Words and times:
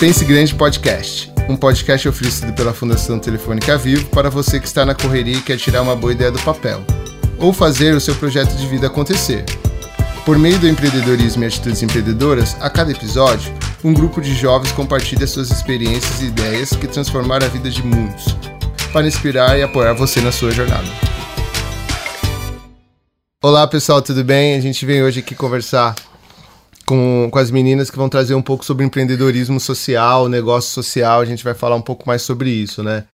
Pense 0.00 0.24
Grande 0.24 0.54
Podcast, 0.54 1.30
um 1.46 1.54
podcast 1.54 2.08
oferecido 2.08 2.54
pela 2.54 2.72
Fundação 2.72 3.18
Telefônica 3.18 3.76
Vivo 3.76 4.06
para 4.06 4.30
você 4.30 4.58
que 4.58 4.66
está 4.66 4.82
na 4.82 4.94
correria 4.94 5.36
e 5.36 5.42
quer 5.42 5.58
tirar 5.58 5.82
uma 5.82 5.94
boa 5.94 6.14
ideia 6.14 6.32
do 6.32 6.38
papel, 6.38 6.82
ou 7.38 7.52
fazer 7.52 7.94
o 7.94 8.00
seu 8.00 8.14
projeto 8.14 8.56
de 8.56 8.66
vida 8.66 8.86
acontecer. 8.86 9.44
Por 10.24 10.38
meio 10.38 10.58
do 10.58 10.66
empreendedorismo 10.66 11.44
e 11.44 11.46
atitudes 11.46 11.82
empreendedoras, 11.82 12.56
a 12.62 12.70
cada 12.70 12.90
episódio, 12.90 13.52
um 13.84 13.92
grupo 13.92 14.22
de 14.22 14.34
jovens 14.34 14.72
compartilha 14.72 15.26
suas 15.26 15.50
experiências 15.50 16.22
e 16.22 16.28
ideias 16.28 16.70
que 16.70 16.86
transformaram 16.88 17.44
a 17.44 17.50
vida 17.50 17.68
de 17.68 17.82
muitos, 17.82 18.34
para 18.94 19.06
inspirar 19.06 19.58
e 19.58 19.62
apoiar 19.62 19.92
você 19.92 20.22
na 20.22 20.32
sua 20.32 20.50
jornada. 20.50 20.88
Olá 23.42 23.66
pessoal, 23.66 24.00
tudo 24.00 24.24
bem? 24.24 24.56
A 24.56 24.60
gente 24.62 24.86
vem 24.86 25.02
hoje 25.02 25.20
aqui 25.20 25.34
conversar 25.34 25.94
com, 26.90 27.28
com 27.30 27.38
as 27.38 27.52
meninas 27.52 27.88
que 27.88 27.96
vão 27.96 28.08
trazer 28.08 28.34
um 28.34 28.42
pouco 28.42 28.64
sobre 28.64 28.84
empreendedorismo 28.84 29.60
social, 29.60 30.28
negócio 30.28 30.72
social. 30.72 31.20
A 31.20 31.24
gente 31.24 31.44
vai 31.44 31.54
falar 31.54 31.76
um 31.76 31.80
pouco 31.80 32.02
mais 32.04 32.20
sobre 32.20 32.50
isso, 32.50 32.82
né? 32.82 33.04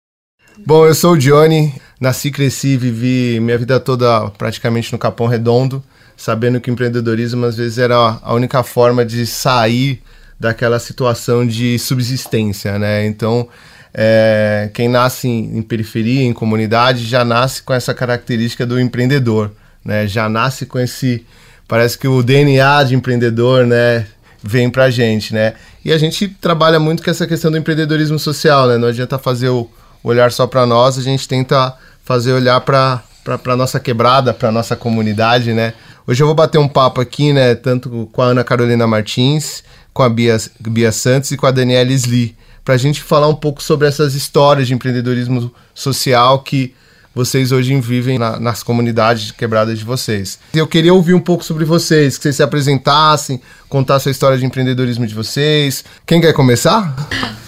Bom, 0.65 0.87
eu 0.87 0.95
sou 0.95 1.13
o 1.13 1.19
Johnny, 1.19 1.75
nasci, 2.01 2.31
cresci, 2.31 2.79
vivi 2.79 3.39
minha 3.39 3.59
vida 3.59 3.79
toda 3.79 4.31
praticamente 4.31 4.91
no 4.91 4.99
Capão 4.99 5.27
Redondo, 5.27 5.85
sabendo 6.17 6.59
que 6.59 6.71
empreendedorismo 6.71 7.45
às 7.45 7.59
vezes 7.59 7.77
era 7.77 8.19
a 8.23 8.33
única 8.33 8.63
forma 8.63 9.05
de 9.05 9.27
sair 9.27 10.03
daquela 10.41 10.79
situação 10.79 11.47
de 11.47 11.79
subsistência, 11.79 12.79
né? 12.79 13.05
Então, 13.05 13.47
é, 13.93 14.71
quem 14.73 14.89
nasce 14.89 15.29
em, 15.29 15.59
em 15.59 15.61
periferia, 15.61 16.23
em 16.23 16.33
comunidade, 16.33 17.05
já 17.05 17.27
nasce 17.27 17.63
com 17.63 17.75
essa 17.75 17.93
característica 17.93 18.65
do 18.65 18.81
empreendedor, 18.81 19.53
né? 19.85 20.07
Já 20.07 20.31
nasce 20.31 20.65
com 20.65 20.79
esse 20.79 21.27
parece 21.69 21.99
que 21.99 22.09
o 22.09 22.23
DNA 22.23 22.85
de 22.85 22.95
empreendedor, 22.95 23.67
né, 23.67 24.07
vem 24.43 24.71
pra 24.71 24.91
gente, 24.91 25.35
né? 25.35 25.55
E 25.85 25.93
a 25.93 25.99
gente 25.99 26.29
trabalha 26.29 26.79
muito 26.79 27.03
com 27.03 27.11
essa 27.11 27.27
questão 27.27 27.51
do 27.51 27.57
empreendedorismo 27.57 28.19
social, 28.19 28.69
né? 28.69 28.79
Não 28.79 28.89
adianta 28.89 29.19
fazer 29.19 29.49
o 29.49 29.69
olhar 30.03 30.31
só 30.31 30.47
para 30.47 30.65
nós, 30.65 30.99
a 30.99 31.03
gente 31.03 31.27
tenta 31.27 31.75
fazer 32.05 32.33
olhar 32.33 32.61
para 32.61 33.03
para 33.43 33.57
nossa 33.57 33.81
quebrada, 33.81 34.33
para 34.33 34.53
nossa 34.53 34.77
comunidade, 34.77 35.53
né? 35.53 35.75
Hoje 36.07 36.23
eu 36.23 36.29
vou 36.29 36.35
bater 36.37 36.59
um 36.59 36.69
papo 36.69 37.01
aqui, 37.01 37.33
né, 37.33 37.57
tanto 37.57 38.09
com 38.13 38.23
a 38.23 38.27
Ana 38.27 38.45
Carolina 38.45 38.87
Martins, 38.87 39.65
com 39.93 40.05
a 40.05 40.09
Bia, 40.09 40.37
Bia 40.61 40.93
Santos 40.93 41.33
e 41.33 41.37
com 41.37 41.45
a 41.45 41.51
Daniela 41.51 41.91
Sli, 41.91 42.37
para 42.65 42.75
a 42.75 42.79
gente 42.79 43.03
falar 43.03 43.27
um 43.27 43.35
pouco 43.35 43.61
sobre 43.61 43.89
essas 43.89 44.15
histórias 44.15 44.69
de 44.69 44.75
empreendedorismo 44.75 45.53
social 45.75 46.39
que 46.45 46.73
vocês 47.17 47.51
hoje 47.51 47.75
vivem 47.81 48.19
na, 48.19 48.39
nas 48.39 48.63
comunidades 48.63 49.31
quebradas 49.31 49.79
de 49.79 49.87
vocês. 49.87 50.39
Eu 50.53 50.67
queria 50.67 50.93
ouvir 50.93 51.15
um 51.15 51.21
pouco 51.21 51.43
sobre 51.43 51.65
vocês, 51.65 52.19
que 52.19 52.23
vocês 52.25 52.37
se 52.37 52.43
apresentassem, 52.43 53.41
contar 53.71 53.99
a 54.05 54.11
história 54.11 54.37
de 54.37 54.45
empreendedorismo 54.45 55.07
de 55.07 55.15
vocês. 55.15 55.83
Quem 56.05 56.21
quer 56.21 56.35
começar? 56.35 56.95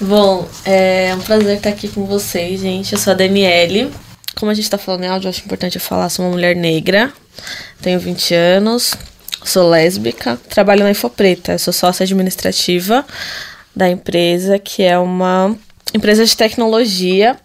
Bom, 0.01 0.49
é 0.65 1.15
um 1.15 1.21
prazer 1.21 1.59
estar 1.59 1.69
aqui 1.69 1.87
com 1.87 2.07
vocês, 2.07 2.63
gente. 2.63 2.95
Eu 2.95 2.99
sou 2.99 3.13
a 3.13 3.17
Daniele. 3.17 3.91
Como 4.37 4.51
a 4.51 4.55
gente 4.55 4.65
está 4.65 4.79
falando 4.79 5.05
em 5.05 5.09
áudio, 5.09 5.27
eu 5.27 5.31
acho 5.31 5.45
importante 5.45 5.77
eu 5.77 5.83
falar. 5.83 6.09
Sou 6.09 6.25
uma 6.25 6.31
mulher 6.31 6.57
negra, 6.57 7.13
tenho 7.83 8.01
20 8.01 8.35
anos, 8.35 8.95
sou 9.45 9.69
lésbica, 9.69 10.39
trabalho 10.49 10.83
na 10.83 10.93
Infopreta. 10.93 11.59
sou 11.59 11.75
sócia 11.75 12.05
administrativa 12.05 13.05
da 13.77 13.91
empresa, 13.91 14.59
que 14.59 14.83
é 14.83 14.99
uma 14.99 15.55
empresa 15.95 16.25
de 16.25 16.37
tecnologia. 16.37 17.37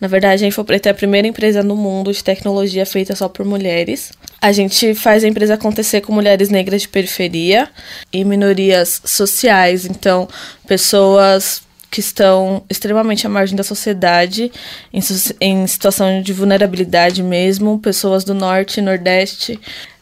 Na 0.00 0.08
verdade, 0.08 0.44
a 0.44 0.48
Infopreta 0.48 0.88
é 0.88 0.92
a 0.92 0.94
primeira 0.94 1.28
empresa 1.28 1.62
no 1.62 1.76
mundo 1.76 2.12
de 2.12 2.22
tecnologia 2.22 2.86
feita 2.86 3.14
só 3.14 3.28
por 3.28 3.44
mulheres. 3.44 4.12
A 4.40 4.52
gente 4.52 4.94
faz 4.94 5.24
a 5.24 5.28
empresa 5.28 5.54
acontecer 5.54 6.00
com 6.00 6.12
mulheres 6.12 6.48
negras 6.48 6.82
de 6.82 6.88
periferia 6.88 7.68
e 8.12 8.24
minorias 8.24 9.00
sociais, 9.04 9.84
então 9.86 10.28
pessoas 10.66 11.62
que 11.90 12.00
estão 12.00 12.64
extremamente 12.70 13.26
à 13.26 13.30
margem 13.30 13.54
da 13.54 13.62
sociedade, 13.62 14.50
em, 14.92 15.00
em 15.40 15.66
situação 15.66 16.22
de 16.22 16.32
vulnerabilidade 16.32 17.22
mesmo, 17.22 17.78
pessoas 17.78 18.24
do 18.24 18.32
norte 18.32 18.78
e 18.78 18.82
nordeste. 18.82 19.60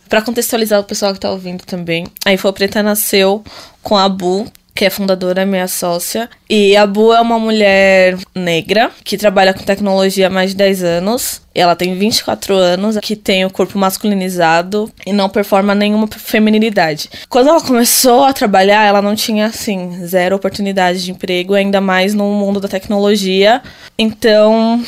Para 0.08 0.22
contextualizar 0.22 0.78
o 0.80 0.84
pessoal 0.84 1.12
que 1.12 1.18
está 1.18 1.30
ouvindo 1.30 1.64
também, 1.64 2.06
a 2.24 2.32
Infopreta 2.32 2.82
nasceu 2.82 3.44
com 3.82 3.96
a 3.96 4.08
Bu, 4.08 4.46
que 4.74 4.84
é 4.84 4.90
fundadora, 4.90 5.44
minha 5.44 5.68
sócia. 5.68 6.28
E 6.48 6.76
a 6.76 6.86
Bu 6.86 7.12
é 7.12 7.20
uma 7.20 7.38
mulher 7.38 8.16
negra 8.34 8.90
que 9.04 9.16
trabalha 9.16 9.52
com 9.52 9.62
tecnologia 9.62 10.28
há 10.28 10.30
mais 10.30 10.50
de 10.50 10.56
10 10.56 10.82
anos. 10.82 11.42
Ela 11.54 11.76
tem 11.76 11.94
24 11.94 12.54
anos, 12.54 12.98
que 13.02 13.16
tem 13.16 13.44
o 13.44 13.50
corpo 13.50 13.78
masculinizado 13.78 14.90
e 15.04 15.12
não 15.12 15.28
performa 15.28 15.74
nenhuma 15.74 16.06
feminilidade. 16.06 17.10
Quando 17.28 17.48
ela 17.48 17.60
começou 17.60 18.24
a 18.24 18.32
trabalhar, 18.32 18.84
ela 18.84 19.02
não 19.02 19.14
tinha, 19.14 19.46
assim, 19.46 20.06
zero 20.06 20.36
oportunidade 20.36 21.04
de 21.04 21.10
emprego, 21.10 21.54
ainda 21.54 21.80
mais 21.80 22.14
no 22.14 22.32
mundo 22.32 22.60
da 22.60 22.68
tecnologia. 22.68 23.60
Então, 23.98 24.82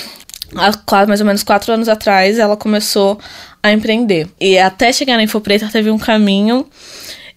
há 0.57 1.07
mais 1.07 1.21
ou 1.21 1.27
menos 1.27 1.43
quatro 1.43 1.73
anos 1.73 1.89
atrás, 1.89 2.39
ela 2.39 2.57
começou 2.57 3.19
a 3.63 3.73
empreender. 3.73 4.29
E 4.41 4.59
até 4.59 4.93
chegar 4.93 5.17
na 5.17 5.23
Infopreta 5.23 5.69
teve 5.71 5.91
um 5.91 5.99
caminho 5.99 6.67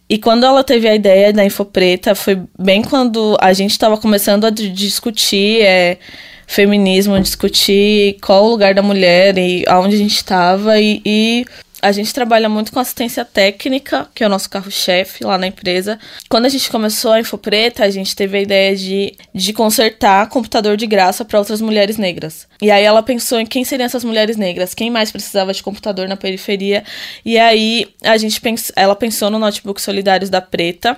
e 0.08 0.18
quando 0.18 0.46
ela 0.46 0.64
teve 0.64 0.88
a 0.88 0.94
ideia 0.94 1.34
da 1.34 1.44
Infopreta, 1.44 2.14
foi 2.14 2.40
bem 2.58 2.84
quando 2.84 3.36
a 3.42 3.54
gente 3.54 3.72
estava 3.72 3.98
começando 3.98 4.46
a 4.46 4.50
discutir 4.52 5.62
é, 5.62 5.98
feminismo, 6.46 7.20
discutir 7.20 8.18
qual 8.22 8.46
o 8.46 8.50
lugar 8.50 8.76
da 8.76 8.84
mulher 8.84 9.36
e 9.38 9.64
aonde 9.68 9.96
a 9.96 9.98
gente 9.98 10.16
estava. 10.16 10.80
E, 10.80 11.02
e 11.04 11.46
a 11.82 11.92
gente 11.92 12.14
trabalha 12.14 12.50
muito 12.50 12.72
com 12.72 12.80
assistência 12.80 13.24
técnica, 13.24 14.08
que 14.14 14.24
é 14.24 14.28
o 14.28 14.30
nosso 14.30 14.50
carro-chefe 14.50 15.24
lá 15.24 15.38
na 15.38 15.48
empresa. 15.48 16.00
Quando 16.30 16.46
a 16.46 16.50
gente 16.50 16.70
começou 16.70 17.12
a 17.12 17.20
Infopreta, 17.20 17.84
a 17.84 17.90
gente 17.90 18.16
teve 18.16 18.38
a 18.38 18.42
ideia 18.42 18.76
de, 18.76 19.14
de 19.34 19.54
consertar 19.54 20.28
computador 20.30 20.78
de 20.78 20.88
graça 20.88 21.26
para 21.26 21.40
outras 21.40 21.62
mulheres 21.62 21.98
negras. 21.98 22.48
E 22.62 22.72
aí 22.72 22.84
ela 22.84 23.04
pensou 23.04 23.40
em 23.40 23.46
quem 23.46 23.64
seriam 23.64 23.86
essas 23.86 24.04
mulheres 24.04 24.38
negras, 24.38 24.74
quem 24.74 24.90
mais 24.90 25.12
precisava 25.12 25.54
de 25.54 25.62
computador 25.62 26.08
na 26.08 26.18
periferia. 26.18 26.84
E 27.24 27.38
aí 27.38 27.88
a 28.04 28.18
gente 28.18 28.40
pens 28.40 28.72
ela 28.76 28.96
pensou 28.96 29.30
no 29.30 29.40
Notebook 29.40 29.82
Solidários 29.82 30.30
da 30.30 30.42
Preta, 30.42 30.98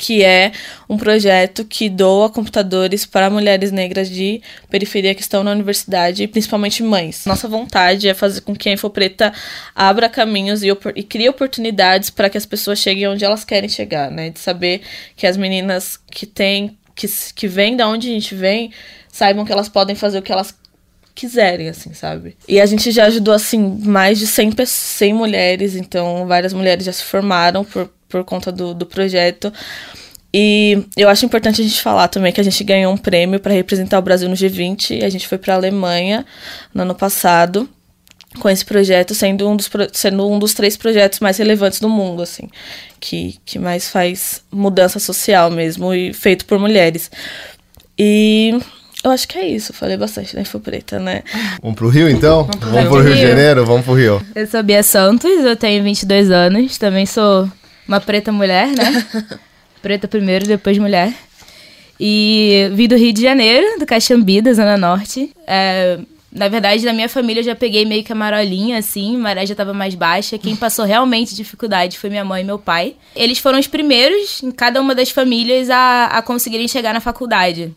que 0.00 0.24
é 0.24 0.50
um 0.88 0.96
projeto 0.96 1.62
que 1.62 1.90
doa 1.90 2.30
computadores 2.30 3.04
para 3.04 3.28
mulheres 3.28 3.70
negras 3.70 4.08
de 4.08 4.40
periferia 4.70 5.14
que 5.14 5.20
estão 5.20 5.44
na 5.44 5.52
universidade, 5.52 6.26
principalmente 6.26 6.82
mães. 6.82 7.26
Nossa 7.26 7.46
vontade 7.46 8.08
é 8.08 8.14
fazer 8.14 8.40
com 8.40 8.56
que 8.56 8.70
a 8.70 8.72
Infopreta 8.72 9.30
abra 9.74 10.08
caminhos 10.08 10.62
e, 10.62 10.68
e 10.96 11.02
crie 11.02 11.28
oportunidades 11.28 12.08
para 12.08 12.30
que 12.30 12.38
as 12.38 12.46
pessoas 12.46 12.78
cheguem 12.78 13.08
onde 13.08 13.26
elas 13.26 13.44
querem 13.44 13.68
chegar, 13.68 14.10
né? 14.10 14.30
De 14.30 14.40
saber 14.40 14.80
que 15.14 15.26
as 15.26 15.36
meninas 15.36 16.00
que 16.10 16.24
têm, 16.24 16.78
que, 16.96 17.06
que 17.34 17.46
vêm 17.46 17.76
da 17.76 17.86
onde 17.86 18.08
a 18.08 18.12
gente 18.12 18.34
vem, 18.34 18.72
saibam 19.12 19.44
que 19.44 19.52
elas 19.52 19.68
podem 19.68 19.94
fazer 19.94 20.20
o 20.20 20.22
que 20.22 20.32
elas 20.32 20.54
quiserem, 21.14 21.68
assim, 21.68 21.92
sabe? 21.92 22.38
E 22.48 22.58
a 22.58 22.64
gente 22.64 22.90
já 22.90 23.04
ajudou, 23.04 23.34
assim, 23.34 23.58
mais 23.84 24.18
de 24.18 24.26
100, 24.26 24.64
100 24.64 25.12
mulheres, 25.12 25.76
então 25.76 26.26
várias 26.26 26.54
mulheres 26.54 26.86
já 26.86 26.92
se 26.92 27.04
formaram 27.04 27.62
por 27.62 27.90
por 28.10 28.24
conta 28.24 28.52
do, 28.52 28.74
do 28.74 28.84
projeto. 28.84 29.50
E 30.32 30.84
eu 30.96 31.08
acho 31.08 31.24
importante 31.24 31.60
a 31.60 31.64
gente 31.64 31.80
falar 31.80 32.08
também 32.08 32.32
que 32.32 32.40
a 32.40 32.44
gente 32.44 32.62
ganhou 32.62 32.92
um 32.92 32.96
prêmio 32.96 33.40
para 33.40 33.54
representar 33.54 33.98
o 33.98 34.02
Brasil 34.02 34.28
no 34.28 34.36
G20. 34.36 35.02
A 35.02 35.08
gente 35.08 35.26
foi 35.26 35.38
para 35.38 35.54
a 35.54 35.56
Alemanha 35.56 36.26
no 36.74 36.82
ano 36.82 36.94
passado 36.94 37.68
com 38.38 38.48
esse 38.48 38.64
projeto, 38.64 39.12
sendo 39.12 39.48
um, 39.48 39.56
dos, 39.56 39.68
sendo 39.92 40.28
um 40.28 40.38
dos 40.38 40.54
três 40.54 40.76
projetos 40.76 41.18
mais 41.18 41.38
relevantes 41.38 41.80
do 41.80 41.88
mundo, 41.88 42.22
assim, 42.22 42.48
que, 43.00 43.36
que 43.44 43.58
mais 43.58 43.88
faz 43.88 44.42
mudança 44.52 45.00
social 45.00 45.50
mesmo 45.50 45.92
e 45.92 46.12
feito 46.12 46.44
por 46.46 46.56
mulheres. 46.56 47.10
E 47.98 48.56
eu 49.02 49.10
acho 49.10 49.26
que 49.26 49.36
é 49.36 49.48
isso, 49.48 49.72
falei 49.72 49.96
bastante 49.96 50.36
da 50.36 50.42
Info 50.42 50.60
Preta, 50.60 51.00
né? 51.00 51.24
Vamos 51.60 51.76
pro 51.76 51.88
Rio 51.88 52.08
então? 52.08 52.44
Vamos 52.44 52.56
pro, 52.56 52.70
vamos 52.70 52.88
pro 52.88 53.02
Rio 53.02 53.14
de 53.16 53.20
Janeiro? 53.20 53.66
Vamos 53.66 53.84
pro 53.84 53.94
Rio. 53.94 54.22
Eu 54.32 54.46
sou 54.46 54.62
Bia 54.62 54.84
Santos, 54.84 55.44
eu 55.44 55.56
tenho 55.56 55.82
22 55.82 56.30
anos, 56.30 56.78
também 56.78 57.06
sou 57.06 57.50
uma 57.90 58.00
preta 58.00 58.30
mulher, 58.30 58.68
né? 58.68 59.06
preta 59.82 60.06
primeiro, 60.06 60.46
depois 60.46 60.78
mulher. 60.78 61.12
E 61.98 62.70
vim 62.72 62.86
do 62.86 62.96
Rio 62.96 63.12
de 63.12 63.20
Janeiro, 63.20 63.78
do 63.80 63.84
Caxambi, 63.84 64.40
da 64.40 64.54
Zona 64.54 64.76
Norte. 64.76 65.32
É, 65.44 65.98
na 66.32 66.46
verdade, 66.46 66.84
na 66.86 66.92
minha 66.92 67.08
família 67.08 67.40
eu 67.40 67.44
já 67.44 67.56
peguei 67.56 67.84
meio 67.84 68.04
que 68.04 68.12
a 68.12 68.14
marolinha, 68.14 68.78
assim, 68.78 69.16
a 69.16 69.18
maré 69.18 69.44
já 69.44 69.56
tava 69.56 69.74
mais 69.74 69.96
baixa. 69.96 70.38
Quem 70.38 70.54
passou 70.54 70.84
realmente 70.84 71.34
dificuldade 71.34 71.98
foi 71.98 72.08
minha 72.08 72.24
mãe 72.24 72.42
e 72.42 72.44
meu 72.44 72.58
pai. 72.58 72.94
Eles 73.14 73.40
foram 73.40 73.58
os 73.58 73.66
primeiros 73.66 74.40
em 74.40 74.52
cada 74.52 74.80
uma 74.80 74.94
das 74.94 75.10
famílias 75.10 75.68
a, 75.68 76.06
a 76.06 76.22
conseguirem 76.22 76.68
chegar 76.68 76.94
na 76.94 77.00
faculdade. 77.00 77.74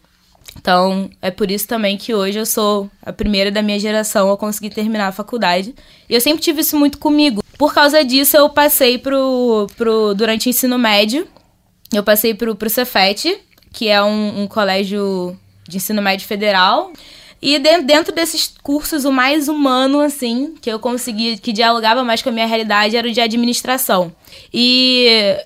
Então, 0.56 1.10
é 1.22 1.32
por 1.32 1.50
isso 1.50 1.68
também 1.68 1.98
que 1.98 2.14
hoje 2.14 2.38
eu 2.38 2.46
sou 2.46 2.90
a 3.04 3.12
primeira 3.12 3.50
da 3.50 3.64
minha 3.64 3.80
geração 3.80 4.32
a 4.32 4.38
conseguir 4.38 4.70
terminar 4.70 5.08
a 5.08 5.12
faculdade. 5.12 5.74
E 6.08 6.14
eu 6.14 6.22
sempre 6.22 6.44
tive 6.44 6.62
isso 6.62 6.78
muito 6.78 7.00
comigo. 7.00 7.43
Por 7.58 7.74
causa 7.74 8.04
disso, 8.04 8.36
eu 8.36 8.50
passei 8.50 8.98
pro, 8.98 9.68
pro 9.78 10.14
durante 10.14 10.48
o 10.48 10.50
ensino 10.50 10.78
médio, 10.78 11.28
eu 11.94 12.04
passei 12.04 12.34
pro, 12.34 12.56
pro 12.56 12.70
Cefet, 12.70 13.40
que 13.72 13.88
é 13.88 14.02
um, 14.04 14.44
um 14.44 14.48
colégio 14.48 15.38
de 15.68 15.78
ensino 15.78 16.02
médio 16.02 16.28
federal. 16.28 16.92
E 17.42 17.60
dentro 17.60 18.16
desses 18.16 18.54
cursos, 18.64 19.04
o 19.04 19.12
mais 19.12 19.50
humano, 19.50 20.00
assim, 20.00 20.56
que 20.62 20.70
eu 20.72 20.80
consegui, 20.80 21.38
que 21.38 21.52
dialogava 21.52 22.02
mais 22.02 22.22
com 22.22 22.30
a 22.30 22.32
minha 22.32 22.48
realidade, 22.48 22.96
era 22.96 23.06
o 23.06 23.12
de 23.12 23.20
administração. 23.20 24.16
E 24.54 25.38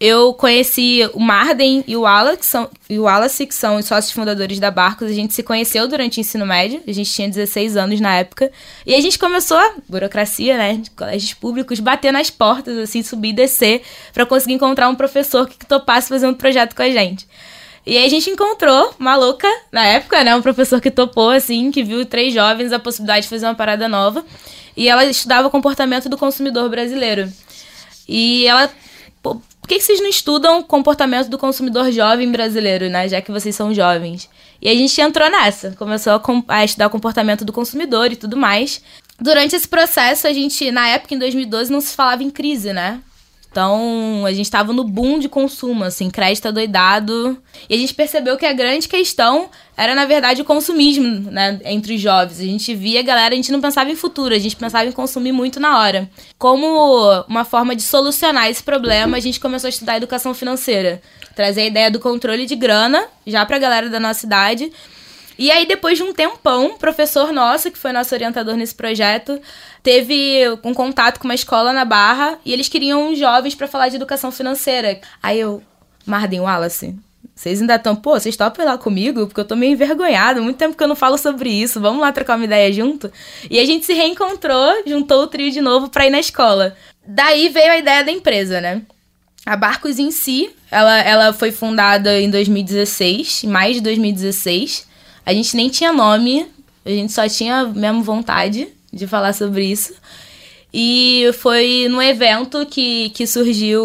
eu 0.00 0.32
conheci 0.32 1.06
o 1.12 1.20
Marden 1.20 1.84
e 1.86 1.94
o 1.94 2.00
Wallace, 2.00 2.56
e 2.88 2.98
o 2.98 3.02
Wallace, 3.02 3.46
que 3.46 3.54
são 3.54 3.76
os 3.76 3.84
sócios 3.84 4.10
fundadores 4.10 4.58
da 4.58 4.70
Barcos. 4.70 5.10
A 5.10 5.12
gente 5.12 5.34
se 5.34 5.42
conheceu 5.42 5.86
durante 5.86 6.18
o 6.18 6.20
ensino 6.22 6.46
médio, 6.46 6.82
a 6.88 6.92
gente 6.92 7.12
tinha 7.12 7.28
16 7.28 7.76
anos 7.76 8.00
na 8.00 8.16
época. 8.16 8.50
E 8.86 8.94
a 8.94 9.00
gente 9.02 9.18
começou 9.18 9.60
burocracia, 9.86 10.56
né, 10.56 10.80
colégios 10.96 11.34
públicos, 11.34 11.78
bater 11.80 12.10
nas 12.14 12.30
portas, 12.30 12.78
assim, 12.78 13.02
subir 13.02 13.28
e 13.28 13.32
descer, 13.34 13.82
para 14.14 14.24
conseguir 14.24 14.54
encontrar 14.54 14.88
um 14.88 14.94
professor 14.94 15.46
que 15.46 15.66
topasse 15.66 16.08
fazer 16.08 16.26
um 16.26 16.34
projeto 16.34 16.74
com 16.74 16.82
a 16.82 16.90
gente. 16.90 17.28
E 17.86 17.98
aí 17.98 18.06
a 18.06 18.08
gente 18.08 18.30
encontrou 18.30 18.94
uma 18.98 19.16
louca, 19.16 19.48
na 19.70 19.84
época, 19.84 20.24
né, 20.24 20.34
um 20.34 20.40
professor 20.40 20.80
que 20.80 20.90
topou, 20.90 21.28
assim, 21.28 21.70
que 21.70 21.82
viu 21.82 22.06
três 22.06 22.32
jovens 22.32 22.72
a 22.72 22.78
possibilidade 22.78 23.24
de 23.24 23.28
fazer 23.28 23.44
uma 23.44 23.54
parada 23.54 23.86
nova. 23.86 24.24
E 24.74 24.88
ela 24.88 25.04
estudava 25.04 25.48
o 25.48 25.50
comportamento 25.50 26.08
do 26.08 26.16
consumidor 26.16 26.70
brasileiro. 26.70 27.30
E 28.08 28.46
ela 28.46 28.70
que, 29.70 29.78
que 29.78 29.84
vocês 29.84 30.00
não 30.00 30.08
estudam 30.08 30.58
o 30.58 30.64
comportamento 30.64 31.28
do 31.28 31.38
consumidor 31.38 31.92
jovem 31.92 32.30
brasileiro, 32.32 32.88
né? 32.88 33.08
Já 33.08 33.20
que 33.20 33.30
vocês 33.30 33.54
são 33.54 33.72
jovens. 33.72 34.28
E 34.60 34.68
a 34.68 34.74
gente 34.74 35.00
entrou 35.00 35.30
nessa, 35.30 35.70
começou 35.78 36.12
a, 36.12 36.22
a 36.48 36.64
estudar 36.64 36.88
o 36.88 36.90
comportamento 36.90 37.44
do 37.44 37.52
consumidor 37.52 38.10
e 38.10 38.16
tudo 38.16 38.36
mais. 38.36 38.82
Durante 39.20 39.54
esse 39.54 39.68
processo, 39.68 40.26
a 40.26 40.32
gente, 40.32 40.72
na 40.72 40.88
época, 40.88 41.14
em 41.14 41.18
2012, 41.18 41.70
não 41.70 41.80
se 41.80 41.94
falava 41.94 42.24
em 42.24 42.30
crise, 42.30 42.72
né? 42.72 43.00
Então, 43.50 44.24
a 44.24 44.32
gente 44.32 44.44
estava 44.44 44.72
no 44.72 44.84
boom 44.84 45.18
de 45.18 45.28
consumo, 45.28 45.82
assim, 45.82 46.08
crédito 46.08 46.46
adoidado. 46.46 47.36
E 47.68 47.74
a 47.74 47.78
gente 47.78 47.92
percebeu 47.92 48.36
que 48.36 48.46
a 48.46 48.52
grande 48.52 48.88
questão 48.88 49.50
era, 49.76 49.92
na 49.92 50.06
verdade, 50.06 50.40
o 50.40 50.44
consumismo, 50.44 51.30
né, 51.30 51.60
entre 51.64 51.96
os 51.96 52.00
jovens. 52.00 52.38
A 52.38 52.44
gente 52.44 52.72
via 52.74 53.00
a 53.00 53.02
galera, 53.02 53.34
a 53.34 53.36
gente 53.36 53.50
não 53.50 53.60
pensava 53.60 53.90
em 53.90 53.96
futuro, 53.96 54.32
a 54.32 54.38
gente 54.38 54.54
pensava 54.54 54.88
em 54.88 54.92
consumir 54.92 55.32
muito 55.32 55.58
na 55.58 55.80
hora. 55.80 56.08
Como 56.38 57.24
uma 57.26 57.44
forma 57.44 57.74
de 57.74 57.82
solucionar 57.82 58.48
esse 58.48 58.62
problema, 58.62 59.16
a 59.16 59.20
gente 59.20 59.40
começou 59.40 59.66
a 59.66 59.70
estudar 59.70 59.96
educação 59.96 60.32
financeira. 60.32 61.02
Trazer 61.34 61.62
a 61.62 61.66
ideia 61.66 61.90
do 61.90 61.98
controle 61.98 62.46
de 62.46 62.54
grana, 62.54 63.04
já 63.26 63.44
para 63.44 63.56
a 63.56 63.60
galera 63.60 63.88
da 63.88 63.98
nossa 63.98 64.26
idade. 64.26 64.70
E 65.40 65.50
aí, 65.50 65.64
depois 65.64 65.96
de 65.96 66.04
um 66.04 66.12
tempão, 66.12 66.66
um 66.66 66.76
professor 66.76 67.32
nosso, 67.32 67.70
que 67.70 67.78
foi 67.78 67.92
nosso 67.92 68.14
orientador 68.14 68.56
nesse 68.56 68.74
projeto, 68.74 69.40
teve 69.82 70.42
um 70.62 70.74
contato 70.74 71.18
com 71.18 71.24
uma 71.24 71.34
escola 71.34 71.72
na 71.72 71.82
Barra 71.82 72.38
e 72.44 72.52
eles 72.52 72.68
queriam 72.68 73.14
jovens 73.14 73.54
para 73.54 73.66
falar 73.66 73.88
de 73.88 73.96
educação 73.96 74.30
financeira. 74.30 75.00
Aí 75.22 75.40
eu, 75.40 75.62
Marden 76.04 76.40
Wallace, 76.40 76.94
vocês 77.34 77.58
ainda 77.58 77.76
estão, 77.76 77.96
pô, 77.96 78.20
vocês 78.20 78.36
topam 78.36 78.66
lá 78.66 78.76
comigo? 78.76 79.26
Porque 79.26 79.40
eu 79.40 79.44
tô 79.46 79.56
meio 79.56 79.72
envergonhada, 79.72 80.42
muito 80.42 80.58
tempo 80.58 80.76
que 80.76 80.84
eu 80.84 80.88
não 80.88 80.94
falo 80.94 81.16
sobre 81.16 81.48
isso, 81.48 81.80
vamos 81.80 82.02
lá 82.02 82.12
trocar 82.12 82.36
uma 82.36 82.44
ideia 82.44 82.70
junto? 82.70 83.10
E 83.48 83.58
a 83.58 83.64
gente 83.64 83.86
se 83.86 83.94
reencontrou, 83.94 84.82
juntou 84.86 85.22
o 85.22 85.26
trio 85.26 85.50
de 85.50 85.62
novo 85.62 85.88
pra 85.88 86.06
ir 86.06 86.10
na 86.10 86.20
escola. 86.20 86.76
Daí 87.06 87.48
veio 87.48 87.72
a 87.72 87.78
ideia 87.78 88.04
da 88.04 88.12
empresa, 88.12 88.60
né? 88.60 88.82
A 89.46 89.56
Barcos 89.56 89.98
em 89.98 90.10
si, 90.10 90.50
ela, 90.70 91.00
ela 91.00 91.32
foi 91.32 91.50
fundada 91.50 92.20
em 92.20 92.28
2016, 92.28 93.44
em 93.44 93.48
mais 93.48 93.76
de 93.76 93.80
2016. 93.80 94.89
A 95.30 95.32
gente 95.32 95.54
nem 95.54 95.68
tinha 95.68 95.92
nome, 95.92 96.44
a 96.84 96.90
gente 96.90 97.12
só 97.12 97.28
tinha 97.28 97.64
mesmo 97.64 98.02
vontade 98.02 98.66
de 98.92 99.06
falar 99.06 99.32
sobre 99.32 99.64
isso. 99.64 99.94
E 100.74 101.30
foi 101.34 101.86
num 101.88 102.02
evento 102.02 102.66
que, 102.66 103.10
que 103.10 103.28
surgiu 103.28 103.80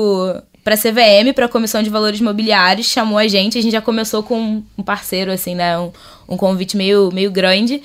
para 0.63 0.73
a 0.73 0.77
CVM, 0.77 1.33
para 1.35 1.45
a 1.45 1.47
Comissão 1.47 1.83
de 1.83 1.89
Valores 1.91 2.19
Mobiliários, 2.19 2.87
chamou 2.87 3.19
a 3.19 3.27
gente. 3.27 3.59
A 3.59 3.61
gente 3.61 3.73
já 3.73 3.81
começou 3.81 4.23
com 4.23 4.63
um 4.75 4.83
parceiro, 4.83 5.31
assim, 5.31 5.53
né? 5.53 5.77
Um, 5.77 5.91
um 6.29 6.35
convite 6.35 6.75
meio, 6.75 7.11
meio 7.13 7.29
grande. 7.29 7.79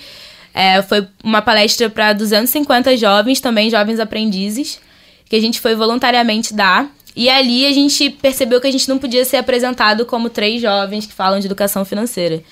É, 0.54 0.80
foi 0.80 1.06
uma 1.22 1.42
palestra 1.42 1.90
para 1.90 2.14
250 2.14 2.96
jovens, 2.96 3.40
também 3.42 3.68
jovens 3.68 4.00
aprendizes, 4.00 4.80
que 5.28 5.36
a 5.36 5.40
gente 5.40 5.60
foi 5.60 5.74
voluntariamente 5.74 6.54
dar. 6.54 6.90
E 7.14 7.28
ali 7.28 7.66
a 7.66 7.72
gente 7.74 8.08
percebeu 8.08 8.58
que 8.58 8.66
a 8.66 8.72
gente 8.72 8.88
não 8.88 8.96
podia 8.96 9.22
ser 9.26 9.36
apresentado 9.36 10.06
como 10.06 10.30
três 10.30 10.62
jovens 10.62 11.04
que 11.04 11.12
falam 11.12 11.38
de 11.38 11.44
educação 11.44 11.84
financeira 11.84 12.42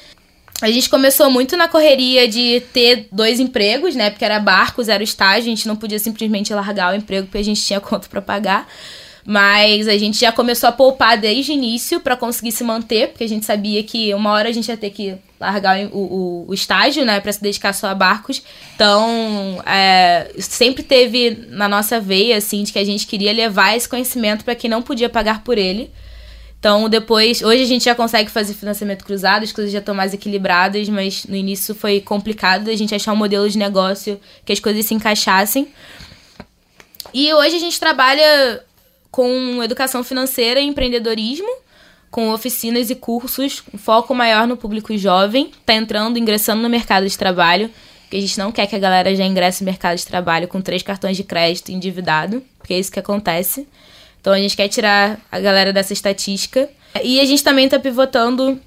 a 0.61 0.71
gente 0.71 0.91
começou 0.91 1.31
muito 1.31 1.57
na 1.57 1.69
correria 1.69 2.27
de 2.27 2.61
ter 2.73 3.09
dois 3.13 3.39
empregos, 3.39 3.95
né? 3.95 4.11
Porque 4.11 4.25
era 4.25 4.41
barcos, 4.41 4.89
era 4.89 5.01
o 5.01 5.05
estágio, 5.05 5.43
a 5.43 5.55
gente 5.55 5.69
não 5.69 5.77
podia 5.77 5.99
simplesmente 5.99 6.53
largar 6.53 6.93
o 6.93 6.97
emprego 6.97 7.27
porque 7.27 7.39
a 7.39 7.45
gente 7.45 7.65
tinha 7.65 7.79
conta 7.81 8.09
para 8.09 8.21
pagar. 8.21 8.69
Mas 9.25 9.87
a 9.87 9.99
gente 9.99 10.19
já 10.19 10.33
começou 10.33 10.69
a 10.69 10.73
poupar 10.73 11.19
desde 11.19 11.53
o 11.53 11.55
início 11.55 12.01
para 12.01 12.17
conseguir 12.17 12.51
se 12.51 12.65
manter, 12.65 13.09
porque 13.09 13.25
a 13.25 13.29
gente 13.29 13.45
sabia 13.45 13.83
que 13.83 14.13
uma 14.15 14.33
hora 14.33 14.49
a 14.49 14.53
gente 14.53 14.69
ia 14.69 14.77
ter 14.77 14.89
que 14.91 15.17
largar 15.39 15.79
o, 15.93 15.99
o, 15.99 16.45
o 16.49 16.55
estágio, 16.55 17.05
né, 17.05 17.21
para 17.21 17.31
se 17.31 17.43
dedicar 17.43 17.75
só 17.75 17.89
a 17.89 17.95
barcos. 17.95 18.43
Então, 18.75 19.63
é, 19.67 20.33
sempre 20.39 20.83
teve 20.83 21.47
na 21.51 21.69
nossa 21.69 22.01
veia, 22.01 22.39
assim, 22.39 22.63
de 22.63 22.73
que 22.73 22.79
a 22.79 22.85
gente 22.85 23.07
queria 23.07 23.33
levar 23.33 23.77
esse 23.77 23.89
conhecimento 23.89 24.45
para 24.45 24.55
quem 24.55 24.71
não 24.71 24.81
podia 24.81 25.11
pagar 25.11 25.45
por 25.45 25.59
ele. 25.59 25.91
Então, 26.59 26.89
depois, 26.89 27.41
hoje 27.41 27.63
a 27.63 27.67
gente 27.67 27.85
já 27.85 27.95
consegue 27.95 28.31
fazer 28.31 28.53
financiamento 28.53 29.05
cruzado, 29.05 29.45
as 29.45 29.53
coisas 29.53 29.73
já 29.73 29.79
estão 29.79 29.95
mais 29.95 30.13
equilibradas, 30.13 30.89
mas 30.89 31.25
no 31.25 31.37
início 31.37 31.73
foi 31.73 32.01
complicado 32.01 32.69
a 32.69 32.75
gente 32.75 32.93
achar 32.95 33.13
um 33.13 33.17
modelo 33.17 33.49
de 33.49 33.57
negócio 33.57 34.21
que 34.45 34.53
as 34.53 34.59
coisas 34.59 34.85
se 34.85 34.93
encaixassem. 34.93 35.69
E 37.15 37.33
hoje 37.33 37.57
a 37.57 37.61
gente 37.61 37.79
trabalha 37.79 38.65
com 39.11 39.63
educação 39.63 40.03
financeira 40.03 40.61
e 40.61 40.67
empreendedorismo, 40.67 41.49
com 42.11 42.33
oficinas 42.33 42.91
e 42.91 42.95
cursos, 42.97 43.63
um 43.73 43.79
foco 43.79 44.13
maior 44.15 44.47
no 44.47 44.57
público 44.57 44.97
jovem, 44.97 45.53
tá 45.65 45.75
entrando, 45.75 46.19
ingressando 46.19 46.61
no 46.61 46.69
mercado 46.69 47.07
de 47.07 47.17
trabalho, 47.17 47.71
porque 48.03 48.17
a 48.17 48.21
gente 48.21 48.39
não 48.39 48.51
quer 48.51 48.67
que 48.67 48.75
a 48.75 48.79
galera 48.79 49.15
já 49.15 49.25
ingresse 49.25 49.63
no 49.63 49.67
mercado 49.67 49.97
de 49.97 50.07
trabalho 50.07 50.49
com 50.49 50.61
três 50.61 50.83
cartões 50.83 51.17
de 51.17 51.23
crédito 51.23 51.71
endividado, 51.71 52.43
porque 52.59 52.75
é 52.75 52.79
isso 52.79 52.91
que 52.91 52.99
acontece. 52.99 53.69
Então 54.29 54.37
a 54.37 54.41
gente 54.41 54.59
quer 54.59 54.69
tirar 54.69 55.19
a 55.33 55.41
galera 55.41 55.73
dessa 55.73 55.95
estatística. 55.95 56.69
E 57.03 57.19
a 57.19 57.25
gente 57.25 57.43
também 57.43 57.65
está 57.65 57.79
pivotando 57.79 58.61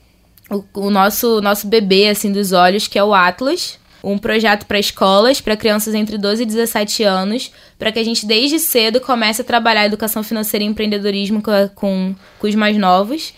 o, 0.49 0.63
o, 0.73 0.89
nosso, 0.89 1.39
nosso 1.39 1.67
bebê 1.67 2.09
assim 2.09 2.31
dos 2.31 2.51
olhos, 2.51 2.87
que 2.87 2.97
é 2.97 3.03
o 3.03 3.13
Atlas. 3.13 3.77
Um 4.03 4.17
projeto 4.17 4.65
para 4.65 4.79
escolas, 4.79 5.39
para 5.39 5.55
crianças 5.55 5.93
entre 5.93 6.17
12 6.17 6.41
e 6.41 6.45
17 6.47 7.03
anos, 7.03 7.51
para 7.77 7.91
que 7.91 7.99
a 7.99 8.03
gente 8.03 8.25
desde 8.25 8.57
cedo 8.57 8.99
comece 8.99 9.43
a 9.43 9.45
trabalhar 9.45 9.85
educação 9.85 10.23
financeira 10.23 10.63
e 10.63 10.67
empreendedorismo 10.67 11.43
com, 11.43 11.51
com, 11.75 12.15
com 12.39 12.47
os 12.47 12.55
mais 12.55 12.75
novos. 12.75 13.31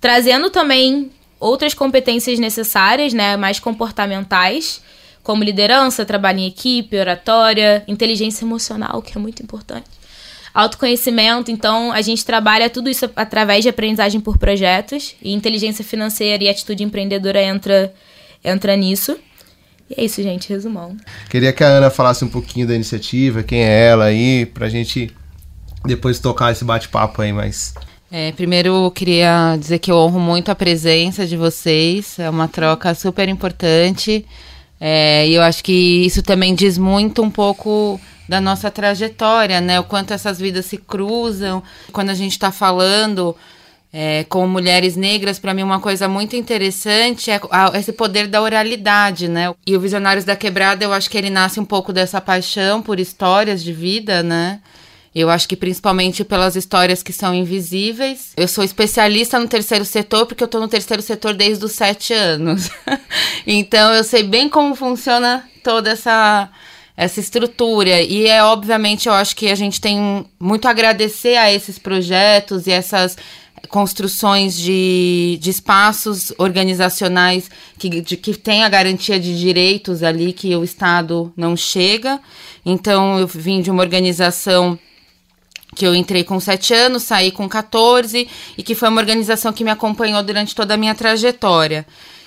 Trazendo 0.00 0.48
também 0.48 1.10
outras 1.38 1.74
competências 1.74 2.38
necessárias, 2.38 3.12
né, 3.12 3.36
mais 3.36 3.60
comportamentais, 3.60 4.80
como 5.22 5.44
liderança, 5.44 6.06
trabalho 6.06 6.38
em 6.38 6.46
equipe, 6.46 6.96
oratória, 6.96 7.84
inteligência 7.86 8.46
emocional, 8.46 9.02
que 9.02 9.18
é 9.18 9.20
muito 9.20 9.42
importante 9.42 10.05
autoconhecimento. 10.56 11.50
Então, 11.50 11.92
a 11.92 12.00
gente 12.00 12.24
trabalha 12.24 12.70
tudo 12.70 12.88
isso 12.88 13.08
através 13.14 13.62
de 13.62 13.68
aprendizagem 13.68 14.20
por 14.20 14.38
projetos. 14.38 15.14
E 15.22 15.34
inteligência 15.34 15.84
financeira 15.84 16.42
e 16.42 16.48
atitude 16.48 16.82
empreendedora 16.82 17.42
entra, 17.42 17.92
entra 18.42 18.74
nisso. 18.74 19.18
E 19.90 20.00
é 20.00 20.04
isso, 20.04 20.22
gente, 20.22 20.48
resumão. 20.48 20.96
Queria 21.28 21.52
que 21.52 21.62
a 21.62 21.68
Ana 21.68 21.90
falasse 21.90 22.24
um 22.24 22.28
pouquinho 22.28 22.66
da 22.66 22.74
iniciativa, 22.74 23.42
quem 23.42 23.60
é 23.62 23.86
ela 23.88 24.06
aí, 24.06 24.46
pra 24.46 24.68
gente 24.68 25.14
depois 25.84 26.18
tocar 26.18 26.50
esse 26.50 26.64
bate-papo 26.64 27.20
aí, 27.20 27.32
mas. 27.32 27.74
É, 28.10 28.32
primeiro, 28.32 28.90
queria 28.92 29.56
dizer 29.60 29.78
que 29.78 29.92
eu 29.92 29.96
honro 29.96 30.18
muito 30.18 30.50
a 30.50 30.54
presença 30.54 31.26
de 31.26 31.36
vocês, 31.36 32.18
é 32.18 32.30
uma 32.30 32.48
troca 32.48 32.94
super 32.94 33.28
importante. 33.28 34.24
É, 34.80 35.28
e 35.28 35.34
eu 35.34 35.42
acho 35.42 35.62
que 35.62 35.72
isso 36.06 36.22
também 36.22 36.54
diz 36.54 36.78
muito 36.78 37.22
um 37.22 37.30
pouco 37.30 38.00
da 38.28 38.40
nossa 38.40 38.70
trajetória, 38.70 39.60
né? 39.60 39.78
O 39.78 39.84
quanto 39.84 40.12
essas 40.12 40.38
vidas 40.38 40.66
se 40.66 40.76
cruzam. 40.76 41.62
Quando 41.92 42.10
a 42.10 42.14
gente 42.14 42.32
está 42.32 42.50
falando 42.50 43.36
é, 43.92 44.24
com 44.24 44.46
mulheres 44.46 44.96
negras, 44.96 45.38
para 45.38 45.54
mim 45.54 45.62
uma 45.62 45.80
coisa 45.80 46.08
muito 46.08 46.36
interessante 46.36 47.30
é 47.30 47.40
esse 47.78 47.92
poder 47.92 48.26
da 48.26 48.42
oralidade, 48.42 49.28
né? 49.28 49.54
E 49.66 49.76
o 49.76 49.80
Visionários 49.80 50.24
da 50.24 50.36
Quebrada, 50.36 50.84
eu 50.84 50.92
acho 50.92 51.08
que 51.08 51.16
ele 51.16 51.30
nasce 51.30 51.60
um 51.60 51.64
pouco 51.64 51.92
dessa 51.92 52.20
paixão 52.20 52.82
por 52.82 53.00
histórias 53.00 53.62
de 53.62 53.72
vida, 53.72 54.22
né? 54.22 54.60
Eu 55.14 55.30
acho 55.30 55.48
que 55.48 55.56
principalmente 55.56 56.22
pelas 56.24 56.56
histórias 56.56 57.02
que 57.02 57.10
são 57.10 57.34
invisíveis. 57.34 58.32
Eu 58.36 58.46
sou 58.46 58.62
especialista 58.62 59.38
no 59.38 59.48
terceiro 59.48 59.82
setor 59.82 60.26
porque 60.26 60.42
eu 60.42 60.46
estou 60.46 60.60
no 60.60 60.68
terceiro 60.68 61.02
setor 61.02 61.32
desde 61.32 61.64
os 61.64 61.72
sete 61.72 62.12
anos. 62.12 62.68
então 63.46 63.94
eu 63.94 64.04
sei 64.04 64.22
bem 64.22 64.46
como 64.46 64.74
funciona 64.74 65.42
toda 65.64 65.88
essa 65.88 66.50
essa 66.96 67.20
estrutura. 67.20 68.00
E 68.00 68.26
é 68.26 68.42
obviamente, 68.42 69.08
eu 69.08 69.12
acho 69.12 69.36
que 69.36 69.48
a 69.48 69.54
gente 69.54 69.80
tem 69.80 70.24
muito 70.40 70.66
a 70.66 70.70
agradecer 70.70 71.36
a 71.36 71.52
esses 71.52 71.78
projetos 71.78 72.66
e 72.66 72.72
essas 72.72 73.16
construções 73.68 74.56
de, 74.56 75.38
de 75.40 75.50
espaços 75.50 76.32
organizacionais 76.38 77.50
que, 77.78 78.00
de, 78.00 78.16
que 78.16 78.34
tem 78.34 78.62
a 78.62 78.68
garantia 78.68 79.18
de 79.18 79.38
direitos 79.38 80.02
ali 80.02 80.32
que 80.32 80.54
o 80.54 80.64
Estado 80.64 81.32
não 81.36 81.56
chega. 81.56 82.20
Então, 82.64 83.18
eu 83.18 83.26
vim 83.26 83.60
de 83.60 83.70
uma 83.70 83.82
organização 83.82 84.78
que 85.74 85.86
eu 85.86 85.94
entrei 85.94 86.24
com 86.24 86.40
7 86.40 86.72
anos, 86.72 87.02
saí 87.02 87.30
com 87.30 87.48
14 87.48 88.26
e 88.56 88.62
que 88.62 88.74
foi 88.74 88.88
uma 88.88 89.00
organização 89.00 89.52
que 89.52 89.64
me 89.64 89.70
acompanhou 89.70 90.22
durante 90.22 90.54
toda 90.54 90.74
a 90.74 90.76
minha 90.76 90.94
trajetória. 90.94 91.86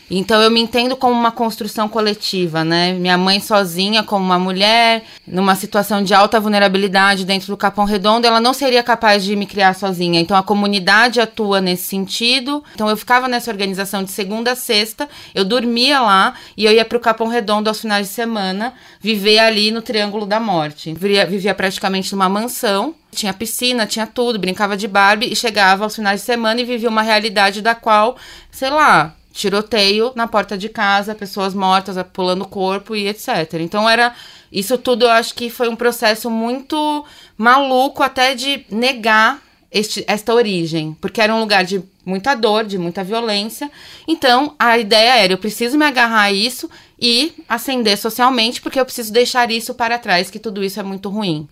Então 0.09 0.41
eu 0.41 0.49
me 0.49 0.59
entendo 0.59 0.95
como 0.95 1.13
uma 1.13 1.31
construção 1.31 1.87
coletiva, 1.87 2.63
né? 2.63 2.93
Minha 2.93 3.17
mãe 3.17 3.39
sozinha, 3.39 4.03
como 4.03 4.25
uma 4.25 4.39
mulher, 4.39 5.03
numa 5.27 5.55
situação 5.55 6.03
de 6.03 6.13
alta 6.13 6.39
vulnerabilidade 6.39 7.25
dentro 7.25 7.47
do 7.47 7.57
Capão 7.57 7.85
Redondo, 7.85 8.25
ela 8.25 8.39
não 8.39 8.53
seria 8.53 8.81
capaz 8.81 9.23
de 9.23 9.35
me 9.35 9.45
criar 9.45 9.75
sozinha. 9.75 10.19
Então 10.19 10.35
a 10.35 10.41
comunidade 10.41 11.21
atua 11.21 11.61
nesse 11.61 11.83
sentido. 11.83 12.63
Então 12.73 12.89
eu 12.89 12.97
ficava 12.97 13.27
nessa 13.27 13.51
organização 13.51 14.03
de 14.03 14.11
segunda 14.11 14.53
a 14.53 14.55
sexta, 14.55 15.07
eu 15.35 15.45
dormia 15.45 16.01
lá 16.01 16.33
e 16.57 16.65
eu 16.65 16.71
ia 16.71 16.85
para 16.85 16.97
o 16.97 17.01
Capão 17.01 17.27
Redondo 17.27 17.67
aos 17.69 17.79
finais 17.79 18.07
de 18.07 18.13
semana, 18.13 18.73
viver 18.99 19.39
ali 19.39 19.71
no 19.71 19.81
Triângulo 19.81 20.25
da 20.25 20.39
Morte. 20.39 20.93
Vivia, 20.93 21.25
vivia 21.25 21.53
praticamente 21.53 22.11
numa 22.13 22.27
mansão. 22.27 22.95
Tinha 23.11 23.33
piscina, 23.33 23.87
tinha 23.87 24.05
tudo, 24.05 24.37
brincava 24.37 24.77
de 24.77 24.87
Barbie 24.87 25.31
e 25.31 25.35
chegava 25.35 25.83
aos 25.83 25.95
finais 25.95 26.21
de 26.21 26.25
semana 26.25 26.61
e 26.61 26.63
vivia 26.63 26.89
uma 26.89 27.01
realidade 27.01 27.59
da 27.59 27.73
qual, 27.73 28.15
sei 28.51 28.69
lá, 28.69 29.15
tiroteio 29.39 30.11
na 30.15 30.27
porta 30.27 30.57
de 30.57 30.67
casa, 30.67 31.15
pessoas 31.15 31.53
mortas 31.53 31.95
pulando 32.11 32.41
o 32.41 32.47
corpo 32.47 32.93
e 32.93 33.07
etc. 33.07 33.53
Então 33.61 33.89
era 33.89 34.13
isso 34.51 34.77
tudo, 34.77 35.05
eu 35.05 35.11
acho 35.11 35.33
que 35.33 35.49
foi 35.49 35.69
um 35.69 35.77
processo 35.77 36.29
muito 36.29 37.05
maluco 37.37 38.03
até 38.03 38.35
de 38.35 38.65
negar 38.69 39.41
este, 39.71 40.03
esta 40.07 40.33
origem, 40.33 40.93
porque 40.99 41.21
era 41.21 41.33
um 41.33 41.39
lugar 41.39 41.63
de 41.63 41.81
muita 42.05 42.35
dor, 42.35 42.65
de 42.65 42.77
muita 42.77 43.01
violência. 43.01 43.71
Então 44.05 44.55
a 44.59 44.77
ideia 44.77 45.23
era 45.23 45.31
eu 45.31 45.37
preciso 45.37 45.77
me 45.77 45.85
agarrar 45.85 46.23
a 46.23 46.31
isso 46.33 46.69
e 46.99 47.31
ascender 47.47 47.97
socialmente, 47.97 48.61
porque 48.61 48.79
eu 48.79 48.85
preciso 48.85 49.13
deixar 49.13 49.49
isso 49.49 49.73
para 49.73 49.97
trás, 49.97 50.29
que 50.29 50.37
tudo 50.39 50.61
isso 50.61 50.81
é 50.81 50.83
muito 50.83 51.07
ruim. 51.07 51.47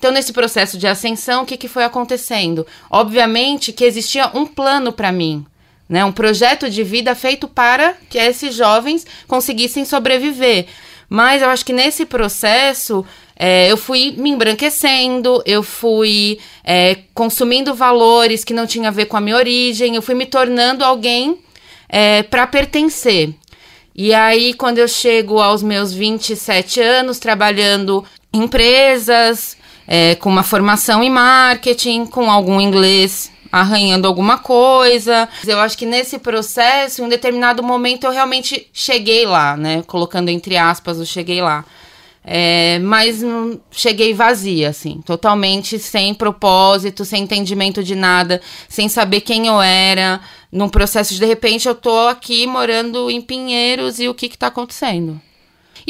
Então, 0.00 0.10
nesse 0.10 0.32
processo 0.32 0.78
de 0.78 0.86
ascensão, 0.86 1.42
o 1.42 1.46
que, 1.46 1.58
que 1.58 1.68
foi 1.68 1.84
acontecendo? 1.84 2.66
Obviamente 2.90 3.70
que 3.70 3.84
existia 3.84 4.30
um 4.32 4.46
plano 4.46 4.92
para 4.92 5.12
mim, 5.12 5.44
né? 5.90 6.04
Um 6.04 6.12
projeto 6.12 6.70
de 6.70 6.84
vida 6.84 7.16
feito 7.16 7.48
para 7.48 7.96
que 8.08 8.16
esses 8.16 8.54
jovens 8.54 9.04
conseguissem 9.26 9.84
sobreviver. 9.84 10.66
Mas 11.08 11.42
eu 11.42 11.50
acho 11.50 11.66
que 11.66 11.72
nesse 11.72 12.06
processo 12.06 13.04
é, 13.34 13.70
eu 13.70 13.76
fui 13.76 14.14
me 14.16 14.30
embranquecendo, 14.30 15.42
eu 15.44 15.64
fui 15.64 16.38
é, 16.62 16.98
consumindo 17.12 17.74
valores 17.74 18.44
que 18.44 18.54
não 18.54 18.68
tinham 18.68 18.86
a 18.86 18.92
ver 18.92 19.06
com 19.06 19.16
a 19.16 19.20
minha 19.20 19.34
origem, 19.34 19.96
eu 19.96 20.02
fui 20.02 20.14
me 20.14 20.26
tornando 20.26 20.84
alguém 20.84 21.38
é, 21.88 22.22
para 22.22 22.46
pertencer. 22.46 23.34
E 23.92 24.14
aí, 24.14 24.54
quando 24.54 24.78
eu 24.78 24.86
chego 24.86 25.40
aos 25.40 25.60
meus 25.60 25.92
27 25.92 26.80
anos, 26.80 27.18
trabalhando 27.18 28.04
em 28.32 28.44
empresas, 28.44 29.56
é, 29.88 30.14
com 30.14 30.30
uma 30.30 30.44
formação 30.44 31.02
em 31.02 31.10
marketing, 31.10 32.06
com 32.06 32.30
algum 32.30 32.60
inglês 32.60 33.32
arranhando 33.50 34.06
alguma 34.06 34.38
coisa. 34.38 35.28
Eu 35.46 35.58
acho 35.60 35.76
que 35.76 35.86
nesse 35.86 36.18
processo, 36.18 37.02
em 37.02 37.04
um 37.04 37.08
determinado 37.08 37.62
momento, 37.62 38.04
eu 38.04 38.10
realmente 38.10 38.68
cheguei 38.72 39.26
lá, 39.26 39.56
né? 39.56 39.82
Colocando 39.86 40.28
entre 40.28 40.56
aspas 40.56 40.98
o 40.98 41.06
cheguei 41.06 41.40
lá. 41.40 41.64
É, 42.22 42.78
mas 42.80 43.22
cheguei 43.70 44.12
vazia, 44.12 44.68
assim, 44.68 45.00
totalmente 45.06 45.78
sem 45.78 46.12
propósito, 46.12 47.04
sem 47.04 47.22
entendimento 47.22 47.82
de 47.82 47.94
nada, 47.94 48.42
sem 48.68 48.88
saber 48.88 49.22
quem 49.22 49.46
eu 49.46 49.60
era. 49.60 50.20
Num 50.52 50.68
processo 50.68 51.14
de, 51.14 51.20
de 51.20 51.26
repente, 51.26 51.66
eu 51.66 51.74
tô 51.74 52.08
aqui 52.08 52.46
morando 52.46 53.10
em 53.10 53.22
Pinheiros 53.22 53.98
e 53.98 54.08
o 54.08 54.14
que 54.14 54.28
que 54.28 54.36
tá 54.36 54.48
acontecendo? 54.48 55.20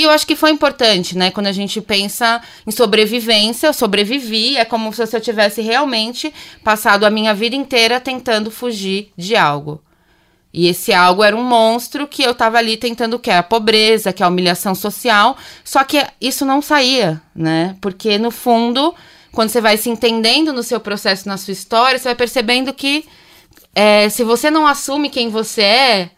E 0.00 0.02
eu 0.02 0.10
acho 0.10 0.26
que 0.26 0.34
foi 0.34 0.50
importante, 0.50 1.14
né? 1.14 1.30
Quando 1.30 1.48
a 1.48 1.52
gente 1.52 1.78
pensa 1.78 2.40
em 2.66 2.70
sobrevivência, 2.70 3.66
eu 3.66 3.74
sobrevivi, 3.74 4.56
é 4.56 4.64
como 4.64 4.90
se 4.94 5.02
eu 5.14 5.20
tivesse 5.20 5.60
realmente 5.60 6.32
passado 6.64 7.04
a 7.04 7.10
minha 7.10 7.34
vida 7.34 7.54
inteira 7.54 8.00
tentando 8.00 8.50
fugir 8.50 9.12
de 9.14 9.36
algo. 9.36 9.78
E 10.54 10.68
esse 10.68 10.94
algo 10.94 11.22
era 11.22 11.36
um 11.36 11.44
monstro 11.44 12.08
que 12.08 12.22
eu 12.22 12.34
tava 12.34 12.56
ali 12.56 12.78
tentando 12.78 13.18
que 13.18 13.30
é 13.30 13.36
a 13.36 13.42
pobreza, 13.42 14.10
que 14.10 14.22
é 14.22 14.24
a 14.24 14.30
humilhação 14.30 14.74
social, 14.74 15.36
só 15.62 15.84
que 15.84 16.02
isso 16.18 16.46
não 16.46 16.62
saía, 16.62 17.20
né? 17.36 17.76
Porque 17.78 18.16
no 18.16 18.30
fundo, 18.30 18.94
quando 19.32 19.50
você 19.50 19.60
vai 19.60 19.76
se 19.76 19.90
entendendo 19.90 20.50
no 20.50 20.62
seu 20.62 20.80
processo, 20.80 21.28
na 21.28 21.36
sua 21.36 21.52
história, 21.52 21.98
você 21.98 22.08
vai 22.08 22.14
percebendo 22.14 22.72
que 22.72 23.04
é, 23.74 24.08
se 24.08 24.24
você 24.24 24.50
não 24.50 24.66
assume 24.66 25.10
quem 25.10 25.28
você 25.28 25.60
é, 25.60 26.10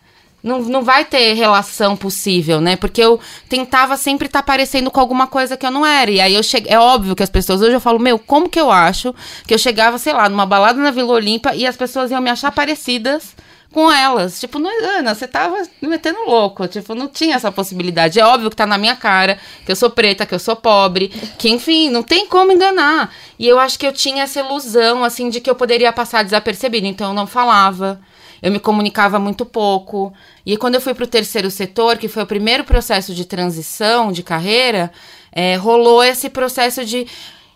não, 0.43 0.61
não 0.61 0.83
vai 0.83 1.05
ter 1.05 1.35
relação 1.35 1.97
possível, 1.97 2.61
né? 2.61 2.75
Porque 2.77 3.01
eu 3.01 3.21
tentava 3.49 3.97
sempre 3.97 4.27
estar 4.27 4.41
tá 4.41 4.47
parecendo 4.47 4.91
com 4.91 4.99
alguma 4.99 5.27
coisa 5.27 5.57
que 5.57 5.65
eu 5.65 5.71
não 5.71 5.87
era. 5.87 6.11
E 6.11 6.21
aí 6.21 6.35
eu 6.35 6.43
cheguei. 6.43 6.73
É 6.73 6.79
óbvio 6.79 7.15
que 7.15 7.23
as 7.23 7.31
pessoas 7.31 7.63
hoje 7.63 7.73
eu 7.73 7.81
falo, 7.81 8.01
meu, 8.01 8.19
como 8.19 8.49
que 8.49 8.61
eu 8.61 8.71
acho 8.71 9.15
que 9.47 9.55
eu 9.55 9.59
chegava, 9.59 9.99
sei 9.99 10.13
lá, 10.13 10.29
numa 10.29 10.47
balada 10.47 10.81
na 10.81 10.91
Vila 10.91 11.13
Olímpia 11.13 11.55
e 11.55 11.67
as 11.67 11.77
pessoas 11.77 12.11
iam 12.11 12.21
me 12.21 12.31
achar 12.31 12.51
parecidas 12.51 13.37
com 13.73 13.91
elas. 13.91 14.39
Tipo, 14.41 14.59
não, 14.59 14.71
Ana, 14.99 15.15
você 15.15 15.27
tava 15.27 15.63
me 15.81 15.89
metendo 15.89 16.19
louco. 16.27 16.67
Tipo, 16.69 16.95
não 16.95 17.09
tinha 17.09 17.37
essa 17.37 17.51
possibilidade. 17.51 18.21
É 18.21 18.25
óbvio 18.25 18.51
que 18.51 18.57
tá 18.57 18.67
na 18.67 18.79
minha 18.79 18.97
cara, 18.97 19.39
que 19.65 19.73
eu 19.73 19.77
sou 19.77 19.91
preta, 19.91 20.27
que 20.27 20.35
eu 20.35 20.39
sou 20.39 20.57
pobre, 20.57 21.09
que 21.39 21.49
enfim, 21.49 21.89
não 21.89 22.03
tem 22.03 22.27
como 22.27 22.53
enganar. 22.53 23.15
E 23.39 23.49
eu 23.49 23.59
acho 23.59 23.79
que 23.79 23.87
eu 23.87 23.93
tinha 23.93 24.25
essa 24.25 24.41
ilusão, 24.41 25.03
assim, 25.03 25.31
de 25.31 25.41
que 25.41 25.49
eu 25.49 25.55
poderia 25.55 25.93
passar 25.93 26.23
desapercebido. 26.23 26.87
Então 26.87 27.09
eu 27.09 27.15
não 27.15 27.27
falava 27.27 28.01
eu 28.43 28.51
me 28.51 28.59
comunicava 28.59 29.19
muito 29.19 29.47
pouco. 29.47 30.13
E 30.45 30.57
quando 30.57 30.75
eu 30.75 30.81
fui 30.81 30.93
para 30.93 31.05
o 31.05 31.07
terceiro 31.07 31.51
setor, 31.51 31.97
que 31.97 32.09
foi 32.09 32.25
o 32.25 32.27
primeiro 32.27 32.65
processo 32.65 33.15
de 33.15 33.25
transição 33.25 34.11
de 34.11 34.23
carreira, 34.23 34.91
é, 35.31 35.55
rolou 35.55 36.03
esse 36.03 36.29
processo 36.29 36.85
de 36.85 37.07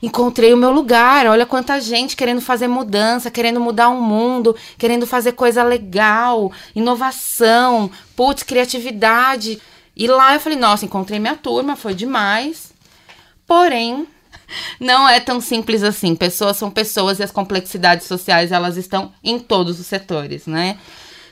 encontrei 0.00 0.54
o 0.54 0.56
meu 0.56 0.70
lugar. 0.70 1.26
Olha 1.26 1.44
quanta 1.44 1.80
gente 1.80 2.16
querendo 2.16 2.40
fazer 2.40 2.68
mudança, 2.68 3.30
querendo 3.30 3.60
mudar 3.60 3.88
o 3.88 4.00
mundo, 4.00 4.54
querendo 4.78 5.06
fazer 5.06 5.32
coisa 5.32 5.64
legal, 5.64 6.52
inovação, 6.74 7.90
putz, 8.14 8.42
criatividade. 8.42 9.60
E 9.96 10.06
lá 10.06 10.34
eu 10.34 10.40
falei, 10.40 10.58
nossa, 10.58 10.84
encontrei 10.84 11.18
minha 11.18 11.36
turma, 11.36 11.74
foi 11.74 11.94
demais. 11.94 12.72
Porém, 13.46 14.06
não 14.78 15.08
é 15.08 15.20
tão 15.20 15.40
simples 15.40 15.82
assim. 15.82 16.14
Pessoas 16.14 16.56
são 16.56 16.70
pessoas 16.70 17.18
e 17.18 17.22
as 17.22 17.30
complexidades 17.30 18.06
sociais 18.06 18.52
elas 18.52 18.76
estão 18.76 19.12
em 19.22 19.38
todos 19.38 19.80
os 19.80 19.86
setores, 19.86 20.46
né? 20.46 20.78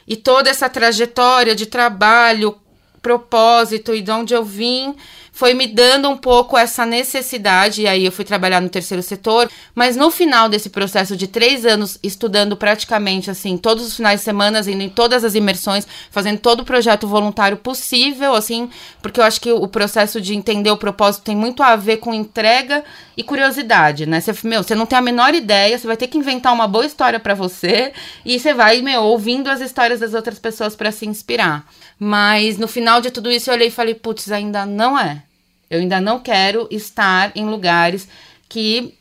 E 0.06 0.16
toda 0.16 0.50
essa 0.50 0.68
trajetória 0.68 1.54
de 1.54 1.66
trabalho, 1.66 2.58
propósito 3.00 3.94
e 3.94 4.00
de 4.00 4.10
onde 4.10 4.34
eu 4.34 4.44
vim 4.44 4.94
foi 5.34 5.52
me 5.52 5.66
dando 5.66 6.08
um 6.08 6.16
pouco 6.16 6.56
essa 6.56 6.86
necessidade, 6.86 7.82
e 7.82 7.88
aí 7.88 8.04
eu 8.04 8.12
fui 8.12 8.24
trabalhar 8.24 8.60
no 8.60 8.68
terceiro 8.68 9.02
setor, 9.02 9.50
mas 9.74 9.96
no 9.96 10.08
final 10.08 10.48
desse 10.48 10.70
processo 10.70 11.16
de 11.16 11.26
três 11.26 11.66
anos, 11.66 11.98
estudando 12.04 12.56
praticamente 12.56 13.28
assim, 13.32 13.58
todos 13.58 13.84
os 13.84 13.96
finais 13.96 14.20
de 14.20 14.24
semana, 14.24 14.60
indo 14.60 14.82
em 14.82 14.88
todas 14.88 15.24
as 15.24 15.34
imersões, 15.34 15.88
fazendo 16.08 16.38
todo 16.38 16.60
o 16.60 16.64
projeto 16.64 17.08
voluntário 17.08 17.56
possível, 17.56 18.32
assim, 18.32 18.70
porque 19.02 19.18
eu 19.18 19.24
acho 19.24 19.40
que 19.40 19.50
o 19.50 19.66
processo 19.66 20.20
de 20.20 20.36
entender 20.36 20.70
o 20.70 20.76
propósito 20.76 21.24
tem 21.24 21.34
muito 21.34 21.64
a 21.64 21.74
ver 21.74 21.96
com 21.96 22.14
entrega 22.14 22.84
e 23.16 23.24
curiosidade, 23.24 24.06
né? 24.06 24.20
Você, 24.20 24.32
meu, 24.44 24.62
você 24.62 24.76
não 24.76 24.86
tem 24.86 24.98
a 24.98 25.02
menor 25.02 25.34
ideia, 25.34 25.76
você 25.76 25.86
vai 25.86 25.96
ter 25.96 26.06
que 26.06 26.16
inventar 26.16 26.52
uma 26.52 26.68
boa 26.68 26.86
história 26.86 27.18
para 27.18 27.34
você, 27.34 27.92
e 28.24 28.38
você 28.38 28.54
vai, 28.54 28.80
meu, 28.82 29.02
ouvindo 29.02 29.50
as 29.50 29.60
histórias 29.60 29.98
das 29.98 30.14
outras 30.14 30.38
pessoas 30.38 30.76
para 30.76 30.92
se 30.92 31.04
inspirar. 31.06 31.66
Mas 31.98 32.58
no 32.58 32.68
final 32.68 33.00
de 33.00 33.10
tudo 33.10 33.30
isso 33.30 33.50
eu 33.50 33.54
olhei 33.54 33.68
e 33.68 33.70
falei, 33.70 33.94
putz, 33.94 34.30
ainda 34.30 34.66
não 34.66 34.98
é. 34.98 35.22
Eu 35.70 35.80
ainda 35.80 36.00
não 36.00 36.18
quero 36.18 36.68
estar 36.70 37.32
em 37.34 37.46
lugares 37.46 38.08
que 38.48 38.94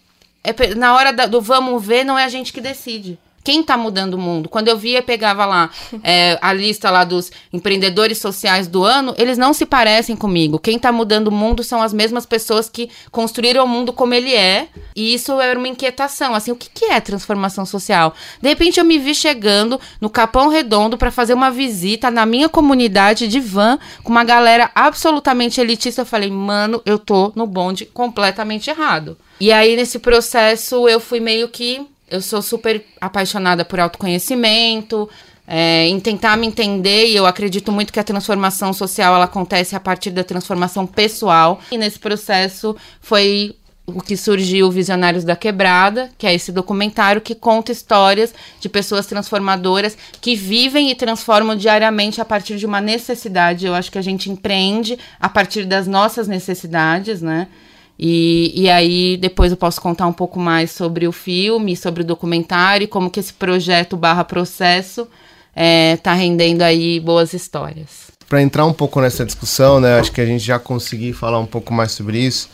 é, 0.43 0.75
na 0.75 0.95
hora 0.95 1.11
da, 1.11 1.25
do 1.25 1.41
vamos 1.41 1.83
ver 1.85 2.03
não 2.03 2.17
é 2.17 2.23
a 2.23 2.29
gente 2.29 2.51
que 2.51 2.61
decide 2.61 3.19
quem 3.43 3.61
está 3.61 3.77
mudando 3.77 4.13
o 4.13 4.17
mundo? 4.17 4.47
Quando 4.47 4.67
eu 4.67 4.77
via, 4.77 5.01
pegava 5.01 5.45
lá 5.45 5.69
é, 6.03 6.37
a 6.41 6.53
lista 6.53 6.89
lá 6.89 7.03
dos 7.03 7.31
empreendedores 7.51 8.17
sociais 8.17 8.67
do 8.67 8.83
ano, 8.83 9.13
eles 9.17 9.37
não 9.37 9.53
se 9.53 9.65
parecem 9.65 10.15
comigo. 10.15 10.59
Quem 10.59 10.77
está 10.77 10.91
mudando 10.91 11.27
o 11.27 11.31
mundo 11.31 11.63
são 11.63 11.81
as 11.81 11.93
mesmas 11.93 12.25
pessoas 12.25 12.69
que 12.69 12.89
construíram 13.11 13.65
o 13.65 13.67
mundo 13.67 13.91
como 13.91 14.13
ele 14.13 14.33
é. 14.33 14.67
E 14.95 15.13
isso 15.13 15.39
era 15.41 15.57
uma 15.57 15.67
inquietação. 15.67 16.33
Assim, 16.33 16.51
o 16.51 16.55
que, 16.55 16.69
que 16.69 16.85
é 16.85 17.01
transformação 17.01 17.65
social? 17.65 18.13
De 18.41 18.47
repente 18.47 18.79
eu 18.79 18.85
me 18.85 18.97
vi 18.97 19.13
chegando 19.13 19.79
no 19.99 20.09
Capão 20.09 20.47
Redondo 20.47 20.97
para 20.97 21.11
fazer 21.11 21.33
uma 21.33 21.51
visita 21.51 22.09
na 22.09 22.25
minha 22.25 22.47
comunidade 22.47 23.27
de 23.27 23.39
van 23.39 23.77
com 24.03 24.11
uma 24.11 24.23
galera 24.23 24.71
absolutamente 24.73 25.59
elitista. 25.59 26.01
Eu 26.01 26.05
falei, 26.05 26.29
mano, 26.29 26.81
eu 26.85 26.97
tô 26.97 27.31
no 27.35 27.45
bonde 27.45 27.85
completamente 27.85 28.69
errado. 28.69 29.17
E 29.39 29.51
aí, 29.51 29.75
nesse 29.75 29.99
processo, 29.99 30.87
eu 30.87 30.99
fui 30.99 31.19
meio 31.19 31.49
que 31.49 31.85
eu 32.09 32.21
sou 32.21 32.41
super 32.41 32.83
apaixonada 32.99 33.65
por 33.65 33.79
autoconhecimento, 33.79 35.09
é, 35.47 35.87
em 35.87 35.99
tentar 35.99 36.37
me 36.37 36.47
entender, 36.47 37.07
e 37.07 37.15
eu 37.15 37.25
acredito 37.25 37.71
muito 37.71 37.91
que 37.91 37.99
a 37.99 38.03
transformação 38.03 38.71
social 38.71 39.15
ela 39.15 39.25
acontece 39.25 39.75
a 39.75 39.79
partir 39.79 40.11
da 40.11 40.23
transformação 40.23 40.87
pessoal. 40.87 41.59
E 41.71 41.77
nesse 41.77 41.99
processo 41.99 42.75
foi 43.01 43.55
o 43.85 44.01
que 44.01 44.15
surgiu 44.15 44.71
Visionários 44.71 45.25
da 45.25 45.35
Quebrada, 45.35 46.09
que 46.17 46.25
é 46.25 46.33
esse 46.33 46.51
documentário 46.53 47.19
que 47.19 47.35
conta 47.35 47.71
histórias 47.71 48.33
de 48.59 48.69
pessoas 48.69 49.05
transformadoras 49.05 49.97
que 50.21 50.35
vivem 50.35 50.89
e 50.89 50.95
transformam 50.95 51.55
diariamente 51.55 52.21
a 52.21 52.25
partir 52.25 52.57
de 52.57 52.65
uma 52.65 52.79
necessidade. 52.79 53.65
Eu 53.65 53.75
acho 53.75 53.91
que 53.91 53.97
a 53.97 54.01
gente 54.01 54.31
empreende 54.31 54.97
a 55.19 55.27
partir 55.27 55.65
das 55.65 55.85
nossas 55.85 56.27
necessidades, 56.27 57.21
né? 57.21 57.47
E, 57.97 58.51
e 58.55 58.69
aí 58.69 59.17
depois 59.17 59.51
eu 59.51 59.57
posso 59.57 59.79
contar 59.79 60.07
um 60.07 60.13
pouco 60.13 60.39
mais 60.39 60.71
sobre 60.71 61.07
o 61.07 61.11
filme, 61.11 61.75
sobre 61.75 62.01
o 62.01 62.05
documentário, 62.05 62.87
como 62.87 63.09
que 63.09 63.19
esse 63.19 63.33
projeto 63.33 63.95
barra 63.95 64.23
processo 64.23 65.07
é, 65.55 65.97
tá 65.97 66.13
rendendo 66.13 66.63
aí 66.63 66.99
boas 66.99 67.33
histórias. 67.33 68.11
Para 68.27 68.41
entrar 68.41 68.65
um 68.65 68.73
pouco 68.73 68.99
nessa 68.99 69.25
discussão, 69.25 69.79
né, 69.79 69.99
acho 69.99 70.11
que 70.11 70.21
a 70.21 70.25
gente 70.25 70.43
já 70.43 70.57
conseguiu 70.57 71.13
falar 71.13 71.39
um 71.39 71.45
pouco 71.45 71.71
mais 71.73 71.91
sobre 71.91 72.17
isso. 72.17 72.49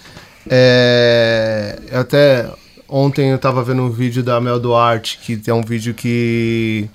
É, 0.49 1.79
até 1.93 2.49
ontem 2.87 3.29
eu 3.29 3.37
estava 3.37 3.63
vendo 3.63 3.83
um 3.83 3.89
vídeo 3.89 4.21
da 4.21 4.41
Mel 4.41 4.59
Duarte, 4.59 5.19
que 5.19 5.39
é 5.49 5.53
um 5.53 5.61
vídeo 5.61 5.93
que, 5.93 6.89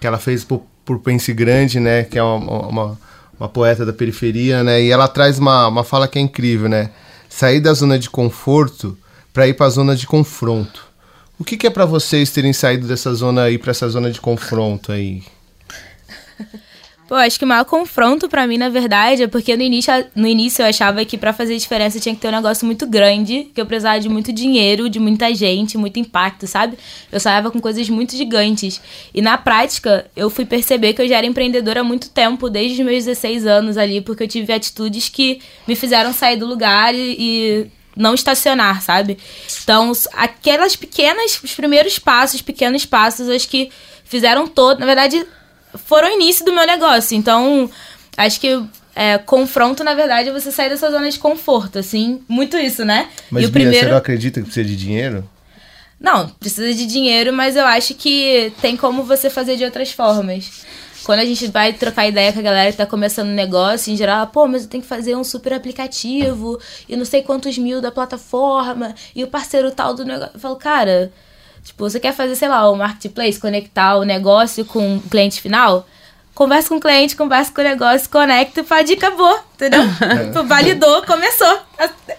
que 0.00 0.06
ela 0.06 0.18
fez 0.18 0.42
por, 0.42 0.62
por 0.84 1.00
Pense 1.00 1.32
Grande, 1.34 1.78
né, 1.78 2.04
que 2.04 2.18
é 2.18 2.22
uma, 2.22 2.66
uma, 2.66 2.98
uma 3.38 3.48
poeta 3.48 3.84
da 3.84 3.92
periferia, 3.92 4.62
né, 4.62 4.82
e 4.82 4.90
ela 4.90 5.06
traz 5.06 5.38
uma, 5.38 5.68
uma 5.68 5.84
fala 5.84 6.08
que 6.08 6.18
é 6.18 6.22
incrível, 6.22 6.68
né, 6.68 6.90
sair 7.30 7.60
da 7.60 7.72
zona 7.72 7.98
de 7.98 8.10
conforto 8.10 8.98
para 9.32 9.48
ir 9.48 9.54
para 9.54 9.66
a 9.66 9.70
zona 9.70 9.96
de 9.96 10.06
confronto. 10.06 10.84
O 11.38 11.44
que, 11.44 11.56
que 11.56 11.66
é 11.66 11.70
para 11.70 11.86
vocês 11.86 12.30
terem 12.30 12.52
saído 12.52 12.86
dessa 12.86 13.14
zona 13.14 13.44
aí 13.44 13.56
para 13.56 13.70
essa 13.70 13.88
zona 13.88 14.10
de 14.10 14.20
confronto 14.20 14.92
aí? 14.92 15.22
Pô, 17.10 17.16
acho 17.16 17.40
que 17.40 17.44
o 17.44 17.48
maior 17.48 17.64
confronto 17.64 18.28
para 18.28 18.46
mim, 18.46 18.56
na 18.56 18.68
verdade, 18.68 19.24
é 19.24 19.26
porque 19.26 19.56
no 19.56 19.64
início, 19.64 19.92
no 20.14 20.28
início 20.28 20.62
eu 20.62 20.68
achava 20.68 21.04
que 21.04 21.18
para 21.18 21.32
fazer 21.32 21.56
diferença 21.56 21.98
tinha 21.98 22.14
que 22.14 22.20
ter 22.20 22.28
um 22.28 22.30
negócio 22.30 22.64
muito 22.64 22.86
grande, 22.86 23.50
que 23.52 23.60
eu 23.60 23.66
precisava 23.66 23.98
de 23.98 24.08
muito 24.08 24.32
dinheiro, 24.32 24.88
de 24.88 25.00
muita 25.00 25.34
gente, 25.34 25.76
muito 25.76 25.98
impacto, 25.98 26.46
sabe? 26.46 26.78
Eu 27.10 27.18
saía 27.18 27.50
com 27.50 27.60
coisas 27.60 27.90
muito 27.90 28.16
gigantes. 28.16 28.80
E 29.12 29.20
na 29.20 29.36
prática, 29.36 30.08
eu 30.14 30.30
fui 30.30 30.44
perceber 30.46 30.92
que 30.92 31.02
eu 31.02 31.08
já 31.08 31.16
era 31.16 31.26
empreendedora 31.26 31.80
há 31.80 31.82
muito 31.82 32.10
tempo, 32.10 32.48
desde 32.48 32.80
os 32.80 32.86
meus 32.86 33.04
16 33.04 33.44
anos 33.44 33.76
ali, 33.76 34.00
porque 34.00 34.22
eu 34.22 34.28
tive 34.28 34.52
atitudes 34.52 35.08
que 35.08 35.40
me 35.66 35.74
fizeram 35.74 36.12
sair 36.12 36.36
do 36.36 36.46
lugar 36.46 36.94
e, 36.94 37.16
e 37.18 37.66
não 37.96 38.14
estacionar, 38.14 38.82
sabe? 38.82 39.18
Então, 39.64 39.90
aquelas 40.12 40.76
pequenas, 40.76 41.40
os 41.42 41.54
primeiros 41.54 41.98
passos, 41.98 42.40
pequenos 42.40 42.86
passos, 42.86 43.28
acho 43.28 43.48
que 43.48 43.68
fizeram 44.04 44.46
todo, 44.46 44.78
na 44.78 44.86
verdade, 44.86 45.26
foram 45.74 46.08
o 46.08 46.12
início 46.12 46.44
do 46.44 46.52
meu 46.52 46.66
negócio. 46.66 47.16
Então, 47.16 47.70
acho 48.16 48.40
que 48.40 48.62
é, 48.94 49.18
confronto, 49.18 49.84
na 49.84 49.94
verdade, 49.94 50.28
é 50.28 50.32
você 50.32 50.50
sair 50.50 50.68
dessa 50.68 50.90
zona 50.90 51.10
de 51.10 51.18
conforto, 51.18 51.78
assim, 51.78 52.22
muito 52.28 52.56
isso, 52.56 52.84
né? 52.84 53.08
Mas, 53.30 53.44
e 53.44 53.46
o 53.46 53.50
Bia, 53.50 53.62
primeiro... 53.62 53.86
você 53.86 53.90
não 53.90 53.98
acredita 53.98 54.40
que 54.40 54.46
precisa 54.46 54.68
de 54.68 54.76
dinheiro? 54.76 55.28
Não, 56.00 56.28
precisa 56.28 56.72
de 56.72 56.86
dinheiro, 56.86 57.32
mas 57.32 57.56
eu 57.56 57.64
acho 57.66 57.94
que 57.94 58.52
tem 58.60 58.76
como 58.76 59.02
você 59.02 59.28
fazer 59.28 59.56
de 59.56 59.64
outras 59.64 59.92
formas. 59.92 60.64
Quando 61.04 61.20
a 61.20 61.24
gente 61.24 61.46
vai 61.48 61.72
trocar 61.72 62.06
ideia 62.06 62.32
com 62.32 62.40
a 62.40 62.42
galera 62.42 62.70
que 62.70 62.76
tá 62.76 62.86
começando 62.86 63.28
um 63.28 63.34
negócio, 63.34 63.92
em 63.92 63.96
geral, 63.96 64.26
pô, 64.26 64.46
mas 64.46 64.62
eu 64.62 64.68
tenho 64.68 64.82
que 64.82 64.88
fazer 64.88 65.16
um 65.16 65.24
super 65.24 65.52
aplicativo 65.52 66.58
e 66.88 66.96
não 66.96 67.04
sei 67.04 67.22
quantos 67.22 67.56
mil 67.58 67.80
da 67.80 67.90
plataforma 67.90 68.94
e 69.14 69.24
o 69.24 69.26
parceiro 69.26 69.70
tal 69.70 69.94
do 69.94 70.04
negócio. 70.04 70.32
Eu 70.34 70.40
falo, 70.40 70.56
cara, 70.56 71.12
Tipo, 71.64 71.88
você 71.88 72.00
quer 72.00 72.14
fazer, 72.14 72.36
sei 72.36 72.48
lá, 72.48 72.70
o 72.70 72.76
marketplace, 72.76 73.38
conectar 73.38 73.96
o 73.96 74.04
negócio 74.04 74.64
com 74.64 74.96
o 74.96 75.00
cliente 75.00 75.40
final? 75.40 75.86
Conversa 76.34 76.68
com 76.68 76.76
o 76.76 76.80
cliente, 76.80 77.16
conversa 77.16 77.52
com 77.52 77.60
o 77.60 77.64
negócio, 77.64 78.08
conecta, 78.08 78.64
e 78.88 78.92
acabou, 78.92 79.38
entendeu? 79.54 79.82
É. 80.00 80.42
Validou, 80.42 81.02
começou. 81.02 81.58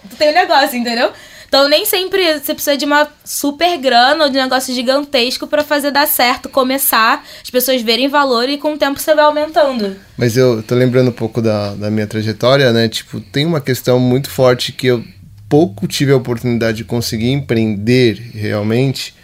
Tu 0.08 0.16
tem 0.16 0.28
o 0.28 0.30
um 0.30 0.34
negócio, 0.34 0.78
entendeu? 0.78 1.10
Então 1.52 1.68
nem 1.68 1.84
sempre 1.84 2.38
você 2.38 2.54
precisa 2.54 2.78
de 2.78 2.86
uma 2.86 3.06
super 3.22 3.76
grana 3.76 4.24
ou 4.24 4.30
de 4.30 4.38
um 4.38 4.42
negócio 4.42 4.74
gigantesco 4.74 5.46
para 5.46 5.62
fazer 5.62 5.90
dar 5.90 6.08
certo, 6.08 6.48
começar, 6.48 7.22
as 7.42 7.50
pessoas 7.50 7.82
verem 7.82 8.08
valor 8.08 8.48
e 8.48 8.56
com 8.56 8.72
o 8.72 8.78
tempo 8.78 8.98
você 8.98 9.14
vai 9.14 9.26
aumentando. 9.26 9.94
Mas 10.16 10.34
eu 10.34 10.62
tô 10.62 10.74
lembrando 10.74 11.08
um 11.08 11.12
pouco 11.12 11.42
da, 11.42 11.74
da 11.74 11.90
minha 11.90 12.06
trajetória, 12.06 12.72
né? 12.72 12.88
Tipo, 12.88 13.20
tem 13.20 13.44
uma 13.44 13.60
questão 13.60 14.00
muito 14.00 14.30
forte 14.30 14.72
que 14.72 14.86
eu 14.86 15.04
pouco 15.46 15.86
tive 15.86 16.10
a 16.10 16.16
oportunidade 16.16 16.78
de 16.78 16.84
conseguir 16.84 17.30
empreender 17.32 18.14
realmente 18.32 19.14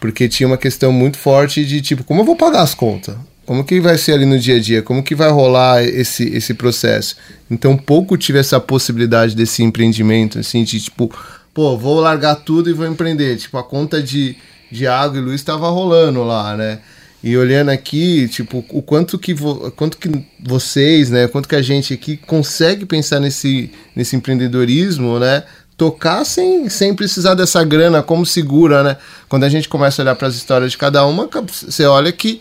porque 0.00 0.28
tinha 0.28 0.46
uma 0.46 0.58
questão 0.58 0.92
muito 0.92 1.16
forte 1.18 1.64
de 1.64 1.80
tipo, 1.80 2.04
como 2.04 2.20
eu 2.20 2.24
vou 2.24 2.36
pagar 2.36 2.62
as 2.62 2.74
contas? 2.74 3.16
Como 3.46 3.64
que 3.64 3.80
vai 3.80 3.96
ser 3.96 4.12
ali 4.12 4.26
no 4.26 4.38
dia 4.38 4.56
a 4.56 4.60
dia? 4.60 4.82
Como 4.82 5.04
que 5.04 5.14
vai 5.14 5.30
rolar 5.30 5.82
esse, 5.84 6.24
esse 6.34 6.52
processo? 6.52 7.16
Então, 7.48 7.76
pouco 7.76 8.16
tive 8.16 8.40
essa 8.40 8.58
possibilidade 8.58 9.36
desse 9.36 9.62
empreendimento, 9.62 10.40
assim, 10.40 10.64
de 10.64 10.80
tipo, 10.80 11.08
pô, 11.54 11.78
vou 11.78 12.00
largar 12.00 12.34
tudo 12.34 12.68
e 12.68 12.72
vou 12.72 12.86
empreender. 12.86 13.36
Tipo, 13.36 13.56
a 13.56 13.62
conta 13.62 14.02
de, 14.02 14.36
de 14.70 14.86
água 14.88 15.18
e 15.18 15.20
luz 15.20 15.36
estava 15.36 15.70
rolando 15.70 16.24
lá, 16.24 16.56
né? 16.56 16.80
E 17.22 17.36
olhando 17.36 17.70
aqui, 17.70 18.28
tipo, 18.28 18.64
o 18.68 18.82
quanto 18.82 19.16
que, 19.16 19.32
vo, 19.32 19.70
quanto 19.72 19.96
que 19.96 20.10
vocês, 20.40 21.10
né, 21.10 21.26
quanto 21.26 21.48
que 21.48 21.56
a 21.56 21.62
gente 21.62 21.94
aqui 21.94 22.16
consegue 22.16 22.84
pensar 22.84 23.20
nesse, 23.20 23.70
nesse 23.94 24.14
empreendedorismo, 24.14 25.18
né, 25.18 25.42
tocar 25.76 26.24
sem, 26.24 26.68
sem 26.68 26.94
precisar 26.94 27.34
dessa 27.34 27.62
grana 27.62 28.02
como 28.02 28.24
segura, 28.24 28.82
né? 28.82 28.96
Quando 29.28 29.44
a 29.44 29.48
gente 29.48 29.68
começa 29.68 30.00
a 30.00 30.04
olhar 30.04 30.16
para 30.16 30.28
as 30.28 30.34
histórias 30.34 30.72
de 30.72 30.78
cada 30.78 31.04
uma, 31.04 31.28
você 31.28 31.84
olha 31.84 32.10
que 32.10 32.40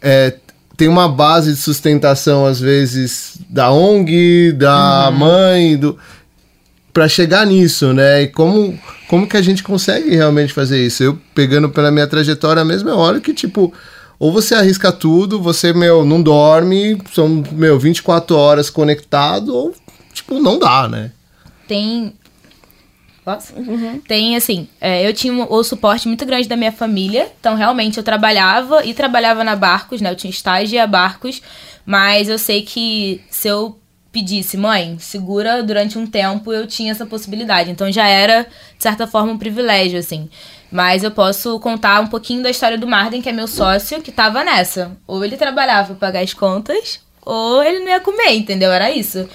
é, 0.00 0.34
tem 0.76 0.88
uma 0.88 1.08
base 1.08 1.52
de 1.52 1.58
sustentação, 1.58 2.44
às 2.44 2.58
vezes, 2.58 3.38
da 3.48 3.70
ONG, 3.70 4.52
da 4.52 5.08
uhum. 5.08 5.16
mãe, 5.16 5.76
do 5.76 5.98
para 6.92 7.08
chegar 7.08 7.46
nisso, 7.46 7.92
né? 7.94 8.22
E 8.22 8.28
como, 8.28 8.78
como 9.08 9.26
que 9.26 9.36
a 9.36 9.42
gente 9.42 9.62
consegue 9.62 10.14
realmente 10.14 10.52
fazer 10.52 10.84
isso? 10.84 11.02
Eu, 11.02 11.18
pegando 11.34 11.70
pela 11.70 11.90
minha 11.90 12.06
trajetória 12.06 12.64
mesmo, 12.64 12.90
eu 12.90 12.98
olho 12.98 13.20
que, 13.20 13.32
tipo, 13.32 13.72
ou 14.18 14.30
você 14.30 14.54
arrisca 14.54 14.92
tudo, 14.92 15.40
você, 15.40 15.72
meu, 15.72 16.04
não 16.04 16.22
dorme, 16.22 17.00
são, 17.14 17.42
meu, 17.52 17.78
24 17.78 18.36
horas 18.36 18.68
conectado, 18.68 19.54
ou, 19.54 19.74
tipo, 20.12 20.38
não 20.38 20.58
dá, 20.58 20.86
né? 20.86 21.12
Tem 21.66 22.12
Posso? 23.24 23.54
Uhum. 23.54 24.00
Tem, 24.00 24.34
assim, 24.36 24.66
é, 24.80 25.06
eu 25.06 25.14
tinha 25.14 25.32
o 25.32 25.62
suporte 25.62 26.08
muito 26.08 26.26
grande 26.26 26.48
da 26.48 26.56
minha 26.56 26.72
família. 26.72 27.30
Então, 27.38 27.54
realmente, 27.54 27.96
eu 27.96 28.02
trabalhava 28.02 28.84
e 28.84 28.92
trabalhava 28.92 29.44
na 29.44 29.54
Barcos, 29.54 30.00
né? 30.00 30.10
Eu 30.10 30.16
tinha 30.16 30.30
estágio 30.30 30.82
a 30.82 30.86
Barcos. 30.86 31.40
Mas 31.86 32.28
eu 32.28 32.38
sei 32.38 32.62
que 32.62 33.20
se 33.30 33.48
eu 33.48 33.78
pedisse, 34.10 34.56
mãe, 34.56 34.98
segura 34.98 35.62
durante 35.62 35.96
um 35.98 36.06
tempo, 36.06 36.52
eu 36.52 36.66
tinha 36.66 36.90
essa 36.90 37.06
possibilidade. 37.06 37.70
Então, 37.70 37.90
já 37.90 38.06
era, 38.06 38.42
de 38.42 38.82
certa 38.82 39.06
forma, 39.06 39.32
um 39.32 39.38
privilégio, 39.38 39.98
assim. 39.98 40.28
Mas 40.70 41.04
eu 41.04 41.10
posso 41.10 41.60
contar 41.60 42.00
um 42.00 42.08
pouquinho 42.08 42.42
da 42.42 42.50
história 42.50 42.76
do 42.76 42.86
Marden, 42.86 43.22
que 43.22 43.28
é 43.28 43.32
meu 43.32 43.46
sócio, 43.46 44.02
que 44.02 44.10
tava 44.10 44.42
nessa. 44.42 44.96
Ou 45.06 45.24
ele 45.24 45.36
trabalhava 45.36 45.94
pra 45.94 46.08
pagar 46.08 46.24
as 46.24 46.34
contas, 46.34 47.00
ou 47.24 47.62
ele 47.62 47.80
não 47.80 47.88
ia 47.88 48.00
comer, 48.00 48.32
entendeu? 48.32 48.72
Era 48.72 48.90
isso. 48.90 49.28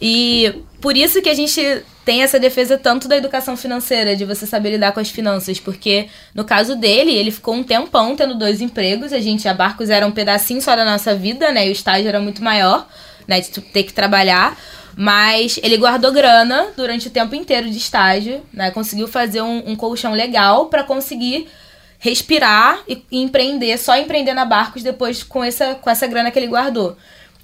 E 0.00 0.64
por 0.80 0.96
isso 0.96 1.20
que 1.20 1.28
a 1.28 1.34
gente 1.34 1.84
tem 2.04 2.22
essa 2.22 2.38
defesa 2.38 2.78
tanto 2.78 3.06
da 3.06 3.16
educação 3.16 3.56
financeira, 3.56 4.16
de 4.16 4.24
você 4.24 4.46
saber 4.46 4.70
lidar 4.70 4.92
com 4.92 5.00
as 5.00 5.10
finanças, 5.10 5.60
porque 5.60 6.08
no 6.34 6.44
caso 6.44 6.74
dele, 6.74 7.12
ele 7.12 7.30
ficou 7.30 7.54
um 7.54 7.62
tempão 7.62 8.16
tendo 8.16 8.34
dois 8.34 8.60
empregos, 8.60 9.12
a 9.12 9.20
gente, 9.20 9.46
a 9.46 9.54
Barcos 9.54 9.90
era 9.90 10.06
um 10.06 10.10
pedacinho 10.10 10.60
só 10.60 10.74
da 10.74 10.84
nossa 10.84 11.14
vida, 11.14 11.52
né, 11.52 11.66
e 11.66 11.70
o 11.70 11.72
estágio 11.72 12.08
era 12.08 12.18
muito 12.18 12.42
maior, 12.42 12.88
né, 13.28 13.40
de 13.40 13.50
ter 13.50 13.84
que 13.84 13.92
trabalhar, 13.92 14.58
mas 14.96 15.60
ele 15.62 15.76
guardou 15.76 16.10
grana 16.10 16.68
durante 16.76 17.08
o 17.08 17.10
tempo 17.10 17.34
inteiro 17.34 17.70
de 17.70 17.76
estágio, 17.76 18.42
né, 18.52 18.70
conseguiu 18.70 19.06
fazer 19.06 19.42
um, 19.42 19.70
um 19.70 19.76
colchão 19.76 20.12
legal 20.12 20.66
para 20.66 20.82
conseguir 20.82 21.46
respirar 21.98 22.80
e, 22.88 23.04
e 23.10 23.22
empreender, 23.22 23.76
só 23.78 23.96
empreender 23.96 24.32
na 24.32 24.46
Barcos 24.46 24.82
depois 24.82 25.22
com 25.22 25.44
essa, 25.44 25.74
com 25.74 25.90
essa 25.90 26.06
grana 26.06 26.30
que 26.30 26.38
ele 26.38 26.48
guardou. 26.48 26.96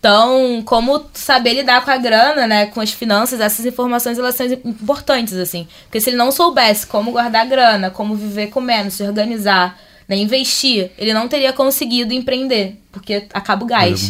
Então, 0.06 0.62
como 0.64 1.04
saber 1.12 1.54
lidar 1.54 1.84
com 1.84 1.90
a 1.90 1.96
grana, 1.96 2.46
né, 2.46 2.66
com 2.66 2.80
as 2.80 2.92
finanças, 2.92 3.40
essas 3.40 3.66
informações 3.66 4.16
elas 4.16 4.36
são 4.36 4.46
importantes 4.46 5.34
assim, 5.34 5.66
porque 5.82 6.00
se 6.00 6.10
ele 6.10 6.16
não 6.16 6.30
soubesse 6.30 6.86
como 6.86 7.10
guardar 7.10 7.44
grana, 7.44 7.90
como 7.90 8.14
viver 8.14 8.46
com 8.46 8.60
menos, 8.60 8.94
se 8.94 9.02
organizar, 9.02 9.76
né, 10.08 10.14
investir, 10.14 10.92
ele 10.96 11.12
não 11.12 11.26
teria 11.26 11.52
conseguido 11.52 12.14
empreender, 12.14 12.80
porque 12.92 13.26
acaba 13.34 13.64
o 13.64 13.66
gás. 13.66 14.08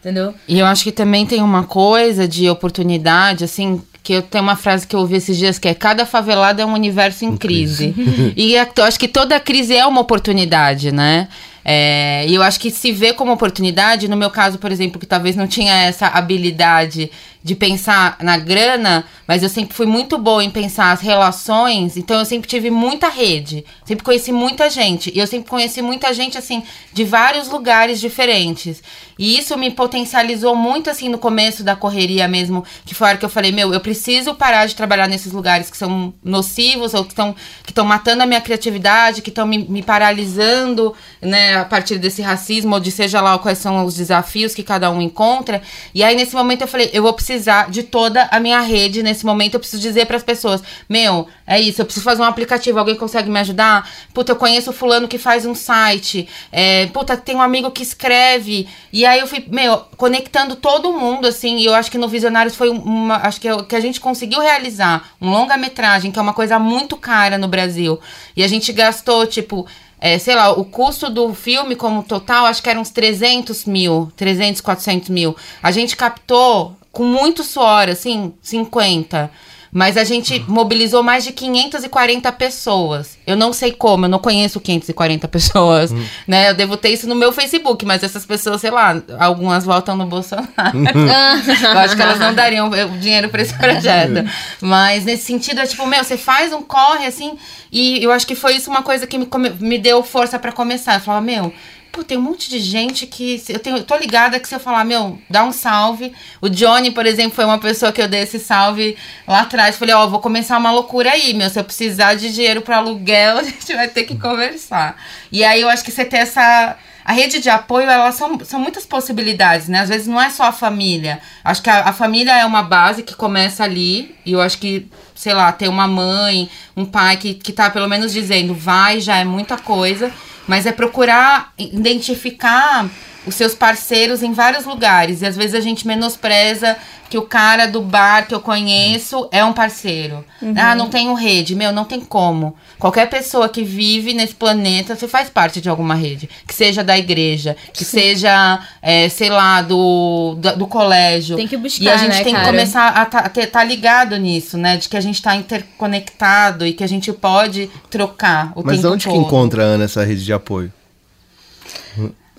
Entendeu? 0.00 0.34
E 0.46 0.58
eu 0.58 0.66
acho 0.66 0.84
que 0.84 0.92
também 0.92 1.24
tem 1.24 1.42
uma 1.42 1.64
coisa 1.64 2.28
de 2.28 2.48
oportunidade, 2.50 3.42
assim, 3.42 3.80
que 4.02 4.12
eu 4.12 4.20
tenho 4.20 4.44
uma 4.44 4.56
frase 4.56 4.86
que 4.86 4.94
eu 4.94 5.00
ouvi 5.00 5.16
esses 5.16 5.38
dias 5.38 5.58
que 5.58 5.68
é 5.68 5.74
cada 5.74 6.04
favelado 6.04 6.60
é 6.60 6.66
um 6.66 6.74
universo 6.74 7.24
em 7.24 7.34
crise. 7.34 7.94
e 8.36 8.54
eu 8.54 8.84
acho 8.84 8.98
que 8.98 9.08
toda 9.08 9.40
crise 9.40 9.74
é 9.74 9.86
uma 9.86 10.02
oportunidade, 10.02 10.92
né? 10.92 11.28
É, 11.64 12.26
e 12.26 12.34
eu 12.34 12.42
acho 12.42 12.58
que 12.58 12.70
se 12.70 12.92
vê 12.92 13.12
como 13.12 13.32
oportunidade, 13.32 14.08
no 14.08 14.16
meu 14.16 14.30
caso, 14.30 14.58
por 14.58 14.72
exemplo, 14.72 14.98
que 14.98 15.06
talvez 15.06 15.36
não 15.36 15.46
tinha 15.46 15.74
essa 15.84 16.06
habilidade 16.06 17.10
de 17.42 17.54
pensar 17.54 18.16
na 18.20 18.36
grana, 18.36 19.04
mas 19.26 19.42
eu 19.42 19.48
sempre 19.48 19.74
fui 19.74 19.86
muito 19.86 20.18
boa 20.18 20.44
em 20.44 20.50
pensar 20.50 20.92
as 20.92 21.00
relações, 21.00 21.96
então 21.96 22.18
eu 22.18 22.24
sempre 22.24 22.48
tive 22.48 22.70
muita 22.70 23.08
rede, 23.08 23.64
sempre 23.84 24.04
conheci 24.04 24.30
muita 24.30 24.68
gente, 24.68 25.10
e 25.14 25.18
eu 25.18 25.26
sempre 25.26 25.48
conheci 25.48 25.80
muita 25.80 26.12
gente, 26.12 26.36
assim, 26.36 26.62
de 26.92 27.02
vários 27.04 27.48
lugares 27.48 27.98
diferentes. 27.98 28.82
E 29.18 29.38
isso 29.38 29.56
me 29.56 29.70
potencializou 29.70 30.54
muito, 30.54 30.90
assim, 30.90 31.08
no 31.08 31.18
começo 31.18 31.62
da 31.62 31.76
correria 31.76 32.28
mesmo, 32.28 32.64
que 32.84 32.94
foi 32.94 33.06
a 33.06 33.10
hora 33.10 33.18
que 33.18 33.24
eu 33.24 33.30
falei, 33.30 33.52
meu, 33.52 33.72
eu 33.72 33.80
preciso 33.80 34.34
parar 34.34 34.66
de 34.66 34.74
trabalhar 34.74 35.08
nesses 35.08 35.32
lugares 35.32 35.70
que 35.70 35.76
são 35.76 36.12
nocivos, 36.22 36.92
ou 36.94 37.04
que 37.04 37.12
estão 37.12 37.34
que 37.62 37.70
estão 37.70 37.84
matando 37.84 38.22
a 38.22 38.26
minha 38.26 38.40
criatividade, 38.40 39.22
que 39.22 39.28
estão 39.28 39.46
me, 39.46 39.58
me 39.58 39.82
paralisando, 39.82 40.94
né, 41.20 41.56
a 41.56 41.64
partir 41.64 41.98
desse 41.98 42.22
racismo, 42.22 42.74
ou 42.74 42.80
de 42.80 42.90
seja 42.90 43.20
lá 43.20 43.38
quais 43.38 43.58
são 43.58 43.84
os 43.84 43.94
desafios 43.94 44.54
que 44.54 44.62
cada 44.62 44.90
um 44.90 45.00
encontra. 45.00 45.62
E 45.94 46.02
aí, 46.02 46.16
nesse 46.16 46.34
momento, 46.34 46.62
eu 46.62 46.68
falei, 46.68 46.90
eu 46.92 47.02
vou 47.02 47.12
precisar 47.12 47.29
precisar 47.30 47.70
de 47.70 47.84
toda 47.84 48.28
a 48.30 48.40
minha 48.40 48.60
rede 48.60 49.02
nesse 49.02 49.24
momento. 49.24 49.54
Eu 49.54 49.60
preciso 49.60 49.80
dizer 49.80 50.06
para 50.06 50.16
as 50.16 50.22
pessoas: 50.22 50.62
meu, 50.88 51.28
é 51.46 51.60
isso, 51.60 51.80
eu 51.80 51.84
preciso 51.84 52.04
fazer 52.04 52.22
um 52.22 52.24
aplicativo. 52.24 52.78
Alguém 52.78 52.96
consegue 52.96 53.30
me 53.30 53.38
ajudar? 53.38 53.88
Puta, 54.12 54.32
eu 54.32 54.36
conheço 54.36 54.72
fulano 54.72 55.06
que 55.06 55.16
faz 55.16 55.46
um 55.46 55.54
site. 55.54 56.28
É, 56.50 56.86
puta, 56.86 57.16
tem 57.16 57.36
um 57.36 57.42
amigo 57.42 57.70
que 57.70 57.82
escreve. 57.82 58.68
E 58.92 59.06
aí 59.06 59.20
eu 59.20 59.28
fui, 59.28 59.44
meu, 59.48 59.78
conectando 59.96 60.56
todo 60.56 60.92
mundo, 60.92 61.28
assim. 61.28 61.58
E 61.58 61.66
eu 61.66 61.74
acho 61.74 61.90
que 61.90 61.98
no 61.98 62.08
Visionários 62.08 62.56
foi 62.56 62.68
uma. 62.68 63.16
Acho 63.18 63.40
que, 63.40 63.48
eu, 63.48 63.64
que 63.64 63.76
a 63.76 63.80
gente 63.80 64.00
conseguiu 64.00 64.40
realizar 64.40 65.10
um 65.20 65.30
longa-metragem, 65.30 66.10
que 66.10 66.18
é 66.18 66.22
uma 66.22 66.34
coisa 66.34 66.58
muito 66.58 66.96
cara 66.96 67.38
no 67.38 67.46
Brasil. 67.46 68.00
E 68.36 68.42
a 68.42 68.48
gente 68.48 68.72
gastou, 68.72 69.24
tipo 69.26 69.68
é, 70.00 70.18
sei 70.18 70.34
lá, 70.34 70.50
o 70.50 70.64
custo 70.64 71.10
do 71.10 71.34
filme 71.34 71.76
como 71.76 72.02
total, 72.02 72.46
acho 72.46 72.62
que 72.62 72.70
era 72.70 72.80
uns 72.80 72.88
300 72.88 73.66
mil, 73.66 74.10
300, 74.16 74.62
400 74.62 75.10
mil. 75.10 75.36
A 75.62 75.70
gente 75.70 75.94
captou 75.94 76.74
com 76.92 77.04
muito 77.04 77.44
suor, 77.44 77.88
assim, 77.88 78.32
50. 78.42 79.30
Mas 79.72 79.96
a 79.96 80.02
gente 80.02 80.44
mobilizou 80.48 81.00
mais 81.00 81.22
de 81.22 81.30
540 81.30 82.32
pessoas. 82.32 83.16
Eu 83.24 83.36
não 83.36 83.52
sei 83.52 83.70
como, 83.70 84.04
eu 84.04 84.08
não 84.08 84.18
conheço 84.18 84.60
540 84.60 85.28
pessoas, 85.28 85.92
hum. 85.92 86.04
né? 86.26 86.50
Eu 86.50 86.54
devo 86.54 86.76
ter 86.76 86.88
isso 86.88 87.08
no 87.08 87.14
meu 87.14 87.30
Facebook, 87.32 87.86
mas 87.86 88.02
essas 88.02 88.26
pessoas, 88.26 88.60
sei 88.60 88.70
lá, 88.72 89.00
algumas 89.18 89.64
votam 89.64 89.96
no 89.96 90.06
Bolsonaro. 90.06 90.50
eu 90.58 91.78
acho 91.78 91.94
que 91.94 92.02
elas 92.02 92.18
não 92.18 92.34
dariam 92.34 92.68
o 92.68 92.98
dinheiro 92.98 93.28
para 93.28 93.42
esse 93.42 93.54
projeto. 93.54 94.28
mas 94.60 95.04
nesse 95.04 95.24
sentido, 95.24 95.60
é 95.60 95.66
tipo, 95.66 95.86
meu, 95.86 96.02
você 96.02 96.16
faz 96.16 96.52
um 96.52 96.62
corre 96.62 97.06
assim, 97.06 97.38
e 97.70 98.02
eu 98.02 98.10
acho 98.10 98.26
que 98.26 98.34
foi 98.34 98.56
isso 98.56 98.68
uma 98.68 98.82
coisa 98.82 99.06
que 99.06 99.16
me, 99.16 99.28
me 99.60 99.78
deu 99.78 100.02
força 100.02 100.36
para 100.36 100.50
começar. 100.50 100.94
Eu 100.94 101.00
falava, 101.00 101.24
meu, 101.24 101.52
Pô, 101.92 102.04
tem 102.04 102.16
um 102.16 102.20
monte 102.20 102.48
de 102.48 102.60
gente 102.60 103.04
que. 103.04 103.42
Eu, 103.48 103.58
tenho, 103.58 103.78
eu 103.78 103.84
tô 103.84 103.96
ligada 103.96 104.38
que 104.38 104.46
se 104.46 104.54
eu 104.54 104.60
falar, 104.60 104.84
meu, 104.84 105.18
dá 105.28 105.42
um 105.42 105.50
salve. 105.50 106.12
O 106.40 106.48
Johnny, 106.48 106.92
por 106.92 107.04
exemplo, 107.04 107.32
foi 107.32 107.44
uma 107.44 107.58
pessoa 107.58 107.90
que 107.90 108.00
eu 108.00 108.06
dei 108.06 108.20
esse 108.20 108.38
salve 108.38 108.96
lá 109.26 109.40
atrás. 109.40 109.76
Falei, 109.76 109.94
ó, 109.94 110.04
oh, 110.04 110.08
vou 110.08 110.20
começar 110.20 110.56
uma 110.56 110.70
loucura 110.70 111.10
aí, 111.10 111.34
meu. 111.34 111.50
Se 111.50 111.58
eu 111.58 111.64
precisar 111.64 112.14
de 112.14 112.32
dinheiro 112.32 112.62
para 112.62 112.76
aluguel, 112.76 113.38
a 113.38 113.42
gente 113.42 113.74
vai 113.74 113.88
ter 113.88 114.04
que 114.04 114.16
conversar. 114.16 114.96
E 115.32 115.42
aí 115.42 115.62
eu 115.62 115.68
acho 115.68 115.84
que 115.84 115.90
você 115.90 116.04
tem 116.04 116.20
essa. 116.20 116.76
A 117.04 117.12
rede 117.12 117.40
de 117.40 117.48
apoio, 117.50 117.90
elas 117.90 118.14
são, 118.14 118.38
são 118.44 118.60
muitas 118.60 118.86
possibilidades, 118.86 119.66
né? 119.66 119.80
Às 119.80 119.88
vezes 119.88 120.06
não 120.06 120.20
é 120.20 120.30
só 120.30 120.44
a 120.44 120.52
família. 120.52 121.18
Acho 121.42 121.60
que 121.60 121.70
a, 121.70 121.88
a 121.88 121.92
família 121.92 122.36
é 122.36 122.44
uma 122.44 122.62
base 122.62 123.02
que 123.02 123.16
começa 123.16 123.64
ali. 123.64 124.14
E 124.24 124.32
eu 124.32 124.40
acho 124.40 124.58
que, 124.58 124.88
sei 125.12 125.34
lá, 125.34 125.50
ter 125.50 125.66
uma 125.66 125.88
mãe, 125.88 126.48
um 126.76 126.84
pai 126.84 127.16
que, 127.16 127.34
que 127.34 127.52
tá 127.52 127.68
pelo 127.68 127.88
menos 127.88 128.12
dizendo 128.12 128.54
vai, 128.54 129.00
já 129.00 129.16
é 129.16 129.24
muita 129.24 129.58
coisa 129.58 130.12
mas 130.50 130.66
é 130.66 130.72
procurar 130.72 131.52
identificar 131.56 132.90
os 133.26 133.34
seus 133.34 133.54
parceiros 133.54 134.22
em 134.22 134.32
vários 134.32 134.64
lugares. 134.64 135.22
E 135.22 135.26
às 135.26 135.36
vezes 135.36 135.54
a 135.54 135.60
gente 135.60 135.86
menospreza 135.86 136.76
que 137.10 137.18
o 137.18 137.22
cara 137.22 137.66
do 137.66 137.82
bar 137.82 138.26
que 138.28 138.34
eu 138.34 138.40
conheço 138.40 139.28
é 139.32 139.44
um 139.44 139.52
parceiro. 139.52 140.24
Uhum. 140.40 140.54
Ah, 140.56 140.76
não 140.76 140.88
tenho 140.88 141.12
rede. 141.12 141.56
Meu, 141.56 141.72
não 141.72 141.84
tem 141.84 142.00
como. 142.00 142.54
Qualquer 142.78 143.10
pessoa 143.10 143.48
que 143.48 143.64
vive 143.64 144.14
nesse 144.14 144.34
planeta, 144.34 144.94
você 144.94 145.08
faz 145.08 145.28
parte 145.28 145.60
de 145.60 145.68
alguma 145.68 145.96
rede. 145.96 146.30
Que 146.46 146.54
seja 146.54 146.84
da 146.84 146.96
igreja, 146.96 147.56
que 147.72 147.84
Sim. 147.84 147.98
seja, 147.98 148.60
é, 148.80 149.08
sei 149.08 149.28
lá, 149.28 149.60
do, 149.60 150.36
do, 150.38 150.56
do, 150.58 150.66
colégio. 150.68 151.36
Tem 151.36 151.48
que 151.48 151.56
buscar, 151.56 151.84
E 151.84 151.88
a 151.88 151.96
gente 151.96 152.16
né, 152.16 152.24
tem 152.24 152.32
cara? 152.32 152.44
que 152.44 152.50
começar 152.52 152.96
a 152.96 153.02
estar 153.02 153.28
tá, 153.28 153.46
tá 153.46 153.64
ligado 153.64 154.16
nisso, 154.16 154.56
né? 154.56 154.76
De 154.76 154.88
que 154.88 154.96
a 154.96 155.00
gente 155.00 155.16
está 155.16 155.34
interconectado 155.34 156.64
e 156.64 156.72
que 156.72 156.84
a 156.84 156.88
gente 156.88 157.12
pode 157.12 157.68
trocar 157.90 158.52
o 158.54 158.62
Mas 158.64 158.76
tempo 158.76 158.94
onde 158.94 159.04
todo. 159.04 159.12
que 159.12 159.18
encontra, 159.18 159.62
Ana, 159.64 159.84
essa 159.84 160.04
rede 160.04 160.24
de 160.24 160.32
apoio? 160.32 160.72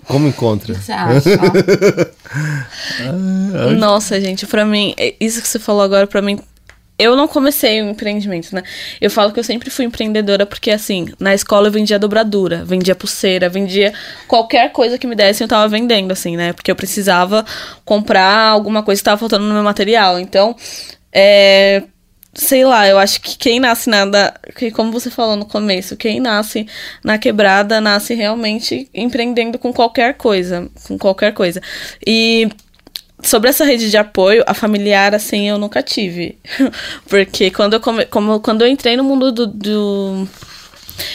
Como 0.06 0.26
encontra? 0.28 0.72
O 0.74 0.76
que 0.76 0.82
você 0.84 0.92
acha? 0.92 1.30
Nossa, 3.78 4.20
gente, 4.20 4.46
pra 4.46 4.64
mim, 4.64 4.94
é- 4.96 5.14
isso 5.20 5.40
que 5.40 5.48
você 5.48 5.58
falou 5.58 5.82
agora, 5.82 6.06
pra 6.06 6.20
mim, 6.22 6.38
eu 6.98 7.16
não 7.16 7.26
comecei 7.26 7.82
o 7.82 7.90
empreendimento, 7.90 8.54
né? 8.54 8.62
Eu 9.00 9.10
falo 9.10 9.32
que 9.32 9.40
eu 9.40 9.44
sempre 9.44 9.70
fui 9.70 9.84
empreendedora 9.84 10.46
porque, 10.46 10.70
assim, 10.70 11.08
na 11.18 11.34
escola 11.34 11.68
eu 11.68 11.72
vendia 11.72 11.98
dobradura, 11.98 12.64
vendia 12.64 12.94
pulseira, 12.94 13.48
vendia 13.48 13.92
qualquer 14.28 14.70
coisa 14.72 14.98
que 14.98 15.06
me 15.06 15.14
dessem, 15.16 15.44
eu 15.44 15.48
tava 15.48 15.66
vendendo, 15.68 16.12
assim, 16.12 16.36
né? 16.36 16.52
Porque 16.52 16.70
eu 16.70 16.76
precisava 16.76 17.44
comprar 17.84 18.48
alguma 18.48 18.82
coisa 18.82 19.00
que 19.00 19.04
tava 19.04 19.18
faltando 19.18 19.46
no 19.46 19.54
meu 19.54 19.62
material. 19.64 20.18
Então, 20.20 20.54
é, 21.12 21.82
sei 22.34 22.64
lá, 22.64 22.88
eu 22.88 22.98
acho 22.98 23.20
que 23.20 23.36
quem 23.36 23.60
nasce 23.60 23.90
nada, 23.90 24.34
que 24.56 24.70
como 24.70 24.90
você 24.90 25.10
falou 25.10 25.36
no 25.36 25.44
começo, 25.44 25.96
quem 25.96 26.20
nasce 26.20 26.66
na 27.04 27.18
quebrada 27.18 27.80
nasce 27.80 28.14
realmente 28.14 28.88
empreendendo 28.94 29.58
com 29.58 29.72
qualquer 29.72 30.14
coisa, 30.14 30.70
com 30.86 30.98
qualquer 30.98 31.32
coisa. 31.34 31.60
E 32.06 32.48
sobre 33.22 33.50
essa 33.50 33.64
rede 33.64 33.90
de 33.90 33.96
apoio, 33.96 34.42
a 34.46 34.54
familiar, 34.54 35.14
assim, 35.14 35.48
eu 35.48 35.58
nunca 35.58 35.82
tive. 35.82 36.38
Porque 37.06 37.50
quando 37.50 37.74
eu, 37.74 37.80
come, 37.80 38.06
como, 38.06 38.40
quando 38.40 38.62
eu 38.62 38.68
entrei 38.68 38.96
no 38.96 39.04
mundo 39.04 39.30
do, 39.30 39.46
do 39.46 40.28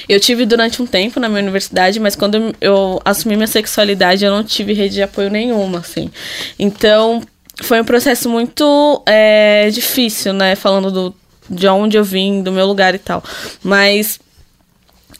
eu 0.08 0.20
tive 0.20 0.46
durante 0.46 0.82
um 0.82 0.86
tempo 0.86 1.20
na 1.20 1.30
minha 1.30 1.42
universidade, 1.42 2.00
mas 2.00 2.16
quando 2.16 2.56
eu 2.62 3.00
assumi 3.04 3.36
minha 3.36 3.48
sexualidade, 3.48 4.24
eu 4.24 4.32
não 4.32 4.44
tive 4.44 4.74
rede 4.74 4.96
de 4.96 5.02
apoio 5.04 5.30
nenhuma, 5.30 5.80
assim. 5.80 6.12
Então, 6.58 7.22
foi 7.62 7.82
um 7.82 7.86
processo 7.86 8.30
muito 8.30 9.04
é, 9.06 9.70
difícil, 9.72 10.34
né? 10.34 10.56
Falando 10.56 10.92
do, 10.92 11.16
de 11.50 11.68
onde 11.68 11.98
eu 11.98 12.04
vim, 12.04 12.42
do 12.42 12.52
meu 12.52 12.66
lugar 12.66 12.94
e 12.94 13.00
tal. 13.00 13.24
Mas 13.64 14.20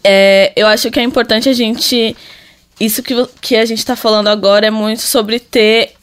é, 0.04 0.54
eu 0.56 0.68
acho 0.68 0.92
que 0.92 1.00
é 1.00 1.04
importante 1.04 1.50
a 1.50 1.54
gente. 1.54 2.16
Isso 2.80 3.02
que, 3.02 3.14
que 3.42 3.56
a 3.56 3.66
gente 3.66 3.84
tá 3.86 3.96
falando 3.96 4.28
agora 4.28 4.68
é 4.68 4.72
muito 4.72 5.02
sobre 5.02 5.40
ter. 5.40 5.94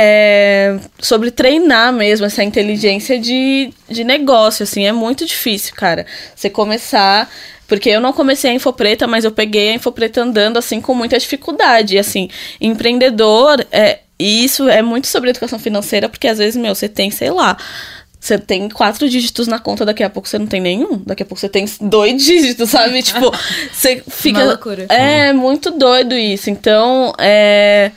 É, 0.00 0.78
sobre 1.00 1.32
treinar 1.32 1.92
mesmo 1.92 2.24
essa 2.24 2.44
inteligência 2.44 3.18
de, 3.18 3.74
de 3.88 4.04
negócio, 4.04 4.62
assim, 4.62 4.86
é 4.86 4.92
muito 4.92 5.26
difícil, 5.26 5.74
cara. 5.74 6.06
Você 6.36 6.48
começar 6.48 7.28
porque 7.68 7.90
eu 7.90 8.00
não 8.00 8.14
comecei 8.14 8.50
a 8.50 8.54
Infopreta, 8.54 9.06
mas 9.06 9.24
eu 9.24 9.30
peguei 9.30 9.68
a 9.70 9.74
Infopreta 9.74 10.22
andando, 10.22 10.56
assim, 10.56 10.80
com 10.80 10.94
muita 10.94 11.18
dificuldade. 11.18 11.96
E, 11.96 11.98
assim, 11.98 12.30
empreendedor, 12.58 13.64
é, 13.70 13.98
e 14.18 14.44
isso 14.44 14.68
é 14.68 14.82
muito 14.82 15.06
sobre 15.06 15.30
educação 15.30 15.58
financeira, 15.58 16.08
porque 16.08 16.26
às 16.26 16.38
vezes, 16.38 16.56
meu, 16.60 16.74
você 16.74 16.88
tem, 16.88 17.10
sei 17.10 17.30
lá, 17.30 17.56
você 18.18 18.36
tem 18.36 18.68
quatro 18.68 19.08
dígitos 19.08 19.46
na 19.46 19.58
conta, 19.58 19.84
daqui 19.84 20.02
a 20.02 20.10
pouco 20.10 20.28
você 20.28 20.38
não 20.38 20.46
tem 20.46 20.60
nenhum. 20.60 21.00
Daqui 21.06 21.22
a 21.22 21.26
pouco 21.26 21.40
você 21.40 21.48
tem 21.48 21.64
dois 21.80 22.22
dígitos, 22.24 22.70
sabe? 22.70 23.00
tipo, 23.02 23.32
você 23.72 24.02
fica. 24.08 24.40
Uma 24.40 24.48
loucura. 24.48 24.86
É 24.88 25.32
muito 25.32 25.70
doido 25.70 26.14
isso. 26.14 26.50
Então, 26.50 27.12
é. 27.18 27.92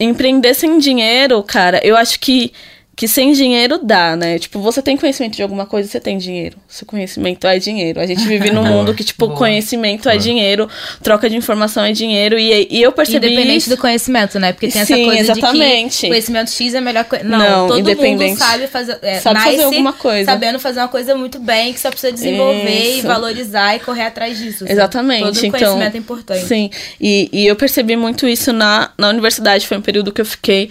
Empreender 0.00 0.52
sem 0.54 0.78
dinheiro, 0.78 1.40
cara, 1.44 1.80
eu 1.84 1.96
acho 1.96 2.18
que 2.18 2.52
que 2.94 3.08
sem 3.08 3.32
dinheiro 3.32 3.78
dá, 3.82 4.14
né? 4.14 4.38
Tipo, 4.38 4.60
você 4.60 4.82
tem 4.82 4.98
conhecimento 4.98 5.34
de 5.34 5.42
alguma 5.42 5.64
coisa, 5.64 5.88
você 5.88 5.98
tem 5.98 6.18
dinheiro. 6.18 6.58
Seu 6.68 6.86
conhecimento 6.86 7.46
é 7.46 7.58
dinheiro. 7.58 7.98
A 7.98 8.06
gente 8.06 8.26
vive 8.26 8.50
num 8.50 8.62
mundo 8.68 8.92
que, 8.92 9.02
tipo, 9.02 9.26
Boa. 9.28 9.38
conhecimento 9.38 10.10
é 10.10 10.18
dinheiro, 10.18 10.68
troca 11.02 11.28
de 11.28 11.34
informação 11.36 11.84
é 11.84 11.92
dinheiro. 11.92 12.38
E, 12.38 12.68
e 12.70 12.82
eu 12.82 12.92
percebi 12.92 13.28
Independente 13.28 13.62
isso. 13.62 13.70
do 13.70 13.78
conhecimento, 13.78 14.38
né? 14.38 14.52
Porque 14.52 14.68
tem 14.68 14.84
Sim, 14.84 14.94
essa 14.94 15.04
coisa 15.04 15.32
exatamente. 15.32 15.94
de 15.94 16.00
que 16.02 16.08
conhecimento 16.08 16.50
X 16.50 16.74
é 16.74 16.80
melhor 16.82 17.04
coisa. 17.04 17.24
Não, 17.24 17.38
Não, 17.38 17.68
todo 17.68 17.80
independente. 17.80 18.30
mundo 18.30 18.38
sabe 18.38 18.66
fazer, 18.66 18.98
é, 19.00 19.20
Sabe 19.20 19.40
fazer 19.40 19.62
alguma 19.62 19.92
coisa. 19.94 20.30
sabendo 20.30 20.58
fazer 20.60 20.80
uma 20.80 20.88
coisa 20.88 21.14
muito 21.14 21.38
bem, 21.38 21.72
que 21.72 21.80
só 21.80 21.88
precisa 21.90 22.12
desenvolver 22.12 22.68
Isso. 22.70 22.98
e 22.98 23.00
valorizar 23.00 23.74
e 23.74 23.80
correr 23.80 24.02
atrás 24.04 24.36
disso. 24.36 24.60
sabe? 24.60 24.72
Exatamente. 24.72 25.22
Todo 25.22 25.46
então, 25.46 25.50
conhecimento 25.50 25.94
é 25.94 25.98
importante. 25.98 26.46
Sim. 26.46 26.70
E, 27.00 27.30
e 27.32 27.46
eu 27.46 27.56
percebi 27.56 27.96
muito 27.96 28.28
isso 28.28 28.52
na, 28.52 28.90
na 28.98 29.08
universidade. 29.08 29.66
Foi 29.66 29.78
um 29.78 29.82
período 29.82 30.12
que 30.12 30.20
eu 30.20 30.26
fiquei 30.26 30.68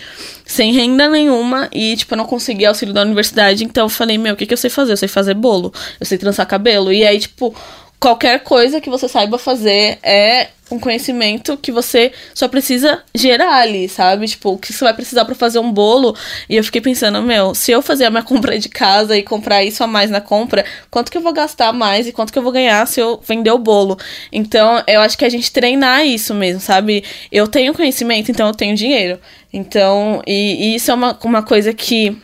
sem 0.52 0.74
renda 0.74 1.08
nenhuma 1.10 1.70
e, 1.72 1.96
tipo, 1.96 2.14
eu 2.14 2.18
não 2.18 2.26
conseguia 2.26 2.68
auxílio 2.68 2.94
da 2.94 3.02
universidade. 3.02 3.64
Então 3.64 3.86
eu 3.86 3.90
falei, 3.90 4.18
meu, 4.18 4.34
o 4.34 4.38
que, 4.38 4.46
que 4.46 4.54
eu 4.54 4.58
sei 4.58 4.70
fazer? 4.70 4.92
Eu 4.92 4.98
sei 4.98 5.08
fazer 5.08 5.34
bolo, 5.34 5.74
eu 6.00 6.06
sei 6.06 6.18
trançar 6.18 6.46
cabelo. 6.46 6.92
E 6.92 7.06
aí, 7.06 7.20
tipo, 7.20 7.56
qualquer 8.02 8.40
coisa 8.40 8.82
que 8.82 8.90
você 8.90 9.08
saiba 9.08 9.38
fazer 9.38 10.00
é 10.02 10.50
um 10.72 10.80
conhecimento 10.80 11.56
que 11.56 11.72
você 11.72 12.12
só 12.34 12.48
precisa 12.48 13.04
gerar 13.14 13.58
ali, 13.58 13.88
sabe? 13.88 14.26
Tipo, 14.26 14.54
o 14.54 14.58
que 14.58 14.74
você 14.74 14.84
vai 14.84 14.94
precisar 14.94 15.24
pra 15.24 15.36
fazer 15.36 15.60
um 15.60 15.72
bolo. 15.72 16.16
E 16.50 16.56
eu 16.56 16.64
fiquei 16.64 16.82
pensando, 16.82 17.22
meu, 17.22 17.54
se 17.54 17.72
eu 17.72 17.82
fazer 17.82 18.06
a 18.06 18.10
minha 18.10 18.24
compra 18.24 18.58
de 18.58 18.70
casa 18.70 19.16
e 19.16 19.22
comprar 19.22 19.64
isso 19.64 19.84
a 19.84 19.88
mais 19.88 20.10
na 20.10 20.20
compra, 20.20 20.66
quanto 20.90 21.12
que 21.12 21.18
eu 21.18 21.22
vou 21.22 21.32
gastar 21.32 21.72
mais 21.72 22.08
e 22.08 22.12
quanto 22.12 22.34
que 22.34 22.40
eu 22.40 22.44
vou 22.44 22.52
ganhar 22.52 22.88
se 22.88 23.00
eu 23.00 23.22
vender 23.24 23.52
o 23.52 23.60
bolo? 23.60 24.00
Então, 24.32 24.82
eu 24.88 25.02
acho 25.02 25.16
que 25.16 25.26
a 25.26 25.30
gente 25.30 25.52
treinar 25.52 26.04
isso 26.04 26.34
mesmo, 26.34 26.60
sabe? 26.60 27.04
Eu 27.32 27.48
tenho 27.48 27.74
conhecimento, 27.74 28.32
então 28.32 28.48
eu 28.48 28.54
tenho 28.56 28.76
dinheiro. 28.76 29.20
Então, 29.54 30.24
e, 30.26 30.72
e 30.72 30.76
isso 30.76 30.90
é 30.90 30.94
uma, 30.94 31.20
uma 31.24 31.44
coisa 31.44 31.72
que 31.72 32.18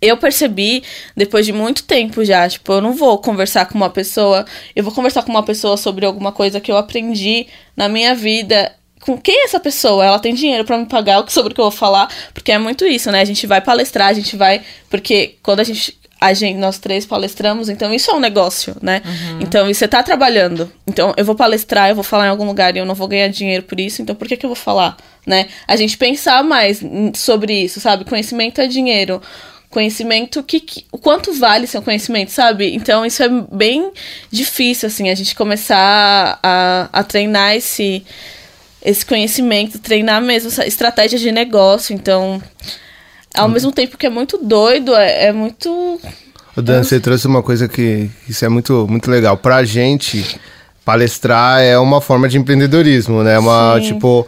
eu 0.00 0.16
percebi 0.16 0.82
depois 1.16 1.44
de 1.44 1.52
muito 1.52 1.84
tempo 1.84 2.24
já, 2.24 2.48
tipo, 2.48 2.72
eu 2.72 2.80
não 2.80 2.92
vou 2.92 3.18
conversar 3.18 3.66
com 3.66 3.74
uma 3.74 3.90
pessoa, 3.90 4.44
eu 4.74 4.84
vou 4.84 4.92
conversar 4.92 5.22
com 5.22 5.30
uma 5.30 5.42
pessoa 5.42 5.76
sobre 5.76 6.06
alguma 6.06 6.32
coisa 6.32 6.60
que 6.60 6.70
eu 6.70 6.76
aprendi 6.76 7.46
na 7.76 7.88
minha 7.88 8.14
vida. 8.14 8.72
Com 9.00 9.16
quem 9.16 9.42
é 9.42 9.44
essa 9.44 9.60
pessoa? 9.60 10.04
Ela 10.04 10.18
tem 10.18 10.34
dinheiro 10.34 10.64
para 10.64 10.76
me 10.76 10.86
pagar 10.86 11.24
sobre 11.28 11.52
o 11.52 11.54
que 11.54 11.60
eu 11.60 11.64
vou 11.64 11.72
falar? 11.72 12.08
Porque 12.34 12.52
é 12.52 12.58
muito 12.58 12.84
isso, 12.84 13.10
né? 13.10 13.20
A 13.20 13.24
gente 13.24 13.46
vai 13.46 13.60
palestrar, 13.60 14.08
a 14.08 14.12
gente 14.12 14.36
vai. 14.36 14.60
Porque 14.90 15.36
quando 15.42 15.60
a 15.60 15.64
gente 15.64 15.98
a 16.20 16.32
gente, 16.32 16.58
nós 16.58 16.78
três 16.78 17.06
palestramos, 17.06 17.68
então 17.68 17.94
isso 17.94 18.10
é 18.10 18.14
um 18.14 18.20
negócio, 18.20 18.76
né? 18.82 19.02
Então, 19.40 19.70
e 19.70 19.74
você 19.74 19.86
tá 19.86 20.02
trabalhando. 20.02 20.70
Então, 20.86 21.14
eu 21.16 21.24
vou 21.24 21.34
palestrar, 21.34 21.88
eu 21.88 21.94
vou 21.94 22.02
falar 22.02 22.26
em 22.26 22.30
algum 22.30 22.44
lugar 22.44 22.74
e 22.74 22.80
eu 22.80 22.84
não 22.84 22.94
vou 22.94 23.06
ganhar 23.06 23.28
dinheiro 23.28 23.62
por 23.62 23.78
isso, 23.78 24.02
então 24.02 24.16
por 24.16 24.26
que, 24.26 24.36
que 24.36 24.44
eu 24.44 24.50
vou 24.50 24.56
falar, 24.56 24.96
né? 25.24 25.46
A 25.66 25.76
gente 25.76 25.96
pensar 25.96 26.42
mais 26.42 26.82
sobre 27.14 27.54
isso, 27.54 27.78
sabe? 27.78 28.04
Conhecimento 28.04 28.60
é 28.60 28.66
dinheiro. 28.66 29.22
Conhecimento, 29.70 30.42
que, 30.42 30.60
que- 30.60 30.84
o 30.90 30.96
quanto 30.98 31.32
vale 31.34 31.66
seu 31.66 31.82
conhecimento, 31.82 32.30
sabe? 32.30 32.74
Então, 32.74 33.04
isso 33.04 33.22
é 33.22 33.28
bem 33.52 33.90
difícil, 34.30 34.86
assim, 34.86 35.10
a 35.10 35.14
gente 35.14 35.34
começar 35.34 36.38
a, 36.42 36.88
a 36.92 37.04
treinar 37.04 37.54
esse, 37.54 38.02
esse 38.82 39.04
conhecimento, 39.04 39.78
treinar 39.78 40.22
mesmo 40.22 40.48
essa 40.48 40.66
estratégia 40.66 41.18
de 41.18 41.30
negócio. 41.30 41.94
Então, 41.94 42.42
ao 43.34 43.48
mesmo 43.48 43.70
tempo 43.70 43.98
que 43.98 44.06
é 44.06 44.10
muito 44.10 44.38
doido, 44.38 44.94
é, 44.94 45.26
é 45.26 45.32
muito. 45.32 46.00
O 46.56 46.62
Dan, 46.62 46.82
você 46.82 46.98
trouxe 46.98 47.26
uma 47.26 47.42
coisa 47.42 47.68
que 47.68 48.10
isso 48.28 48.44
é 48.44 48.48
muito, 48.48 48.86
muito 48.88 49.10
legal. 49.10 49.36
Pra 49.36 49.64
gente, 49.64 50.40
palestrar 50.84 51.60
é 51.60 51.78
uma 51.78 52.00
forma 52.00 52.26
de 52.28 52.38
empreendedorismo, 52.38 53.22
né? 53.22 53.38
Uma, 53.38 53.78
Sim. 53.80 53.92
tipo. 53.92 54.26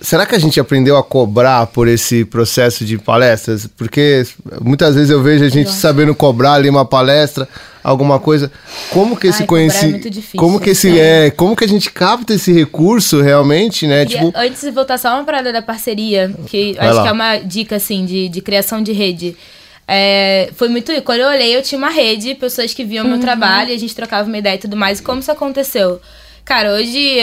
Será 0.00 0.24
que 0.24 0.34
a 0.34 0.38
gente 0.38 0.58
aprendeu 0.58 0.96
a 0.96 1.02
cobrar 1.04 1.66
por 1.66 1.86
esse 1.86 2.24
processo 2.24 2.84
de 2.86 2.96
palestras? 2.96 3.66
Porque 3.76 4.24
muitas 4.60 4.94
vezes 4.94 5.10
eu 5.10 5.22
vejo 5.22 5.44
a 5.44 5.48
gente 5.50 5.70
sabendo 5.70 6.14
cobrar 6.14 6.54
ali 6.54 6.70
uma 6.70 6.86
palestra, 6.86 7.46
alguma 7.84 8.18
coisa. 8.18 8.50
Como 8.90 9.14
que 9.14 9.26
esse 9.26 9.40
Ai, 9.40 9.44
é 9.44 9.46
conhecimento. 9.46 9.90
muito 9.92 10.08
difícil. 10.10 10.40
como 10.40 10.58
que 10.58 10.70
esse 10.70 10.98
é, 10.98 11.30
como 11.30 11.54
que 11.54 11.64
a 11.64 11.68
gente 11.68 11.90
capta 11.90 12.32
esse 12.32 12.50
recurso 12.50 13.20
realmente, 13.20 13.86
né? 13.86 14.06
Queria, 14.06 14.24
Tipo, 14.26 14.38
Antes 14.38 14.62
de 14.62 14.70
voltar 14.70 14.96
só 14.96 15.14
uma 15.16 15.24
parada 15.24 15.52
da 15.52 15.60
parceria, 15.60 16.32
que 16.46 16.72
Vai 16.74 16.88
acho 16.88 16.96
lá. 16.96 17.02
que 17.02 17.08
é 17.08 17.12
uma 17.12 17.36
dica, 17.36 17.76
assim, 17.76 18.06
de, 18.06 18.28
de 18.30 18.40
criação 18.40 18.82
de 18.82 18.92
rede. 18.92 19.36
É, 19.86 20.50
foi 20.56 20.68
muito. 20.68 20.92
Quando 21.02 21.18
eu 21.20 21.28
olhei, 21.28 21.54
eu 21.54 21.62
tinha 21.62 21.76
uma 21.78 21.90
rede, 21.90 22.34
pessoas 22.36 22.72
que 22.72 22.84
viam 22.84 23.04
meu 23.06 23.18
trabalho, 23.20 23.70
e 23.70 23.74
a 23.74 23.78
gente 23.78 23.94
trocava 23.94 24.26
uma 24.26 24.38
ideia 24.38 24.54
e 24.54 24.58
tudo 24.58 24.76
mais. 24.76 25.00
E 25.00 25.02
como 25.02 25.20
isso 25.20 25.30
aconteceu? 25.32 26.00
Cara, 26.44 26.72
hoje, 26.72 27.18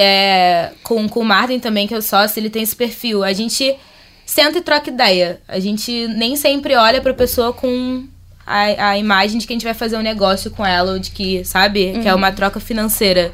é, 0.00 0.70
com, 0.84 1.08
com 1.08 1.20
o 1.20 1.24
Martin 1.24 1.58
também, 1.58 1.88
que 1.88 1.92
é 1.92 1.98
o 1.98 2.02
sócio, 2.02 2.38
ele 2.38 2.48
tem 2.48 2.62
esse 2.62 2.76
perfil. 2.76 3.24
A 3.24 3.32
gente 3.32 3.76
senta 4.24 4.58
e 4.58 4.60
troca 4.60 4.90
ideia. 4.90 5.40
A 5.48 5.58
gente 5.58 6.06
nem 6.06 6.36
sempre 6.36 6.76
olha 6.76 7.00
pra 7.00 7.12
pessoa 7.12 7.52
com 7.52 8.06
a, 8.46 8.90
a 8.90 8.98
imagem 8.98 9.38
de 9.38 9.46
que 9.46 9.52
a 9.52 9.56
gente 9.56 9.64
vai 9.64 9.74
fazer 9.74 9.96
um 9.96 10.02
negócio 10.02 10.52
com 10.52 10.64
ela, 10.64 10.92
ou 10.92 10.98
de 11.00 11.10
que, 11.10 11.44
sabe, 11.44 11.98
que 12.00 12.06
é 12.06 12.14
uma 12.14 12.30
troca 12.30 12.60
financeira. 12.60 13.32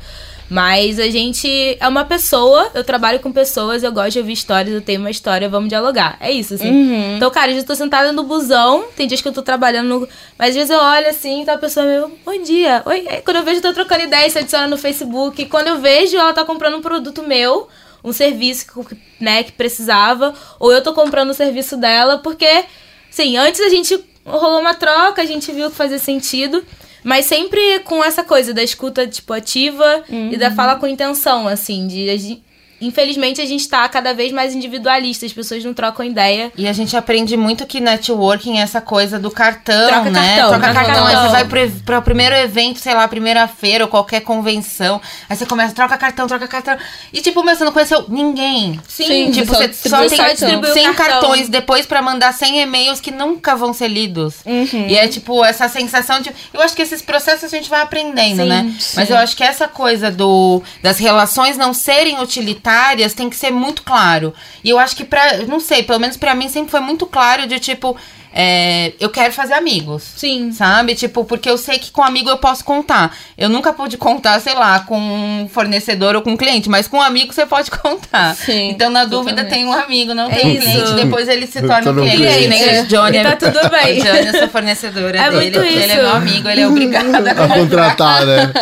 Mas 0.48 0.98
a 1.00 1.08
gente 1.08 1.76
é 1.80 1.88
uma 1.88 2.04
pessoa, 2.04 2.70
eu 2.74 2.84
trabalho 2.84 3.18
com 3.20 3.32
pessoas, 3.32 3.82
eu 3.82 3.90
gosto 3.90 4.12
de 4.12 4.18
ouvir 4.18 4.32
histórias, 4.32 4.74
eu 4.74 4.80
tenho 4.80 5.00
uma 5.00 5.10
história, 5.10 5.48
vamos 5.48 5.68
dialogar. 5.68 6.16
É 6.20 6.30
isso, 6.30 6.54
assim. 6.54 7.16
Então, 7.16 7.30
cara, 7.30 7.50
eu 7.50 7.58
já 7.58 7.64
tô 7.64 7.74
sentada 7.74 8.12
no 8.12 8.24
busão, 8.24 8.84
tem 8.94 9.06
dias 9.06 9.22
que 9.22 9.28
eu 9.28 9.32
tô 9.32 9.42
trabalhando 9.42 9.88
no. 9.88 10.08
Mas 10.38 10.50
às 10.50 10.54
vezes 10.54 10.70
eu 10.70 10.78
olho 10.78 11.08
assim, 11.08 11.44
tá 11.44 11.54
a 11.54 11.58
pessoa 11.58 11.86
meu, 11.86 12.12
bom 12.24 12.42
dia. 12.42 12.82
Oi. 12.84 13.06
Aí, 13.08 13.22
quando 13.22 13.38
eu 13.38 13.42
vejo, 13.42 13.58
eu 13.58 13.62
tô 13.62 13.72
trocando 13.72 14.04
ideia, 14.04 14.28
se 14.28 14.38
adiciona 14.38 14.66
no 14.66 14.76
Facebook. 14.76 15.40
E 15.40 15.46
quando 15.46 15.68
eu 15.68 15.80
vejo, 15.80 16.16
ela 16.16 16.32
tá 16.32 16.44
comprando 16.44 16.76
um 16.76 16.82
produto 16.82 17.22
meu, 17.22 17.68
um 18.04 18.12
serviço 18.12 18.66
que, 18.66 18.96
né, 19.18 19.42
que 19.42 19.52
precisava, 19.52 20.34
ou 20.60 20.70
eu 20.70 20.82
tô 20.82 20.92
comprando 20.92 21.30
o 21.30 21.34
serviço 21.34 21.76
dela, 21.76 22.18
porque, 22.18 22.64
sim, 23.10 23.36
antes 23.36 23.60
a 23.62 23.70
gente 23.70 23.98
rolou 24.26 24.60
uma 24.60 24.74
troca, 24.74 25.22
a 25.22 25.26
gente 25.26 25.50
viu 25.52 25.70
que 25.70 25.76
fazia 25.76 25.98
sentido. 25.98 26.62
Mas 27.04 27.26
sempre 27.26 27.78
com 27.80 28.02
essa 28.02 28.24
coisa 28.24 28.54
da 28.54 28.62
escuta, 28.62 29.06
tipo, 29.06 29.32
ativa 29.32 30.02
e 30.32 30.36
da 30.38 30.50
fala 30.50 30.76
com 30.76 30.86
intenção, 30.86 31.46
assim, 31.46 31.86
de. 31.86 32.42
Infelizmente, 32.84 33.40
a 33.40 33.46
gente 33.46 33.68
tá 33.68 33.88
cada 33.88 34.12
vez 34.14 34.32
mais 34.32 34.54
individualista, 34.54 35.26
as 35.26 35.32
pessoas 35.32 35.64
não 35.64 35.72
trocam 35.74 36.04
ideia. 36.04 36.52
E 36.56 36.66
a 36.68 36.72
gente 36.72 36.96
aprende 36.96 37.36
muito 37.36 37.66
que 37.66 37.80
networking 37.80 38.58
é 38.58 38.62
essa 38.62 38.80
coisa 38.80 39.18
do 39.18 39.30
cartão, 39.30 39.88
Troca 39.88 40.10
né? 40.10 40.36
cartão, 40.36 40.48
Troca 40.48 40.64
troca 40.72 40.74
cartão. 40.86 41.06
Aí 41.06 41.14
cartão. 41.14 41.30
você 41.30 41.32
vai 41.32 41.44
pro, 41.68 41.82
pro 41.82 42.02
primeiro 42.02 42.34
evento, 42.34 42.78
sei 42.78 42.94
lá, 42.94 43.06
primeira 43.08 43.46
feira 43.48 43.84
ou 43.84 43.90
qualquer 43.90 44.20
convenção. 44.20 45.00
Aí 45.28 45.36
você 45.36 45.46
começa, 45.46 45.74
troca 45.74 45.96
cartão, 45.96 46.26
troca 46.26 46.46
cartão. 46.46 46.76
E 47.12 47.20
tipo, 47.20 47.42
meu, 47.42 47.54
você 47.56 47.64
não 47.64 47.72
conheceu 47.72 48.04
ninguém. 48.08 48.80
Sim, 48.88 49.30
tipo, 49.30 49.54
você 49.54 49.72
só 49.72 50.00
tem 50.06 50.16
cartão. 50.16 50.34
distribuir 50.34 50.70
o 50.70 50.74
100 50.74 50.84
cartão. 50.94 51.06
cartões 51.20 51.48
depois 51.48 51.86
pra 51.86 52.02
mandar 52.02 52.32
100 52.32 52.60
e-mails 52.60 53.00
que 53.00 53.10
nunca 53.10 53.56
vão 53.56 53.72
ser 53.72 53.88
lidos. 53.88 54.36
Uhum. 54.44 54.86
E 54.88 54.96
é 54.96 55.08
tipo, 55.08 55.44
essa 55.44 55.68
sensação 55.68 56.20
de. 56.20 56.30
Eu 56.52 56.60
acho 56.60 56.74
que 56.74 56.82
esses 56.82 57.00
processos 57.02 57.44
a 57.44 57.48
gente 57.48 57.70
vai 57.70 57.80
aprendendo, 57.82 58.42
Sim, 58.42 58.48
né? 58.48 58.74
Mas 58.96 59.10
eu 59.10 59.16
acho 59.16 59.36
que 59.36 59.42
essa 59.42 59.68
coisa 59.68 60.10
do 60.10 60.62
das 60.82 60.98
relações 60.98 61.56
não 61.56 61.72
serem 61.72 62.20
utilitárias 62.20 62.73
tem 63.14 63.30
que 63.30 63.36
ser 63.36 63.50
muito 63.50 63.82
claro. 63.82 64.34
E 64.62 64.70
eu 64.70 64.78
acho 64.78 64.96
que 64.96 65.04
pra. 65.04 65.38
Não 65.46 65.60
sei, 65.60 65.82
pelo 65.82 66.00
menos 66.00 66.16
pra 66.16 66.34
mim 66.34 66.48
sempre 66.48 66.70
foi 66.70 66.80
muito 66.80 67.06
claro 67.06 67.46
de 67.46 67.58
tipo. 67.58 67.96
É, 68.36 68.92
eu 68.98 69.08
quero 69.10 69.32
fazer 69.32 69.54
amigos. 69.54 70.02
Sim. 70.16 70.50
Sabe? 70.52 70.94
Tipo, 70.96 71.24
porque 71.24 71.48
eu 71.48 71.56
sei 71.56 71.78
que 71.78 71.92
com 71.92 72.02
amigo 72.02 72.28
eu 72.28 72.36
posso 72.38 72.64
contar. 72.64 73.16
Eu 73.38 73.48
nunca 73.48 73.72
pude 73.72 73.96
contar, 73.96 74.40
sei 74.40 74.54
lá, 74.54 74.80
com 74.80 74.98
um 74.98 75.48
fornecedor 75.48 76.16
ou 76.16 76.22
com 76.22 76.32
um 76.32 76.36
cliente, 76.36 76.68
mas 76.68 76.88
com 76.88 76.96
um 76.96 77.02
amigo 77.02 77.32
você 77.32 77.46
pode 77.46 77.70
contar. 77.78 78.34
Sim, 78.34 78.70
então, 78.70 78.90
na 78.90 79.04
dúvida, 79.04 79.44
tem 79.44 79.64
um 79.64 79.72
amigo, 79.72 80.12
não 80.14 80.28
É 80.30 80.34
tem 80.34 80.46
um 80.46 80.50
isso. 80.54 80.62
cliente, 80.62 80.92
depois 80.94 81.28
ele 81.28 81.46
se 81.46 81.62
torna 81.62 81.92
um 81.92 81.94
cliente. 81.94 82.16
cliente. 82.16 82.48
Nem 82.48 82.62
É. 82.64 82.80
o 82.82 82.86
Johnny. 82.86 83.22
Tá 83.22 83.36
tudo 83.36 83.60
bem. 83.70 84.00
O 84.00 84.04
Johnny, 84.04 84.26
eu 84.26 84.38
sou 84.40 84.48
fornecedora 84.48 85.16
É 85.16 85.30
dele. 85.30 85.36
muito 85.36 85.58
Ele 85.60 85.78
é 85.82 85.86
isso. 85.86 85.96
meu 85.96 86.10
amigo, 86.10 86.48
ele 86.48 86.60
é 86.62 86.66
obrigado 86.68 87.14
a 87.14 87.30
a 87.44 87.48
contratar, 87.48 88.26
né? 88.26 88.52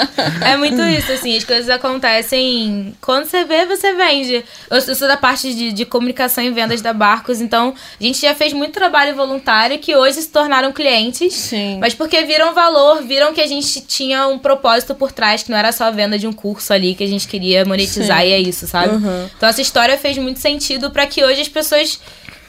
É 0.44 0.56
muito 0.58 0.82
isso, 0.82 1.12
assim, 1.12 1.35
as 1.37 1.44
coisas 1.44 1.70
acontecem. 1.70 2.94
Quando 3.00 3.24
você 3.24 3.44
vê, 3.44 3.64
você 3.64 3.94
vende. 3.94 4.44
Eu, 4.70 4.78
eu 4.78 4.94
sou 4.94 5.08
da 5.08 5.16
parte 5.16 5.54
de, 5.54 5.72
de 5.72 5.85
comunicação 5.87 6.44
e 6.44 6.50
vendas 6.50 6.82
da 6.82 6.92
Barcos, 6.92 7.40
então 7.40 7.74
a 7.98 8.04
gente 8.04 8.20
já 8.20 8.35
fez 8.35 8.52
muito 8.52 8.72
trabalho 8.74 9.14
voluntário 9.16 9.62
que 9.79 9.94
hoje 9.96 10.20
se 10.22 10.29
tornaram 10.29 10.72
clientes. 10.72 11.33
Sim. 11.35 11.79
Mas 11.81 11.94
porque 11.94 12.22
viram 12.25 12.55
valor, 12.55 13.03
viram 13.03 13.33
que 13.33 13.40
a 13.40 13.46
gente 13.46 13.81
tinha 13.83 14.27
um 14.29 14.38
propósito 14.38 14.94
por 14.94 15.12
trás, 15.12 15.42
que 15.42 15.51
não 15.51 15.57
era 15.59 15.72
só 15.72 15.85
a 15.85 15.90
venda 15.90 16.18
de 16.18 16.27
um 16.27 16.33
curso 16.33 16.72
ali 16.72 16.94
que 16.94 17.05
a 17.05 17.07
gente 17.09 17.27
queria 17.29 17.64
monetizar 17.64 18.20
Sim. 18.22 18.29
e 18.29 18.33
é 18.33 18.38
isso, 18.40 18.66
sabe? 18.66 18.94
Uhum. 18.94 19.29
Então 19.37 19.48
essa 19.48 19.61
história 19.61 19.96
fez 19.98 20.16
muito 20.18 20.40
sentido 20.40 20.90
pra 20.90 21.07
que 21.07 21.25
hoje 21.25 21.40
as 21.40 21.48
pessoas. 21.48 21.98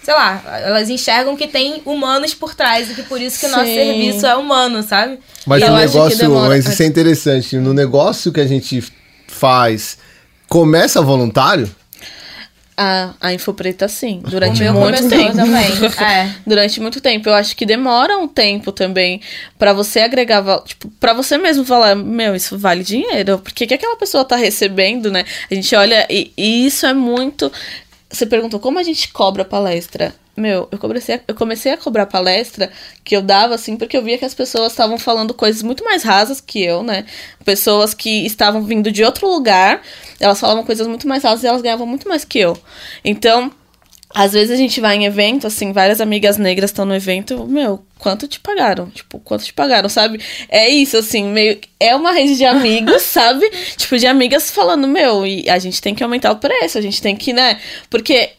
Sei 0.03 0.13
lá, 0.13 0.43
elas 0.65 0.89
enxergam 0.89 1.37
que 1.37 1.47
tem 1.47 1.81
humanos 1.85 2.33
por 2.33 2.53
trás 2.53 2.91
e 2.91 2.93
que 2.93 3.03
por 3.03 3.21
isso 3.21 3.39
que 3.39 3.45
o 3.45 3.49
nosso 3.49 3.63
serviço 3.63 4.25
é 4.25 4.35
humano, 4.35 4.83
sabe? 4.83 5.17
Mas 5.45 5.63
que 5.63 5.69
negócio, 5.69 6.17
demora- 6.17 6.49
mas 6.49 6.67
isso 6.67 6.83
é 6.83 6.85
interessante. 6.85 7.55
No 7.55 7.73
negócio 7.73 8.29
que 8.33 8.41
a 8.41 8.45
gente 8.45 8.83
faz, 9.29 9.97
começa 10.49 11.01
voluntário? 11.01 11.73
A, 12.75 13.13
a 13.21 13.33
Infopreta, 13.33 13.87
sim. 13.87 14.21
Durante 14.27 14.63
muito 14.63 15.09
tempo. 15.09 15.35
também. 15.35 15.63
É. 16.03 16.33
Durante 16.45 16.81
muito 16.81 16.99
tempo. 16.99 17.29
Eu 17.29 17.33
acho 17.35 17.55
que 17.55 17.65
demora 17.65 18.17
um 18.17 18.27
tempo 18.27 18.71
também 18.71 19.21
pra 19.59 19.73
você 19.73 19.99
agregar. 19.99 20.43
Tipo, 20.63 20.89
pra 20.99 21.13
você 21.13 21.37
mesmo 21.37 21.63
falar, 21.63 21.95
meu, 21.95 22.35
isso 22.35 22.57
vale 22.57 22.83
dinheiro. 22.83 23.39
Porque 23.39 23.67
que 23.67 23.73
aquela 23.73 23.95
pessoa 23.95 24.25
tá 24.25 24.35
recebendo, 24.35 25.11
né? 25.11 25.23
A 25.49 25.53
gente 25.53 25.75
olha 25.75 26.07
e, 26.09 26.31
e 26.37 26.65
isso 26.65 26.85
é 26.85 26.93
muito. 26.93 27.51
Você 28.09 28.25
perguntou 28.25 28.59
como 28.59 28.79
a 28.79 28.83
gente 28.83 29.09
cobra 29.09 29.45
palestra. 29.45 30.13
Meu, 30.35 30.67
eu 30.71 30.79
comecei, 30.79 31.15
a, 31.15 31.21
eu 31.27 31.35
comecei 31.35 31.71
a 31.71 31.77
cobrar 31.77 32.07
palestra 32.07 32.71
que 33.03 33.15
eu 33.15 33.21
dava, 33.21 33.53
assim, 33.53 33.77
porque 33.77 33.95
eu 33.95 34.01
via 34.01 34.17
que 34.17 34.25
as 34.25 34.33
pessoas 34.33 34.71
estavam 34.71 34.97
falando 34.97 35.33
coisas 35.33 35.61
muito 35.61 35.83
mais 35.83 36.01
rasas 36.01 36.41
que 36.41 36.63
eu, 36.63 36.81
né? 36.81 37.05
Pessoas 37.45 37.93
que 37.93 38.25
estavam 38.25 38.63
vindo 38.63 38.91
de 38.91 39.03
outro 39.03 39.27
lugar, 39.29 39.81
elas 40.19 40.39
falavam 40.39 40.63
coisas 40.63 40.87
muito 40.87 41.07
mais 41.07 41.23
rasas 41.23 41.43
e 41.43 41.47
elas 41.47 41.61
ganhavam 41.61 41.85
muito 41.85 42.07
mais 42.09 42.25
que 42.25 42.39
eu. 42.39 42.57
Então, 43.05 43.51
às 44.13 44.33
vezes 44.33 44.51
a 44.51 44.55
gente 44.55 44.79
vai 44.79 44.95
em 44.95 45.05
evento, 45.05 45.47
assim, 45.47 45.71
várias 45.71 45.99
amigas 45.99 46.37
negras 46.37 46.69
estão 46.69 46.85
no 46.85 46.93
evento, 46.93 47.33
eu, 47.33 47.47
meu, 47.47 47.83
quanto 47.97 48.27
te 48.27 48.39
pagaram? 48.39 48.89
Tipo, 48.91 49.19
quanto 49.19 49.43
te 49.43 49.53
pagaram, 49.53 49.89
sabe? 49.89 50.19
É 50.49 50.69
isso, 50.69 50.97
assim, 50.97 51.25
meio. 51.25 51.59
É 51.79 51.95
uma 51.95 52.11
rede 52.11 52.35
de 52.37 52.45
amigos, 52.45 53.01
sabe? 53.03 53.49
Tipo, 53.75 53.97
de 53.97 54.05
amigas 54.05 54.51
falando, 54.51 54.87
meu, 54.87 55.25
e 55.25 55.49
a 55.49 55.57
gente 55.57 55.81
tem 55.81 55.95
que 55.95 56.03
aumentar 56.03 56.31
o 56.31 56.35
preço, 56.35 56.77
a 56.77 56.81
gente 56.81 57.01
tem 57.01 57.15
que, 57.15 57.33
né? 57.33 57.59
Porque. 57.89 58.31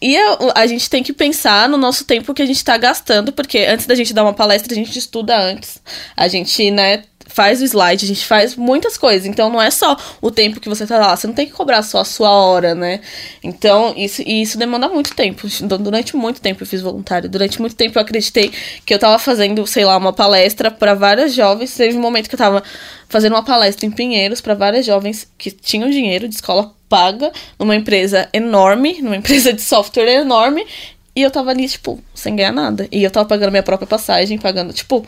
E 0.00 0.16
a, 0.16 0.38
a 0.54 0.66
gente 0.66 0.88
tem 0.88 1.02
que 1.02 1.12
pensar 1.12 1.68
no 1.68 1.76
nosso 1.76 2.04
tempo 2.04 2.32
que 2.32 2.42
a 2.42 2.46
gente 2.46 2.64
tá 2.64 2.76
gastando, 2.76 3.32
porque 3.32 3.58
antes 3.58 3.86
da 3.86 3.94
gente 3.94 4.14
dar 4.14 4.22
uma 4.22 4.32
palestra, 4.32 4.72
a 4.72 4.76
gente 4.76 4.98
estuda 4.98 5.38
antes. 5.38 5.80
A 6.16 6.26
gente, 6.26 6.70
né, 6.70 7.04
faz 7.32 7.60
o 7.62 7.64
slide, 7.64 8.04
a 8.04 8.08
gente 8.08 8.26
faz 8.26 8.56
muitas 8.56 8.98
coisas. 8.98 9.26
Então 9.26 9.48
não 9.48 9.60
é 9.62 9.70
só 9.70 9.96
o 10.20 10.30
tempo 10.30 10.60
que 10.60 10.68
você 10.68 10.86
tá 10.86 10.98
lá, 10.98 11.16
você 11.16 11.26
não 11.26 11.34
tem 11.34 11.46
que 11.46 11.52
cobrar 11.52 11.82
só 11.82 12.00
a 12.00 12.04
sua 12.04 12.30
hora, 12.30 12.74
né? 12.74 13.00
Então, 13.42 13.94
isso, 13.96 14.22
isso 14.26 14.58
demanda 14.58 14.88
muito 14.88 15.14
tempo. 15.14 15.46
Du- 15.62 15.78
Durante 15.78 16.16
muito 16.16 16.40
tempo 16.40 16.62
eu 16.62 16.66
fiz 16.66 16.80
voluntário. 16.82 17.28
Durante 17.28 17.60
muito 17.60 17.74
tempo 17.76 17.98
eu 17.98 18.02
acreditei 18.02 18.52
que 18.84 18.92
eu 18.92 18.98
tava 18.98 19.18
fazendo, 19.18 19.66
sei 19.66 19.84
lá, 19.84 19.96
uma 19.96 20.12
palestra 20.12 20.70
para 20.70 20.94
várias 20.94 21.34
jovens. 21.34 21.74
Teve 21.74 21.96
um 21.96 22.00
momento 22.00 22.28
que 22.28 22.34
eu 22.34 22.38
tava 22.38 22.62
fazendo 23.08 23.32
uma 23.34 23.44
palestra 23.44 23.86
em 23.86 23.90
Pinheiros 23.90 24.40
para 24.40 24.54
várias 24.54 24.84
jovens 24.86 25.26
que 25.38 25.50
tinham 25.50 25.88
dinheiro 25.90 26.28
de 26.28 26.34
escola 26.34 26.72
paga 26.88 27.32
numa 27.58 27.76
empresa 27.76 28.28
enorme, 28.32 29.00
numa 29.00 29.16
empresa 29.16 29.52
de 29.52 29.62
software 29.62 30.08
enorme. 30.20 30.66
E 31.14 31.22
eu 31.22 31.30
tava 31.30 31.50
ali, 31.50 31.68
tipo, 31.68 31.98
sem 32.14 32.36
ganhar 32.36 32.52
nada. 32.52 32.88
E 32.90 33.02
eu 33.02 33.10
tava 33.10 33.26
pagando 33.28 33.50
minha 33.50 33.62
própria 33.62 33.86
passagem, 33.86 34.38
pagando, 34.38 34.72
tipo, 34.72 35.04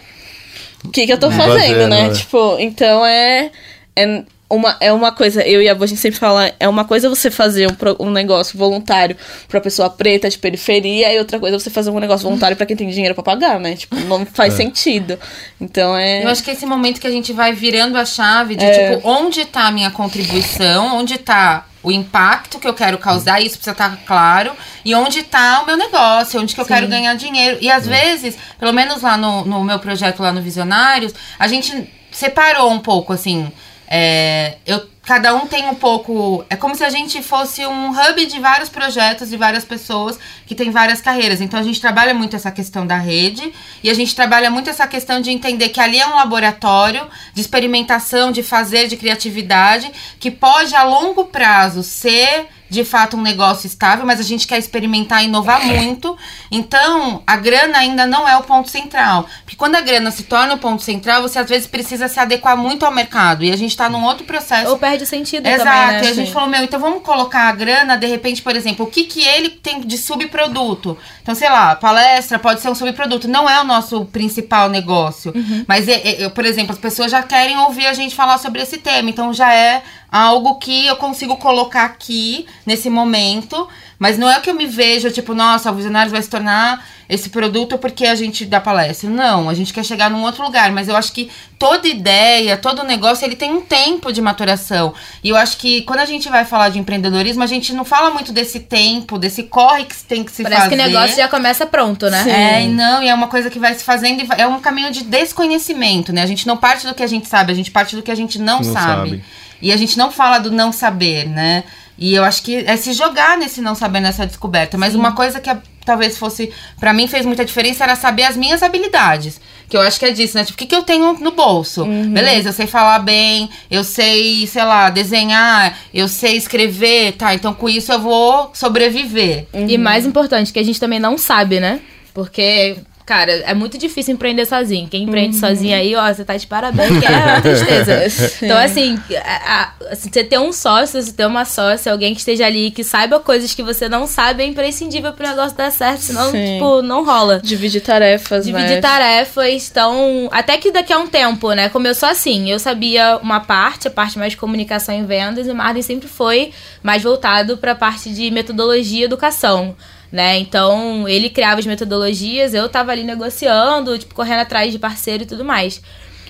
o 0.85 0.91
que 0.91 1.07
que 1.07 1.13
eu 1.13 1.19
tô 1.19 1.31
fazendo, 1.31 1.59
Fazendo, 1.61 1.89
né? 1.89 2.11
Tipo, 2.11 2.57
então 2.59 3.05
é, 3.07 3.51
é- 3.97 4.25
uma, 4.51 4.77
é 4.81 4.93
uma 4.93 5.11
coisa, 5.13 5.43
eu 5.47 5.63
e 5.63 5.69
a 5.69 5.75
Bo, 5.75 5.85
a 5.85 5.87
gente 5.87 5.99
sempre 6.01 6.19
fala, 6.19 6.53
é 6.61 6.69
uma 6.69 6.85
coisa 6.85 7.09
você 7.09 7.31
fazer 7.31 7.67
um, 7.69 8.07
um 8.07 8.11
negócio 8.11 8.59
voluntário 8.59 9.17
pra 9.49 9.63
pessoa 9.63 9.89
preta 9.89 10.29
de 10.29 10.37
periferia 10.39 11.11
e 11.11 11.19
outra 11.19 11.41
coisa 11.41 11.57
é 11.57 11.59
você 11.59 11.71
fazer 11.71 11.89
um 11.89 11.99
negócio 11.99 12.25
voluntário 12.25 12.55
pra 12.55 12.67
quem 12.67 12.77
tem 12.77 12.91
dinheiro 12.91 13.15
pra 13.15 13.25
pagar, 13.25 13.59
né? 13.59 13.75
Tipo, 13.77 13.97
não 14.01 14.27
faz 14.27 14.53
sentido. 14.53 15.19
Então 15.59 15.97
é. 15.97 16.23
Eu 16.23 16.29
acho 16.29 16.43
que 16.45 16.51
esse 16.51 16.67
momento 16.67 17.01
que 17.01 17.07
a 17.07 17.11
gente 17.11 17.33
vai 17.33 17.55
virando 17.55 17.97
a 17.97 18.05
chave 18.05 18.55
de, 18.55 18.63
É. 18.65 18.97
tipo, 18.97 19.09
onde 19.09 19.43
tá 19.47 19.69
a 19.69 19.73
minha 19.73 19.91
contribuição, 19.91 20.99
onde 20.99 21.17
tá 21.17 21.65
o 21.83 21.91
impacto 21.91 22.59
que 22.59 22.67
eu 22.67 22.75
quero 22.75 22.99
causar, 22.99 23.41
isso 23.41 23.57
precisa 23.57 23.73
estar 23.73 23.97
claro, 24.07 24.53
e 24.85 24.95
onde 24.95 25.23
tá 25.23 25.63
o 25.63 25.67
meu 25.67 25.77
negócio, 25.77 26.41
onde 26.41 26.55
que 26.55 26.61
eu 26.61 26.65
quero 26.65 26.87
ganhar 26.89 27.15
dinheiro. 27.15 27.59
E 27.61 27.71
às 27.71 27.87
vezes, 27.87 28.37
pelo 28.59 28.73
menos 28.73 29.03
lá 29.03 29.17
no, 29.17 29.45
no 29.45 29.65
meu 29.65 29.79
projeto 29.79 30.23
lá 30.23 30.33
no 30.33 30.41
Visionários, 30.41 31.15
a 31.39 31.49
gente 31.49 31.93
separou 32.11 32.71
um 32.71 32.79
pouco, 32.79 33.13
assim, 33.13 33.51
é, 33.95 34.57
eu, 34.65 34.89
cada 35.03 35.35
um 35.35 35.47
tem 35.47 35.69
um 35.69 35.75
pouco. 35.75 36.43
É 36.49 36.57
como 36.57 36.75
se 36.75 36.83
a 36.83 36.89
gente 36.89 37.23
fosse 37.23 37.67
um 37.67 37.91
hub 37.91 38.25
de 38.25 38.41
vários 38.41 38.71
projetos, 38.71 39.29
de 39.29 39.37
várias 39.37 39.67
pessoas 39.67 40.19
que 40.47 40.55
tem 40.55 40.71
várias 40.71 41.03
carreiras. 41.03 41.43
Então 41.43 41.61
a 41.61 41.63
gente 41.63 41.79
trabalha 41.79 42.15
muito 42.15 42.35
essa 42.35 42.51
questão 42.51 42.87
da 42.87 42.97
rede 42.97 43.53
e 43.83 43.91
a 43.91 43.95
gente 43.95 44.17
trabalha 44.17 44.51
muito 44.51 44.71
essa 44.71 44.87
questão 44.87 45.21
de 45.21 45.31
entender 45.31 45.69
que 45.69 45.79
ali 45.79 46.01
é 46.01 46.07
um 46.07 46.15
laboratório 46.15 47.07
de 47.35 47.43
experimentação, 47.43 48.33
de 48.33 48.43
fazer, 48.43 48.89
de 48.89 48.97
criatividade, 48.97 49.93
que 50.19 50.31
pode 50.31 50.75
a 50.75 50.85
longo 50.85 51.27
prazo 51.27 51.83
ser 51.83 52.47
de 52.73 52.85
fato 52.87 53.19
um 53.19 53.21
negócio 53.21 53.67
estável, 53.67 54.07
mas 54.07 54.19
a 54.19 54.23
gente 54.23 54.47
quer 54.47 54.59
experimentar 54.59 55.23
e 55.23 55.27
inovar 55.27 55.63
muito. 55.65 56.17
Então, 56.51 57.23
a 57.27 57.37
grana 57.37 57.77
ainda 57.77 58.07
não 58.07 58.27
é 58.27 58.35
o 58.39 58.43
ponto 58.43 58.71
central. 58.71 59.27
Porque 59.45 59.57
quando 59.57 59.75
a 59.75 59.83
grana 59.83 60.11
se 60.11 60.23
torna 60.23 60.55
o 60.55 60.59
ponto 60.59 60.83
central, 60.83 61.21
você 61.21 61.39
às 61.39 61.49
vezes 61.49 61.67
precisa 61.67 62.09
se 62.09 62.19
adequar 62.19 62.57
muito 62.57 62.87
ao 62.87 62.91
mercado. 62.91 63.45
E 63.45 63.53
a 63.53 63.57
gente 63.57 63.77
tá 63.77 63.91
num 63.91 64.03
outro 64.05 64.25
processo. 64.25 64.71
Ou 64.71 64.79
perde 64.79 65.05
o 65.05 65.07
sentido 65.07 65.47
Exato, 65.47 65.69
também, 65.69 66.01
né? 66.01 66.05
e 66.05 66.09
a 66.09 66.15
gente 66.15 66.33
falou, 66.33 66.49
meu, 66.49 66.65
então 66.65 66.81
vamos 66.81 67.03
colocar 67.03 67.51
a 67.51 67.53
grana, 67.53 67.97
de 67.99 68.07
repente, 68.07 68.41
por 68.41 68.57
exemplo, 68.57 68.87
o 68.87 68.91
que 68.91 69.05
que 69.05 69.23
ele 69.23 69.51
tem 69.51 69.83
de 69.83 69.99
subproduto? 69.99 70.97
Então, 71.23 71.35
sei 71.35 71.51
lá, 71.51 71.77
palestra 71.77 72.39
pode 72.39 72.63
ser 72.63 72.71
um 72.71 72.75
subproduto, 72.75 73.29
não 73.29 73.49
é 73.49 73.61
o 73.61 73.65
nosso 73.65 74.07
principal 74.07 74.71
negócio. 74.71 75.31
Uhum. 75.35 75.67
Mas, 75.69 75.89
é- 75.89 76.01
é- 76.09 76.25
eu, 76.25 76.31
por 76.31 76.47
exemplo, 76.47 76.73
as 76.73 76.79
pessoas 76.79 77.11
já 77.11 77.23
querem 77.23 77.59
ouvir 77.59 77.87
a 77.87 77.93
gente 77.93 78.15
falar 78.15 78.39
sobre 78.39 78.63
esse 78.63 78.79
tema, 78.79 79.11
então 79.11 79.31
já 79.35 79.53
é 79.53 79.83
algo 80.13 80.57
que 80.57 80.87
eu 80.87 80.97
consigo 80.97 81.37
colocar 81.39 81.85
aqui, 81.87 82.47
nesse 82.67 82.91
momento, 82.91 83.67
mas 83.99 84.19
não 84.19 84.29
é 84.31 84.39
que 84.41 84.51
eu 84.51 84.55
me 84.55 84.67
vejo, 84.67 85.11
tipo, 85.11 85.33
nossa, 85.33 85.71
o 85.71 85.75
Visionários 85.75 86.13
vai 86.13 86.21
se 86.21 86.29
tornar 86.29 86.85
esse 87.09 87.31
produto 87.31 87.79
porque 87.79 88.05
a 88.07 88.15
gente 88.15 88.45
dá 88.45 88.61
palestra. 88.61 89.09
Não, 89.09 89.49
a 89.49 89.55
gente 89.55 89.73
quer 89.73 89.85
chegar 89.85 90.11
num 90.11 90.23
outro 90.23 90.43
lugar, 90.45 90.71
mas 90.73 90.89
eu 90.89 90.97
acho 90.97 91.13
que 91.13 91.31
toda 91.59 91.87
ideia, 91.89 92.57
todo 92.57 92.83
negócio, 92.85 93.25
ele 93.25 93.37
tem 93.37 93.53
um 93.53 93.61
tempo 93.61 94.13
de 94.13 94.21
maturação. 94.21 94.93
E 95.23 95.29
eu 95.31 95.37
acho 95.37 95.57
que 95.57 95.83
quando 95.83 96.01
a 96.01 96.05
gente 96.05 96.29
vai 96.29 96.45
falar 96.45 96.69
de 96.71 96.79
empreendedorismo, 96.79 97.43
a 97.43 97.47
gente 97.47 97.73
não 97.73 97.85
fala 97.85 98.11
muito 98.11 98.33
desse 98.33 98.61
tempo, 98.61 99.19
desse 99.19 99.45
corre 99.45 99.85
que 99.85 99.95
tem 100.05 100.25
que 100.25 100.33
se 100.33 100.43
Parece 100.43 100.63
fazer. 100.63 100.77
que 100.77 100.83
o 100.83 100.85
negócio 100.85 101.17
já 101.17 101.29
começa 101.29 101.65
pronto, 101.65 102.11
né? 102.11 102.23
Sim. 102.25 102.31
É, 102.31 102.65
e 102.65 102.69
não, 102.69 103.03
e 103.03 103.09
é 103.09 103.15
uma 103.15 103.29
coisa 103.29 103.49
que 103.49 103.59
vai 103.59 103.75
se 103.75 103.85
fazendo 103.85 104.21
e 104.23 104.25
vai- 104.27 104.41
é 104.41 104.47
um 104.47 104.59
caminho 104.61 104.91
de 104.91 105.05
desconhecimento, 105.05 106.13
né? 106.13 106.23
A 106.23 106.27
gente 106.27 106.47
não 106.47 106.57
parte 106.57 106.87
do 106.87 106.95
que 106.95 107.03
a 107.03 107.07
gente 107.07 107.29
sabe, 107.29 107.53
a 107.53 107.55
gente 107.55 107.71
parte 107.71 107.95
do 107.97 108.03
que 108.03 108.11
a 108.11 108.15
gente 108.15 108.39
não, 108.39 108.59
Não 108.63 108.73
sabe. 108.73 109.11
sabe. 109.11 109.25
E 109.63 109.73
a 109.73 109.77
gente 109.77 109.97
não 109.97 110.11
fala 110.11 110.39
do 110.39 110.51
não 110.51 110.73
saber, 110.73 111.27
né? 111.29 111.65
E 111.97 112.15
eu 112.15 112.25
acho 112.25 112.43
que 112.43 112.57
é 112.57 112.77
se 112.77 112.93
jogar 112.93 113.39
nesse 113.39 113.61
não 113.61 113.75
saber, 113.77 114.01
nessa 114.01 114.27
descoberta. 114.27 114.77
Mas 114.77 114.95
uma 114.95 115.13
coisa 115.13 115.41
que 115.41 115.49
a- 115.49 115.59
talvez 115.85 116.19
fosse, 116.19 116.51
pra 116.81 116.93
mim 116.93 117.07
fez 117.07 117.25
muita 117.25 117.45
diferença 117.45 117.85
era 117.85 117.95
saber 117.95 118.25
as 118.25 118.37
minhas 118.37 118.63
habilidades. 118.63 119.41
Que 119.69 119.77
eu 119.77 119.81
acho 119.81 119.99
que 120.01 120.07
é 120.07 120.11
disso, 120.11 120.37
né? 120.37 120.45
Tipo, 120.45 120.55
o 120.55 120.59
que, 120.59 120.67
que 120.67 120.75
eu 120.75 120.83
tenho 120.83 121.13
no 121.15 121.31
bolso? 121.31 121.85
Beleza, 122.13 122.49
eu 122.49 122.53
sei 122.53 122.67
falar 122.67 122.99
bem, 122.99 123.49
eu 123.71 123.85
sei, 123.85 124.47
sei 124.47 124.65
lá, 124.65 124.91
desenhar, 124.91 125.79
eu 125.95 126.09
sei 126.09 126.37
escrever, 126.37 127.13
tá? 127.13 127.33
Então 127.35 127.55
com 127.55 127.69
isso 127.69 127.93
eu 127.93 128.01
vou 128.01 128.51
sobreviver. 128.55 129.47
E 129.55 129.79
mais 129.79 130.05
importante, 130.05 130.53
que 130.53 130.59
a 130.59 130.65
gente 130.65 130.81
também 130.81 130.99
não 130.99 131.17
sabe, 131.17 131.61
né? 131.61 131.81
Porque, 132.13 132.77
cara, 133.07 133.33
é 133.33 133.55
muito 133.55 133.77
difícil 133.79 134.15
empreender 134.15 134.47
sozinho. 134.47 134.89
Quem 134.89 135.03
empreende 135.05 135.37
sozinho 135.37 135.75
aí, 135.77 135.95
ó, 135.95 136.13
você 136.13 136.25
tá 136.25 136.37
de 136.37 136.47
parabéns, 136.47 136.99
que 136.99 137.07
é 137.07 137.11
uma 137.11 137.41
tristeza. 137.41 138.09
Sim. 138.11 138.47
então, 138.47 138.59
assim, 138.59 138.99
a- 139.25 139.53
a- 139.55 139.73
assim, 139.91 140.11
você 140.13 140.25
ter 140.25 140.39
um 140.39 140.53
sócio, 140.53 141.01
você 141.03 141.13
ter 141.13 141.27
uma 141.27 141.45
sócia, 141.45 141.91
alguém 141.93 142.15
que 142.15 142.21
esteja 142.21 142.47
ali, 142.47 142.71
que 142.71 142.83
saiba 142.85 143.19
coisas 143.21 143.55
que 143.55 143.63
você 143.63 143.89
não 143.89 144.07
sabe, 144.07 144.43
é 144.43 144.47
imprescindível 144.47 145.13
pro 145.13 145.27
negócio 145.27 145.57
dar 145.57 145.71
certo, 145.71 146.01
senão, 146.01 146.31
Sim. 146.31 146.55
tipo, 146.55 146.83
não 146.83 147.05
rola. 147.05 147.41
Dividir 147.43 147.81
tarefas, 147.83 148.45
Dividir 148.47 148.77
né? 148.77 148.81
tarefas, 148.81 149.69
então. 149.71 150.29
Até 150.33 150.57
que 150.59 150.71
daqui 150.71 150.93
a 150.93 150.99
um 150.99 151.07
tempo, 151.07 151.53
né? 151.53 151.69
Começou 151.69 152.09
assim. 152.09 152.51
Eu 152.51 152.59
sabia 152.59 153.19
uma 153.23 153.41
parte, 153.41 153.89
a 153.89 153.91
parte 153.91 154.19
mais 154.19 154.33
de 154.33 154.37
comunicação 154.37 154.99
e 154.99 155.03
vendas, 155.03 155.47
e 155.47 155.51
o 155.51 155.55
Marden 155.55 155.83
sempre 155.83 156.09
foi 156.09 156.53
mais 156.83 157.03
voltado 157.03 157.57
para 157.59 157.73
a 157.73 157.75
parte 157.75 158.11
de 158.11 158.31
metodologia 158.31 159.01
e 159.01 159.05
educação. 159.05 159.75
Né? 160.13 160.39
Então, 160.39 161.09
ele 161.09 161.31
criava 161.31 161.59
as 161.59 161.65
metodologias, 161.67 162.53
eu 162.53 162.69
tava 162.69 162.93
ali 162.93 163.03
negociando, 163.03 163.99
tipo, 163.99 164.15
correndo 164.15 164.41
atrás 164.41 164.71
de 164.71 164.79
parceiro 164.79 165.23
e 165.23 165.27
tudo 165.27 165.43
mais. 165.43 165.81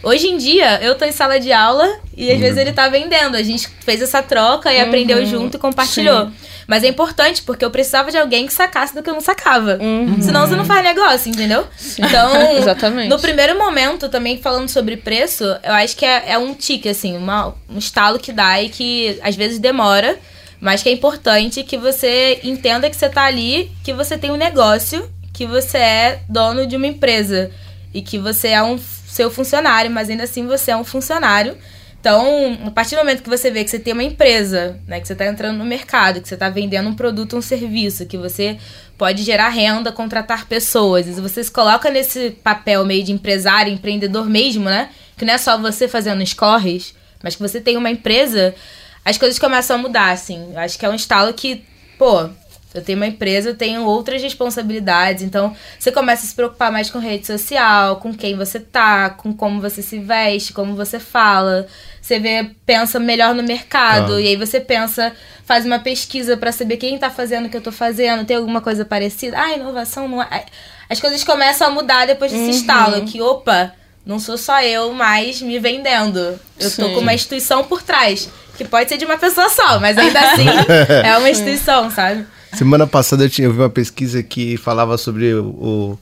Hoje 0.05 0.29
em 0.29 0.37
dia, 0.37 0.81
eu 0.83 0.95
tô 0.97 1.05
em 1.05 1.11
sala 1.13 1.39
de 1.41 1.53
aula 1.53 1.89
e 2.17 2.31
às 2.31 2.39
vezes 2.39 2.59
ele 2.59 2.73
tá 2.73 2.89
vendendo. 2.89 3.37
A 3.37 3.43
gente 3.43 3.69
fez 3.85 4.01
essa 4.03 4.21
troca 4.23 4.73
e 4.73 4.81
aprendeu 4.81 5.25
junto 5.27 5.57
e 5.57 5.61
compartilhou. 5.61 6.31
Mas 6.67 6.83
é 6.85 6.89
importante 6.89 7.43
porque 7.43 7.65
eu 7.65 7.71
precisava 7.71 8.11
de 8.11 8.17
alguém 8.19 8.47
que 8.47 8.53
sacasse 8.53 8.95
do 8.95 9.03
que 9.03 9.11
eu 9.11 9.15
não 9.15 9.21
sacava. 9.21 9.79
Senão 10.21 10.47
você 10.47 10.55
não 10.57 10.65
faz 10.65 10.83
negócio, 10.85 11.29
entendeu? 11.31 11.67
Então, 11.99 12.33
Exatamente. 12.59 13.09
no 13.09 13.19
primeiro 13.19 13.57
momento, 13.59 14.09
também 14.09 14.39
falando 14.41 14.69
sobre 14.69 14.97
preço, 14.97 15.45
eu 15.63 15.73
acho 15.73 15.97
que 15.97 16.05
é, 16.07 16.31
é 16.33 16.39
um 16.39 16.55
tique, 16.55 16.89
assim, 16.89 17.17
uma- 17.17 17.55
um 17.69 17.79
estalo 17.79 18.19
que 18.19 18.33
dá 18.33 18.61
e 18.63 18.69
que 18.71 19.19
às 19.23 19.35
vezes 19.37 19.59
demora, 19.61 20.19
mas 20.63 20.81
que 20.81 20.89
é 20.89 20.93
importante 20.93 21.65
que 21.65 21.77
você 21.77 22.39
entenda 22.45 22.89
que 22.89 22.95
você 22.95 23.09
tá 23.09 23.25
ali, 23.25 23.73
que 23.83 23.93
você 23.93 24.17
tem 24.17 24.31
um 24.31 24.37
negócio, 24.37 25.11
que 25.33 25.45
você 25.45 25.77
é 25.77 26.23
dono 26.29 26.69
de 26.69 26.77
uma 26.77 26.87
empresa 26.87 27.51
e 27.93 28.01
que 28.01 28.17
você 28.17 28.49
é 28.49 28.63
um 28.63 28.79
seu 28.79 29.29
funcionário, 29.29 29.91
mas 29.91 30.09
ainda 30.09 30.23
assim 30.23 30.47
você 30.47 30.71
é 30.71 30.77
um 30.77 30.85
funcionário. 30.85 31.59
Então, 32.01 32.57
a 32.65 32.71
partir 32.71 32.95
do 32.95 32.99
momento 32.99 33.25
que 33.25 33.29
você 33.29 33.51
vê 33.51 33.65
que 33.65 33.71
você 33.71 33.79
tem 33.81 33.93
uma 33.93 34.05
empresa, 34.05 34.79
né, 34.87 35.01
que 35.01 35.07
você 35.09 35.15
está 35.15 35.27
entrando 35.27 35.59
no 35.59 35.65
mercado, 35.65 36.21
que 36.21 36.29
você 36.29 36.35
está 36.35 36.49
vendendo 36.49 36.89
um 36.89 36.95
produto, 36.95 37.37
um 37.37 37.43
serviço, 37.43 38.07
que 38.07 38.17
você 38.17 38.57
pode 38.97 39.25
gerar 39.25 39.49
renda, 39.49 39.91
contratar 39.91 40.47
pessoas, 40.47 41.09
e 41.09 41.21
você 41.21 41.43
se 41.43 41.51
coloca 41.51 41.91
nesse 41.91 42.31
papel 42.31 42.85
meio 42.85 43.03
de 43.03 43.11
empresário, 43.11 43.73
empreendedor 43.73 44.31
mesmo, 44.31 44.67
né? 44.67 44.91
Que 45.19 45.25
não 45.25 45.35
é 45.35 45.39
só 45.39 45.59
você 45.59 45.89
fazendo 45.89 46.25
scorres, 46.25 46.95
mas 47.21 47.35
que 47.35 47.43
você 47.43 47.61
tem 47.61 47.77
uma 47.77 47.91
empresa, 47.91 48.55
as 49.05 49.19
coisas 49.19 49.39
começam 49.39 49.77
a 49.77 49.79
mudar, 49.79 50.11
assim. 50.11 50.53
Eu 50.53 50.59
acho 50.61 50.79
que 50.79 50.87
é 50.87 50.89
um 50.89 50.95
estalo 50.95 51.33
que, 51.33 51.65
pô, 51.99 52.29
eu 52.75 52.83
tenho 52.83 52.99
uma 52.99 53.07
empresa, 53.07 53.51
eu 53.51 53.57
tenho 53.57 53.85
outras 53.85 54.23
responsabilidades. 54.23 55.23
Então, 55.23 55.55
você 55.79 55.93
começa 55.93 56.25
a 56.25 56.29
se 56.29 56.35
preocupar 56.35 56.73
mais 56.73 56.91
com 56.91 56.99
rede 56.99 57.27
social, 57.27 57.97
com 57.97 58.15
quem 58.15 58.37
você 58.37 58.59
tá, 58.59 59.11
com 59.11 59.35
como 59.35 59.61
você 59.61 59.83
se 59.83 59.99
veste, 59.99 60.53
como 60.53 60.75
você 60.75 60.99
fala. 60.99 61.67
Você 62.01 62.19
vê, 62.19 62.51
pensa 62.65 62.99
melhor 62.99 63.35
no 63.35 63.43
mercado. 63.43 64.15
Ah. 64.15 64.21
E 64.21 64.29
aí 64.29 64.37
você 64.37 64.59
pensa, 64.59 65.13
faz 65.45 65.67
uma 65.67 65.79
pesquisa 65.79 66.37
pra 66.37 66.51
saber 66.51 66.79
quem 66.79 66.99
tá 66.99 67.11
fazendo 67.11 67.47
o 67.47 67.51
que 67.51 67.57
eu 67.57 67.63
tô 67.63 67.73
fazendo, 67.73 68.25
tem 68.25 68.37
alguma 68.37 68.61
coisa 68.61 68.85
parecida. 68.85 69.39
Ah, 69.39 69.53
inovação 69.53 70.09
não 70.09 70.23
é. 70.23 70.47
As 70.89 71.01
coisas 71.01 71.23
começam 71.25 71.67
a 71.67 71.71
mudar 71.71 72.07
depois 72.07 72.33
desse 72.33 72.51
estalo. 72.51 73.05
Que, 73.05 73.21
opa, 73.21 73.75
não 74.05 74.19
sou 74.19 74.37
só 74.37 74.63
eu 74.63 74.93
mais 74.93 75.41
me 75.41 75.59
vendendo. 75.59 76.19
Eu 76.59 76.71
tô 76.71 76.87
Sim. 76.87 76.95
com 76.95 77.01
uma 77.01 77.15
instituição 77.15 77.65
por 77.65 77.83
trás. 77.83 78.29
Que 78.57 78.65
pode 78.65 78.89
ser 78.89 78.99
de 78.99 79.05
uma 79.05 79.17
pessoa 79.17 79.49
só, 79.49 79.81
mas 79.81 79.97
ainda 79.97 80.21
assim 80.33 80.47
é 81.05 81.17
uma 81.17 81.31
instituição, 81.31 81.91
sabe? 81.91 82.27
Semana 82.53 82.87
passada 82.87 83.25
eu, 83.25 83.31
tinha, 83.31 83.49
eu 83.49 83.53
vi 83.53 83.61
uma 83.61 83.71
pesquisa 83.71 84.23
que 84.23 84.57
falava 84.59 84.99
sobre 84.99 85.33
o, 85.33 85.45
o, 85.45 85.99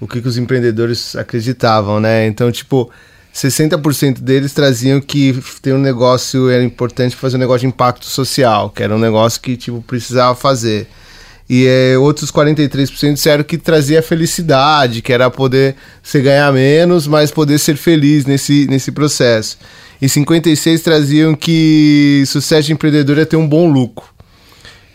o 0.00 0.06
que, 0.06 0.20
que 0.20 0.28
os 0.28 0.36
empreendedores 0.36 1.16
acreditavam, 1.16 1.98
né? 1.98 2.26
Então, 2.26 2.52
tipo, 2.52 2.90
60% 3.34 4.20
deles 4.20 4.52
traziam 4.52 5.00
que 5.00 5.40
ter 5.62 5.72
um 5.72 5.78
negócio 5.78 6.50
era 6.50 6.62
importante 6.62 7.16
fazer 7.16 7.36
um 7.36 7.40
negócio 7.40 7.60
de 7.60 7.66
impacto 7.66 8.04
social, 8.04 8.68
que 8.68 8.82
era 8.82 8.94
um 8.94 8.98
negócio 8.98 9.40
que, 9.40 9.56
tipo, 9.56 9.80
precisava 9.82 10.34
fazer. 10.34 10.86
E 11.48 11.66
é, 11.66 11.98
outros 11.98 12.32
43% 12.32 13.14
disseram 13.14 13.44
que 13.44 13.58
trazia 13.58 14.02
felicidade, 14.02 15.02
que 15.02 15.12
era 15.12 15.30
poder 15.30 15.76
você 16.02 16.20
ganhar 16.20 16.52
menos, 16.52 17.06
mas 17.06 17.30
poder 17.30 17.58
ser 17.58 17.76
feliz 17.76 18.24
nesse, 18.24 18.66
nesse 18.66 18.90
processo. 18.90 19.58
E 20.00 20.06
56% 20.06 20.82
traziam 20.82 21.34
que 21.34 22.24
sucesso 22.26 22.68
de 22.68 22.72
empreendedor 22.72 23.18
é 23.18 23.24
ter 23.24 23.36
um 23.36 23.46
bom 23.46 23.70
lucro 23.70 24.14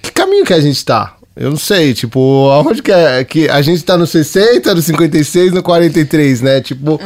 que 0.02 0.12
caminho 0.12 0.46
que 0.46 0.54
a 0.54 0.60
gente 0.60 0.84
tá? 0.84 1.16
Eu 1.36 1.52
não 1.52 1.58
sei, 1.58 1.94
tipo, 1.94 2.50
aonde 2.50 2.82
que 2.82 2.92
é? 2.92 3.24
Que 3.24 3.48
a 3.48 3.62
gente 3.62 3.84
tá 3.84 3.98
no 3.98 4.06
60, 4.06 4.76
no 4.76 4.82
56, 4.82 5.54
no 5.54 5.64
43, 5.64 6.42
né? 6.42 6.60
Tipo, 6.60 7.00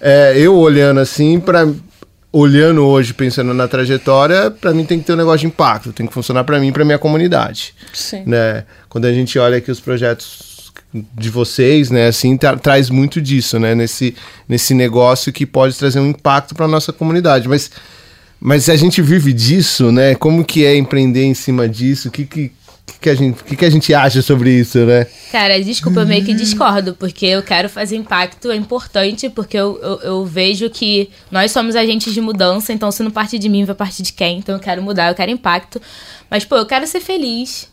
é, 0.00 0.34
eu 0.36 0.54
olhando 0.54 1.00
assim, 1.00 1.40
pra, 1.40 1.66
olhando 2.32 2.82
hoje, 2.86 3.12
pensando 3.12 3.52
na 3.52 3.68
trajetória, 3.68 4.50
pra 4.50 4.72
mim 4.72 4.84
tem 4.84 4.98
que 4.98 5.04
ter 5.04 5.12
um 5.12 5.16
negócio 5.16 5.40
de 5.40 5.46
impacto, 5.46 5.92
tem 5.92 6.06
que 6.06 6.14
funcionar 6.14 6.44
pra 6.44 6.58
mim 6.58 6.68
e 6.68 6.72
pra 6.72 6.84
minha 6.84 6.98
comunidade, 6.98 7.74
Sim. 7.92 8.22
né? 8.26 8.64
Quando 8.88 9.04
a 9.04 9.12
gente 9.12 9.38
olha 9.38 9.58
aqui 9.58 9.70
os 9.70 9.80
projetos 9.80 10.72
de 11.14 11.30
vocês, 11.30 11.90
né, 11.90 12.06
assim, 12.08 12.36
tra- 12.36 12.56
traz 12.56 12.90
muito 12.90 13.20
disso, 13.20 13.58
né, 13.58 13.74
nesse, 13.74 14.14
nesse 14.48 14.74
negócio 14.74 15.32
que 15.32 15.44
pode 15.46 15.74
trazer 15.76 16.00
um 16.00 16.08
impacto 16.08 16.54
pra 16.54 16.66
nossa 16.68 16.92
comunidade, 16.92 17.48
mas 17.48 17.70
Mas 18.44 18.68
a 18.68 18.74
gente 18.76 19.00
vive 19.00 19.32
disso, 19.32 19.92
né? 19.92 20.16
Como 20.16 20.44
que 20.44 20.64
é 20.64 20.76
empreender 20.76 21.22
em 21.24 21.32
cima 21.34 21.68
disso? 21.68 22.08
O 22.08 22.10
que, 22.10 22.24
que, 22.26 22.50
que, 22.92 22.98
que, 23.00 23.10
a, 23.10 23.14
gente, 23.14 23.44
que, 23.44 23.56
que 23.56 23.64
a 23.64 23.70
gente 23.70 23.94
acha 23.94 24.22
sobre 24.22 24.50
isso, 24.50 24.78
né? 24.78 25.06
Cara, 25.30 25.62
desculpa, 25.62 26.00
eu 26.00 26.06
meio 26.06 26.24
que 26.24 26.34
discordo, 26.34 26.94
porque 26.94 27.26
eu 27.26 27.42
quero 27.42 27.68
fazer 27.68 27.96
impacto, 27.96 28.50
é 28.50 28.56
importante, 28.56 29.28
porque 29.28 29.56
eu, 29.56 29.78
eu, 29.82 30.00
eu, 30.00 30.24
vejo 30.24 30.68
que 30.70 31.10
nós 31.30 31.50
somos 31.50 31.76
agentes 31.76 32.12
de 32.12 32.20
mudança, 32.20 32.72
então 32.72 32.90
se 32.90 33.02
não 33.02 33.10
parte 33.10 33.38
de 33.38 33.48
mim, 33.48 33.64
vai 33.64 33.74
partir 33.74 34.02
de 34.02 34.12
quem? 34.12 34.38
Então 34.38 34.54
eu 34.54 34.60
quero 34.60 34.82
mudar, 34.82 35.08
eu 35.08 35.14
quero 35.14 35.30
impacto. 35.30 35.80
Mas, 36.30 36.44
pô, 36.44 36.56
eu 36.56 36.66
quero 36.66 36.86
ser 36.86 37.00
fez. 37.00 37.68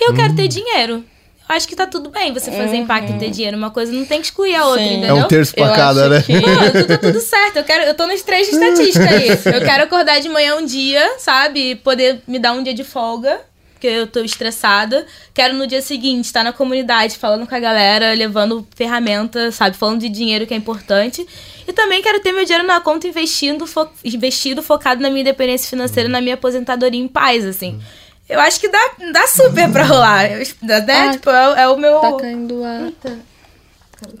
E 0.00 0.08
eu 0.08 0.14
quero 0.14 0.34
ter 0.34 0.48
dinheiro. 0.48 1.04
Eu 1.48 1.54
acho 1.54 1.68
que 1.68 1.76
tá 1.76 1.86
tudo 1.86 2.10
bem 2.10 2.32
você 2.32 2.50
fazer 2.50 2.76
uhum. 2.76 2.82
impacto 2.82 3.12
e 3.12 3.18
ter 3.18 3.30
dinheiro. 3.30 3.56
Uma 3.56 3.70
coisa 3.70 3.92
não 3.92 4.04
tem 4.04 4.20
que 4.20 4.26
excluir 4.26 4.54
a 4.56 4.66
outra, 4.66 4.82
Sim. 4.82 4.94
entendeu? 4.94 5.16
É 5.16 5.24
um 5.24 5.28
terço 5.28 5.54
pra 5.54 5.70
cada, 5.70 6.08
né? 6.08 6.22
Que... 6.22 6.40
Pô, 6.40 6.84
tá 6.86 6.98
tudo 6.98 7.20
certo. 7.20 7.56
Eu, 7.58 7.64
quero, 7.64 7.84
eu 7.84 7.94
tô 7.94 8.06
nos 8.06 8.22
três 8.22 8.48
de 8.48 8.54
estatística 8.54 9.08
aí. 9.08 9.28
Eu 9.28 9.64
quero 9.64 9.84
acordar 9.84 10.20
de 10.20 10.28
manhã 10.28 10.56
um 10.56 10.66
dia, 10.66 11.18
sabe? 11.18 11.76
Poder 11.76 12.20
me 12.26 12.38
dar 12.38 12.52
um 12.52 12.64
dia 12.64 12.74
de 12.74 12.82
folga 12.82 13.40
porque 13.76 13.86
eu 13.86 14.06
tô 14.06 14.20
estressada. 14.20 15.06
Quero 15.34 15.54
no 15.54 15.66
dia 15.66 15.82
seguinte 15.82 16.24
estar 16.24 16.42
na 16.42 16.52
comunidade, 16.52 17.18
falando 17.18 17.46
com 17.46 17.54
a 17.54 17.60
galera, 17.60 18.14
levando 18.14 18.66
ferramentas, 18.74 19.54
sabe? 19.54 19.76
Falando 19.76 20.00
de 20.00 20.08
dinheiro 20.08 20.46
que 20.46 20.54
é 20.54 20.56
importante. 20.56 21.26
E 21.68 21.72
também 21.74 22.00
quero 22.02 22.20
ter 22.20 22.32
meu 22.32 22.44
dinheiro 22.44 22.66
na 22.66 22.80
conta 22.80 23.06
investindo, 23.06 23.66
fo 23.66 23.86
investido, 24.02 24.62
focado 24.62 25.02
na 25.02 25.10
minha 25.10 25.20
independência 25.20 25.68
financeira, 25.68 26.08
na 26.08 26.22
minha 26.22 26.34
aposentadoria 26.34 26.98
em 26.98 27.06
paz, 27.06 27.44
assim. 27.44 27.78
Eu 28.26 28.40
acho 28.40 28.58
que 28.58 28.68
dá, 28.68 28.90
dá 29.12 29.26
super 29.26 29.70
pra 29.70 29.84
rolar. 29.84 30.22
Né? 30.30 30.42
Ah, 30.88 31.12
tipo, 31.12 31.30
é, 31.30 31.62
é, 31.62 31.68
o 31.68 31.76
meu. 31.76 32.00
Tá 32.00 32.16
caindo 32.16 32.64
a. 32.64 32.86
Eita. 32.86 33.18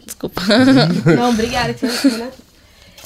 Desculpa. 0.04 0.42
Não, 1.16 1.30
obrigada. 1.30 1.74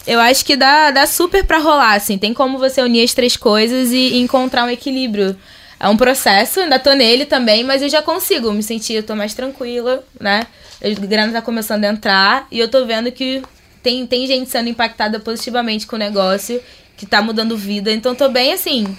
Eu 0.05 0.18
acho 0.18 0.44
que 0.44 0.57
dá, 0.57 0.90
dá 0.90 1.07
super 1.07 1.44
pra 1.44 1.59
rolar, 1.59 1.94
assim. 1.94 2.18
Tem 2.18 2.34
como 2.34 2.59
você 2.59 2.82
unir 2.82 3.05
as 3.05 3.14
três 3.14 3.36
coisas 3.36 3.92
e, 3.92 4.14
e 4.14 4.20
encontrar 4.20 4.64
um 4.64 4.70
equilíbrio. 4.70 5.36
É 5.80 5.88
um 5.88 5.96
processo, 5.96 6.60
ainda 6.60 6.78
tô 6.78 6.92
nele 6.92 7.24
também, 7.24 7.64
mas 7.64 7.80
eu 7.80 7.88
já 7.88 8.02
consigo 8.02 8.52
me 8.52 8.62
sentir, 8.62 8.92
eu 8.92 9.02
tô 9.02 9.16
mais 9.16 9.32
tranquila, 9.32 10.04
né? 10.20 10.46
A 10.82 11.06
grana 11.06 11.32
tá 11.32 11.40
começando 11.40 11.84
a 11.86 11.88
entrar 11.88 12.46
e 12.50 12.58
eu 12.58 12.68
tô 12.68 12.84
vendo 12.84 13.10
que 13.10 13.42
tem, 13.82 14.06
tem 14.06 14.26
gente 14.26 14.50
sendo 14.50 14.68
impactada 14.68 15.18
positivamente 15.18 15.86
com 15.86 15.96
o 15.96 15.98
negócio, 15.98 16.60
que 16.98 17.06
tá 17.06 17.22
mudando 17.22 17.56
vida. 17.56 17.90
Então 17.90 18.14
tô 18.14 18.28
bem 18.28 18.52
assim, 18.52 18.94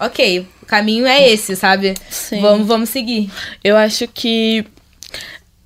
ok, 0.00 0.46
o 0.62 0.66
caminho 0.66 1.06
é 1.06 1.28
esse, 1.28 1.54
sabe? 1.54 1.94
Sim. 2.08 2.40
Vamos, 2.40 2.66
vamos 2.66 2.88
seguir. 2.88 3.30
Eu 3.62 3.76
acho 3.76 4.08
que 4.08 4.64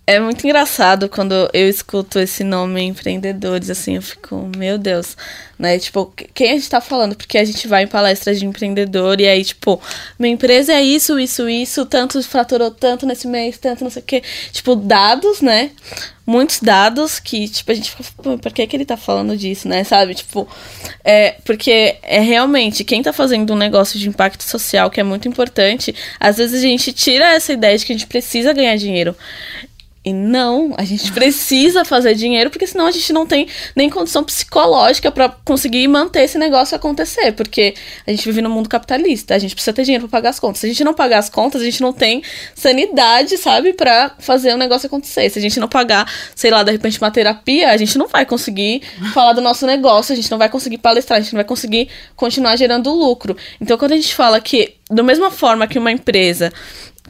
é 0.09 0.18
muito 0.18 0.42
engraçado 0.46 1.06
quando 1.06 1.34
eu 1.52 1.68
escuto 1.68 2.18
esse 2.18 2.42
nome 2.42 2.80
empreendedores, 2.80 3.68
assim, 3.68 3.96
eu 3.96 4.00
fico, 4.00 4.50
meu 4.56 4.78
Deus, 4.78 5.14
né? 5.59 5.78
Tipo, 5.78 6.11
quem 6.32 6.52
a 6.52 6.54
gente 6.54 6.70
tá 6.70 6.80
falando? 6.80 7.14
Porque 7.14 7.36
a 7.36 7.44
gente 7.44 7.68
vai 7.68 7.82
em 7.82 7.86
palestras 7.86 8.38
de 8.38 8.46
empreendedor 8.46 9.20
e 9.20 9.28
aí, 9.28 9.44
tipo, 9.44 9.78
minha 10.18 10.32
empresa 10.32 10.72
é 10.72 10.82
isso, 10.82 11.18
isso, 11.18 11.46
isso, 11.46 11.84
tanto 11.84 12.22
faturou 12.22 12.70
tanto 12.70 13.04
nesse 13.04 13.28
mês, 13.28 13.59
tanto 13.59 13.84
não 13.84 13.90
sei 13.90 14.00
o 14.00 14.04
quê. 14.06 14.22
Tipo, 14.50 14.74
dados, 14.74 15.42
né? 15.42 15.72
muitos 16.28 16.61
dados 16.61 17.18
que, 17.18 17.48
tipo, 17.48 17.72
a 17.72 17.74
gente 17.74 17.90
fica, 17.90 18.12
por 18.36 18.52
que, 18.52 18.66
que 18.66 18.76
ele 18.76 18.84
tá 18.84 18.98
falando 18.98 19.34
disso, 19.34 19.66
né? 19.66 19.82
Sabe? 19.82 20.14
Tipo, 20.14 20.46
é, 21.02 21.36
porque 21.42 21.96
é 22.02 22.20
realmente 22.20 22.84
quem 22.84 23.02
tá 23.02 23.14
fazendo 23.14 23.54
um 23.54 23.56
negócio 23.56 23.98
de 23.98 24.11
impacto 24.11 24.42
social 24.42 24.90
que 24.90 25.00
é 25.00 25.02
muito 25.02 25.26
importante, 25.26 25.94
às 26.20 26.36
vezes 26.36 26.59
a 26.59 26.62
gente 26.62 26.92
tira 26.92 27.32
essa 27.32 27.54
ideia 27.54 27.78
de 27.78 27.86
que 27.86 27.92
a 27.92 27.96
gente 27.96 28.06
precisa 28.06 28.52
ganhar 28.52 28.76
dinheiro. 28.76 29.16
E 30.09 30.12
não, 30.12 30.72
a 30.78 30.84
gente 30.86 31.12
precisa 31.12 31.84
fazer 31.84 32.14
dinheiro, 32.14 32.48
porque 32.48 32.66
senão 32.66 32.86
a 32.86 32.90
gente 32.90 33.12
não 33.12 33.26
tem 33.26 33.46
nem 33.76 33.90
condição 33.90 34.24
psicológica 34.24 35.12
para 35.12 35.28
conseguir 35.28 35.86
manter 35.86 36.22
esse 36.22 36.38
negócio 36.38 36.74
acontecer. 36.74 37.32
Porque 37.32 37.74
a 38.06 38.11
gente 38.11 38.24
vive 38.24 38.40
no 38.40 38.48
mundo 38.48 38.70
capitalista, 38.70 39.34
a 39.34 39.38
gente 39.38 39.54
precisa 39.54 39.74
ter 39.74 39.84
dinheiro 39.84 40.09
para 40.09 40.18
pagar 40.18 40.30
as 40.30 40.40
contas. 40.40 40.61
Se 40.61 40.66
a 40.66 40.68
gente 40.70 40.82
não 40.82 40.94
pagar 40.94 41.18
as 41.18 41.28
contas, 41.28 41.61
a 41.61 41.64
gente 41.66 41.82
não 41.82 41.92
tem 41.92 42.22
sanidade, 42.54 43.36
sabe, 43.36 43.74
para 43.74 44.12
fazer 44.18 44.54
o 44.54 44.56
negócio 44.56 44.86
acontecer. 44.86 45.28
Se 45.28 45.38
a 45.38 45.42
gente 45.42 45.61
não 45.61 45.68
pagar, 45.68 46.11
sei 46.34 46.50
lá, 46.50 46.62
de 46.62 46.72
repente 46.72 46.98
uma 46.98 47.11
terapia, 47.11 47.70
a 47.70 47.76
gente 47.76 47.98
não 47.98 48.09
vai 48.09 48.24
conseguir 48.24 48.80
falar 49.12 49.34
do 49.34 49.42
nosso 49.42 49.66
negócio, 49.66 50.14
a 50.14 50.16
gente 50.16 50.30
não 50.30 50.38
vai 50.38 50.48
conseguir 50.48 50.78
palestrar, 50.78 51.18
a 51.18 51.22
gente 51.22 51.34
não 51.34 51.38
vai 51.38 51.44
conseguir 51.44 51.90
continuar 52.16 52.56
gerando 52.56 52.90
lucro. 52.90 53.36
Então, 53.61 53.76
quando 53.76 53.92
a 53.92 53.96
gente 53.96 54.14
fala 54.14 54.40
que, 54.40 54.76
da 54.90 55.02
mesma 55.02 55.30
forma 55.30 55.66
que 55.66 55.78
uma 55.78 55.92
empresa 55.92 56.50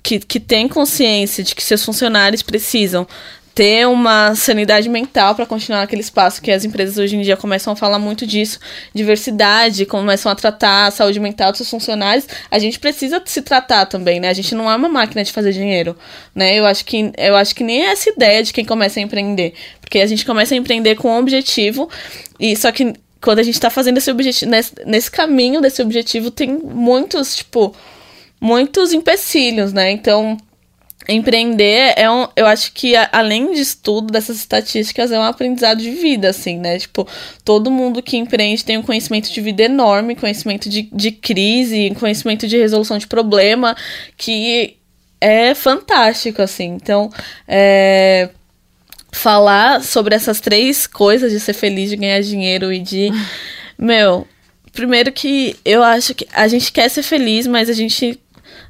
que, 0.03 0.19
que 0.19 0.41
tem 0.41 0.69
consciência 0.69 1.43
de 1.45 1.55
que 1.55 1.63
seus 1.63 1.85
funcionários 1.85 2.43
precisam 2.43 3.07
ter 3.59 3.89
uma 3.89 4.37
sanidade 4.37 4.89
mental 4.89 5.35
para 5.35 5.45
continuar 5.45 5.81
naquele 5.81 6.01
espaço 6.01 6.41
que 6.41 6.49
as 6.49 6.65
empresas 6.65 6.97
hoje 6.97 7.17
em 7.17 7.23
dia 7.23 7.37
começam 7.37 7.73
a 7.73 7.77
falar 7.77 7.99
muito 7.99 8.25
disso, 8.25 8.61
diversidade, 8.95 9.85
começam 9.85 10.31
a 10.31 10.35
tratar 10.37 10.87
a 10.87 10.91
saúde 10.93 11.19
mental 11.19 11.51
dos 11.51 11.59
seus 11.59 11.69
funcionários, 11.69 12.29
a 12.53 12.59
gente 12.61 12.79
precisa 12.79 13.21
se 13.25 13.43
tratar 13.43 13.87
também, 13.87 14.21
né? 14.21 14.29
A 14.29 14.33
gente 14.33 14.55
não 14.55 14.71
é 14.71 14.77
uma 14.77 14.89
máquina 14.89 15.25
de 15.25 15.33
fazer 15.33 15.53
dinheiro, 15.53 15.97
né? 16.33 16.57
Eu 16.57 16.67
acho 16.67 16.85
que 16.85 17.11
eu 17.19 17.35
acho 17.35 17.53
que 17.53 17.65
nem 17.65 17.85
é 17.85 17.91
essa 17.91 18.09
ideia 18.11 18.45
de 18.45 18.53
quem 18.53 18.65
começa 18.65 19.01
a 19.01 19.03
empreender, 19.03 19.55
porque 19.81 19.99
a 19.99 20.07
gente 20.07 20.25
começa 20.25 20.55
a 20.55 20.57
empreender 20.57 20.95
com 20.95 21.09
um 21.09 21.19
objetivo 21.19 21.91
e 22.39 22.55
só 22.57 22.71
que 22.71 22.93
quando 23.21 23.41
a 23.41 23.43
gente 23.43 23.55
está 23.55 23.71
fazendo 23.71 23.99
esse 23.99 24.09
objetivo 24.09 24.53
nesse, 24.53 24.73
nesse 24.87 25.11
caminho 25.11 25.61
desse 25.61 25.83
objetivo 25.83 26.31
tem 26.31 26.49
muitos 26.49 27.35
tipo 27.35 27.75
muitos 28.41 28.93
empecilhos, 28.93 29.73
né? 29.73 29.91
Então, 29.91 30.37
empreender 31.09 31.95
é 31.97 32.11
um, 32.11 32.29
eu 32.37 32.47
acho 32.47 32.73
que 32.73 32.95
além 33.11 33.53
de 33.53 33.61
estudo 33.61 34.13
dessas 34.13 34.37
estatísticas 34.37 35.11
é 35.11 35.19
um 35.19 35.23
aprendizado 35.23 35.81
de 35.81 35.91
vida, 35.91 36.29
assim, 36.29 36.59
né? 36.59 36.79
Tipo, 36.79 37.09
todo 37.45 37.71
mundo 37.71 38.03
que 38.03 38.17
empreende 38.17 38.65
tem 38.65 38.77
um 38.77 38.83
conhecimento 38.83 39.33
de 39.33 39.41
vida 39.41 39.63
enorme, 39.63 40.15
conhecimento 40.15 40.69
de, 40.69 40.83
de 40.93 41.11
crise, 41.11 41.95
conhecimento 41.99 42.47
de 42.47 42.59
resolução 42.59 42.99
de 42.99 43.07
problema, 43.07 43.75
que 44.17 44.77
é 45.21 45.55
fantástico, 45.55 46.43
assim. 46.43 46.67
Então, 46.67 47.11
é, 47.47 48.29
falar 49.11 49.83
sobre 49.83 50.15
essas 50.15 50.41
três 50.41 50.87
coisas 50.87 51.33
de 51.33 51.41
ser 51.41 51.55
feliz, 51.55 51.91
de 51.91 51.97
ganhar 51.97 52.21
dinheiro 52.21 52.73
e 52.73 52.81
de. 52.81 53.11
Meu, 53.79 54.27
primeiro 54.73 55.13
que 55.13 55.57
eu 55.65 55.83
acho 55.83 56.15
que 56.15 56.27
a 56.33 56.49
gente 56.49 56.73
quer 56.73 56.89
ser 56.89 57.03
feliz, 57.03 57.47
mas 57.47 57.71
a 57.71 57.73
gente 57.73 58.21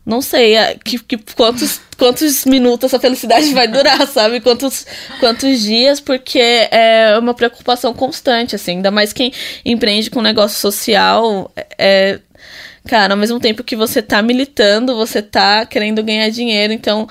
não 0.09 0.22
sei 0.22 0.56
é, 0.56 0.74
que, 0.82 0.98
que, 0.98 1.18
quantos, 1.36 1.82
quantos 1.98 2.46
minutos 2.46 2.84
essa 2.86 2.98
felicidade 2.98 3.52
vai 3.52 3.68
durar, 3.68 4.04
sabe? 4.09 4.40
Quantos, 4.40 4.86
quantos 5.20 5.61
dias, 5.61 6.00
porque 6.00 6.40
é 6.40 7.14
uma 7.18 7.34
preocupação 7.34 7.92
constante, 7.92 8.56
assim. 8.56 8.76
Ainda 8.76 8.90
mais 8.90 9.12
quem 9.12 9.30
empreende 9.66 10.09
com 10.09 10.22
negócio 10.22 10.59
social, 10.59 11.52
é, 11.76 12.20
cara, 12.89 13.12
ao 13.12 13.18
mesmo 13.18 13.39
tempo 13.39 13.62
que 13.62 13.76
você 13.76 14.01
tá 14.01 14.22
militando, 14.22 14.97
você 14.97 15.20
tá 15.20 15.66
querendo 15.66 16.03
ganhar 16.03 16.28
dinheiro. 16.30 16.72
Então, 16.72 17.07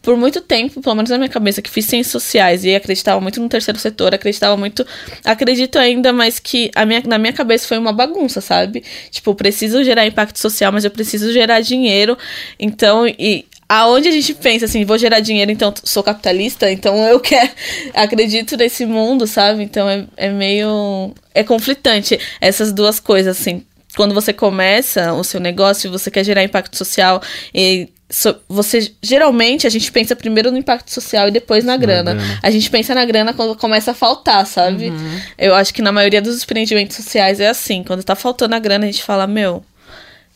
por 0.00 0.16
muito 0.16 0.40
tempo, 0.40 0.80
pelo 0.80 0.94
menos 0.94 1.10
na 1.10 1.18
minha 1.18 1.28
cabeça, 1.28 1.60
que 1.60 1.68
fiz 1.68 1.84
ciências 1.84 2.10
sociais 2.10 2.64
e 2.64 2.74
acreditava 2.74 3.20
muito 3.20 3.38
no 3.38 3.48
terceiro 3.48 3.78
setor, 3.78 4.14
acreditava 4.14 4.56
muito. 4.56 4.86
Acredito 5.22 5.78
ainda, 5.78 6.12
mas 6.14 6.38
que 6.38 6.70
a 6.74 6.86
minha, 6.86 7.02
na 7.06 7.18
minha 7.18 7.32
cabeça 7.32 7.68
foi 7.68 7.76
uma 7.76 7.92
bagunça, 7.92 8.40
sabe? 8.40 8.82
Tipo, 9.10 9.34
preciso 9.34 9.84
gerar 9.84 10.06
impacto 10.06 10.38
social, 10.38 10.72
mas 10.72 10.84
eu 10.84 10.90
preciso 10.90 11.30
gerar 11.30 11.60
dinheiro. 11.60 12.16
Então, 12.58 13.06
e 13.06 13.44
aonde 13.68 14.08
a 14.08 14.12
gente 14.12 14.32
pensa 14.32 14.64
assim, 14.64 14.86
vou 14.86 14.96
gerar 14.96 15.20
dinheiro, 15.20 15.50
então 15.50 15.74
sou 15.84 16.02
capitalista, 16.02 16.72
então 16.72 16.96
eu 17.06 17.20
quero, 17.20 17.50
acredito 17.92 18.56
nesse 18.56 18.86
mundo, 18.86 19.26
sabe? 19.26 19.62
Então 19.62 19.88
é, 19.88 20.06
é 20.16 20.30
meio. 20.30 21.12
É 21.34 21.44
conflitante 21.44 22.18
essas 22.40 22.72
duas 22.72 22.98
coisas, 22.98 23.38
assim 23.38 23.62
quando 23.98 24.14
você 24.14 24.32
começa 24.32 25.12
o 25.12 25.24
seu 25.24 25.40
negócio, 25.40 25.90
você 25.90 26.08
quer 26.08 26.22
gerar 26.22 26.44
impacto 26.44 26.76
social 26.76 27.20
e 27.52 27.88
so, 28.08 28.32
você 28.48 28.92
geralmente 29.02 29.66
a 29.66 29.70
gente 29.70 29.90
pensa 29.90 30.14
primeiro 30.14 30.52
no 30.52 30.56
impacto 30.56 30.88
social 30.88 31.26
e 31.26 31.32
depois 31.32 31.64
na 31.64 31.76
grana. 31.76 32.14
grana. 32.14 32.38
A 32.40 32.48
gente 32.48 32.70
pensa 32.70 32.94
na 32.94 33.04
grana 33.04 33.34
quando 33.34 33.56
começa 33.56 33.90
a 33.90 33.94
faltar, 33.94 34.46
sabe? 34.46 34.90
Uhum. 34.90 35.20
Eu 35.36 35.52
acho 35.52 35.74
que 35.74 35.82
na 35.82 35.90
maioria 35.90 36.22
dos 36.22 36.44
empreendimentos 36.44 36.96
sociais 36.96 37.40
é 37.40 37.48
assim, 37.48 37.82
quando 37.82 38.04
tá 38.04 38.14
faltando 38.14 38.54
a 38.54 38.60
grana, 38.60 38.84
a 38.84 38.86
gente 38.86 39.02
fala, 39.02 39.26
meu, 39.26 39.64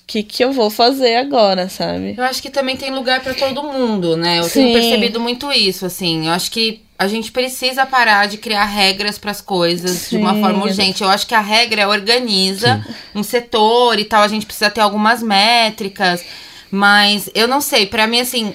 que, 0.09 0.25
que 0.25 0.45
eu 0.45 0.53
vou 0.53 0.69
fazer 0.69 1.15
agora, 1.15 1.69
sabe? 1.69 2.17
Eu 2.19 2.25
acho 2.25 2.43
que 2.43 2.51
também 2.51 2.77
tem 2.77 2.91
lugar 2.91 3.21
para 3.21 3.33
todo 3.33 3.63
mundo, 3.63 4.17
né? 4.17 4.41
Eu 4.41 4.45
Sim. 4.45 4.65
tenho 4.65 4.81
percebido 4.81 5.21
muito 5.21 5.53
isso, 5.53 5.87
assim. 5.87 6.27
Eu 6.27 6.33
acho 6.33 6.51
que 6.51 6.83
a 7.03 7.09
gente 7.09 7.33
precisa 7.33 7.85
parar 7.85 8.27
de 8.27 8.39
criar 8.39 8.65
regras 8.65 9.19
para 9.19 9.31
as 9.31 9.41
coisas 9.41 9.91
Sim. 9.91 10.17
de 10.17 10.23
uma 10.23 10.35
forma 10.35 10.65
urgente. 10.65 11.03
Eu 11.03 11.09
acho 11.11 11.27
que 11.27 11.35
a 11.35 11.41
regra 11.41 11.89
organiza 11.89 12.83
Sim. 12.87 12.95
um 13.15 13.23
setor 13.23 13.99
e 13.99 14.05
tal. 14.05 14.23
A 14.23 14.29
gente 14.29 14.47
precisa 14.47 14.71
ter 14.71 14.81
algumas 14.81 15.23
métricas. 15.23 16.25
Mas 16.71 17.29
eu 17.35 17.47
não 17.47 17.61
sei, 17.61 17.87
para 17.87 18.07
mim, 18.07 18.21
assim, 18.21 18.55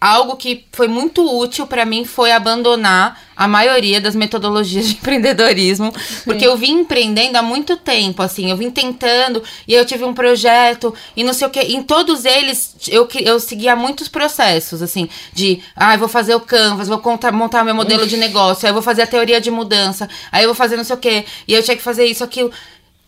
algo 0.00 0.36
que 0.36 0.64
foi 0.72 0.88
muito 0.88 1.22
útil 1.38 1.66
para 1.66 1.84
mim 1.84 2.04
foi 2.04 2.32
abandonar 2.32 3.20
a 3.36 3.46
maioria 3.46 4.00
das 4.00 4.14
metodologias 4.14 4.86
de 4.86 4.92
empreendedorismo, 4.96 5.92
porque 6.24 6.46
eu 6.46 6.56
vim 6.56 6.80
empreendendo 6.80 7.36
há 7.36 7.42
muito 7.42 7.76
tempo, 7.76 8.22
assim, 8.22 8.50
eu 8.50 8.56
vim 8.56 8.70
tentando 8.70 9.42
e 9.68 9.74
eu 9.74 9.84
tive 9.84 10.04
um 10.04 10.14
projeto 10.14 10.94
e 11.14 11.22
não 11.22 11.32
sei 11.32 11.46
o 11.46 11.50
que, 11.50 11.60
em 11.60 11.82
todos 11.82 12.24
eles 12.24 12.74
eu, 12.88 13.08
eu 13.20 13.38
seguia 13.38 13.76
muitos 13.76 14.08
processos, 14.08 14.80
assim, 14.82 15.08
de, 15.32 15.62
ah, 15.76 15.96
vou 15.96 16.08
fazer 16.08 16.34
o 16.34 16.40
canvas, 16.40 16.88
vou 16.88 16.98
contar, 16.98 17.32
montar 17.32 17.64
meu 17.64 17.74
modelo 17.74 18.06
de 18.06 18.16
negócio, 18.16 18.66
aí 18.66 18.70
eu 18.70 18.74
vou 18.74 18.82
fazer 18.82 19.02
a 19.02 19.06
teoria 19.06 19.40
de 19.40 19.50
mudança, 19.50 20.08
aí 20.32 20.44
eu 20.44 20.48
vou 20.48 20.54
fazer 20.54 20.76
não 20.76 20.84
sei 20.84 20.96
o 20.96 20.98
que, 20.98 21.24
e 21.46 21.54
eu 21.54 21.62
tinha 21.62 21.76
que 21.76 21.82
fazer 21.82 22.06
isso, 22.06 22.24
aquilo. 22.24 22.50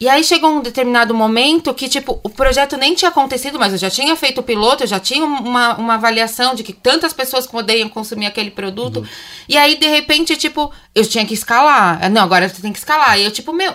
E 0.02 0.08
aí 0.08 0.24
chegou 0.24 0.50
um 0.50 0.60
determinado 0.60 1.14
momento 1.14 1.72
que, 1.72 1.88
tipo, 1.88 2.18
o 2.24 2.28
projeto 2.28 2.76
nem 2.76 2.92
tinha 2.92 3.08
acontecido, 3.08 3.56
mas 3.56 3.72
eu 3.72 3.78
já 3.78 3.88
tinha 3.88 4.16
feito 4.16 4.38
o 4.38 4.42
piloto, 4.42 4.82
eu 4.82 4.88
já 4.88 4.98
tinha 4.98 5.24
uma, 5.24 5.76
uma 5.76 5.94
avaliação 5.94 6.56
de 6.56 6.64
que 6.64 6.72
tantas 6.72 7.12
pessoas 7.12 7.46
poderiam 7.46 7.88
consumir 7.88 8.26
aquele 8.26 8.50
produto. 8.50 8.98
Uhum. 8.98 9.06
E 9.48 9.56
aí, 9.56 9.78
de 9.78 9.86
repente, 9.86 10.34
tipo, 10.34 10.72
eu 10.92 11.06
tinha 11.06 11.24
que 11.24 11.34
escalar. 11.34 12.10
Não, 12.10 12.20
agora 12.20 12.48
você 12.48 12.60
tem 12.60 12.72
que 12.72 12.80
escalar. 12.80 13.16
E 13.16 13.22
eu, 13.22 13.30
tipo, 13.30 13.52
meu, 13.52 13.72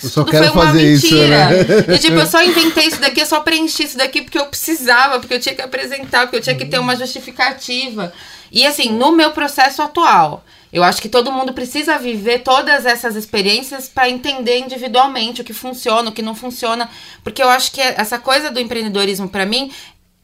eu 0.00 0.08
só 0.08 0.22
quero 0.22 0.52
fazer 0.52 0.84
mentira. 0.84 0.92
isso, 0.92 1.16
né? 1.16 1.84
Eu, 1.88 1.98
tipo, 1.98 2.14
eu 2.14 2.26
só 2.26 2.40
inventei 2.40 2.86
isso 2.86 3.00
daqui, 3.00 3.22
eu 3.22 3.26
só 3.26 3.40
preenchi 3.40 3.82
isso 3.82 3.98
daqui 3.98 4.22
porque 4.22 4.38
eu 4.38 4.46
precisava, 4.46 5.18
porque 5.18 5.34
eu 5.34 5.40
tinha 5.40 5.56
que 5.56 5.62
apresentar, 5.62 6.26
porque 6.26 6.36
eu 6.36 6.40
tinha 6.40 6.54
que 6.54 6.66
ter 6.66 6.78
uma 6.78 6.94
justificativa. 6.94 8.12
E 8.52 8.64
assim, 8.64 8.92
no 8.92 9.10
meu 9.10 9.32
processo 9.32 9.82
atual, 9.82 10.44
eu 10.72 10.82
acho 10.82 11.02
que 11.02 11.08
todo 11.08 11.30
mundo 11.30 11.52
precisa 11.52 11.98
viver 11.98 12.38
todas 12.38 12.86
essas 12.86 13.14
experiências 13.14 13.88
para 13.88 14.08
entender 14.08 14.58
individualmente 14.58 15.42
o 15.42 15.44
que 15.44 15.52
funciona, 15.52 16.08
o 16.08 16.12
que 16.12 16.22
não 16.22 16.34
funciona, 16.34 16.88
porque 17.22 17.42
eu 17.42 17.48
acho 17.48 17.70
que 17.72 17.80
essa 17.80 18.18
coisa 18.18 18.50
do 18.50 18.58
empreendedorismo 18.58 19.28
para 19.28 19.44
mim, 19.44 19.70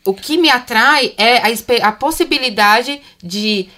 o 0.06 0.14
que 0.14 0.38
me 0.38 0.48
atrai 0.48 1.12
é 1.18 1.38
a, 1.38 1.88
a 1.88 1.92
possibilidade 1.92 3.00
de 3.22 3.68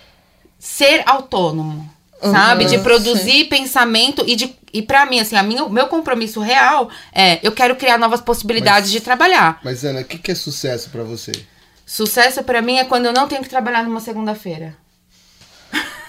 ser 0.60 1.02
autônomo. 1.06 1.90
Uhum, 2.22 2.32
sabe? 2.32 2.66
De 2.66 2.78
produzir 2.78 3.44
sim. 3.44 3.44
pensamento 3.46 4.22
e 4.26 4.36
de. 4.36 4.54
E 4.72 4.82
para 4.82 5.06
mim, 5.06 5.18
assim, 5.20 5.36
a 5.36 5.42
minha, 5.42 5.64
o 5.64 5.70
meu 5.70 5.86
compromisso 5.88 6.38
real 6.40 6.90
é 7.14 7.40
eu 7.42 7.50
quero 7.50 7.74
criar 7.76 7.96
novas 7.96 8.20
possibilidades 8.20 8.90
mas, 8.90 8.92
de 8.92 9.00
trabalhar. 9.00 9.58
Mas, 9.64 9.84
Ana, 9.84 10.02
o 10.02 10.04
que, 10.04 10.18
que 10.18 10.30
é 10.30 10.34
sucesso 10.34 10.90
para 10.90 11.02
você? 11.02 11.32
Sucesso 11.86 12.44
para 12.44 12.60
mim 12.60 12.76
é 12.76 12.84
quando 12.84 13.06
eu 13.06 13.12
não 13.12 13.26
tenho 13.26 13.42
que 13.42 13.48
trabalhar 13.48 13.82
numa 13.82 14.00
segunda-feira. 14.00 14.76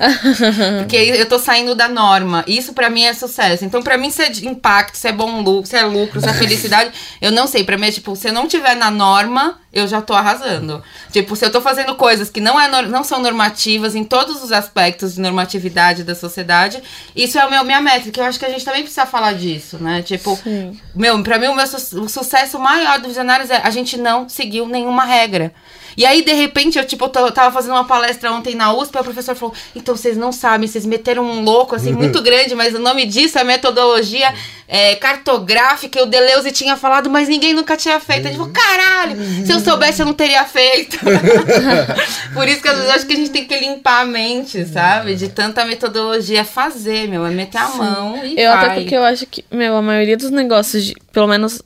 Porque 0.80 0.95
eu 0.95 1.28
tô 1.28 1.38
saindo 1.38 1.76
da 1.76 1.88
norma. 1.88 2.43
Isso 2.47 2.74
para 2.74 2.89
mim 2.89 3.04
é 3.04 3.14
sucesso. 3.14 3.64
Então, 3.64 3.82
para 3.82 3.97
mim, 3.97 4.10
se 4.10 4.22
é 4.22 4.32
impacto, 4.43 4.95
se 4.95 5.08
é 5.08 5.12
bom 5.12 5.41
lucro, 5.41 5.70
se 5.70 5.76
é 5.76 5.84
lucro, 5.84 6.20
se 6.20 6.28
é 6.28 6.34
felicidade, 6.34 6.91
eu 7.22 7.32
não 7.32 7.47
sei. 7.47 7.64
Pra 7.64 7.78
mim 7.78 7.88
é 7.88 7.91
tipo, 7.91 8.16
se 8.16 8.30
eu 8.30 8.34
não 8.34 8.47
tiver 8.47 8.76
na 8.76 8.89
norma, 8.89 9.60
eu 9.72 9.88
já 9.88 10.02
tô 10.02 10.14
arrasando. 10.14 10.84
Tipo, 11.12 11.36
se 11.36 11.45
eu 11.45 11.52
tô 11.52 11.62
fazendo 11.62 11.95
coisas 11.95 12.30
que 12.30 12.41
não, 12.41 12.60
é, 12.60 12.68
não 12.84 13.04
são 13.04 13.22
normativas 13.22 13.95
em 13.95 14.04
todos 14.04 14.43
os 14.43 14.52
aspectos 14.52 15.16
de 15.16 15.22
normatividade 15.22 16.04
da 16.04 16.16
sociedade, 16.16 16.82
isso 17.16 17.38
é 17.38 17.41
a 17.41 17.49
meu, 17.49 17.64
minha 17.64 17.82
métrica. 17.82 18.22
Eu 18.22 18.26
acho 18.26 18.39
que 18.39 18.45
a 18.45 18.49
gente 18.49 18.66
também 18.66 18.82
precisa 18.82 19.06
falar 19.06 19.34
disso, 19.34 19.78
né? 19.78 20.02
Tipo, 20.02 20.36
Sim. 20.43 20.80
meu, 20.95 21.22
pra 21.24 21.38
mim, 21.38 21.47
o 21.47 21.56
meu 21.56 21.68
su 21.68 22.02
o 22.02 22.10
sucesso 22.10 22.58
maior 22.58 22.97
dos 22.99 23.10
visionários 23.10 23.49
é 23.49 23.62
a 23.64 23.70
gente 23.70 23.97
não 23.97 24.28
seguiu 24.28 24.68
nenhuma 24.68 25.06
regra. 25.06 25.54
E 25.97 26.05
aí, 26.05 26.23
de 26.23 26.33
repente, 26.33 26.77
eu, 26.77 26.85
tipo, 26.85 27.05
eu 27.05 27.31
tava 27.31 27.51
fazendo 27.51 27.73
uma 27.73 27.85
palestra 27.85 28.31
ontem 28.31 28.55
na 28.55 28.73
USP, 28.73 28.95
e 28.95 28.99
o 28.99 29.03
professor 29.03 29.35
falou: 29.35 29.53
então 29.75 29.95
vocês 29.95 30.17
não 30.17 30.31
sabem, 30.31 30.67
vocês 30.67 30.85
meteram 30.85 31.23
um 31.23 31.43
louco, 31.43 31.75
assim, 31.75 31.91
muito 31.91 32.21
grande, 32.23 32.55
mas 32.55 32.73
o 32.73 32.79
nome 32.79 33.05
disso 33.05 33.37
é 33.37 33.43
metodologia 33.43 34.33
é, 34.67 34.95
cartográfica. 34.95 36.01
O 36.01 36.05
Deleuze 36.05 36.51
tinha 36.51 36.77
falado, 36.77 37.09
mas 37.09 37.27
ninguém 37.27 37.53
nunca 37.53 37.75
tinha 37.75 37.99
feito. 37.99 38.27
Eu, 38.27 38.31
tipo, 38.31 38.49
caralho, 38.49 39.17
se 39.45 39.51
eu 39.51 39.59
soubesse, 39.59 40.01
eu 40.01 40.05
não 40.05 40.13
teria 40.13 40.45
feito. 40.45 40.97
Por 42.33 42.47
isso 42.47 42.61
que 42.61 42.67
às 42.69 42.75
vezes 42.75 42.89
eu 42.89 42.95
acho 42.95 43.05
que 43.05 43.13
a 43.13 43.17
gente 43.17 43.31
tem 43.31 43.45
que 43.45 43.57
limpar 43.59 44.01
a 44.01 44.05
mente, 44.05 44.65
sabe? 44.65 45.15
De 45.15 45.29
tanta 45.29 45.65
metodologia. 45.65 46.41
É 46.41 46.43
fazer, 46.43 47.07
meu, 47.07 47.25
é 47.25 47.29
meter 47.29 47.57
a 47.57 47.67
Sim. 47.67 47.77
mão 47.77 48.25
e 48.25 48.39
Eu 48.39 48.51
vai. 48.51 48.65
até 48.65 48.75
porque 48.75 48.95
eu 48.95 49.03
acho 49.03 49.25
que, 49.25 49.43
meu, 49.51 49.75
a 49.75 49.81
maioria 49.81 50.15
dos 50.15 50.31
negócios, 50.31 50.85
de, 50.85 50.95
pelo 51.11 51.27
menos 51.27 51.61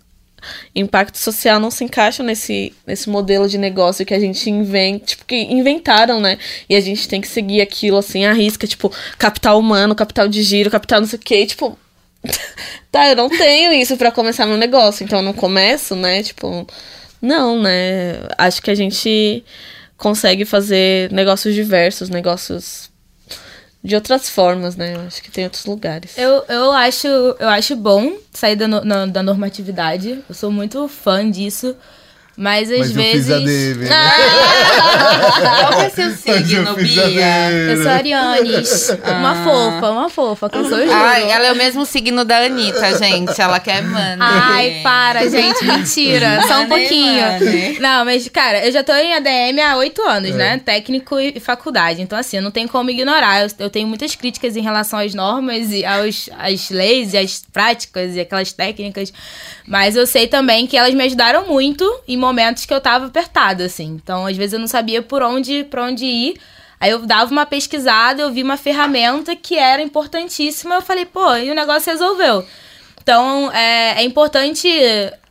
impacto 0.75 1.17
social 1.17 1.59
não 1.59 1.71
se 1.71 1.83
encaixa 1.83 2.23
nesse, 2.23 2.73
nesse 2.85 3.09
modelo 3.09 3.47
de 3.47 3.57
negócio 3.57 4.05
que 4.05 4.13
a 4.13 4.19
gente 4.19 4.49
inventa, 4.49 5.05
tipo, 5.05 5.25
que 5.25 5.35
inventaram, 5.35 6.19
né? 6.19 6.37
E 6.69 6.75
a 6.75 6.79
gente 6.79 7.07
tem 7.07 7.21
que 7.21 7.27
seguir 7.27 7.61
aquilo 7.61 7.97
assim, 7.97 8.25
à 8.25 8.33
risca, 8.33 8.67
tipo, 8.67 8.91
capital 9.17 9.59
humano, 9.59 9.95
capital 9.95 10.27
de 10.27 10.41
giro, 10.43 10.71
capital 10.71 11.01
não 11.01 11.07
sei 11.07 11.19
o 11.19 11.21
quê, 11.21 11.45
tipo. 11.45 11.77
tá, 12.91 13.09
eu 13.09 13.15
não 13.15 13.29
tenho 13.29 13.71
isso 13.73 13.97
para 13.97 14.11
começar 14.11 14.45
meu 14.45 14.57
negócio, 14.57 15.03
então 15.03 15.19
eu 15.19 15.25
não 15.25 15.33
começo, 15.33 15.95
né? 15.95 16.23
Tipo, 16.23 16.67
não, 17.21 17.61
né? 17.61 18.19
Acho 18.37 18.61
que 18.61 18.71
a 18.71 18.75
gente 18.75 19.43
consegue 19.97 20.45
fazer 20.45 21.11
negócios 21.11 21.53
diversos, 21.53 22.09
negócios 22.09 22.89
de 23.85 23.93
outras 23.93 24.27
formas, 24.27 24.75
né? 24.75 24.95
Eu 24.95 25.01
acho 25.01 25.21
que 25.21 25.29
tem 25.29 25.43
outros 25.43 25.65
lugares. 25.65 26.17
Eu, 26.17 26.43
eu, 26.49 26.71
acho, 26.71 27.07
eu 27.07 27.47
acho 27.47 27.75
bom 27.75 28.17
sair 28.33 28.55
da, 28.55 28.67
no, 28.67 29.07
da 29.07 29.21
normatividade. 29.21 30.23
Eu 30.27 30.33
sou 30.33 30.51
muito 30.51 30.87
fã 30.87 31.29
disso. 31.29 31.75
Mas 32.37 32.69
às 32.69 32.79
Mas 32.79 32.91
vezes. 32.91 33.29
Eu 33.29 33.37
fiz 33.39 33.43
a 33.43 33.45
dele, 33.45 33.85
né? 33.85 34.11
Qual 35.61 35.81
é 35.81 35.89
seu 35.89 36.11
signo, 36.11 36.75
Bia? 36.75 37.51
Eu 37.51 37.81
sou 37.81 37.91
Arianes. 37.91 38.89
Ah. 38.89 39.11
Uma 39.13 39.35
fofa, 39.35 39.89
uma 39.91 40.09
fofa, 40.09 40.49
que 40.49 40.57
eu 40.57 40.65
sou 40.67 40.77
Ai, 40.91 41.31
ela 41.31 41.45
é 41.47 41.51
o 41.53 41.55
mesmo 41.55 41.85
signo 41.85 42.25
da 42.25 42.39
Anitta, 42.39 42.97
gente. 42.97 43.39
Ela 43.39 43.59
quer 43.59 43.81
mano. 43.81 44.21
Ai, 44.21 44.81
para, 44.83 45.29
gente. 45.29 45.63
Mentira. 45.63 46.41
Só 46.47 46.61
um 46.61 46.67
pouquinho. 46.67 47.23
Não, 47.79 48.03
mas, 48.03 48.27
cara, 48.27 48.65
eu 48.65 48.71
já 48.71 48.83
tô 48.83 48.93
em 48.93 49.13
ADM 49.13 49.59
há 49.65 49.77
oito 49.77 50.01
anos, 50.01 50.31
é. 50.31 50.33
né? 50.33 50.61
Técnico 50.63 51.17
e 51.17 51.39
faculdade. 51.39 52.01
Então, 52.01 52.19
assim, 52.19 52.37
eu 52.37 52.43
não 52.43 52.51
tenho 52.51 52.67
como 52.67 52.89
ignorar. 52.89 53.43
Eu, 53.43 53.49
eu 53.59 53.69
tenho 53.69 53.87
muitas 53.87 54.13
críticas 54.15 54.57
em 54.57 54.61
relação 54.61 54.99
às 54.99 55.13
normas 55.13 55.71
e 55.71 55.85
aos, 55.85 56.29
às 56.37 56.69
leis 56.69 57.13
e 57.13 57.17
às 57.17 57.43
práticas 57.53 58.15
e 58.15 58.19
aquelas 58.19 58.51
técnicas. 58.51 59.13
Mas 59.65 59.95
eu 59.95 60.05
sei 60.05 60.27
também 60.27 60.67
que 60.67 60.75
elas 60.77 60.93
me 60.93 61.03
ajudaram 61.03 61.47
muito 61.47 61.85
em 62.07 62.17
momentos 62.25 62.65
que 62.65 62.73
eu 62.73 62.81
tava 62.81 63.05
apertada, 63.05 63.65
assim. 63.65 63.99
Então, 64.01 64.25
às 64.25 64.35
vezes 64.35 64.53
eu 64.53 64.59
não 64.59 64.67
sabia 64.67 65.01
por 65.01 65.21
onde, 65.21 65.63
por 65.65 65.79
onde 65.79 66.05
ir. 66.05 66.39
Aí 66.79 66.91
eu 66.91 66.99
dava 67.05 67.31
uma 67.31 67.45
pesquisada, 67.45 68.21
eu 68.21 68.31
vi 68.31 68.43
uma 68.43 68.57
ferramenta 68.57 69.35
que 69.35 69.57
era 69.57 69.81
importantíssima, 69.81 70.75
eu 70.75 70.81
falei, 70.81 71.05
pô, 71.05 71.35
e 71.35 71.49
o 71.49 71.55
negócio 71.55 71.91
resolveu. 71.91 72.45
Então, 73.01 73.51
é, 73.51 74.01
é 74.01 74.03
importante 74.03 74.67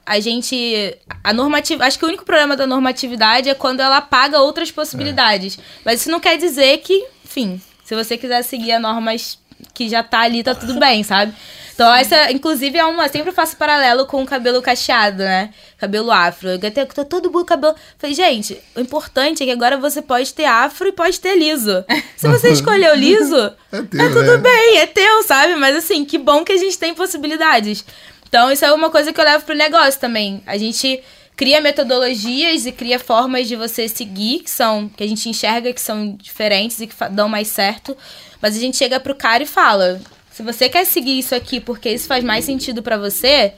a 0.07 0.20
gente. 0.20 0.97
A 1.22 1.32
normativa. 1.32 1.84
Acho 1.84 1.99
que 1.99 2.05
o 2.05 2.09
único 2.09 2.24
problema 2.24 2.57
da 2.57 2.66
normatividade 2.66 3.49
é 3.49 3.55
quando 3.55 3.80
ela 3.80 3.99
apaga 3.99 4.40
outras 4.40 4.70
possibilidades. 4.70 5.59
É. 5.59 5.62
Mas 5.84 6.01
isso 6.01 6.11
não 6.11 6.20
quer 6.20 6.36
dizer 6.36 6.78
que, 6.78 7.07
enfim, 7.24 7.61
se 7.84 7.95
você 7.95 8.16
quiser 8.16 8.42
seguir 8.42 8.72
a 8.72 8.78
normas 8.78 9.38
que 9.75 9.89
já 9.89 10.03
tá 10.03 10.20
ali, 10.20 10.43
tá 10.43 10.55
tudo 10.55 10.79
bem, 10.79 11.03
sabe? 11.03 11.35
Então, 11.75 11.93
essa, 11.93 12.31
inclusive, 12.31 12.79
é 12.79 12.85
uma. 12.85 13.09
Sempre 13.09 13.33
faço 13.33 13.57
paralelo 13.57 14.07
com 14.07 14.22
o 14.22 14.27
cabelo 14.27 14.62
cacheado, 14.62 15.25
né? 15.25 15.51
Cabelo 15.77 16.12
afro. 16.12 16.51
Eu 16.51 16.55
até 16.55 16.85
tô 16.85 17.05
todo 17.05 17.33
mundo 17.33 17.45
cabelo. 17.45 17.75
Falei, 17.99 18.14
gente, 18.14 18.57
o 18.77 18.81
importante 18.81 19.43
é 19.43 19.47
que 19.47 19.53
agora 19.53 19.77
você 19.77 20.01
pode 20.01 20.33
ter 20.33 20.45
afro 20.45 20.87
e 20.87 20.93
pode 20.93 21.18
ter 21.18 21.37
liso. 21.37 21.85
Se 22.16 22.29
você 22.29 22.51
escolheu 22.55 22.95
liso, 22.95 23.53
é, 23.72 23.83
teu, 23.83 24.01
é 24.01 24.09
tudo 24.09 24.35
é. 24.35 24.39
bem, 24.39 24.79
é 24.79 24.87
teu, 24.87 25.25
sabe? 25.25 25.57
Mas 25.57 25.75
assim, 25.75 26.05
que 26.05 26.16
bom 26.16 26.45
que 26.45 26.53
a 26.53 26.57
gente 26.57 26.79
tem 26.79 26.95
possibilidades. 26.95 27.85
Então, 28.29 28.53
isso 28.53 28.64
é 28.64 28.72
uma 28.72 28.89
coisa 28.89 29.12
que 29.12 29.20
eu 29.20 29.25
levo 29.25 29.45
pro 29.45 29.57
negócio 29.57 30.01
também. 30.01 30.43
A 30.47 30.57
gente 30.57 31.03
cria 31.37 31.61
metodologias 31.61 32.66
e 32.66 32.72
cria 32.72 32.99
formas 33.01 33.49
de 33.49 33.57
você 33.57 33.89
seguir 33.89 34.41
que 34.41 34.51
são 34.51 34.89
que 34.89 35.03
a 35.03 35.07
gente 35.07 35.29
enxerga 35.29 35.72
que 35.72 35.81
são 35.81 36.14
diferentes 36.16 36.81
e 36.81 36.87
que 36.87 36.95
dão 37.11 37.29
mais 37.29 37.49
certo, 37.49 37.97
mas 38.45 38.55
a 38.55 38.61
gente 38.61 38.76
chega 38.76 39.01
pro 39.01 39.14
cara 39.14 39.42
e 39.42 39.47
fala: 39.47 39.99
se 40.30 40.42
você 40.42 40.68
quer 40.68 40.84
seguir 40.84 41.18
isso 41.18 41.34
aqui 41.34 41.61
porque 41.61 41.88
isso 41.88 42.07
faz 42.07 42.22
mais 42.22 42.45
sentido 42.45 42.82
para 42.82 42.99
você, 42.99 43.55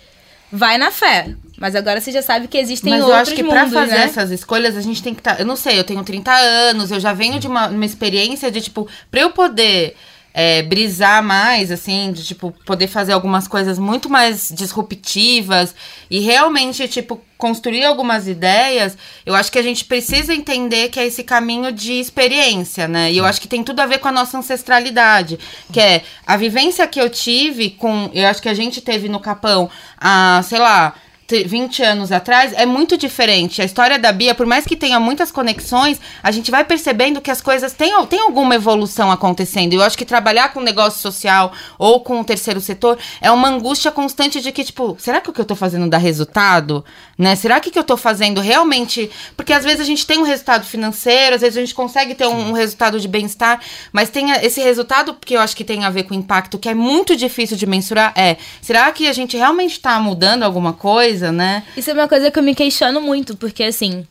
vai 0.52 0.78
na 0.78 0.92
fé. 0.92 1.34
Mas 1.58 1.74
agora 1.74 2.00
você 2.00 2.12
já 2.12 2.22
sabe 2.22 2.46
que 2.46 2.56
existem 2.56 2.92
Mas 2.92 3.02
outros 3.02 3.30
mundos, 3.30 3.42
Mas 3.42 3.42
eu 3.42 3.50
acho 3.50 3.66
que 3.66 3.72
pra 3.72 3.80
fazer 3.80 3.98
né? 3.98 4.04
essas 4.04 4.30
escolhas, 4.30 4.76
a 4.76 4.80
gente 4.80 5.02
tem 5.02 5.12
que 5.12 5.20
estar... 5.20 5.34
Tá, 5.34 5.40
eu 5.40 5.46
não 5.46 5.56
sei, 5.56 5.76
eu 5.76 5.82
tenho 5.82 6.04
30 6.04 6.30
anos, 6.30 6.92
eu 6.92 7.00
já 7.00 7.12
venho 7.12 7.40
de 7.40 7.48
uma, 7.48 7.66
uma 7.66 7.84
experiência 7.84 8.48
de, 8.48 8.60
tipo... 8.60 8.86
Pra 9.10 9.22
eu 9.22 9.30
poder 9.30 9.96
é, 10.38 10.60
brisar 10.60 11.22
mais, 11.22 11.72
assim, 11.72 12.12
de, 12.12 12.22
tipo, 12.22 12.52
poder 12.66 12.88
fazer 12.88 13.14
algumas 13.14 13.48
coisas 13.48 13.78
muito 13.78 14.10
mais 14.10 14.52
disruptivas 14.54 15.74
e 16.10 16.20
realmente, 16.20 16.86
tipo, 16.88 17.18
construir 17.38 17.86
algumas 17.86 18.28
ideias, 18.28 18.98
eu 19.24 19.34
acho 19.34 19.50
que 19.50 19.58
a 19.58 19.62
gente 19.62 19.86
precisa 19.86 20.34
entender 20.34 20.90
que 20.90 21.00
é 21.00 21.06
esse 21.06 21.24
caminho 21.24 21.72
de 21.72 21.94
experiência, 21.94 22.86
né? 22.86 23.10
E 23.10 23.16
eu 23.16 23.24
acho 23.24 23.40
que 23.40 23.48
tem 23.48 23.64
tudo 23.64 23.80
a 23.80 23.86
ver 23.86 23.98
com 23.98 24.08
a 24.08 24.12
nossa 24.12 24.36
ancestralidade, 24.36 25.38
que 25.72 25.80
é 25.80 26.02
a 26.26 26.36
vivência 26.36 26.86
que 26.86 27.00
eu 27.00 27.08
tive 27.08 27.70
com, 27.70 28.10
eu 28.12 28.26
acho 28.26 28.42
que 28.42 28.48
a 28.50 28.54
gente 28.54 28.82
teve 28.82 29.08
no 29.08 29.20
Capão, 29.20 29.70
a, 29.98 30.42
sei 30.44 30.58
lá, 30.58 30.94
20 31.28 31.82
anos 31.82 32.10
atrás 32.10 32.52
é 32.54 32.64
muito 32.64 32.96
diferente. 32.96 33.60
A 33.60 33.64
história 33.64 33.98
da 33.98 34.12
Bia, 34.12 34.34
por 34.34 34.46
mais 34.46 34.64
que 34.64 34.76
tenha 34.76 34.98
muitas 34.98 35.30
conexões, 35.30 36.00
a 36.22 36.30
gente 36.30 36.50
vai 36.50 36.64
percebendo 36.64 37.20
que 37.20 37.30
as 37.30 37.40
coisas 37.40 37.72
têm, 37.72 37.92
têm 38.06 38.20
alguma 38.20 38.54
evolução 38.54 39.10
acontecendo. 39.10 39.74
Eu 39.74 39.82
acho 39.82 39.98
que 39.98 40.04
trabalhar 40.04 40.52
com 40.52 40.60
negócio 40.60 41.00
social 41.00 41.52
ou 41.78 42.00
com 42.00 42.20
o 42.20 42.24
terceiro 42.24 42.60
setor 42.60 42.98
é 43.20 43.30
uma 43.30 43.48
angústia 43.48 43.90
constante 43.90 44.40
de 44.40 44.52
que, 44.52 44.64
tipo, 44.64 44.96
será 44.98 45.20
que 45.20 45.30
o 45.30 45.32
que 45.32 45.40
eu 45.40 45.44
tô 45.44 45.54
fazendo 45.54 45.88
dá 45.88 45.98
resultado? 45.98 46.84
Né? 47.18 47.34
Será 47.34 47.60
que 47.60 47.68
o 47.68 47.72
que 47.72 47.78
eu 47.78 47.84
tô 47.84 47.96
fazendo 47.96 48.40
realmente. 48.40 49.10
Porque 49.36 49.52
às 49.52 49.64
vezes 49.64 49.80
a 49.80 49.84
gente 49.84 50.06
tem 50.06 50.18
um 50.18 50.22
resultado 50.22 50.64
financeiro, 50.64 51.34
às 51.34 51.40
vezes 51.40 51.56
a 51.56 51.60
gente 51.60 51.74
consegue 51.74 52.14
ter 52.14 52.26
um, 52.26 52.50
um 52.50 52.52
resultado 52.52 53.00
de 53.00 53.08
bem-estar, 53.08 53.60
mas 53.92 54.10
tem 54.10 54.30
esse 54.30 54.60
resultado 54.60 55.14
que 55.14 55.34
eu 55.34 55.40
acho 55.40 55.56
que 55.56 55.64
tem 55.64 55.84
a 55.84 55.90
ver 55.90 56.04
com 56.04 56.14
impacto, 56.14 56.58
que 56.58 56.68
é 56.68 56.74
muito 56.74 57.16
difícil 57.16 57.56
de 57.56 57.66
mensurar, 57.66 58.12
é 58.16 58.36
será 58.60 58.90
que 58.92 59.08
a 59.08 59.12
gente 59.12 59.36
realmente 59.36 59.80
tá 59.80 59.98
mudando 59.98 60.42
alguma 60.42 60.72
coisa? 60.72 61.15
Coisa, 61.16 61.32
né? 61.32 61.62
Isso 61.76 61.90
é 61.90 61.94
uma 61.94 62.08
coisa 62.08 62.30
que 62.30 62.38
eu 62.38 62.42
me 62.42 62.54
questiono 62.54 63.00
muito, 63.00 63.36
porque 63.36 63.64
assim, 63.64 64.06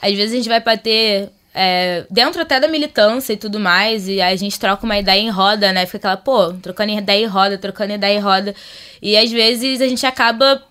às 0.00 0.12
vezes 0.14 0.32
a 0.32 0.36
gente 0.36 0.48
vai 0.48 0.60
bater 0.60 1.30
é, 1.54 2.04
dentro 2.10 2.42
até 2.42 2.60
da 2.60 2.68
militância 2.68 3.32
e 3.32 3.36
tudo 3.36 3.58
mais, 3.58 4.06
e 4.06 4.20
a 4.20 4.34
gente 4.36 4.58
troca 4.60 4.84
uma 4.84 4.98
ideia 4.98 5.20
em 5.20 5.30
roda, 5.30 5.72
né? 5.72 5.86
Fica 5.86 6.12
aquela, 6.12 6.16
pô, 6.16 6.52
trocando 6.54 6.92
ideia 6.92 7.24
em 7.24 7.26
roda, 7.26 7.56
trocando 7.56 7.94
ideia 7.94 8.18
em 8.18 8.20
roda. 8.20 8.54
E 9.00 9.16
às 9.16 9.30
vezes 9.30 9.80
a 9.80 9.88
gente 9.88 10.04
acaba 10.04 10.62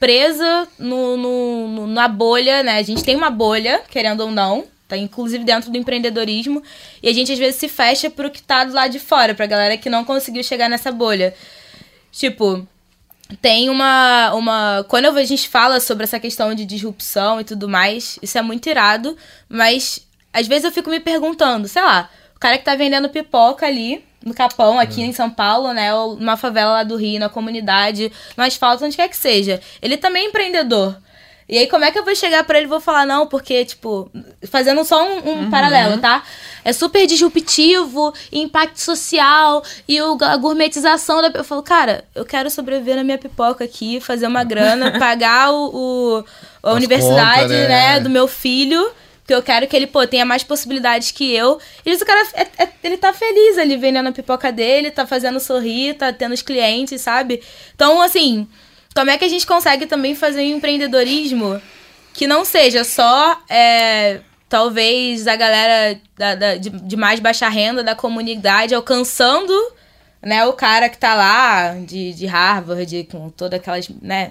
presa 0.00 0.68
no, 0.78 1.16
no, 1.16 1.68
no, 1.68 1.86
na 1.86 2.08
bolha, 2.08 2.62
né? 2.62 2.78
A 2.78 2.82
gente 2.82 3.04
tem 3.04 3.16
uma 3.16 3.30
bolha, 3.30 3.82
querendo 3.88 4.20
ou 4.20 4.30
não, 4.30 4.64
tá 4.88 4.96
inclusive 4.96 5.44
dentro 5.44 5.70
do 5.70 5.78
empreendedorismo, 5.78 6.62
e 7.02 7.08
a 7.08 7.12
gente 7.12 7.32
às 7.32 7.38
vezes 7.38 7.56
se 7.56 7.68
fecha 7.68 8.10
pro 8.10 8.30
que 8.30 8.42
tá 8.42 8.64
do 8.64 8.74
lado 8.74 8.90
de 8.90 8.98
fora, 8.98 9.34
pra 9.34 9.46
galera 9.46 9.76
que 9.76 9.88
não 9.88 10.04
conseguiu 10.04 10.42
chegar 10.42 10.68
nessa 10.68 10.90
bolha. 10.92 11.34
Tipo, 12.12 12.66
tem 13.40 13.70
uma, 13.70 14.32
uma. 14.34 14.84
Quando 14.88 15.06
a 15.06 15.24
gente 15.24 15.48
fala 15.48 15.80
sobre 15.80 16.04
essa 16.04 16.20
questão 16.20 16.54
de 16.54 16.64
disrupção 16.64 17.40
e 17.40 17.44
tudo 17.44 17.68
mais, 17.68 18.18
isso 18.22 18.36
é 18.36 18.42
muito 18.42 18.68
irado, 18.68 19.16
mas 19.48 20.06
às 20.32 20.46
vezes 20.46 20.64
eu 20.64 20.72
fico 20.72 20.90
me 20.90 21.00
perguntando, 21.00 21.66
sei 21.68 21.82
lá, 21.82 22.10
o 22.36 22.38
cara 22.38 22.58
que 22.58 22.64
tá 22.64 22.74
vendendo 22.74 23.08
pipoca 23.08 23.66
ali 23.66 24.04
no 24.24 24.34
Capão, 24.34 24.78
aqui 24.78 25.02
é. 25.02 25.06
em 25.06 25.12
São 25.12 25.30
Paulo, 25.30 25.72
né? 25.72 25.94
Ou 25.94 26.16
numa 26.16 26.36
favela 26.36 26.72
lá 26.72 26.82
do 26.82 26.96
Rio, 26.96 27.20
na 27.20 27.28
comunidade, 27.28 28.10
no 28.36 28.42
asfalto, 28.42 28.84
onde 28.84 28.96
quer 28.96 29.08
que 29.08 29.16
seja. 29.16 29.60
Ele 29.82 29.96
também 29.96 30.24
é 30.24 30.28
empreendedor. 30.28 30.96
E 31.48 31.58
aí, 31.58 31.66
como 31.66 31.84
é 31.84 31.90
que 31.90 31.98
eu 31.98 32.04
vou 32.04 32.14
chegar 32.14 32.42
para 32.44 32.58
ele 32.58 32.66
e 32.66 32.68
vou 32.68 32.80
falar, 32.80 33.04
não, 33.04 33.26
porque, 33.26 33.64
tipo, 33.64 34.10
fazendo 34.48 34.82
só 34.84 35.06
um, 35.06 35.18
um 35.18 35.32
uhum. 35.42 35.50
paralelo, 35.50 36.00
tá? 36.00 36.22
É 36.64 36.72
super 36.72 37.06
disruptivo, 37.06 38.14
impacto 38.32 38.80
social 38.80 39.62
e 39.86 40.00
o, 40.00 40.16
a 40.22 40.36
gourmetização 40.36 41.20
da. 41.20 41.28
Eu 41.38 41.44
falo, 41.44 41.62
cara, 41.62 42.04
eu 42.14 42.24
quero 42.24 42.50
sobreviver 42.50 42.96
na 42.96 43.04
minha 43.04 43.18
pipoca 43.18 43.64
aqui, 43.64 44.00
fazer 44.00 44.26
uma 44.26 44.42
grana, 44.42 44.96
pagar 44.98 45.52
o, 45.52 45.70
o 45.74 46.24
a 46.62 46.70
As 46.70 46.76
universidade, 46.76 47.42
conta, 47.42 47.68
né? 47.68 47.68
né, 47.68 48.00
do 48.00 48.08
meu 48.08 48.26
filho. 48.26 48.90
Porque 49.24 49.34
eu 49.34 49.42
quero 49.42 49.66
que 49.66 49.74
ele, 49.74 49.86
pô, 49.86 50.06
tenha 50.06 50.24
mais 50.24 50.44
possibilidades 50.44 51.10
que 51.10 51.34
eu. 51.34 51.58
E 51.84 51.90
isso, 51.90 52.04
o 52.04 52.06
cara, 52.06 52.26
é, 52.34 52.62
é, 52.62 52.68
ele 52.82 52.98
tá 52.98 53.10
feliz 53.10 53.56
ali 53.56 53.74
vendendo 53.74 54.10
a 54.10 54.12
pipoca 54.12 54.52
dele, 54.52 54.90
tá 54.90 55.06
fazendo 55.06 55.40
sorrir, 55.40 55.94
tá 55.94 56.12
tendo 56.12 56.32
os 56.32 56.42
clientes, 56.42 57.00
sabe? 57.00 57.42
Então, 57.74 58.02
assim, 58.02 58.46
como 58.94 59.10
é 59.10 59.18
que 59.18 59.24
a 59.24 59.28
gente 59.28 59.46
consegue 59.46 59.86
também 59.86 60.14
fazer 60.14 60.40
um 60.40 60.56
empreendedorismo 60.56 61.60
que 62.12 62.26
não 62.26 62.44
seja 62.44 62.84
só, 62.84 63.40
é, 63.48 64.20
talvez, 64.48 65.26
a 65.26 65.34
galera 65.34 66.00
da, 66.16 66.34
da, 66.34 66.56
de, 66.56 66.70
de 66.70 66.96
mais 66.96 67.18
baixa 67.18 67.48
renda 67.48 67.82
da 67.82 67.94
comunidade 67.94 68.74
alcançando 68.74 69.52
né, 70.22 70.44
o 70.46 70.52
cara 70.52 70.88
que 70.88 70.96
tá 70.96 71.14
lá 71.14 71.74
de, 71.74 72.14
de 72.14 72.26
Harvard, 72.26 73.08
com 73.10 73.28
todas 73.30 73.58
aquelas, 73.58 73.88
né, 74.00 74.30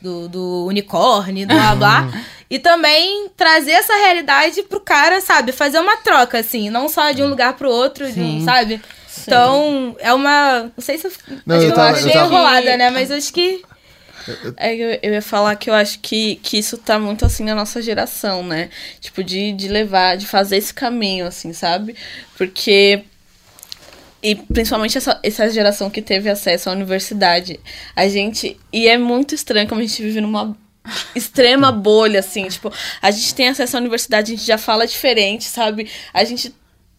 do, 0.00 0.28
do 0.28 0.66
unicórnio, 0.66 1.46
do 1.46 1.54
blá 1.54 1.74
blá. 1.76 2.08
e 2.50 2.58
também 2.58 3.28
trazer 3.36 3.72
essa 3.72 3.94
realidade 3.94 4.62
pro 4.62 4.80
cara, 4.80 5.20
sabe, 5.20 5.52
fazer 5.52 5.78
uma 5.80 5.98
troca, 5.98 6.38
assim, 6.38 6.70
não 6.70 6.88
só 6.88 7.12
de 7.12 7.22
um 7.22 7.28
lugar 7.28 7.52
pro 7.54 7.70
outro, 7.70 8.06
um, 8.06 8.44
sabe? 8.44 8.80
Sim. 9.06 9.22
Então, 9.26 9.96
é 9.98 10.12
uma. 10.12 10.62
Não 10.76 10.82
sei 10.82 10.96
se 10.96 11.06
eu, 11.06 11.12
não, 11.44 11.56
eu, 11.56 11.62
eu 11.62 11.74
tava, 11.74 11.90
achei 11.90 12.10
eu 12.10 12.12
tava... 12.12 12.26
enrolada, 12.26 12.76
né? 12.76 12.90
Mas 12.90 13.10
acho 13.10 13.32
que 13.32 13.62
eu, 14.78 14.98
eu 15.02 15.12
ia 15.14 15.22
falar 15.22 15.56
que 15.56 15.70
eu 15.70 15.74
acho 15.74 15.98
que, 16.00 16.36
que 16.36 16.58
isso 16.58 16.76
tá 16.76 16.98
muito 16.98 17.24
assim 17.24 17.44
na 17.44 17.54
nossa 17.54 17.80
geração, 17.80 18.42
né? 18.42 18.70
Tipo, 19.00 19.22
de, 19.22 19.52
de 19.52 19.68
levar, 19.68 20.16
de 20.16 20.26
fazer 20.26 20.56
esse 20.56 20.72
caminho, 20.72 21.26
assim, 21.26 21.52
sabe? 21.52 21.94
Porque. 22.36 23.04
E 24.20 24.34
principalmente 24.34 24.98
essa, 24.98 25.20
essa 25.22 25.48
geração 25.48 25.88
que 25.88 26.02
teve 26.02 26.28
acesso 26.28 26.68
à 26.68 26.72
universidade. 26.72 27.60
A 27.94 28.08
gente. 28.08 28.58
E 28.72 28.88
é 28.88 28.98
muito 28.98 29.34
estranho 29.34 29.68
como 29.68 29.80
a 29.80 29.84
gente 29.84 30.02
vive 30.02 30.20
numa 30.20 30.56
extrema 31.14 31.70
bolha, 31.70 32.20
assim. 32.20 32.46
Tipo, 32.48 32.72
a 33.00 33.10
gente 33.10 33.34
tem 33.34 33.48
acesso 33.48 33.76
à 33.76 33.80
universidade, 33.80 34.32
a 34.32 34.36
gente 34.36 34.46
já 34.46 34.58
fala 34.58 34.86
diferente, 34.86 35.44
sabe? 35.44 35.88
A 36.12 36.24
gente 36.24 36.54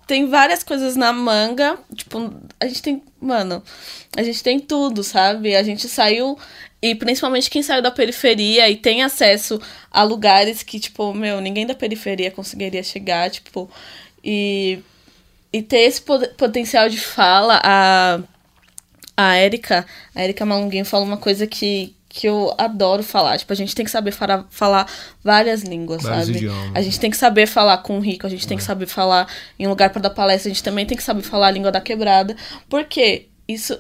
tem 0.10 0.28
várias 0.28 0.64
coisas 0.64 0.96
na 0.96 1.14
manga. 1.14 1.78
Tipo, 1.94 2.34
a 2.60 2.66
gente 2.66 2.82
tem. 2.82 3.04
Mano, 3.22 3.62
a 4.18 4.24
gente 4.24 4.42
tem 4.42 4.60
tudo, 4.60 5.04
sabe? 5.04 5.56
A 5.56 5.62
gente 5.62 5.88
saiu 5.88 6.38
e 6.82 6.96
principalmente 6.96 7.50
quem 7.50 7.62
saiu 7.62 7.82
da 7.82 7.92
periferia 7.92 8.70
e 8.70 8.76
tem 8.76 9.04
acesso 9.04 9.62
a 9.92 10.02
lugares 10.04 10.64
que, 10.64 10.80
tipo, 10.80 11.14
meu, 11.14 11.42
ninguém 11.42 11.66
da 11.66 11.76
periferia 11.76 12.32
conseguiria 12.32 12.82
chegar, 12.82 13.30
tipo, 13.30 13.70
e, 14.24 14.80
e 15.52 15.62
ter 15.62 15.80
esse 15.80 16.02
potencial 16.02 16.88
de 16.88 16.98
fala, 16.98 17.60
a, 17.62 18.20
a 19.18 19.38
Erika, 19.38 19.86
a 20.16 20.24
Erika 20.24 20.46
Malunguinho 20.46 20.86
fala 20.86 21.04
uma 21.04 21.18
coisa 21.18 21.46
que, 21.46 21.94
que 22.08 22.28
eu 22.28 22.56
adoro 22.58 23.04
falar. 23.04 23.38
Tipo, 23.38 23.52
a 23.52 23.58
gente 23.58 23.76
tem 23.76 23.84
que 23.84 23.92
saber 23.92 24.12
falar, 24.12 24.48
falar 24.50 24.90
várias 25.22 25.64
línguas, 25.64 26.04
sabe? 26.04 26.32
Idiomas. 26.32 26.72
A 26.74 26.82
gente 26.82 26.98
tem 26.98 27.12
que 27.12 27.18
saber 27.18 27.46
falar 27.46 27.80
com 27.80 27.98
o 27.98 28.02
rico, 28.02 28.26
a 28.26 28.30
gente 28.30 28.48
tem 28.48 28.56
que 28.56 28.64
é. 28.64 28.66
saber 28.66 28.86
falar 28.86 29.28
em 29.60 29.68
lugar 29.68 29.90
para 29.90 30.04
dar 30.04 30.12
palestra, 30.12 30.50
a 30.50 30.54
gente 30.54 30.64
também 30.64 30.86
tem 30.86 30.96
que 30.96 31.04
saber 31.04 31.24
falar 31.24 31.48
a 31.48 31.52
língua 31.52 31.74
da 31.74 31.82
quebrada. 31.82 32.38
Porque 32.70 33.28
isso 33.50 33.78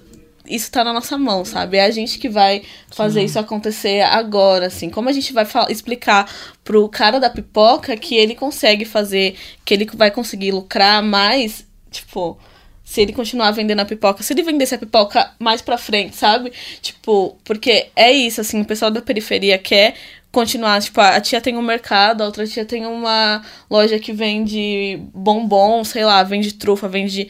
isso 0.50 0.72
tá 0.72 0.84
na 0.84 0.91
nossa 0.91 1.18
mão, 1.18 1.45
sabe? 1.45 1.78
É 1.78 1.86
a 1.86 1.91
gente 1.91 2.18
que 2.18 2.28
vai 2.28 2.64
fazer 2.89 3.20
Sim. 3.22 3.26
isso 3.26 3.39
acontecer 3.39 4.02
agora, 4.02 4.68
assim. 4.68 4.89
Como 4.89 5.08
a 5.08 5.12
gente 5.12 5.32
vai 5.32 5.45
explicar 5.70 6.30
pro 6.64 6.89
cara 6.89 7.20
da 7.20 7.30
pipoca 7.30 7.95
que 7.95 8.16
ele 8.16 8.36
consegue 8.36 8.84
fazer, 8.84 9.36
que 9.64 9.74
ele 9.74 9.88
vai 9.93 10.10
conseguir 10.10 10.52
lucrar 10.52 11.04
mais, 11.04 11.66
tipo, 11.91 12.38
se 12.84 13.02
ele 13.02 13.14
continuar 13.14 13.52
vendendo 13.52 13.82
a 13.82 13.86
pipoca, 13.86 14.24
se 14.24 14.34
ele 14.34 14.41
vendesse 14.41 14.74
a 14.74 14.78
pipoca 14.80 15.32
mais 15.38 15.62
pra 15.62 15.78
frente, 15.78 16.16
sabe? 16.16 16.52
Tipo, 16.82 17.38
porque 17.43 17.89
é 17.95 18.12
isso, 18.12 18.41
assim, 18.41 18.62
o 18.62 18.66
pessoal 18.66 18.89
da 18.89 19.00
periferia 19.00 19.60
quer 19.60 19.93
continuar, 20.32 20.82
tipo, 20.82 21.00
a 21.00 21.22
tia 21.22 21.39
tem 21.39 21.56
um 21.56 21.62
mercado, 21.62 22.22
a 22.22 22.26
outra 22.26 22.47
tia 22.47 22.66
tem 22.66 22.88
uma 22.88 23.43
loja 23.70 24.00
que 24.00 24.12
vende 24.12 25.00
bombom, 25.14 25.84
sei 25.84 26.04
lá, 26.04 26.24
vende 26.24 26.54
trufa, 26.54 26.88
vende 26.88 27.30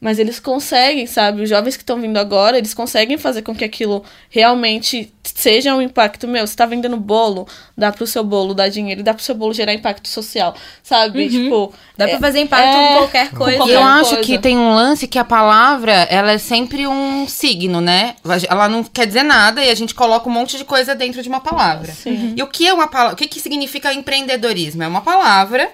mas 0.00 0.18
eles 0.18 0.40
conseguem, 0.40 1.06
sabe? 1.06 1.42
Os 1.42 1.48
jovens 1.48 1.76
que 1.76 1.82
estão 1.82 2.00
vindo 2.00 2.16
agora, 2.16 2.56
eles 2.56 2.72
conseguem 2.72 3.18
fazer 3.18 3.42
com 3.42 3.54
que 3.54 3.64
aquilo 3.64 4.02
realmente 4.30 5.12
seja 5.22 5.74
um 5.74 5.82
impacto 5.82 6.26
meu. 6.26 6.46
Você 6.46 6.56
tá 6.56 6.64
vendendo 6.64 6.96
bolo, 6.96 7.46
dá 7.76 7.92
pro 7.92 8.06
seu 8.06 8.24
bolo 8.24 8.54
dar 8.54 8.68
dinheiro, 8.68 9.02
dá 9.02 9.12
pro 9.12 9.22
seu 9.22 9.34
bolo 9.34 9.52
gerar 9.52 9.74
impacto 9.74 10.08
social, 10.08 10.54
sabe? 10.82 11.24
Uhum. 11.24 11.28
Tipo, 11.28 11.74
dá 11.98 12.06
é, 12.06 12.08
pra 12.08 12.18
fazer 12.18 12.40
impacto 12.40 12.64
é, 12.64 12.92
em 12.92 12.96
qualquer 12.96 13.30
coisa. 13.30 13.56
Qualquer 13.58 13.74
eu 13.74 13.82
acho 13.82 14.14
coisa. 14.14 14.24
que 14.24 14.38
tem 14.38 14.56
um 14.56 14.74
lance 14.74 15.06
que 15.06 15.18
a 15.18 15.24
palavra, 15.24 15.92
ela 15.92 16.32
é 16.32 16.38
sempre 16.38 16.86
um 16.86 17.28
signo, 17.28 17.82
né? 17.82 18.14
Ela 18.48 18.70
não 18.70 18.82
quer 18.82 19.06
dizer 19.06 19.22
nada 19.22 19.62
e 19.62 19.68
a 19.68 19.74
gente 19.74 19.94
coloca 19.94 20.26
um 20.26 20.32
monte 20.32 20.56
de 20.56 20.64
coisa 20.64 20.94
dentro 20.94 21.22
de 21.22 21.28
uma 21.28 21.40
palavra. 21.40 21.92
Sim. 21.92 22.32
E 22.34 22.42
o 22.42 22.46
que 22.46 22.66
é 22.66 22.72
uma 22.72 22.88
palavra? 22.88 23.12
O 23.12 23.16
que, 23.16 23.28
que 23.28 23.38
significa 23.38 23.92
empreendedorismo? 23.92 24.82
É 24.82 24.88
uma 24.88 25.02
palavra 25.02 25.68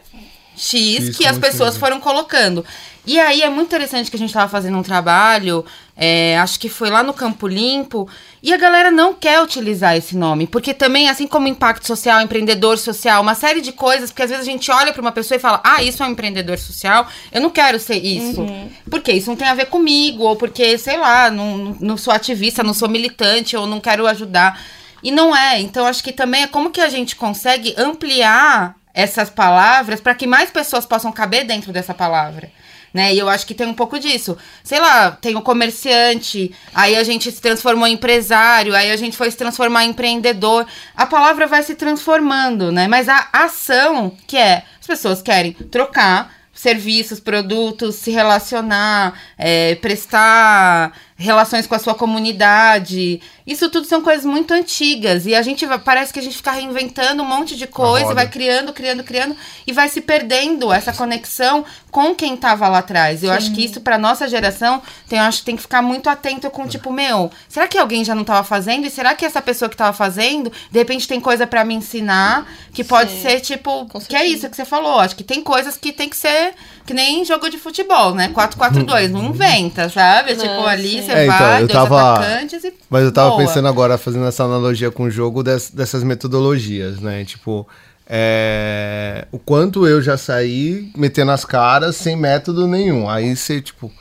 X 0.56 0.74
Isso, 0.74 1.18
que 1.18 1.26
as 1.26 1.38
pessoas 1.38 1.76
foram 1.76 2.00
colocando. 2.00 2.64
E 3.06 3.20
aí 3.20 3.42
é 3.42 3.48
muito 3.48 3.68
interessante 3.68 4.10
que 4.10 4.16
a 4.16 4.18
gente 4.18 4.30
estava 4.30 4.50
fazendo 4.50 4.76
um 4.76 4.82
trabalho, 4.82 5.64
é, 5.96 6.36
acho 6.38 6.58
que 6.58 6.68
foi 6.68 6.90
lá 6.90 7.04
no 7.04 7.14
Campo 7.14 7.46
Limpo, 7.46 8.08
e 8.42 8.52
a 8.52 8.56
galera 8.56 8.90
não 8.90 9.14
quer 9.14 9.40
utilizar 9.40 9.96
esse 9.96 10.16
nome, 10.16 10.48
porque 10.48 10.74
também, 10.74 11.08
assim 11.08 11.26
como 11.26 11.46
impacto 11.46 11.86
social, 11.86 12.20
empreendedor 12.20 12.76
social, 12.78 13.22
uma 13.22 13.36
série 13.36 13.60
de 13.60 13.70
coisas, 13.70 14.10
porque 14.10 14.22
às 14.22 14.30
vezes 14.30 14.46
a 14.46 14.50
gente 14.50 14.68
olha 14.72 14.92
para 14.92 15.00
uma 15.00 15.12
pessoa 15.12 15.36
e 15.36 15.40
fala, 15.40 15.60
ah, 15.62 15.84
isso 15.84 16.02
é 16.02 16.06
um 16.06 16.10
empreendedor 16.10 16.58
social, 16.58 17.06
eu 17.30 17.40
não 17.40 17.48
quero 17.48 17.78
ser 17.78 17.98
isso. 17.98 18.40
Uhum. 18.40 18.68
Porque 18.90 19.12
isso 19.12 19.30
não 19.30 19.36
tem 19.36 19.46
a 19.46 19.54
ver 19.54 19.66
comigo, 19.66 20.24
ou 20.24 20.34
porque, 20.34 20.76
sei 20.76 20.98
lá, 20.98 21.30
não, 21.30 21.76
não 21.80 21.96
sou 21.96 22.12
ativista, 22.12 22.64
não 22.64 22.74
sou 22.74 22.88
militante, 22.88 23.56
ou 23.56 23.68
não 23.68 23.78
quero 23.78 24.04
ajudar. 24.08 24.60
E 25.00 25.12
não 25.12 25.34
é. 25.36 25.60
Então, 25.60 25.86
acho 25.86 26.02
que 26.02 26.10
também 26.10 26.42
é 26.42 26.46
como 26.48 26.70
que 26.70 26.80
a 26.80 26.88
gente 26.88 27.14
consegue 27.14 27.72
ampliar 27.78 28.74
essas 28.92 29.30
palavras 29.30 30.00
para 30.00 30.14
que 30.14 30.26
mais 30.26 30.50
pessoas 30.50 30.84
possam 30.84 31.12
caber 31.12 31.44
dentro 31.44 31.72
dessa 31.72 31.94
palavra 31.94 32.50
né? 32.96 33.12
E 33.12 33.18
eu 33.18 33.28
acho 33.28 33.46
que 33.46 33.52
tem 33.52 33.66
um 33.66 33.74
pouco 33.74 33.98
disso. 33.98 34.38
Sei 34.64 34.80
lá, 34.80 35.10
tem 35.10 35.36
o 35.36 35.42
comerciante, 35.42 36.50
aí 36.74 36.96
a 36.96 37.04
gente 37.04 37.30
se 37.30 37.42
transformou 37.42 37.86
em 37.86 37.92
empresário, 37.92 38.74
aí 38.74 38.90
a 38.90 38.96
gente 38.96 39.18
foi 39.18 39.30
se 39.30 39.36
transformar 39.36 39.84
em 39.84 39.90
empreendedor. 39.90 40.66
A 40.96 41.04
palavra 41.04 41.46
vai 41.46 41.62
se 41.62 41.74
transformando, 41.74 42.72
né? 42.72 42.88
Mas 42.88 43.06
a 43.06 43.28
ação, 43.34 44.16
que 44.26 44.38
é, 44.38 44.62
as 44.80 44.86
pessoas 44.86 45.20
querem 45.20 45.52
trocar 45.52 46.34
serviços, 46.54 47.20
produtos, 47.20 47.96
se 47.96 48.10
relacionar, 48.10 49.12
é, 49.36 49.74
prestar 49.74 50.94
relações 51.16 51.66
com 51.66 51.74
a 51.74 51.78
sua 51.78 51.94
comunidade. 51.94 53.20
Isso 53.46 53.70
tudo 53.70 53.86
são 53.86 54.02
coisas 54.02 54.24
muito 54.24 54.52
antigas 54.52 55.24
e 55.24 55.34
a 55.34 55.40
gente 55.40 55.66
parece 55.84 56.12
que 56.12 56.18
a 56.18 56.22
gente 56.22 56.36
fica 56.36 56.50
reinventando 56.50 57.22
um 57.22 57.26
monte 57.26 57.56
de 57.56 57.66
coisa, 57.66 58.12
vai 58.12 58.28
criando, 58.28 58.72
criando, 58.72 59.02
criando 59.02 59.34
e 59.66 59.72
vai 59.72 59.88
se 59.88 60.00
perdendo 60.00 60.72
essa 60.72 60.92
conexão 60.92 61.64
com 61.90 62.14
quem 62.14 62.34
estava 62.34 62.68
lá 62.68 62.78
atrás. 62.78 63.22
Eu 63.22 63.30
Sim. 63.30 63.36
acho 63.36 63.54
que 63.54 63.64
isso 63.64 63.80
para 63.80 63.96
nossa 63.96 64.28
geração 64.28 64.82
tem, 65.08 65.18
eu 65.18 65.24
acho 65.24 65.38
que 65.38 65.44
tem 65.46 65.56
que 65.56 65.62
ficar 65.62 65.80
muito 65.80 66.10
atento 66.10 66.50
com 66.50 66.66
tipo, 66.66 66.92
meu, 66.92 67.30
será 67.48 67.66
que 67.66 67.78
alguém 67.78 68.04
já 68.04 68.14
não 68.14 68.22
estava 68.22 68.44
fazendo 68.44 68.86
e 68.86 68.90
será 68.90 69.14
que 69.14 69.24
essa 69.24 69.40
pessoa 69.40 69.68
que 69.68 69.74
estava 69.74 69.96
fazendo, 69.96 70.52
de 70.70 70.78
repente 70.78 71.08
tem 71.08 71.20
coisa 71.20 71.46
para 71.46 71.64
me 71.64 71.74
ensinar 71.74 72.46
que 72.74 72.84
pode 72.84 73.12
Sim. 73.12 73.22
ser 73.22 73.40
tipo, 73.40 73.86
que 74.06 74.16
é 74.16 74.26
isso 74.26 74.50
que 74.50 74.56
você 74.56 74.64
falou. 74.64 75.00
Acho 75.00 75.16
que 75.16 75.24
tem 75.24 75.40
coisas 75.40 75.78
que 75.78 75.92
tem 75.92 76.08
que 76.08 76.16
ser 76.16 76.54
que 76.86 76.94
nem 76.94 77.24
jogo 77.24 77.48
de 77.50 77.58
futebol, 77.58 78.14
né? 78.14 78.28
4-4-2, 78.32 79.08
não 79.10 79.24
inventa, 79.26 79.88
sabe? 79.88 80.34
Não, 80.34 80.40
tipo, 80.40 80.66
ali 80.66 81.02
você 81.02 81.12
é, 81.12 81.26
vai, 81.26 81.62
então, 81.64 81.82
eu 81.82 81.88
tava, 81.88 82.24
e 82.42 82.74
Mas 82.88 83.04
eu 83.04 83.12
tava 83.12 83.30
boa. 83.30 83.42
pensando 83.42 83.66
agora, 83.68 83.98
fazendo 83.98 84.26
essa 84.26 84.44
analogia 84.44 84.90
com 84.90 85.04
o 85.04 85.10
jogo 85.10 85.42
des, 85.42 85.70
dessas 85.70 86.02
metodologias, 86.04 87.00
né? 87.00 87.24
Tipo, 87.24 87.66
É, 88.08 89.26
o 89.32 89.38
quanto 89.38 89.84
eu 89.86 90.00
já 90.00 90.16
saí 90.16 90.92
metendo 90.96 91.32
as 91.32 91.44
caras 91.44 91.96
sem 91.96 92.14
método 92.14 92.68
nenhum. 92.68 93.10
Aí 93.10 93.34
você, 93.36 93.60
tipo, 93.60 93.92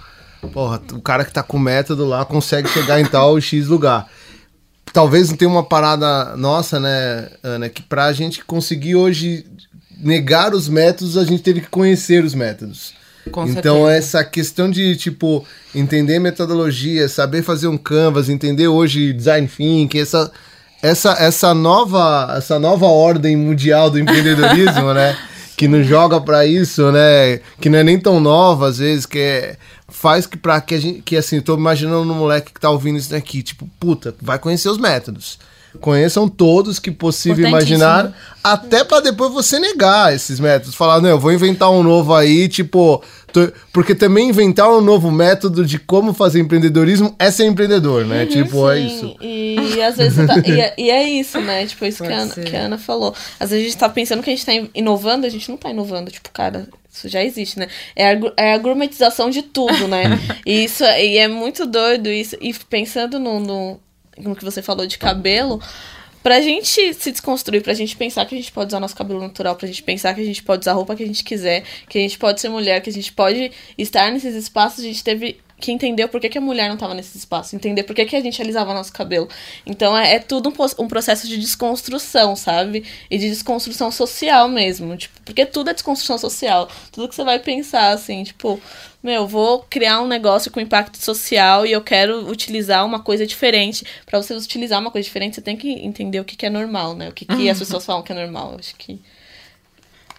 porra, 0.53 0.79
o 0.93 1.01
cara 1.01 1.25
que 1.25 1.33
tá 1.33 1.41
com 1.41 1.57
método 1.57 2.05
lá 2.05 2.23
consegue 2.23 2.69
chegar 2.69 2.99
em 3.01 3.05
tal 3.05 3.41
X 3.41 3.67
lugar. 3.67 4.07
Talvez 4.93 5.29
não 5.29 5.35
tenha 5.35 5.49
uma 5.49 5.63
parada 5.63 6.37
nossa, 6.37 6.79
né, 6.79 7.29
Ana, 7.43 7.67
que 7.67 7.81
pra 7.81 8.13
gente 8.13 8.45
conseguir 8.45 8.95
hoje 8.95 9.43
negar 9.97 10.53
os 10.53 10.67
métodos, 10.67 11.17
a 11.17 11.23
gente 11.23 11.41
teve 11.41 11.61
que 11.61 11.69
conhecer 11.69 12.23
os 12.23 12.33
métodos. 12.33 12.93
Com 13.31 13.47
então, 13.47 13.85
certeza. 13.85 13.97
essa 13.97 14.23
questão 14.23 14.69
de, 14.69 14.95
tipo, 14.95 15.45
entender 15.73 16.19
metodologia, 16.19 17.09
saber 17.09 17.41
fazer 17.41 17.67
um 17.67 17.77
canvas, 17.77 18.29
entender 18.29 18.67
hoje 18.67 19.13
design 19.13 19.47
thinking, 19.47 19.97
essa, 19.97 20.31
essa, 20.81 21.13
essa, 21.13 21.53
nova, 21.53 22.35
essa 22.37 22.59
nova 22.59 22.85
ordem 22.85 23.35
mundial 23.35 23.89
do 23.89 23.99
empreendedorismo, 23.99 24.93
né? 24.93 25.17
Que 25.57 25.67
nos 25.67 25.87
joga 25.87 26.19
para 26.21 26.45
isso, 26.45 26.91
né? 26.91 27.39
Que 27.59 27.69
não 27.69 27.79
é 27.79 27.83
nem 27.83 27.99
tão 27.99 28.19
nova, 28.19 28.67
às 28.67 28.77
vezes, 28.77 29.05
que 29.05 29.17
é, 29.17 29.57
faz 29.87 30.27
que 30.27 30.37
para 30.37 30.59
que 30.61 30.75
a 30.75 30.79
gente, 30.79 31.01
que 31.01 31.15
assim, 31.15 31.41
tô 31.41 31.55
imaginando 31.55 32.11
um 32.11 32.15
moleque 32.15 32.53
que 32.53 32.59
tá 32.59 32.69
ouvindo 32.69 32.99
isso 32.99 33.09
daqui, 33.09 33.41
tipo, 33.41 33.67
puta, 33.79 34.13
vai 34.21 34.37
conhecer 34.37 34.69
os 34.69 34.77
métodos. 34.77 35.39
Conheçam 35.79 36.27
todos 36.27 36.79
que 36.79 36.89
possível 36.91 37.47
imaginar, 37.47 38.13
até 38.43 38.83
para 38.83 39.01
depois 39.01 39.31
você 39.31 39.59
negar 39.59 40.13
esses 40.13 40.39
métodos. 40.39 40.75
Falar, 40.75 41.01
não, 41.01 41.09
eu 41.09 41.19
vou 41.19 41.31
inventar 41.31 41.69
um 41.71 41.83
novo 41.83 42.13
aí, 42.13 42.47
tipo. 42.47 43.03
tô- 43.31 43.51
Porque 43.73 43.93
também 43.93 44.29
inventar 44.29 44.69
um 44.69 44.81
novo 44.81 45.11
método 45.11 45.65
de 45.65 45.77
como 45.79 46.13
fazer 46.13 46.39
empreendedorismo 46.39 47.15
é 47.19 47.29
ser 47.31 47.45
empreendedor, 47.45 48.05
né? 48.05 48.25
tipo, 48.25 48.69
é 48.69 48.77
Sim, 48.77 48.85
isso. 48.87 49.15
E 49.21 49.81
às 49.81 49.97
vezes 49.97 50.13
você 50.15 50.25
tá, 50.27 50.35
e, 50.45 50.59
é- 50.61 50.73
e 50.77 50.89
é 50.89 51.03
isso, 51.09 51.39
né? 51.41 51.65
Tipo, 51.65 51.85
isso 51.85 52.03
que 52.03 52.11
a, 52.13 52.17
Ana, 52.19 52.33
que 52.33 52.55
a 52.55 52.59
Ana 52.61 52.77
falou. 52.77 53.13
Às 53.39 53.49
vezes 53.49 53.65
a 53.65 53.69
gente 53.69 53.77
tá 53.79 53.89
pensando 53.89 54.21
que 54.23 54.29
a 54.29 54.33
gente 54.35 54.45
tá 54.45 54.53
in- 54.53 54.69
inovando, 54.73 55.25
a 55.25 55.29
gente 55.29 55.49
não 55.49 55.57
tá 55.57 55.69
inovando. 55.69 56.11
Tipo, 56.11 56.29
cara, 56.31 56.67
isso 56.93 57.09
já 57.09 57.21
existe, 57.23 57.59
né? 57.59 57.67
É 57.95 58.11
a, 58.13 58.19
é 58.37 58.53
a 58.53 58.57
gourmetização 58.57 59.29
de 59.29 59.41
tudo, 59.41 59.87
né? 59.87 60.03
e 60.45 60.63
isso 60.63 60.83
é- 60.83 61.05
e 61.05 61.17
é 61.17 61.27
muito 61.27 61.65
doido 61.65 62.07
isso. 62.09 62.37
E 62.39 62.53
pensando 62.53 63.19
no, 63.19 63.39
no, 63.39 63.79
no 64.17 64.35
que 64.35 64.43
você 64.43 64.61
falou 64.61 64.85
de 64.85 64.97
cabelo. 64.97 65.61
Pra 66.23 66.41
gente 66.41 66.93
se 66.95 67.11
desconstruir, 67.11 67.61
pra 67.61 67.73
gente 67.75 67.95
pensar 67.95 68.25
que 68.25 68.33
a 68.33 68.37
gente 68.37 68.51
pode 68.51 68.69
usar 68.69 68.79
nosso 68.79 68.95
cabelo 68.95 69.19
natural, 69.19 69.55
pra 69.55 69.67
gente 69.67 69.83
pensar 69.83 70.13
que 70.15 70.21
a 70.21 70.25
gente 70.25 70.41
pode 70.41 70.61
usar 70.61 70.71
a 70.71 70.73
roupa 70.73 70.95
que 70.95 71.03
a 71.03 71.05
gente 71.05 71.23
quiser, 71.23 71.63
que 71.87 71.99
a 71.99 72.01
gente 72.01 72.17
pode 72.17 72.41
ser 72.41 72.49
mulher, 72.49 72.81
que 72.81 72.89
a 72.89 72.93
gente 72.93 73.13
pode 73.13 73.51
estar 73.77 74.11
nesses 74.11 74.33
espaços, 74.33 74.79
a 74.79 74.87
gente 74.87 75.03
teve 75.03 75.37
que 75.59 75.71
entender 75.71 76.03
o 76.03 76.09
porquê 76.09 76.27
que 76.27 76.37
a 76.37 76.41
mulher 76.41 76.67
não 76.67 76.75
estava 76.75 76.93
nesse 76.93 77.17
espaço, 77.17 77.55
entender 77.55 77.83
por 77.83 77.95
que, 77.95 78.05
que 78.05 78.15
a 78.15 78.21
gente 78.21 78.41
alisava 78.41 78.73
nosso 78.73 78.91
cabelo. 78.91 79.27
Então 79.65 79.97
é, 79.97 80.15
é 80.15 80.19
tudo 80.19 80.49
um, 80.49 80.83
um 80.83 80.87
processo 80.87 81.27
de 81.27 81.37
desconstrução, 81.37 82.35
sabe? 82.35 82.83
E 83.09 83.17
de 83.17 83.29
desconstrução 83.29 83.91
social 83.91 84.49
mesmo. 84.49 84.95
Tipo, 84.97 85.21
porque 85.23 85.45
tudo 85.45 85.69
é 85.69 85.73
desconstrução 85.73 86.17
social. 86.17 86.69
Tudo 86.91 87.07
que 87.07 87.15
você 87.15 87.23
vai 87.23 87.39
pensar, 87.39 87.91
assim, 87.91 88.23
tipo, 88.23 88.59
meu, 89.01 89.27
vou 89.27 89.59
criar 89.69 90.01
um 90.01 90.07
negócio 90.07 90.51
com 90.51 90.59
impacto 90.59 90.97
social 90.97 91.65
e 91.65 91.71
eu 91.71 91.81
quero 91.81 92.29
utilizar 92.29 92.85
uma 92.85 92.99
coisa 92.99 93.25
diferente. 93.25 93.85
Pra 94.05 94.21
você 94.21 94.33
utilizar 94.33 94.79
uma 94.79 94.91
coisa 94.91 95.05
diferente, 95.05 95.35
você 95.35 95.41
tem 95.41 95.55
que 95.55 95.69
entender 95.69 96.19
o 96.19 96.25
que, 96.25 96.35
que 96.35 96.45
é 96.45 96.49
normal, 96.49 96.95
né? 96.95 97.09
O 97.09 97.13
que, 97.13 97.25
que 97.25 97.49
as 97.49 97.59
pessoas 97.59 97.85
falam 97.85 98.03
que 98.03 98.11
é 98.11 98.15
normal. 98.15 98.55
Acho 98.59 98.75
que. 98.75 98.99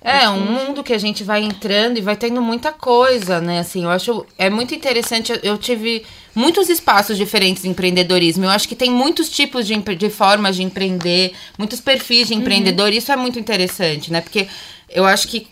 É, 0.09 0.29
um 0.31 0.41
mundo 0.41 0.85
que 0.85 0.93
a 0.93 0.99
gente 0.99 1.25
vai 1.25 1.43
entrando 1.43 1.99
e 1.99 2.01
vai 2.01 2.15
tendo 2.15 2.41
muita 2.41 2.73
coisa, 2.73 3.41
né? 3.41 3.59
Assim, 3.59 3.83
eu 3.83 3.91
acho 3.91 4.25
é 4.39 4.49
muito 4.49 4.73
interessante. 4.73 5.33
Eu, 5.33 5.39
eu 5.43 5.59
tive 5.59 6.05
muitos 6.33 6.69
espaços 6.69 7.17
diferentes 7.17 7.65
de 7.65 7.69
empreendedorismo. 7.69 8.45
Eu 8.45 8.51
acho 8.51 8.69
que 8.69 8.77
tem 8.77 8.89
muitos 8.91 9.29
tipos 9.29 9.67
de, 9.67 9.75
de 9.77 10.09
formas 10.11 10.55
de 10.55 10.63
empreender, 10.63 11.33
muitos 11.59 11.81
perfis 11.81 12.29
de 12.29 12.35
empreendedor. 12.35 12.93
Isso 12.93 13.11
é 13.11 13.17
muito 13.17 13.39
interessante, 13.41 14.13
né? 14.13 14.21
Porque 14.21 14.47
eu 14.89 15.05
acho 15.05 15.27
que 15.27 15.49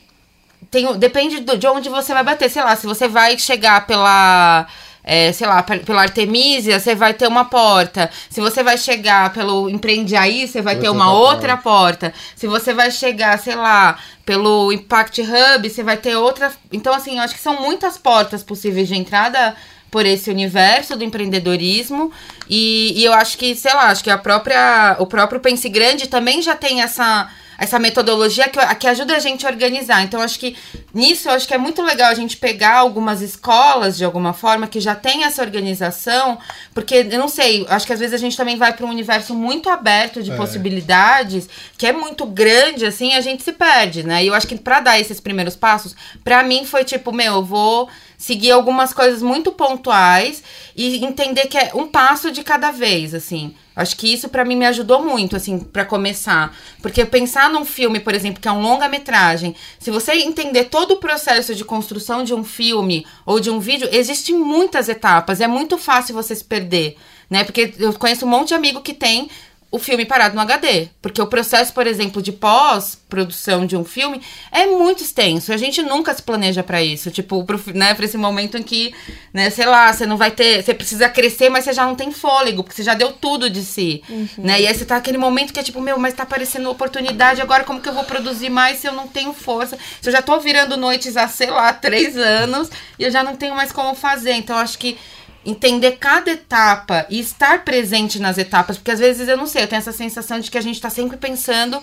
tem, 0.70 0.96
depende 0.98 1.40
do- 1.40 1.56
de 1.58 1.66
onde 1.66 1.88
você 1.88 2.12
vai 2.14 2.22
bater. 2.22 2.48
Sei 2.48 2.62
lá, 2.62 2.76
se 2.76 2.86
você 2.86 3.08
vai 3.08 3.36
chegar 3.38 3.86
pela. 3.88 4.66
É, 5.04 5.30
sei 5.32 5.46
lá, 5.46 5.62
pe- 5.62 5.80
pela 5.80 6.00
Artemisia, 6.02 6.80
você 6.80 6.94
vai 6.94 7.12
ter 7.12 7.28
uma 7.28 7.44
porta. 7.44 8.10
Se 8.30 8.40
você 8.40 8.62
vai 8.62 8.78
chegar 8.78 9.32
pelo 9.32 9.68
Empreende 9.68 10.16
Aí, 10.16 10.48
você 10.48 10.62
vai 10.62 10.76
ter 10.76 10.88
Outra 10.88 10.92
uma 11.04 11.10
porta. 11.12 11.34
outra 11.34 11.56
porta. 11.58 12.14
Se 12.34 12.46
você 12.46 12.72
vai 12.72 12.90
chegar, 12.90 13.38
sei 13.38 13.54
lá, 13.54 13.98
pelo 14.24 14.72
Impact 14.72 15.20
Hub, 15.20 15.68
você 15.68 15.82
vai 15.82 15.98
ter 15.98 16.16
outra. 16.16 16.50
Então, 16.72 16.94
assim, 16.94 17.16
eu 17.18 17.22
acho 17.22 17.34
que 17.34 17.40
são 17.40 17.60
muitas 17.60 17.98
portas 17.98 18.42
possíveis 18.42 18.88
de 18.88 18.94
entrada 18.96 19.54
por 19.90 20.06
esse 20.06 20.30
universo 20.30 20.96
do 20.96 21.04
empreendedorismo. 21.04 22.10
E, 22.48 22.94
e 22.96 23.04
eu 23.04 23.12
acho 23.12 23.36
que, 23.38 23.54
sei 23.54 23.72
lá, 23.74 23.88
acho 23.90 24.02
que 24.02 24.10
a 24.10 24.18
própria, 24.18 24.96
o 24.98 25.06
próprio 25.06 25.38
Pense 25.40 25.68
Grande 25.68 26.08
também 26.08 26.40
já 26.42 26.56
tem 26.56 26.80
essa. 26.82 27.28
Essa 27.58 27.78
metodologia 27.78 28.48
que, 28.48 28.58
que 28.76 28.86
ajuda 28.86 29.16
a 29.16 29.18
gente 29.18 29.46
a 29.46 29.50
organizar. 29.50 30.02
Então, 30.02 30.20
acho 30.20 30.38
que 30.38 30.56
nisso 30.92 31.28
eu 31.28 31.32
acho 31.32 31.46
que 31.46 31.54
é 31.54 31.58
muito 31.58 31.82
legal 31.82 32.10
a 32.10 32.14
gente 32.14 32.36
pegar 32.36 32.76
algumas 32.76 33.20
escolas, 33.20 33.96
de 33.96 34.04
alguma 34.04 34.32
forma, 34.32 34.66
que 34.66 34.80
já 34.80 34.94
tem 34.94 35.24
essa 35.24 35.42
organização, 35.42 36.38
porque 36.72 37.06
eu 37.10 37.18
não 37.18 37.28
sei, 37.28 37.66
acho 37.68 37.86
que 37.86 37.92
às 37.92 38.00
vezes 38.00 38.14
a 38.14 38.18
gente 38.18 38.36
também 38.36 38.56
vai 38.56 38.72
para 38.72 38.86
um 38.86 38.90
universo 38.90 39.34
muito 39.34 39.68
aberto 39.68 40.22
de 40.22 40.30
possibilidades, 40.36 41.48
que 41.76 41.86
é 41.86 41.92
muito 41.92 42.26
grande, 42.26 42.86
assim, 42.86 43.14
a 43.14 43.20
gente 43.20 43.42
se 43.42 43.52
perde, 43.52 44.02
né? 44.02 44.24
E 44.24 44.28
eu 44.28 44.34
acho 44.34 44.46
que 44.46 44.56
para 44.56 44.80
dar 44.80 45.00
esses 45.00 45.20
primeiros 45.20 45.56
passos, 45.56 45.94
para 46.22 46.42
mim 46.42 46.64
foi 46.64 46.84
tipo, 46.84 47.12
meu, 47.12 47.34
eu 47.34 47.44
vou 47.44 47.88
seguir 48.24 48.52
algumas 48.52 48.94
coisas 48.94 49.20
muito 49.20 49.52
pontuais 49.52 50.42
e 50.74 51.04
entender 51.04 51.44
que 51.46 51.58
é 51.58 51.72
um 51.74 51.86
passo 51.86 52.30
de 52.30 52.42
cada 52.42 52.70
vez, 52.70 53.12
assim. 53.12 53.54
Acho 53.76 53.94
que 53.98 54.10
isso 54.10 54.30
pra 54.30 54.46
mim 54.46 54.56
me 54.56 54.64
ajudou 54.64 55.04
muito, 55.04 55.36
assim, 55.36 55.58
pra 55.58 55.84
começar. 55.84 56.56
Porque 56.80 57.04
pensar 57.04 57.50
num 57.50 57.66
filme, 57.66 58.00
por 58.00 58.14
exemplo, 58.14 58.40
que 58.40 58.48
é 58.48 58.52
um 58.52 58.62
longa-metragem, 58.62 59.54
se 59.78 59.90
você 59.90 60.12
entender 60.12 60.64
todo 60.64 60.92
o 60.92 60.96
processo 60.96 61.54
de 61.54 61.66
construção 61.66 62.24
de 62.24 62.32
um 62.32 62.42
filme 62.42 63.06
ou 63.26 63.38
de 63.38 63.50
um 63.50 63.60
vídeo, 63.60 63.90
existem 63.92 64.34
muitas 64.38 64.88
etapas. 64.88 65.42
É 65.42 65.46
muito 65.46 65.76
fácil 65.76 66.14
você 66.14 66.34
se 66.34 66.44
perder, 66.44 66.96
né? 67.28 67.44
Porque 67.44 67.74
eu 67.78 67.92
conheço 67.92 68.24
um 68.24 68.30
monte 68.30 68.48
de 68.48 68.54
amigo 68.54 68.80
que 68.80 68.94
tem 68.94 69.28
o 69.74 69.78
filme 69.80 70.04
parado 70.04 70.36
no 70.36 70.40
HD. 70.40 70.88
Porque 71.02 71.20
o 71.20 71.26
processo, 71.26 71.72
por 71.72 71.84
exemplo, 71.84 72.22
de 72.22 72.30
pós-produção 72.30 73.66
de 73.66 73.76
um 73.76 73.84
filme 73.84 74.22
é 74.52 74.66
muito 74.66 75.02
extenso. 75.02 75.52
A 75.52 75.56
gente 75.56 75.82
nunca 75.82 76.14
se 76.14 76.22
planeja 76.22 76.62
pra 76.62 76.80
isso. 76.80 77.10
Tipo, 77.10 77.42
pro, 77.42 77.60
né, 77.74 77.92
pra 77.92 78.04
esse 78.04 78.16
momento 78.16 78.56
em 78.56 78.62
que, 78.62 78.94
né, 79.32 79.50
sei 79.50 79.66
lá, 79.66 79.92
você 79.92 80.06
não 80.06 80.16
vai 80.16 80.30
ter. 80.30 80.62
Você 80.62 80.72
precisa 80.72 81.08
crescer, 81.08 81.48
mas 81.48 81.64
você 81.64 81.72
já 81.72 81.84
não 81.84 81.96
tem 81.96 82.12
fôlego, 82.12 82.62
porque 82.62 82.76
você 82.76 82.84
já 82.84 82.94
deu 82.94 83.10
tudo 83.14 83.50
de 83.50 83.64
si. 83.64 84.00
Né? 84.38 84.60
E 84.60 84.66
aí 84.68 84.72
você 84.72 84.84
tá 84.84 84.94
aquele 84.94 85.18
momento 85.18 85.52
que 85.52 85.58
é 85.58 85.62
tipo, 85.64 85.80
meu, 85.80 85.98
mas 85.98 86.14
tá 86.14 86.22
aparecendo 86.22 86.70
oportunidade, 86.70 87.42
agora 87.42 87.64
como 87.64 87.80
que 87.80 87.88
eu 87.88 87.94
vou 87.94 88.04
produzir 88.04 88.50
mais 88.50 88.78
se 88.78 88.86
eu 88.86 88.92
não 88.92 89.08
tenho 89.08 89.32
força? 89.32 89.76
Se 90.00 90.08
eu 90.08 90.12
já 90.12 90.22
tô 90.22 90.38
virando 90.38 90.76
noites 90.76 91.16
há, 91.16 91.26
sei 91.26 91.50
lá, 91.50 91.72
três 91.72 92.16
anos 92.16 92.70
e 92.96 93.02
eu 93.02 93.10
já 93.10 93.24
não 93.24 93.34
tenho 93.34 93.56
mais 93.56 93.72
como 93.72 93.92
fazer. 93.96 94.34
Então, 94.34 94.56
acho 94.56 94.78
que 94.78 94.96
entender 95.44 95.92
cada 95.92 96.30
etapa 96.30 97.06
e 97.10 97.20
estar 97.20 97.64
presente 97.64 98.18
nas 98.18 98.38
etapas, 98.38 98.76
porque 98.76 98.90
às 98.90 98.98
vezes 98.98 99.28
eu 99.28 99.36
não 99.36 99.46
sei, 99.46 99.62
eu 99.62 99.68
tenho 99.68 99.80
essa 99.80 99.92
sensação 99.92 100.40
de 100.40 100.50
que 100.50 100.58
a 100.58 100.60
gente 100.60 100.80
tá 100.80 100.90
sempre 100.90 101.16
pensando, 101.16 101.80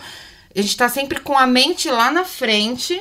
a 0.55 0.61
gente 0.61 0.75
tá 0.75 0.89
sempre 0.89 1.19
com 1.19 1.37
a 1.37 1.45
mente 1.45 1.89
lá 1.89 2.11
na 2.11 2.23
frente 2.23 2.99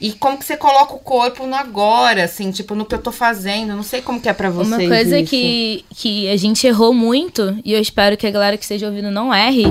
e 0.00 0.12
como 0.12 0.36
que 0.36 0.44
você 0.44 0.56
coloca 0.56 0.94
o 0.94 0.98
corpo 0.98 1.46
no 1.46 1.54
agora, 1.54 2.24
assim, 2.24 2.50
tipo, 2.50 2.74
no 2.74 2.84
que 2.84 2.94
eu 2.94 3.00
tô 3.00 3.12
fazendo, 3.12 3.76
não 3.76 3.84
sei 3.84 4.02
como 4.02 4.20
que 4.20 4.28
é 4.28 4.32
pra 4.32 4.50
vocês 4.50 4.68
Uma 4.68 4.88
coisa 4.88 5.20
isso. 5.20 5.30
que, 5.30 5.84
que 5.94 6.28
a 6.28 6.36
gente 6.36 6.66
errou 6.66 6.92
muito, 6.92 7.56
e 7.64 7.72
eu 7.72 7.80
espero 7.80 8.16
que 8.16 8.26
a 8.26 8.30
galera 8.30 8.56
que 8.56 8.64
esteja 8.64 8.86
ouvindo 8.86 9.12
não 9.12 9.32
erre, 9.32 9.64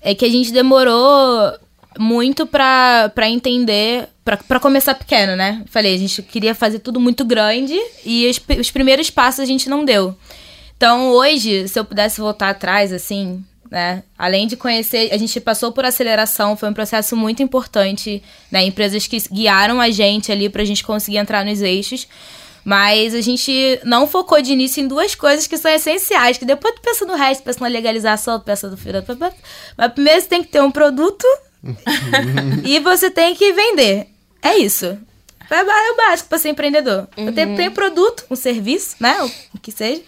é 0.00 0.14
que 0.14 0.24
a 0.24 0.28
gente 0.28 0.52
demorou 0.52 1.58
muito 1.98 2.46
pra, 2.46 3.10
pra 3.14 3.28
entender, 3.28 4.08
pra, 4.24 4.36
pra 4.36 4.60
começar 4.60 4.94
pequeno, 4.94 5.36
né? 5.36 5.62
Falei, 5.66 5.94
a 5.94 5.98
gente 5.98 6.22
queria 6.22 6.54
fazer 6.54 6.78
tudo 6.78 7.00
muito 7.00 7.24
grande 7.24 7.76
e 8.04 8.28
os, 8.28 8.40
os 8.58 8.70
primeiros 8.70 9.10
passos 9.10 9.40
a 9.40 9.44
gente 9.44 9.68
não 9.68 9.84
deu. 9.84 10.16
Então, 10.76 11.10
hoje, 11.10 11.66
se 11.66 11.78
eu 11.78 11.84
pudesse 11.84 12.20
voltar 12.20 12.50
atrás, 12.50 12.92
assim, 12.92 13.44
né? 13.70 14.02
Além 14.16 14.46
de 14.46 14.56
conhecer, 14.56 15.12
a 15.12 15.16
gente 15.16 15.40
passou 15.40 15.72
por 15.72 15.84
aceleração, 15.84 16.56
foi 16.56 16.68
um 16.70 16.72
processo 16.72 17.16
muito 17.16 17.42
importante, 17.42 18.22
né? 18.50 18.64
Empresas 18.64 19.06
que 19.06 19.18
guiaram 19.30 19.80
a 19.80 19.90
gente 19.90 20.30
ali 20.30 20.48
pra 20.48 20.64
gente 20.64 20.84
conseguir 20.84 21.18
entrar 21.18 21.44
nos 21.44 21.60
eixos. 21.60 22.06
Mas 22.64 23.14
a 23.14 23.20
gente 23.20 23.80
não 23.82 24.06
focou 24.06 24.42
de 24.42 24.52
início 24.52 24.82
em 24.82 24.88
duas 24.88 25.14
coisas 25.14 25.46
que 25.46 25.56
são 25.56 25.70
essenciais, 25.70 26.36
que 26.36 26.44
depois 26.44 26.74
tu 26.74 26.82
pensa 26.82 27.06
no 27.06 27.14
resto, 27.14 27.42
pensa 27.42 27.60
na 27.60 27.66
legalização, 27.68 28.38
pensa 28.40 28.68
no 28.68 28.76
final. 28.76 29.02
Mas 29.76 29.92
primeiro 29.92 30.20
você 30.20 30.26
tem 30.26 30.42
que 30.42 30.50
ter 30.50 30.62
um 30.62 30.70
produto 30.70 31.26
e 32.64 32.78
você 32.80 33.10
tem 33.10 33.34
que 33.34 33.52
vender. 33.52 34.06
É 34.42 34.56
isso. 34.56 34.86
É 35.50 35.56
é 35.56 35.92
o 35.92 35.96
básico 35.96 36.28
para 36.28 36.38
ser 36.38 36.50
empreendedor. 36.50 37.08
Eu 37.16 37.32
tenho, 37.32 37.56
tenho 37.56 37.72
produto, 37.72 38.24
um 38.30 38.36
serviço, 38.36 38.96
né? 39.00 39.16
O 39.54 39.58
que 39.58 39.72
seja. 39.72 40.02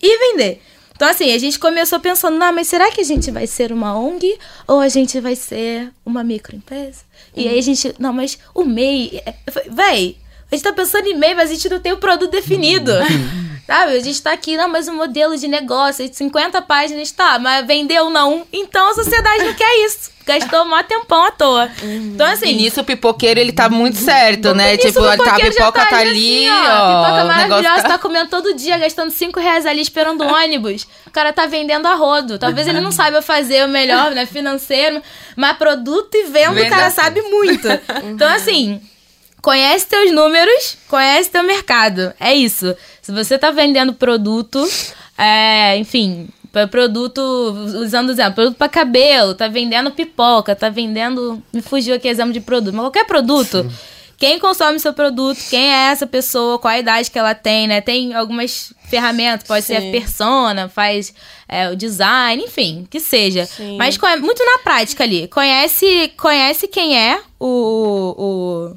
E 0.00 0.18
vender. 0.18 0.62
Então, 0.94 1.08
assim, 1.08 1.32
a 1.32 1.38
gente 1.38 1.58
começou 1.58 1.98
pensando, 1.98 2.38
não, 2.38 2.52
mas 2.52 2.68
será 2.68 2.90
que 2.92 3.00
a 3.00 3.04
gente 3.04 3.30
vai 3.30 3.46
ser 3.48 3.72
uma 3.72 3.98
ONG 3.98 4.38
ou 4.66 4.78
a 4.78 4.88
gente 4.88 5.18
vai 5.20 5.34
ser 5.34 5.90
uma 6.06 6.22
microempresa? 6.22 7.00
E 7.34 7.48
aí 7.48 7.58
a 7.58 7.62
gente, 7.62 7.92
não, 7.98 8.12
mas 8.12 8.38
o 8.54 8.64
MEI, 8.64 9.20
é- 9.26 9.34
eu 9.44 9.52
falei, 9.52 9.70
véi, 9.70 10.16
a 10.50 10.54
gente 10.54 10.64
tá 10.64 10.72
pensando 10.72 11.08
em 11.08 11.18
MEI, 11.18 11.34
mas 11.34 11.50
a 11.50 11.54
gente 11.54 11.68
não 11.68 11.80
tem 11.80 11.92
o 11.92 11.96
produto 11.96 12.30
definido. 12.30 12.92
Sabe? 13.66 13.92
A 13.92 14.00
gente 14.00 14.22
tá 14.22 14.32
aqui, 14.32 14.56
não, 14.56 14.68
mas 14.68 14.88
o 14.88 14.92
modelo 14.92 15.36
de 15.36 15.48
negócio, 15.48 16.06
50 16.12 16.60
páginas, 16.62 17.10
tá, 17.10 17.38
mas 17.38 17.66
vendeu 17.66 18.10
não. 18.10 18.46
Então 18.52 18.90
a 18.90 18.94
sociedade 18.94 19.44
não 19.44 19.54
quer 19.54 19.86
isso. 19.86 20.12
Gastou 20.26 20.64
mó 20.64 20.82
tempão 20.82 21.22
à 21.22 21.30
toa. 21.30 21.70
Então, 21.82 22.26
assim. 22.26 22.46
E 22.48 22.54
nisso 22.54 22.80
o 22.80 22.84
pipoqueiro, 22.84 23.38
ele 23.38 23.52
tá 23.52 23.68
muito 23.68 23.98
certo, 23.98 24.54
né? 24.54 24.72
Nisso, 24.72 24.88
Tipo, 24.88 25.00
o 25.00 25.16
tá, 25.18 25.36
a 25.36 25.38
pipoca 25.38 25.84
tá 25.84 25.98
ali 25.98 26.10
ali, 26.10 26.48
assim, 26.48 26.66
ó. 26.66 27.02
Pipoca 27.02 27.24
o 27.24 27.26
maravilhosa, 27.26 27.62
negócio 27.62 27.82
tá... 27.82 27.88
tá... 27.90 27.98
comendo 27.98 28.30
todo 28.30 28.54
dia, 28.54 28.78
gastando 28.78 29.10
5 29.10 29.38
reais 29.38 29.66
ali 29.66 29.82
esperando 29.82 30.22
o 30.22 30.26
ônibus. 30.32 30.86
O 31.06 31.10
cara 31.10 31.30
tá 31.32 31.44
vendendo 31.44 31.86
a 31.86 31.94
rodo. 31.94 32.38
Talvez 32.38 32.66
ele 32.66 32.80
não 32.80 32.90
saiba 32.90 33.20
fazer 33.20 33.66
o 33.66 33.68
melhor, 33.68 34.12
né? 34.12 34.24
Financeiro, 34.24 35.02
mas 35.36 35.58
produto 35.58 36.14
e 36.14 36.24
venda, 36.24 36.52
o 36.52 36.54
Venda. 36.54 36.70
cara 36.70 36.90
sabe 36.90 37.20
muito. 37.22 37.68
Então, 38.04 38.28
assim. 38.28 38.80
Conhece 39.44 39.86
teus 39.86 40.10
números, 40.10 40.78
conhece 40.88 41.30
teu 41.30 41.42
mercado. 41.42 42.14
É 42.18 42.32
isso. 42.32 42.74
Se 43.02 43.12
você 43.12 43.38
tá 43.38 43.50
vendendo 43.50 43.92
produto, 43.92 44.66
é, 45.18 45.76
enfim, 45.76 46.30
produto, 46.70 47.20
usando 47.78 48.10
exemplo, 48.10 48.36
produto 48.36 48.56
pra 48.56 48.70
cabelo, 48.70 49.34
tá 49.34 49.46
vendendo 49.46 49.90
pipoca, 49.90 50.56
tá 50.56 50.70
vendendo. 50.70 51.42
Me 51.52 51.60
fugiu 51.60 51.94
aqui 51.94 52.08
exemplo 52.08 52.32
de 52.32 52.40
produto, 52.40 52.72
mas 52.74 52.84
qualquer 52.84 53.04
produto. 53.04 53.70
Quem 54.16 54.38
consome 54.38 54.80
seu 54.80 54.94
produto, 54.94 55.38
quem 55.50 55.70
é 55.70 55.90
essa 55.90 56.06
pessoa, 56.06 56.58
qual 56.58 56.72
a 56.72 56.78
idade 56.78 57.10
que 57.10 57.18
ela 57.18 57.34
tem, 57.34 57.66
né? 57.66 57.82
Tem 57.82 58.14
algumas 58.14 58.72
ferramentas, 58.88 59.46
pode 59.46 59.66
ser 59.66 59.76
a 59.76 59.80
Sim. 59.82 59.90
persona, 59.92 60.70
faz 60.70 61.12
é, 61.46 61.68
o 61.68 61.76
design, 61.76 62.42
enfim, 62.42 62.86
que 62.88 62.98
seja. 62.98 63.44
Sim. 63.44 63.76
Mas 63.76 63.98
muito 64.22 64.42
na 64.42 64.60
prática 64.60 65.04
ali. 65.04 65.28
Conhece, 65.28 66.10
conhece 66.16 66.66
quem 66.66 66.98
é 66.98 67.20
o, 67.38 68.14
o, 68.16 68.76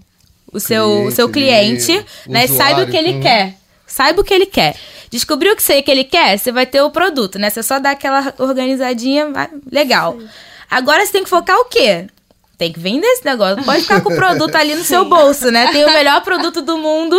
o 0.51 0.59
seu, 0.59 0.85
o 0.85 0.95
Cliente 0.97 1.15
seu 1.15 1.25
ali, 1.25 1.33
cliente, 1.33 2.05
né? 2.27 2.47
Saiba 2.47 2.83
o 2.83 2.87
que 2.87 2.97
ele 2.97 3.09
usuário, 3.09 3.21
quer. 3.23 3.53
Saiba 3.85 4.21
o 4.21 4.23
que 4.23 4.33
ele 4.33 4.45
quer. 4.45 4.75
Descobriu 5.09 5.53
o 5.53 5.55
que 5.55 5.63
você 5.63 5.81
que 5.81 5.89
ele 5.91 6.03
quer, 6.03 6.37
você 6.37 6.51
vai 6.51 6.65
ter 6.65 6.81
o 6.81 6.89
produto, 6.91 7.39
né? 7.39 7.49
Você 7.49 7.63
só 7.63 7.79
dá 7.79 7.91
aquela 7.91 8.33
organizadinha, 8.37 9.29
vai- 9.29 9.49
legal. 9.71 10.17
Agora 10.69 11.05
você 11.05 11.11
tem 11.13 11.23
que 11.23 11.29
focar 11.29 11.57
o 11.59 11.65
quê? 11.65 12.07
Tem 12.57 12.73
que 12.73 12.79
vender 12.79 13.05
esse 13.07 13.23
negócio. 13.23 13.57
Não 13.57 13.63
Pode 13.63 13.81
ficar 13.83 14.01
com 14.01 14.11
o 14.11 14.15
produto 14.15 14.55
ali 14.55 14.75
no 14.75 14.83
seu 14.83 15.05
bolso, 15.05 15.49
né? 15.51 15.71
Tem 15.71 15.85
o 15.85 15.87
melhor 15.93 16.21
produto 16.21 16.61
do 16.61 16.77
mundo. 16.77 17.15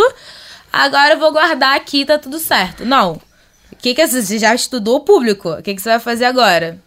Agora 0.71 1.13
eu 1.15 1.19
vou 1.19 1.31
guardar 1.31 1.75
aqui, 1.75 2.05
tá 2.05 2.17
tudo 2.19 2.37
certo. 2.37 2.85
Não. 2.85 3.13
O 3.71 3.75
que 3.75 3.95
que 3.95 4.05
você 4.05 4.37
já 4.37 4.53
estudou 4.53 4.97
o 4.97 5.01
público? 5.01 5.49
O 5.51 5.63
que 5.63 5.73
que 5.73 5.81
você 5.81 5.89
vai 5.89 5.99
fazer 5.99 6.25
agora? 6.25 6.77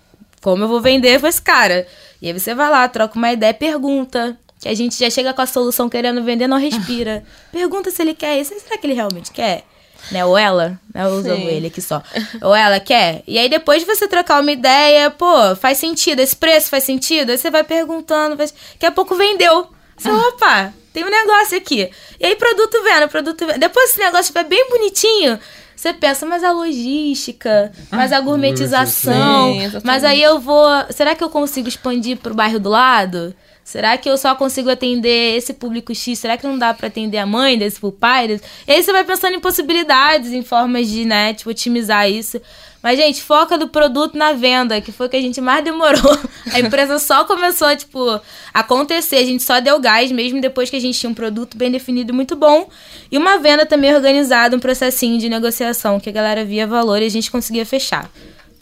Como 0.40 0.62
eu 0.64 0.68
vou 0.68 0.80
vender 0.80 1.18
pra 1.18 1.28
esse 1.28 1.40
cara? 1.42 1.86
E 2.20 2.28
aí 2.28 2.38
você 2.38 2.54
vai 2.54 2.68
lá, 2.70 2.86
troca 2.88 3.16
uma 3.16 3.32
ideia, 3.32 3.54
pergunta. 3.54 4.36
Que 4.62 4.68
a 4.68 4.74
gente 4.74 4.96
já 4.96 5.10
chega 5.10 5.34
com 5.34 5.42
a 5.42 5.46
solução 5.46 5.88
querendo 5.88 6.22
vender, 6.22 6.46
não 6.46 6.56
respira. 6.56 7.24
Pergunta 7.50 7.90
se 7.90 8.00
ele 8.00 8.14
quer 8.14 8.38
isso. 8.40 8.54
Será 8.60 8.78
que 8.78 8.86
ele 8.86 8.94
realmente 8.94 9.32
quer? 9.32 9.64
Né? 10.12 10.24
Ou 10.24 10.38
ela, 10.38 10.78
né? 10.94 11.04
Eu 11.04 11.16
usando 11.16 11.48
ele 11.48 11.66
aqui 11.66 11.82
só. 11.82 12.00
Ou 12.40 12.54
ela 12.54 12.78
quer. 12.78 13.24
E 13.26 13.38
aí 13.38 13.48
depois 13.48 13.82
de 13.82 13.86
você 13.86 14.06
trocar 14.06 14.40
uma 14.40 14.52
ideia, 14.52 15.10
pô, 15.10 15.56
faz 15.56 15.78
sentido, 15.78 16.20
esse 16.20 16.36
preço 16.36 16.70
faz 16.70 16.84
sentido? 16.84 17.30
Aí 17.30 17.38
você 17.38 17.50
vai 17.50 17.64
perguntando, 17.64 18.36
vai... 18.36 18.46
daqui 18.46 18.86
a 18.86 18.92
pouco 18.92 19.16
vendeu. 19.16 19.66
Você, 19.96 20.10
opa, 20.10 20.72
tem 20.92 21.04
um 21.04 21.10
negócio 21.10 21.58
aqui. 21.58 21.90
E 22.20 22.26
aí 22.26 22.36
produto 22.36 22.82
vendo, 22.84 23.08
produto 23.08 23.44
vendo. 23.44 23.58
Depois 23.58 23.90
esse 23.90 23.98
negócio 23.98 24.20
estiver 24.20 24.44
bem 24.44 24.68
bonitinho, 24.68 25.40
você 25.74 25.92
pensa, 25.92 26.24
mas 26.24 26.44
a 26.44 26.52
logística, 26.52 27.72
mas 27.90 28.12
a 28.12 28.20
gourmetização, 28.20 29.52
Sim, 29.54 29.62
exatamente. 29.62 29.86
mas 29.86 30.04
aí 30.04 30.22
eu 30.22 30.38
vou. 30.38 30.68
Será 30.90 31.16
que 31.16 31.24
eu 31.24 31.30
consigo 31.30 31.68
expandir 31.68 32.18
pro 32.18 32.34
bairro 32.34 32.60
do 32.60 32.70
lado? 32.70 33.34
Será 33.64 33.96
que 33.96 34.08
eu 34.10 34.18
só 34.18 34.34
consigo 34.34 34.68
atender 34.68 35.36
esse 35.36 35.54
público 35.54 35.94
X? 35.94 36.18
Será 36.18 36.36
que 36.36 36.46
não 36.46 36.58
dá 36.58 36.74
pra 36.74 36.88
atender 36.88 37.18
a 37.18 37.26
mãe 37.26 37.56
desse 37.56 37.78
pro 37.78 37.92
pai? 37.92 38.28
desse? 38.28 38.44
E 38.66 38.72
aí 38.72 38.82
você 38.82 38.92
vai 38.92 39.04
pensando 39.04 39.34
em 39.34 39.40
possibilidades, 39.40 40.32
em 40.32 40.42
formas 40.42 40.88
de, 40.88 41.04
né, 41.04 41.32
tipo, 41.32 41.50
otimizar 41.50 42.10
isso. 42.10 42.40
Mas, 42.82 42.98
gente, 42.98 43.22
foca 43.22 43.56
do 43.56 43.68
produto 43.68 44.18
na 44.18 44.32
venda, 44.32 44.80
que 44.80 44.90
foi 44.90 45.06
o 45.06 45.08
que 45.08 45.16
a 45.16 45.20
gente 45.20 45.40
mais 45.40 45.62
demorou. 45.64 46.18
A 46.52 46.58
empresa 46.58 46.98
só 46.98 47.24
começou, 47.24 47.74
tipo, 47.76 48.10
a 48.10 48.20
acontecer. 48.52 49.16
A 49.16 49.24
gente 49.24 49.44
só 49.44 49.60
deu 49.60 49.78
gás 49.78 50.10
mesmo 50.10 50.40
depois 50.40 50.68
que 50.68 50.76
a 50.76 50.80
gente 50.80 50.98
tinha 50.98 51.08
um 51.08 51.14
produto 51.14 51.56
bem 51.56 51.70
definido 51.70 52.12
muito 52.12 52.34
bom. 52.34 52.68
E 53.10 53.16
uma 53.16 53.38
venda 53.38 53.64
também 53.64 53.94
organizada, 53.94 54.56
um 54.56 54.60
processinho 54.60 55.18
de 55.18 55.28
negociação, 55.28 56.00
que 56.00 56.08
a 56.08 56.12
galera 56.12 56.44
via 56.44 56.66
valor 56.66 57.00
e 57.00 57.06
a 57.06 57.10
gente 57.10 57.30
conseguia 57.30 57.64
fechar. 57.64 58.10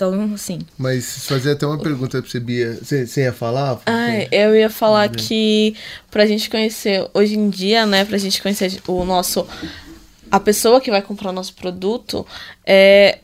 Então, 0.00 0.34
assim. 0.34 0.60
Mas 0.78 1.26
fazer 1.26 1.52
até 1.52 1.66
uma 1.66 1.78
pergunta 1.78 2.22
pra 2.22 2.30
você, 2.30 2.40
Bia. 2.40 2.78
Você, 2.82 3.06
você 3.06 3.22
ia 3.24 3.32
falar? 3.32 3.80
Ai, 3.84 4.28
eu 4.32 4.56
ia 4.56 4.70
falar 4.70 5.10
que 5.10 5.76
pra 6.10 6.24
gente 6.24 6.48
conhecer 6.48 7.06
hoje 7.12 7.36
em 7.36 7.50
dia, 7.50 7.84
né, 7.84 8.06
pra 8.06 8.16
gente 8.16 8.40
conhecer 8.40 8.80
o 8.88 9.04
nosso 9.04 9.46
a 10.30 10.40
pessoa 10.40 10.80
que 10.80 10.90
vai 10.90 11.02
comprar 11.02 11.30
o 11.30 11.32
nosso 11.32 11.54
produto, 11.54 12.26
é 12.64 13.18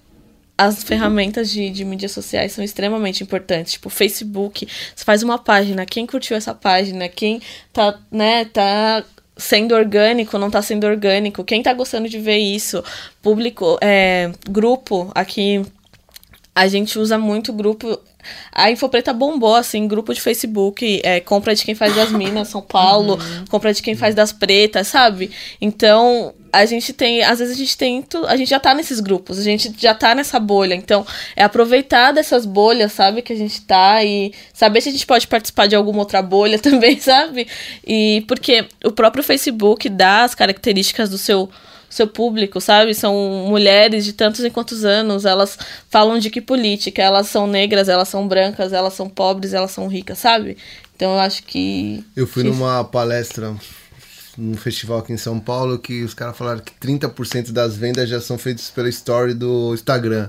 as 0.59 0.83
ferramentas 0.83 1.51
de, 1.51 1.71
de 1.71 1.85
mídias 1.85 2.13
sociais 2.13 2.53
são 2.53 2.65
extremamente 2.65 3.23
importantes. 3.23 3.75
Tipo, 3.75 3.89
Facebook, 3.89 4.67
você 4.95 5.05
faz 5.05 5.23
uma 5.23 5.39
página, 5.39 5.87
quem 5.87 6.07
curtiu 6.07 6.37
essa 6.37 6.53
página, 6.53 7.09
quem 7.09 7.41
tá, 7.73 7.99
né, 8.11 8.45
tá 8.47 9.05
sendo 9.37 9.75
orgânico, 9.75 10.39
não 10.39 10.51
tá 10.51 10.63
sendo 10.63 10.87
orgânico, 10.87 11.45
quem 11.45 11.63
tá 11.63 11.73
gostando 11.75 12.09
de 12.09 12.19
ver 12.19 12.39
isso, 12.39 12.83
público, 13.23 13.79
é, 13.83 14.33
grupo, 14.49 15.13
aqui 15.15 15.63
a 16.57 16.69
gente 16.69 16.99
usa 16.99 17.19
muito 17.19 17.53
grupo. 17.53 18.01
A 18.51 18.71
Infopreta 18.71 19.13
bombou, 19.13 19.55
assim, 19.55 19.87
grupo 19.87 20.15
de 20.15 20.23
Facebook, 20.23 21.03
é, 21.05 21.21
compra 21.21 21.55
de 21.55 21.63
quem 21.63 21.75
faz 21.75 21.95
das 21.95 22.11
minas, 22.11 22.49
São 22.49 22.63
Paulo, 22.63 23.19
compra 23.51 23.75
de 23.75 23.83
quem 23.83 23.95
faz 23.95 24.15
das 24.15 24.33
pretas, 24.33 24.89
sabe? 24.89 25.31
Então, 25.61 26.33
a 26.51 26.65
gente 26.65 26.95
tem, 26.95 27.23
às 27.23 27.41
vezes 27.41 27.55
a 27.55 27.59
gente 27.59 27.77
tem, 27.77 28.03
a 28.27 28.37
gente 28.39 28.49
já 28.49 28.59
tá 28.59 28.73
nesses 28.73 29.01
grupos, 29.01 29.39
a 29.39 29.43
gente 29.43 29.71
já 29.77 29.95
tá 29.95 30.15
nessa 30.15 30.41
bolha. 30.41 30.75
Então, 30.75 31.07
é 31.37 31.45
aproveitar 31.45 32.13
dessas 32.13 32.47
bolhas, 32.47 32.91
sabe, 32.93 33.21
que 33.21 33.35
a 33.35 33.37
gente 33.37 33.61
tá 33.61 34.03
e 34.03 34.33
saber 34.55 34.81
se 34.81 34.89
a 34.89 34.93
gente 34.93 35.07
pode 35.07 35.27
participar 35.27 35.67
de 35.67 35.77
alguma 35.77 35.99
outra 35.99 36.23
bolha 36.23 36.59
também, 36.59 36.99
sabe? 36.99 37.47
E 37.87 38.25
porque 38.27 38.67
o 38.83 38.91
próprio 38.91 39.23
Facebook 39.23 39.91
dá 39.91 40.25
as 40.25 40.35
características 40.35 41.11
do 41.11 41.19
seu 41.19 41.51
seu 41.89 42.07
público, 42.07 42.61
sabe? 42.61 42.95
São 42.95 43.15
mulheres 43.49 44.05
de 44.05 44.13
tantos 44.13 44.45
e 44.45 44.51
quantos 44.51 44.85
anos, 44.85 45.25
elas 45.25 45.59
falam 45.89 46.19
de 46.19 46.31
que 46.31 46.41
política, 46.41 47.03
elas 47.03 47.29
são 47.29 47.47
negras, 47.47 47.89
elas 47.89 48.09
são 48.09 48.27
brancas, 48.27 48.73
elas 48.73 48.95
são 48.95 49.09
pobres, 49.09 49.53
elas 49.53 49.71
são 49.71 49.87
ricas, 49.89 50.19
sabe? 50.19 50.57
Então 50.95 51.13
eu 51.13 51.21
acho 51.21 51.43
que. 51.43 52.05
Eu 52.17 52.27
fui 52.27 52.43
numa 52.43 52.85
palestra 52.85 53.55
num 54.37 54.55
festival 54.55 54.99
aqui 54.99 55.13
em 55.13 55.17
São 55.17 55.41
Paulo 55.41 55.79
que 55.79 56.03
os 56.03 56.13
caras 56.13 56.37
falaram 56.37 56.61
que 56.61 56.73
30% 56.75 57.53
das 57.53 57.77
vendas 57.77 58.09
já 58.09 58.21
são 58.21 58.37
feitas 58.37 58.71
pela 58.71 58.89
story 58.89 59.35
do 59.35 59.73
Instagram. 59.75 60.29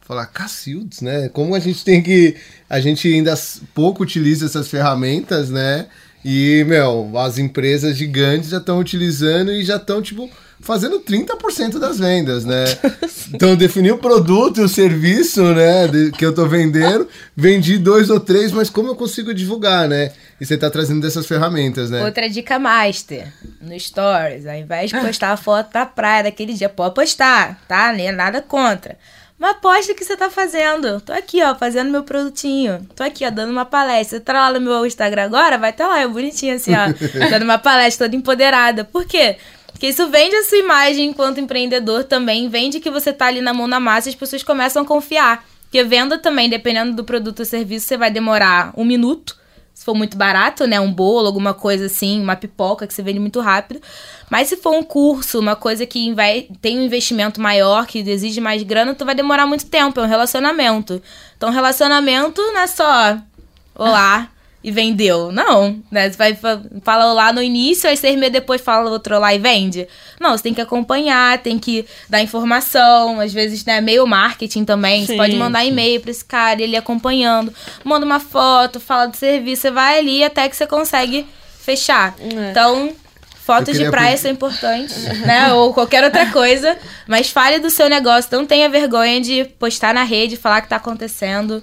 Falar, 0.00 0.26
cacildes, 0.26 1.00
né? 1.00 1.28
Como 1.30 1.54
a 1.54 1.58
gente 1.58 1.84
tem 1.84 2.00
que. 2.00 2.36
A 2.70 2.78
gente 2.78 3.12
ainda 3.12 3.34
pouco 3.74 4.04
utiliza 4.04 4.46
essas 4.46 4.68
ferramentas, 4.68 5.50
né? 5.50 5.88
E, 6.24 6.64
meu, 6.64 7.18
as 7.18 7.38
empresas 7.38 7.96
gigantes 7.96 8.50
já 8.50 8.58
estão 8.58 8.78
utilizando 8.78 9.52
e 9.52 9.64
já 9.64 9.76
estão, 9.76 10.00
tipo, 10.00 10.30
fazendo 10.66 10.98
30% 11.00 11.78
das 11.78 11.98
vendas, 11.98 12.44
né? 12.44 12.64
Então, 13.34 13.56
defini 13.56 13.90
o 13.90 13.98
produto 13.98 14.60
e 14.60 14.64
o 14.64 14.68
serviço, 14.68 15.42
né, 15.42 15.88
que 16.16 16.24
eu 16.24 16.32
tô 16.32 16.46
vendendo, 16.46 17.08
vendi 17.36 17.76
dois 17.76 18.08
ou 18.08 18.20
três, 18.20 18.52
mas 18.52 18.70
como 18.70 18.90
eu 18.90 18.94
consigo 18.94 19.34
divulgar, 19.34 19.88
né? 19.88 20.12
E 20.40 20.46
você 20.46 20.56
tá 20.56 20.70
trazendo 20.70 21.00
dessas 21.00 21.26
ferramentas, 21.26 21.90
né? 21.90 22.04
Outra 22.04 22.30
dica 22.30 22.56
master 22.56 23.32
no 23.60 23.78
Stories. 23.78 24.46
Ao 24.46 24.54
invés 24.54 24.90
de 24.90 25.00
postar 25.00 25.32
a 25.32 25.36
foto 25.36 25.72
da 25.72 25.84
praia 25.84 26.22
daquele 26.22 26.52
dia, 26.52 26.68
pode 26.68 26.94
postar, 26.94 27.60
tá? 27.66 27.92
Nem 27.92 28.12
nada 28.12 28.40
contra. 28.40 28.96
Mas 29.38 29.56
posta 29.60 29.92
o 29.92 29.94
que 29.94 30.04
você 30.04 30.16
tá 30.16 30.30
fazendo. 30.30 31.00
Tô 31.00 31.12
aqui, 31.12 31.42
ó, 31.42 31.54
fazendo 31.54 31.90
meu 31.90 32.02
produtinho. 32.02 32.86
Tô 32.94 33.02
aqui, 33.02 33.24
ó, 33.26 33.30
dando 33.30 33.50
uma 33.50 33.66
palestra. 33.66 34.18
Você 34.18 34.24
tá 34.24 34.32
lá 34.32 34.52
no 34.52 34.60
meu 34.60 34.86
Instagram 34.86 35.24
agora? 35.24 35.58
Vai 35.58 35.70
estar 35.70 35.88
lá, 35.88 36.02
eu 36.02 36.10
bonitinha 36.10 36.54
assim, 36.54 36.72
ó. 36.72 36.86
dando 37.28 37.42
uma 37.42 37.58
palestra 37.58 38.06
toda 38.06 38.16
empoderada. 38.16 38.84
Por 38.84 39.04
quê? 39.04 39.36
Porque 39.76 39.88
isso 39.88 40.08
vende 40.08 40.34
a 40.34 40.42
sua 40.42 40.56
imagem 40.56 41.10
enquanto 41.10 41.38
empreendedor 41.38 42.02
também. 42.04 42.48
Vende 42.48 42.80
que 42.80 42.90
você 42.90 43.12
tá 43.12 43.26
ali 43.26 43.42
na 43.42 43.52
mão 43.52 43.66
na 43.66 43.78
massa 43.78 44.08
e 44.08 44.10
as 44.10 44.14
pessoas 44.14 44.42
começam 44.42 44.82
a 44.82 44.86
confiar. 44.86 45.44
Porque 45.64 45.84
venda 45.84 46.16
também, 46.16 46.48
dependendo 46.48 46.96
do 46.96 47.04
produto 47.04 47.40
ou 47.40 47.44
serviço, 47.44 47.86
você 47.86 47.98
vai 47.98 48.10
demorar 48.10 48.72
um 48.74 48.86
minuto 48.86 49.36
se 49.74 49.84
for 49.84 49.94
muito 49.94 50.16
barato, 50.16 50.66
né? 50.66 50.80
Um 50.80 50.90
bolo, 50.90 51.26
alguma 51.26 51.52
coisa 51.52 51.84
assim, 51.84 52.22
uma 52.22 52.34
pipoca 52.34 52.86
que 52.86 52.94
você 52.94 53.02
vende 53.02 53.18
muito 53.18 53.38
rápido. 53.38 53.82
Mas 54.30 54.48
se 54.48 54.56
for 54.56 54.72
um 54.72 54.82
curso, 54.82 55.38
uma 55.38 55.54
coisa 55.54 55.84
que 55.84 56.10
tem 56.62 56.78
um 56.78 56.82
investimento 56.82 57.38
maior, 57.38 57.86
que 57.86 57.98
exige 57.98 58.40
mais 58.40 58.62
grana, 58.62 58.94
tu 58.94 59.04
vai 59.04 59.14
demorar 59.14 59.46
muito 59.46 59.66
tempo. 59.66 60.00
É 60.00 60.04
um 60.04 60.06
relacionamento. 60.06 61.02
Então, 61.36 61.50
relacionamento 61.50 62.40
não 62.40 62.60
é 62.60 62.66
só 62.66 63.18
olá 63.74 64.30
e 64.66 64.70
vendeu. 64.72 65.30
Não, 65.30 65.80
né? 65.92 66.10
Você 66.10 66.16
vai 66.18 66.34
fa- 66.34 66.60
fala 66.82 67.12
olá 67.12 67.32
no 67.32 67.40
início, 67.40 67.88
aí 67.88 67.96
seis 67.96 68.16
meses 68.16 68.32
depois 68.32 68.60
fala 68.60 68.90
outro 68.90 69.14
olá 69.14 69.32
e 69.32 69.38
vende. 69.38 69.86
Não, 70.20 70.36
você 70.36 70.42
tem 70.42 70.52
que 70.52 70.60
acompanhar, 70.60 71.38
tem 71.38 71.56
que 71.56 71.86
dar 72.10 72.20
informação, 72.20 73.20
às 73.20 73.32
vezes, 73.32 73.64
né, 73.64 73.80
meio 73.80 74.04
marketing 74.08 74.64
também. 74.64 75.06
Você 75.06 75.12
Sim, 75.12 75.18
pode 75.18 75.36
mandar 75.36 75.64
e-mail 75.64 76.00
pra 76.00 76.10
esse 76.10 76.24
cara, 76.24 76.60
ele 76.60 76.76
acompanhando. 76.76 77.54
Manda 77.84 78.04
uma 78.04 78.18
foto, 78.18 78.80
fala 78.80 79.06
do 79.06 79.16
serviço, 79.16 79.62
você 79.62 79.70
vai 79.70 80.00
ali 80.00 80.24
até 80.24 80.48
que 80.48 80.56
você 80.56 80.66
consegue 80.66 81.24
fechar. 81.60 82.16
É. 82.18 82.50
Então, 82.50 82.92
Fotos 83.44 83.78
de 83.78 83.88
praia 83.88 84.16
são 84.16 84.28
importantes, 84.28 85.04
né? 85.24 85.52
Ou 85.52 85.72
qualquer 85.72 86.02
outra 86.02 86.32
coisa. 86.32 86.76
Mas 87.06 87.30
fale 87.30 87.60
do 87.60 87.70
seu 87.70 87.88
negócio. 87.88 88.28
Não 88.36 88.44
tenha 88.44 88.68
vergonha 88.68 89.20
de 89.20 89.44
postar 89.44 89.94
na 89.94 90.02
rede, 90.02 90.36
falar 90.36 90.58
o 90.58 90.62
que 90.62 90.68
tá 90.68 90.74
acontecendo 90.74 91.62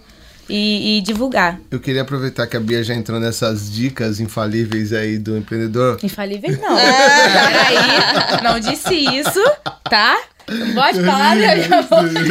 e, 0.50 0.98
e 0.98 1.02
divulgar. 1.02 1.60
Eu 1.72 1.80
queria 1.80 2.02
aproveitar 2.02 2.48
que 2.48 2.58
a 2.58 2.60
Bia 2.60 2.84
já 2.84 2.94
entrou 2.94 3.20
nessas 3.20 3.72
dicas 3.72 4.20
infalíveis 4.20 4.92
aí 4.94 5.18
do 5.18 5.38
empreendedor. 5.38 6.00
Infalíveis 6.04 6.60
não. 6.60 6.76
Peraí, 6.76 8.44
não 8.44 8.60
disse 8.60 8.94
isso, 8.94 9.42
tá? 9.90 10.18
Não 10.50 10.74
pode 10.74 11.00
falar. 11.02 11.38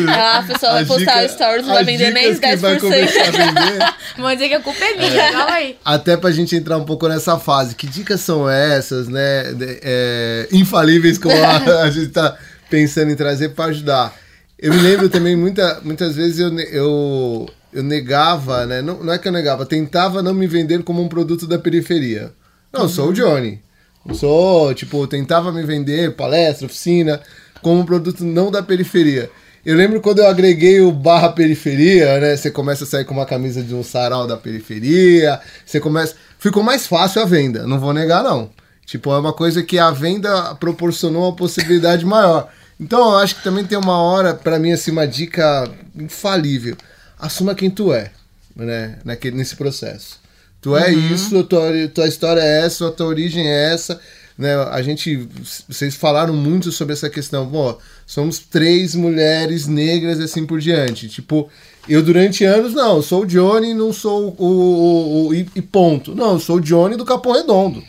Ah, 0.08 0.38
a 0.38 0.42
pessoa 0.42 0.72
vai 0.72 0.84
postar 0.84 1.28
stories, 1.28 1.66
não 1.66 1.74
vai 1.74 1.84
vender 1.84 2.10
nem 2.12 2.32
dicas 2.34 2.50
que 2.50 2.56
vai 2.56 2.76
10%. 2.76 2.80
começar 2.80 3.20
a 3.22 3.30
vender. 3.30 3.94
Vão 4.18 4.34
dizer 4.34 4.48
que 4.50 4.54
a 4.54 4.60
culpa 4.60 4.84
é 4.84 4.96
minha, 4.96 5.32
calma 5.32 5.52
aí. 5.54 5.78
Até 5.82 6.16
pra 6.18 6.30
gente 6.30 6.54
entrar 6.54 6.76
um 6.76 6.84
pouco 6.84 7.08
nessa 7.08 7.38
fase. 7.38 7.74
Que 7.74 7.86
dicas 7.86 8.20
são 8.20 8.48
essas, 8.48 9.08
né? 9.08 9.54
de- 9.54 9.78
é, 9.82 10.48
infalíveis, 10.52 11.16
como 11.16 11.34
a, 11.34 11.82
a 11.84 11.90
gente 11.90 12.08
tá 12.08 12.36
pensando 12.68 13.10
em 13.10 13.16
trazer 13.16 13.50
pra 13.50 13.66
ajudar. 13.66 14.14
Eu 14.58 14.74
me 14.74 14.80
lembro 14.82 15.08
também, 15.08 15.34
muita, 15.34 15.80
muitas 15.82 16.14
vezes 16.14 16.38
eu, 16.38 16.56
eu, 16.58 17.48
eu 17.72 17.82
negava, 17.82 18.66
né? 18.66 18.82
Não, 18.82 19.02
não 19.02 19.12
é 19.12 19.18
que 19.18 19.26
eu 19.26 19.32
negava, 19.32 19.64
tentava 19.64 20.22
não 20.22 20.34
me 20.34 20.46
vender 20.46 20.82
como 20.82 21.02
um 21.02 21.08
produto 21.08 21.46
da 21.46 21.58
periferia. 21.58 22.32
Não, 22.72 22.82
eu 22.82 22.88
sou 22.88 23.08
o 23.10 23.12
Johnny. 23.12 23.60
Eu 24.06 24.14
sou, 24.14 24.74
tipo, 24.74 25.06
tentava 25.06 25.52
me 25.52 25.62
vender 25.62 26.14
palestra, 26.16 26.66
oficina, 26.66 27.20
como 27.62 27.80
um 27.80 27.86
produto 27.86 28.24
não 28.24 28.50
da 28.50 28.62
periferia. 28.62 29.30
Eu 29.64 29.76
lembro 29.76 30.00
quando 30.00 30.18
eu 30.18 30.26
agreguei 30.26 30.80
o 30.80 30.90
barra 30.90 31.28
periferia, 31.28 32.18
né? 32.18 32.36
Você 32.36 32.50
começa 32.50 32.82
a 32.82 32.86
sair 32.86 33.04
com 33.04 33.14
uma 33.14 33.24
camisa 33.24 33.62
de 33.62 33.72
um 33.72 33.84
sarau 33.84 34.26
da 34.26 34.36
periferia, 34.36 35.40
você 35.64 35.78
começa. 35.78 36.16
Ficou 36.38 36.64
mais 36.64 36.86
fácil 36.86 37.22
a 37.22 37.24
venda, 37.24 37.64
não 37.64 37.78
vou 37.78 37.92
negar, 37.92 38.24
não. 38.24 38.50
Tipo, 38.84 39.12
é 39.12 39.18
uma 39.18 39.32
coisa 39.32 39.62
que 39.62 39.78
a 39.78 39.92
venda 39.92 40.54
proporcionou 40.56 41.22
uma 41.22 41.36
possibilidade 41.36 42.04
maior. 42.04 42.48
Então, 42.80 43.12
eu 43.12 43.16
acho 43.18 43.36
que 43.36 43.44
também 43.44 43.64
tem 43.64 43.78
uma 43.78 44.02
hora, 44.02 44.34
pra 44.34 44.58
mim, 44.58 44.72
assim, 44.72 44.90
uma 44.90 45.06
dica 45.06 45.70
infalível. 45.94 46.76
Assuma 47.22 47.54
quem 47.54 47.70
tu 47.70 47.92
é, 47.92 48.10
né? 48.54 48.98
Naquele, 49.04 49.36
nesse 49.36 49.56
processo. 49.56 50.20
Tu 50.60 50.76
é 50.76 50.92
isso, 50.92 51.38
a 51.38 51.42
tua, 51.42 51.70
tua 51.92 52.06
história 52.06 52.40
é 52.40 52.64
essa, 52.66 52.86
a 52.88 52.92
tua 52.92 53.06
origem 53.06 53.46
é 53.48 53.72
essa. 53.72 53.98
Né? 54.38 54.54
A 54.70 54.80
gente. 54.82 55.28
Vocês 55.68 55.94
falaram 55.94 56.34
muito 56.34 56.70
sobre 56.72 56.92
essa 56.94 57.08
questão. 57.10 57.48
Pô, 57.48 57.76
somos 58.06 58.38
três 58.38 58.94
mulheres 58.94 59.66
negras 59.66 60.18
e 60.18 60.22
assim 60.24 60.46
por 60.46 60.60
diante. 60.60 61.08
Tipo, 61.08 61.48
eu 61.88 62.02
durante 62.02 62.44
anos, 62.44 62.74
não, 62.74 62.96
eu 62.96 63.02
sou 63.02 63.22
o 63.22 63.26
Johnny, 63.26 63.74
não 63.74 63.92
sou 63.92 64.34
o. 64.38 64.44
o, 64.46 65.26
o- 65.28 65.34
e, 65.34 65.44
ponto. 65.62 66.14
Não, 66.14 66.32
eu 66.34 66.40
sou 66.40 66.56
o 66.56 66.60
Johnny 66.60 66.96
do 66.96 67.04
Capão 67.04 67.32
Redondo. 67.32 67.82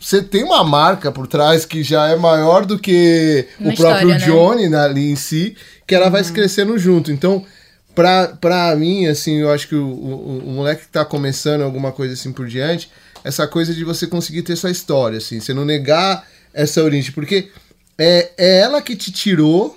Você 0.00 0.22
tem 0.22 0.42
uma 0.44 0.62
marca 0.64 1.10
por 1.12 1.26
trás 1.26 1.64
que 1.64 1.82
já 1.82 2.08
é 2.08 2.16
maior 2.16 2.64
do 2.66 2.78
que 2.78 3.46
Uma 3.58 3.72
o 3.72 3.76
próprio 3.76 4.10
história, 4.10 4.18
né? 4.18 4.32
Johnny 4.32 4.68
na- 4.68 4.84
ali 4.84 5.10
em 5.10 5.16
si, 5.16 5.56
que 5.86 5.94
ela 5.94 6.08
vai 6.10 6.22
se 6.24 6.32
crescendo 6.32 6.76
junto. 6.78 7.10
Então, 7.12 7.44
pra, 7.96 8.28
pra 8.28 8.76
mim, 8.76 9.06
assim, 9.06 9.38
eu 9.38 9.50
acho 9.50 9.66
que 9.66 9.74
o, 9.74 9.86
o, 9.86 10.38
o 10.44 10.50
moleque 10.50 10.82
que 10.82 10.88
tá 10.88 11.04
começando 11.04 11.62
alguma 11.62 11.90
coisa 11.90 12.12
assim 12.12 12.30
por 12.30 12.46
diante, 12.46 12.90
essa 13.24 13.48
coisa 13.48 13.74
de 13.74 13.82
você 13.82 14.06
conseguir 14.06 14.42
ter 14.42 14.54
sua 14.54 14.70
história, 14.70 15.16
assim, 15.16 15.40
você 15.40 15.54
não 15.54 15.64
negar 15.64 16.24
essa 16.52 16.82
origem, 16.82 17.10
porque 17.12 17.48
é, 17.98 18.30
é 18.36 18.58
ela 18.60 18.82
que 18.82 18.94
te 18.94 19.10
tirou 19.10 19.76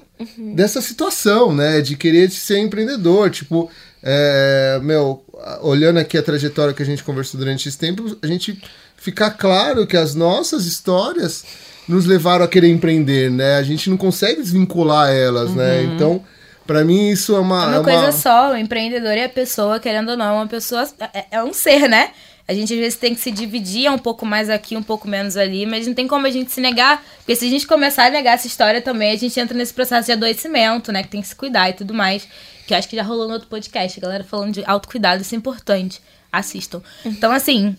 dessa 0.53 0.81
situação, 0.81 1.55
né, 1.55 1.79
de 1.79 1.95
querer 1.95 2.29
ser 2.29 2.59
empreendedor, 2.59 3.29
tipo, 3.29 3.71
é, 4.03 4.79
meu, 4.83 5.23
olhando 5.61 5.97
aqui 5.97 6.17
a 6.17 6.21
trajetória 6.21 6.73
que 6.73 6.83
a 6.83 6.85
gente 6.85 7.03
conversou 7.03 7.39
durante 7.39 7.69
esse 7.69 7.77
tempo, 7.77 8.17
a 8.21 8.27
gente 8.27 8.61
fica 8.97 9.31
claro 9.31 9.87
que 9.87 9.95
as 9.95 10.13
nossas 10.13 10.65
histórias 10.65 11.45
nos 11.87 12.05
levaram 12.05 12.43
a 12.43 12.49
querer 12.49 12.67
empreender, 12.67 13.31
né, 13.31 13.55
a 13.55 13.63
gente 13.63 13.89
não 13.89 13.95
consegue 13.95 14.41
desvincular 14.41 15.09
elas, 15.09 15.55
né, 15.55 15.83
então... 15.83 16.21
Pra 16.69 16.85
mim, 16.85 17.09
isso 17.09 17.35
é 17.35 17.39
uma. 17.39 17.63
É 17.63 17.79
uma 17.79 17.83
coisa 17.83 18.11
só, 18.11 18.51
o 18.51 18.55
empreendedor 18.55 19.13
é 19.13 19.23
a 19.23 19.29
pessoa, 19.29 19.79
querendo 19.79 20.09
ou 20.09 20.15
não, 20.15 20.25
é 20.27 20.31
uma 20.33 20.45
pessoa. 20.45 20.87
É, 21.11 21.25
é 21.31 21.43
um 21.43 21.51
ser, 21.51 21.89
né? 21.89 22.11
A 22.47 22.53
gente 22.53 22.71
às 22.71 22.79
vezes 22.79 22.95
tem 22.95 23.15
que 23.15 23.21
se 23.21 23.31
dividir 23.31 23.87
é 23.87 23.91
um 23.91 23.97
pouco 23.97 24.23
mais 24.23 24.51
aqui, 24.51 24.77
um 24.77 24.83
pouco 24.83 25.07
menos 25.07 25.35
ali, 25.35 25.65
mas 25.65 25.87
não 25.87 25.95
tem 25.95 26.07
como 26.07 26.27
a 26.27 26.29
gente 26.29 26.51
se 26.51 26.61
negar, 26.61 27.03
porque 27.17 27.35
se 27.35 27.47
a 27.47 27.49
gente 27.49 27.65
começar 27.65 28.05
a 28.05 28.11
negar 28.11 28.35
essa 28.35 28.45
história 28.45 28.83
também, 28.83 29.11
a 29.11 29.15
gente 29.15 29.39
entra 29.39 29.57
nesse 29.57 29.73
processo 29.73 30.05
de 30.05 30.11
adoecimento, 30.11 30.91
né? 30.91 31.01
Que 31.01 31.09
tem 31.09 31.23
que 31.23 31.27
se 31.27 31.35
cuidar 31.35 31.71
e 31.71 31.73
tudo 31.73 31.91
mais. 31.91 32.27
Que 32.67 32.75
eu 32.75 32.77
acho 32.77 32.87
que 32.87 32.95
já 32.95 33.01
rolou 33.01 33.25
no 33.25 33.33
outro 33.33 33.47
podcast, 33.47 33.97
a 33.97 34.01
galera 34.03 34.23
falando 34.23 34.53
de 34.53 34.63
autocuidado, 34.63 35.23
isso 35.23 35.33
é 35.33 35.39
importante. 35.39 35.99
Assistam. 36.31 36.83
Então, 37.03 37.31
assim, 37.31 37.75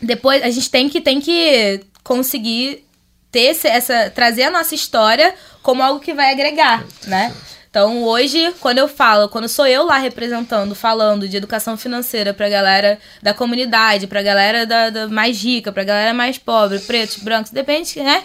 depois 0.00 0.44
a 0.44 0.50
gente 0.50 0.70
tem 0.70 0.88
que, 0.88 1.00
tem 1.00 1.20
que 1.20 1.80
conseguir 2.04 2.84
ter 3.32 3.56
essa 3.64 4.10
trazer 4.10 4.44
a 4.44 4.50
nossa 4.52 4.76
história 4.76 5.34
como 5.60 5.82
algo 5.82 5.98
que 5.98 6.14
vai 6.14 6.30
agregar, 6.30 6.84
né? 7.08 7.34
Então, 7.72 8.04
hoje, 8.04 8.52
quando 8.60 8.76
eu 8.76 8.86
falo, 8.86 9.30
quando 9.30 9.48
sou 9.48 9.66
eu 9.66 9.84
lá 9.86 9.96
representando, 9.96 10.74
falando 10.74 11.26
de 11.26 11.38
educação 11.38 11.74
financeira 11.74 12.34
pra 12.34 12.46
galera 12.46 12.98
da 13.22 13.32
comunidade, 13.32 14.06
pra 14.06 14.20
galera 14.22 14.66
da, 14.66 14.90
da 14.90 15.08
mais 15.08 15.42
rica, 15.42 15.72
pra 15.72 15.82
galera 15.82 16.12
mais 16.12 16.36
pobre, 16.36 16.78
pretos, 16.80 17.16
brancos, 17.16 17.50
depende, 17.50 17.98
né? 18.02 18.24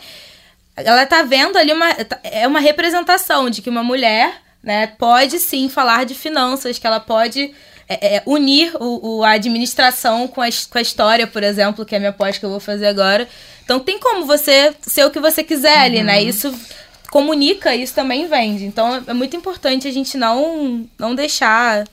Ela 0.75 1.05
tá 1.05 1.23
vendo 1.23 1.57
ali 1.57 1.71
uma. 1.71 1.87
É 2.23 2.45
uma 2.45 2.59
representação 2.59 3.49
de 3.49 3.61
que 3.61 3.69
uma 3.69 3.81
mulher, 3.83 4.33
né, 4.61 4.87
pode 4.99 5.39
sim 5.39 5.69
falar 5.69 6.05
de 6.05 6.13
finanças, 6.13 6.77
que 6.77 6.85
ela 6.85 6.99
pode 6.99 7.53
é, 7.87 8.17
é, 8.17 8.23
unir 8.25 8.75
o, 8.81 9.19
o- 9.19 9.23
a 9.23 9.29
administração 9.31 10.27
com 10.27 10.41
a, 10.41 10.47
com 10.69 10.77
a 10.77 10.81
história, 10.81 11.25
por 11.25 11.41
exemplo, 11.41 11.85
que 11.85 11.95
é 11.95 11.97
a 11.97 12.01
minha 12.01 12.11
pós 12.11 12.37
que 12.37 12.43
eu 12.45 12.49
vou 12.49 12.59
fazer 12.59 12.87
agora. 12.87 13.25
Então 13.63 13.79
tem 13.79 13.97
como 13.97 14.25
você 14.25 14.75
ser 14.81 15.05
o 15.05 15.09
que 15.09 15.21
você 15.21 15.41
quiser 15.41 15.77
ali, 15.79 16.03
né? 16.03 16.21
Isso 16.21 16.53
comunica, 17.11 17.75
isso 17.75 17.93
também 17.93 18.27
vende. 18.27 18.65
Então 18.65 19.03
é 19.07 19.13
muito 19.13 19.35
importante 19.35 19.87
a 19.87 19.91
gente 19.91 20.17
não, 20.17 20.87
não 20.97 21.15
deixar. 21.15 21.87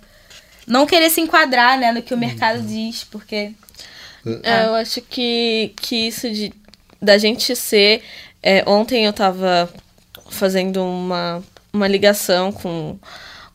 Não 0.66 0.86
querer 0.86 1.10
se 1.10 1.20
enquadrar, 1.20 1.78
né, 1.78 1.92
no 1.92 2.02
que 2.02 2.14
o 2.14 2.18
mercado 2.18 2.62
diz, 2.62 3.04
porque. 3.04 3.52
É, 4.42 4.64
eu 4.64 4.74
acho 4.74 5.02
que, 5.02 5.74
que 5.76 6.08
isso 6.08 6.30
de 6.30 6.50
da 7.00 7.18
gente 7.18 7.54
ser. 7.54 8.02
é, 8.42 8.64
ontem 8.66 9.04
eu 9.04 9.12
tava 9.12 9.68
fazendo 10.30 10.82
uma, 10.82 11.42
uma 11.72 11.86
ligação 11.86 12.50
com, 12.50 12.98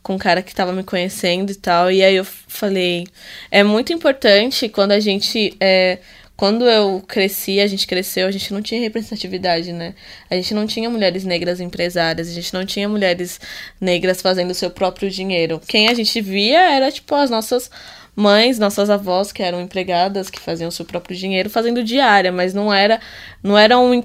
com 0.03 0.14
um 0.14 0.18
cara 0.18 0.43
que 0.43 0.53
tava 0.53 0.72
me 0.72 0.84
conhecendo 0.84 1.51
e 1.51 1.55
tal. 1.55 1.91
E 1.91 2.03
aí 2.03 2.16
eu 2.16 2.26
falei. 2.26 3.07
É 3.49 3.64
muito 3.64 3.91
importante 3.91 4.70
quando 4.70 4.91
a 4.91 4.99
gente. 4.99 5.57
é, 5.60 5.97
quando 6.40 6.64
eu 6.70 7.04
cresci, 7.06 7.60
a 7.60 7.68
gente 7.68 7.86
cresceu, 7.86 8.26
a 8.26 8.32
gente 8.32 8.54
não 8.54 8.62
tinha 8.62 8.80
representatividade, 8.80 9.74
né? 9.74 9.94
A 10.30 10.36
gente 10.36 10.54
não 10.54 10.66
tinha 10.66 10.90
mulheres 10.90 11.26
negras 11.26 11.60
empresárias, 11.60 12.30
a 12.30 12.32
gente 12.32 12.54
não 12.54 12.66
tinha 12.66 12.88
mulheres 12.88 13.42
negras 13.82 14.22
fazendo 14.22 14.52
o 14.52 14.56
seu 14.56 14.70
próprio 14.72 15.10
dinheiro. 15.10 15.60
Quem 15.68 15.90
a 15.90 15.94
gente 15.94 16.22
via 16.22 16.60
era, 16.76 16.90
tipo, 16.90 17.14
as 17.14 17.30
nossas 17.30 17.70
mães, 18.16 18.58
nossas 18.58 18.90
avós, 18.90 19.34
que 19.34 19.44
eram 19.44 19.60
empregadas, 19.60 20.30
que 20.30 20.40
faziam 20.40 20.70
o 20.70 20.72
seu 20.72 20.86
próprio 20.86 21.14
dinheiro, 21.18 21.50
fazendo 21.50 21.84
diária, 21.84 22.32
mas 22.32 22.54
não 22.54 22.74
era, 22.74 23.02
não 23.44 23.58
eram, 23.58 23.94
em- 23.94 24.04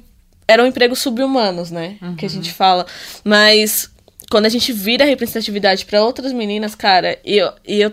eram 0.49 0.67
empregos 0.67 0.99
subhumanos, 0.99 1.71
né? 1.71 1.99
Que 2.17 2.27
a 2.27 2.29
gente 2.29 2.53
fala. 2.53 2.85
Mas 3.23 3.89
quando 4.29 4.47
a 4.47 4.49
gente 4.49 4.73
vira 4.73 5.05
representatividade 5.05 5.85
para 5.87 6.03
outras 6.03 6.33
meninas, 6.33 6.75
cara, 6.75 7.17
e 7.25 7.37
eu, 7.37 7.53
e 7.65 7.81
eu 7.81 7.93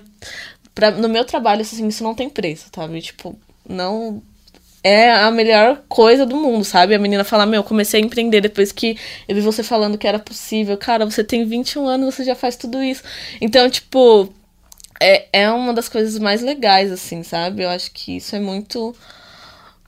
pra, 0.74 0.90
no 0.90 1.08
meu 1.08 1.26
trabalho, 1.26 1.62
assim, 1.62 1.88
isso 1.88 2.04
não 2.04 2.16
tem 2.16 2.28
preço, 2.28 2.66
sabe? 2.76 3.00
Tipo, 3.02 3.38
não 3.70 4.24
é 4.84 5.12
a 5.12 5.30
melhor 5.32 5.84
coisa 5.88 6.26
do 6.26 6.36
mundo, 6.36 6.64
sabe? 6.66 6.96
A 6.96 7.00
menina 7.00 7.24
fala, 7.24 7.46
meu, 7.46 7.64
comecei 7.64 8.02
a 8.02 8.04
empreender 8.04 8.42
depois 8.42 8.72
que 8.72 8.98
eu 9.28 9.36
vi 9.36 9.42
você 9.42 9.62
falando 9.64 9.98
que 9.98 10.08
era 10.08 10.18
possível. 10.20 10.78
Cara, 10.78 11.06
você 11.06 11.24
tem 11.24 11.46
21 11.46 11.88
anos, 11.88 12.16
você 12.16 12.24
já 12.24 12.36
faz 12.36 12.56
tudo 12.56 12.82
isso. 12.82 13.04
Então, 13.40 13.70
tipo, 13.70 14.34
é, 15.00 15.28
é 15.32 15.52
uma 15.52 15.74
das 15.74 15.88
coisas 15.88 16.18
mais 16.20 16.42
legais, 16.42 16.92
assim, 16.92 17.22
sabe? 17.24 17.64
Eu 17.64 17.70
acho 17.70 17.92
que 17.92 18.18
isso 18.18 18.36
é 18.36 18.40
muito, 18.40 18.96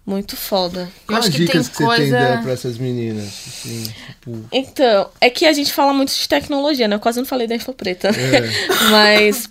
muito 0.06 0.36
foda. 0.36 0.90
Quais 1.08 1.26
acho 1.28 1.32
que 1.38 1.46
dicas 1.46 1.54
tem 1.54 1.72
que 1.72 1.78
você 1.78 1.78
tem 1.78 1.88
coisa- 1.88 2.06
ideia 2.20 2.38
pra 2.42 2.52
essas 2.52 2.78
meninas? 2.78 3.24
Assim, 3.26 3.84
tipo, 4.08 4.46
Então, 4.52 5.10
é 5.22 5.30
que 5.30 5.46
a 5.46 5.54
gente 5.54 5.72
fala 5.74 5.94
muito 5.94 6.14
de 6.14 6.28
tecnologia, 6.30 6.88
né? 6.88 6.96
Eu 6.96 7.00
quase 7.00 7.20
não 7.20 7.26
falei 7.26 7.48
da 7.48 7.56
Infopreta, 7.56 8.12
né? 8.12 8.18
É. 8.38 8.50
Mas 8.92 9.50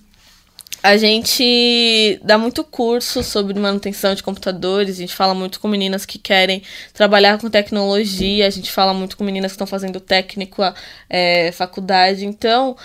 a 0.82 0.96
gente 0.96 2.20
dá 2.24 2.36
muito 2.36 2.64
curso 2.64 3.22
sobre 3.22 3.58
manutenção 3.58 4.14
de 4.14 4.22
computadores, 4.22 4.96
a 4.96 5.00
gente 5.00 5.14
fala 5.14 5.32
muito 5.32 5.60
com 5.60 5.68
meninas 5.68 6.04
que 6.04 6.18
querem 6.18 6.62
trabalhar 6.92 7.38
com 7.38 7.48
tecnologia, 7.48 8.46
a 8.46 8.50
gente 8.50 8.70
fala 8.70 8.92
muito 8.92 9.16
com 9.16 9.22
meninas 9.22 9.52
que 9.52 9.54
estão 9.54 9.66
fazendo 9.66 10.00
técnico, 10.00 10.62
é, 11.08 11.52
faculdade. 11.52 12.26
Então, 12.26 12.76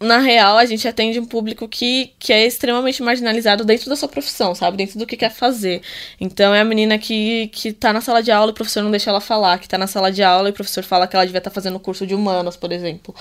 na 0.00 0.18
real, 0.18 0.58
a 0.58 0.64
gente 0.64 0.86
atende 0.86 1.18
um 1.20 1.24
público 1.24 1.68
que, 1.68 2.12
que 2.18 2.32
é 2.32 2.44
extremamente 2.44 3.02
marginalizado 3.02 3.64
dentro 3.64 3.88
da 3.88 3.96
sua 3.96 4.08
profissão, 4.08 4.54
sabe? 4.54 4.76
Dentro 4.76 4.98
do 4.98 5.06
que 5.06 5.16
quer 5.16 5.30
fazer. 5.30 5.82
Então, 6.20 6.52
é 6.54 6.60
a 6.60 6.64
menina 6.64 6.98
que, 6.98 7.48
que 7.48 7.72
tá 7.72 7.92
na 7.92 8.00
sala 8.00 8.22
de 8.22 8.32
aula 8.32 8.50
e 8.50 8.52
o 8.52 8.54
professor 8.54 8.82
não 8.82 8.90
deixa 8.90 9.10
ela 9.10 9.20
falar, 9.20 9.58
que 9.58 9.68
tá 9.68 9.78
na 9.78 9.86
sala 9.86 10.10
de 10.10 10.22
aula 10.22 10.48
e 10.48 10.50
o 10.50 10.54
professor 10.54 10.84
fala 10.84 11.06
que 11.06 11.16
ela 11.16 11.24
devia 11.24 11.38
estar 11.38 11.50
fazendo 11.50 11.78
curso 11.80 12.06
de 12.06 12.14
humanas, 12.14 12.56
por 12.56 12.72
exemplo. 12.72 13.14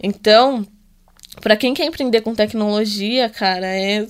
Então, 0.00 0.66
pra 1.40 1.56
quem 1.56 1.74
quer 1.74 1.86
empreender 1.86 2.20
com 2.20 2.34
tecnologia, 2.34 3.28
cara, 3.28 3.66
é. 3.66 4.06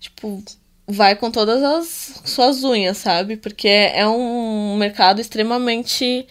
Tipo. 0.00 0.42
vai 0.86 1.16
com 1.16 1.30
todas 1.30 1.62
as 1.62 2.22
suas 2.24 2.62
unhas, 2.64 2.98
sabe? 2.98 3.36
Porque 3.36 3.68
é 3.68 4.06
um 4.06 4.76
mercado 4.76 5.20
extremamente 5.20 6.26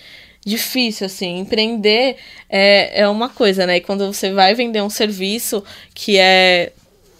difícil, 0.45 1.07
assim. 1.07 1.39
Empreender 1.39 2.17
é, 2.49 3.01
é 3.01 3.07
uma 3.09 3.29
coisa, 3.29 3.65
né? 3.65 3.77
E 3.77 3.81
quando 3.81 4.05
você 4.07 4.31
vai 4.31 4.53
vender 4.55 4.81
um 4.81 4.89
serviço 4.89 5.63
que 5.93 6.17
é. 6.17 6.71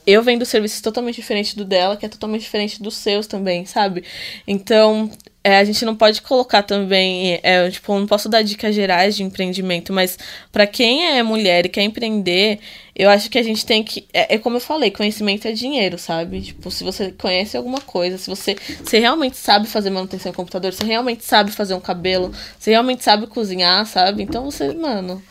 Eu 0.08 0.22
vendo 0.22 0.46
serviços 0.46 0.82
totalmente 0.82 1.16
diferente 1.16 1.56
do 1.58 1.66
dela, 1.66 1.98
que 1.98 2.06
é 2.06 2.10
totalmente 2.10 2.44
diferente 2.44 2.82
dos 2.82 2.96
seus 2.96 3.26
também, 3.26 3.66
sabe? 3.66 4.04
Então, 4.48 5.10
é, 5.46 5.60
a 5.60 5.64
gente 5.64 5.86
não 5.86 5.96
pode 5.96 6.24
colocar 6.24 6.64
também, 6.64 7.40
é, 7.44 7.70
tipo, 7.70 7.94
não 7.94 8.08
posso 8.08 8.28
dar 8.28 8.42
dicas 8.42 8.74
gerais 8.74 9.16
de 9.16 9.22
empreendimento, 9.22 9.94
mas 9.94 10.18
para 10.52 10.66
quem 10.66 11.06
é 11.06 11.22
mulher 11.22 11.68
e 11.68 11.70
quer 11.70 11.84
empreender, 11.84 12.58
eu 12.96 13.12
acho 13.12 13.30
que 13.30 13.38
a 13.38 13.44
gente 13.44 13.64
tem 13.64 13.84
que. 13.84 14.08
É, 14.12 14.34
é, 14.34 14.38
como 14.40 14.56
eu 14.56 14.60
falei, 14.60 14.90
conhecimento 14.90 15.48
é 15.48 15.52
dinheiro, 15.52 16.00
sabe? 16.00 16.42
Tipo, 16.42 16.72
se 16.72 16.84
você 16.84 17.12
conhece 17.12 17.56
alguma 17.56 17.80
coisa, 17.80 18.18
se 18.18 18.28
você, 18.28 18.56
você 18.84 18.98
realmente 18.98 19.38
sabe 19.38 19.68
fazer 19.68 19.92
manutenção 19.92 20.32
em 20.32 20.36
computador, 20.36 20.74
você 20.74 20.84
realmente 20.84 21.24
sabe 21.24 21.52
fazer 21.52 21.76
um 21.76 21.80
cabelo, 21.80 22.34
você 22.58 22.72
realmente 22.72 23.04
sabe 23.04 23.28
cozinhar, 23.28 23.86
sabe? 23.86 24.24
Então 24.24 24.46
você, 24.46 24.74
mano, 24.74 25.22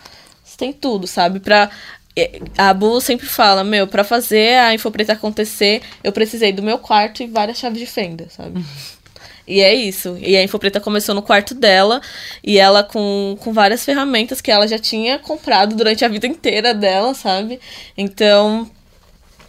você 0.45 0.57
tem 0.57 0.73
tudo, 0.73 1.09
sabe? 1.09 1.41
Pra. 1.41 1.69
É, 2.17 2.39
a 2.57 2.73
Bu 2.73 3.01
sempre 3.01 3.27
fala, 3.27 3.65
meu, 3.65 3.89
para 3.89 4.05
fazer 4.05 4.61
a 4.61 4.73
Infopreta 4.73 5.15
acontecer, 5.15 5.83
eu 6.05 6.13
precisei 6.13 6.53
do 6.53 6.63
meu 6.63 6.79
quarto 6.79 7.21
e 7.21 7.27
várias 7.27 7.59
chaves 7.59 7.81
de 7.81 7.87
fenda, 7.87 8.29
sabe? 8.31 8.65
E 9.47 9.61
é 9.61 9.75
isso. 9.75 10.17
E 10.19 10.37
a 10.37 10.43
Infopreta 10.43 10.81
começou 10.81 11.15
no 11.15 11.23
quarto 11.23 11.55
dela 11.55 12.01
e 12.43 12.59
ela 12.59 12.83
com, 12.83 13.37
com 13.41 13.53
várias 13.53 13.85
ferramentas 13.85 14.41
que 14.41 14.51
ela 14.51 14.67
já 14.67 14.79
tinha 14.79 15.19
comprado 15.19 15.77
durante 15.77 16.05
a 16.05 16.09
vida 16.09 16.27
inteira 16.27 16.75
dela, 16.75 17.15
sabe? 17.15 17.61
Então. 17.97 18.71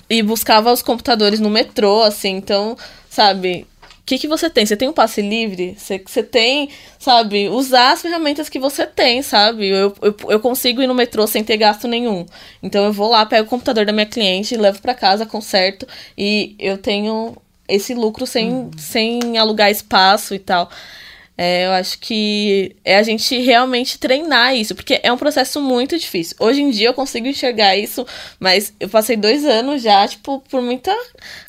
E 0.08 0.22
buscava 0.22 0.72
os 0.72 0.84
computadores 0.84 1.40
no 1.40 1.50
metrô, 1.50 2.04
assim. 2.04 2.36
Então, 2.36 2.78
sabe? 3.10 3.66
O 3.82 4.06
que, 4.06 4.20
que 4.20 4.28
você 4.28 4.52
tem? 4.52 4.64
Você 4.64 4.78
tem 4.78 4.88
um 4.88 4.94
passe 4.94 5.20
livre? 5.20 5.76
Você, 5.76 6.00
você 6.06 6.22
tem, 6.22 6.70
sabe? 7.00 7.50
Usar 7.50 7.94
as 7.94 8.04
ferramentas 8.04 8.48
que 8.48 8.60
você 8.60 8.86
tem, 8.86 9.24
sabe? 9.24 9.68
Eu, 9.68 9.96
eu, 10.00 10.16
eu 10.30 10.40
consigo 10.40 10.80
ir 10.80 10.86
no 10.86 10.94
metrô 10.94 11.26
sem 11.26 11.44
ter 11.44 11.58
gasto 11.58 11.88
nenhum. 11.88 12.24
Então 12.62 12.86
eu 12.86 12.94
vou 12.94 13.10
lá, 13.10 13.26
pego 13.26 13.48
o 13.48 13.50
computador 13.50 13.84
da 13.84 13.92
minha 13.92 14.06
cliente, 14.06 14.56
levo 14.56 14.80
para 14.80 14.94
casa, 14.94 15.26
conserto 15.26 15.88
e 16.16 16.56
eu 16.60 16.78
tenho 16.78 17.36
esse 17.68 17.94
lucro 17.94 18.26
sem, 18.26 18.52
uhum. 18.52 18.72
sem 18.78 19.38
alugar 19.38 19.72
espaço 19.72 20.34
e 20.34 20.40
tal. 20.40 20.70
É, 21.38 21.66
eu 21.66 21.72
acho 21.72 22.00
que 22.00 22.78
é 22.86 22.96
a 22.96 23.04
gente 23.04 23.38
realmente 23.40 24.00
treinar 24.00 24.56
isso, 24.56 24.74
porque 24.74 25.02
é 25.04 25.12
um 25.12 25.18
processo 25.18 25.60
muito 25.60 26.00
difícil. 26.00 26.36
Hoje 26.40 26.62
em 26.62 26.70
dia 26.70 26.88
eu 26.88 26.94
consigo 26.94 27.28
enxergar 27.28 27.76
isso, 27.76 28.08
mas 28.40 28.74
eu 28.80 28.88
passei 28.88 29.18
dois 29.18 29.44
anos 29.44 29.82
já, 29.82 30.08
tipo, 30.08 30.40
por 30.50 30.62
muita 30.62 30.96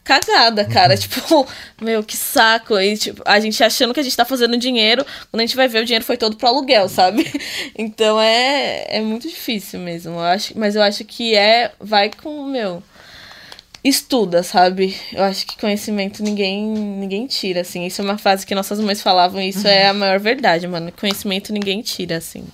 cagada, 0.03 0.65
cara. 0.65 0.95
Uhum. 0.95 1.01
Tipo, 1.01 1.47
meu, 1.81 2.03
que 2.03 2.17
saco. 2.17 2.77
E, 2.81 2.97
tipo, 2.97 3.23
a 3.25 3.39
gente 3.39 3.63
achando 3.63 3.95
que 3.95 4.01
a 4.01 4.03
gente 4.03 4.17
tá 4.17 4.25
fazendo 4.25 4.57
dinheiro, 4.57 5.07
quando 5.31 5.41
a 5.41 5.47
gente 5.47 5.55
vai 5.55 5.69
ver, 5.69 5.83
o 5.83 5.85
dinheiro 5.85 6.05
foi 6.05 6.17
todo 6.17 6.37
pro 6.37 6.49
aluguel, 6.49 6.89
sabe? 6.89 7.25
Então 7.79 8.21
é, 8.21 8.87
é 8.89 9.01
muito 9.01 9.29
difícil 9.29 9.79
mesmo. 9.81 10.15
Eu 10.15 10.21
acho, 10.21 10.59
mas 10.59 10.75
eu 10.75 10.83
acho 10.83 11.05
que 11.05 11.35
é. 11.37 11.73
Vai 11.79 12.11
com, 12.11 12.45
meu 12.45 12.83
estuda, 13.89 14.43
sabe? 14.43 14.97
Eu 15.13 15.23
acho 15.23 15.47
que 15.47 15.59
conhecimento 15.59 16.23
ninguém 16.23 16.67
ninguém 16.67 17.27
tira, 17.27 17.61
assim. 17.61 17.87
Isso 17.87 18.01
é 18.01 18.05
uma 18.05 18.19
frase 18.19 18.47
que 18.47 18.55
nossas 18.55 18.81
mães 18.81 19.03
falavam, 19.03 19.41
e 19.41 19.49
isso 19.49 19.67
é 19.67 19.89
a 19.89 19.95
maior 19.95 20.19
verdade, 20.19 20.67
mano. 20.67 20.93
Conhecimento 20.93 21.53
ninguém 21.53 21.83
tira, 21.83 22.17
assim. 22.17 22.45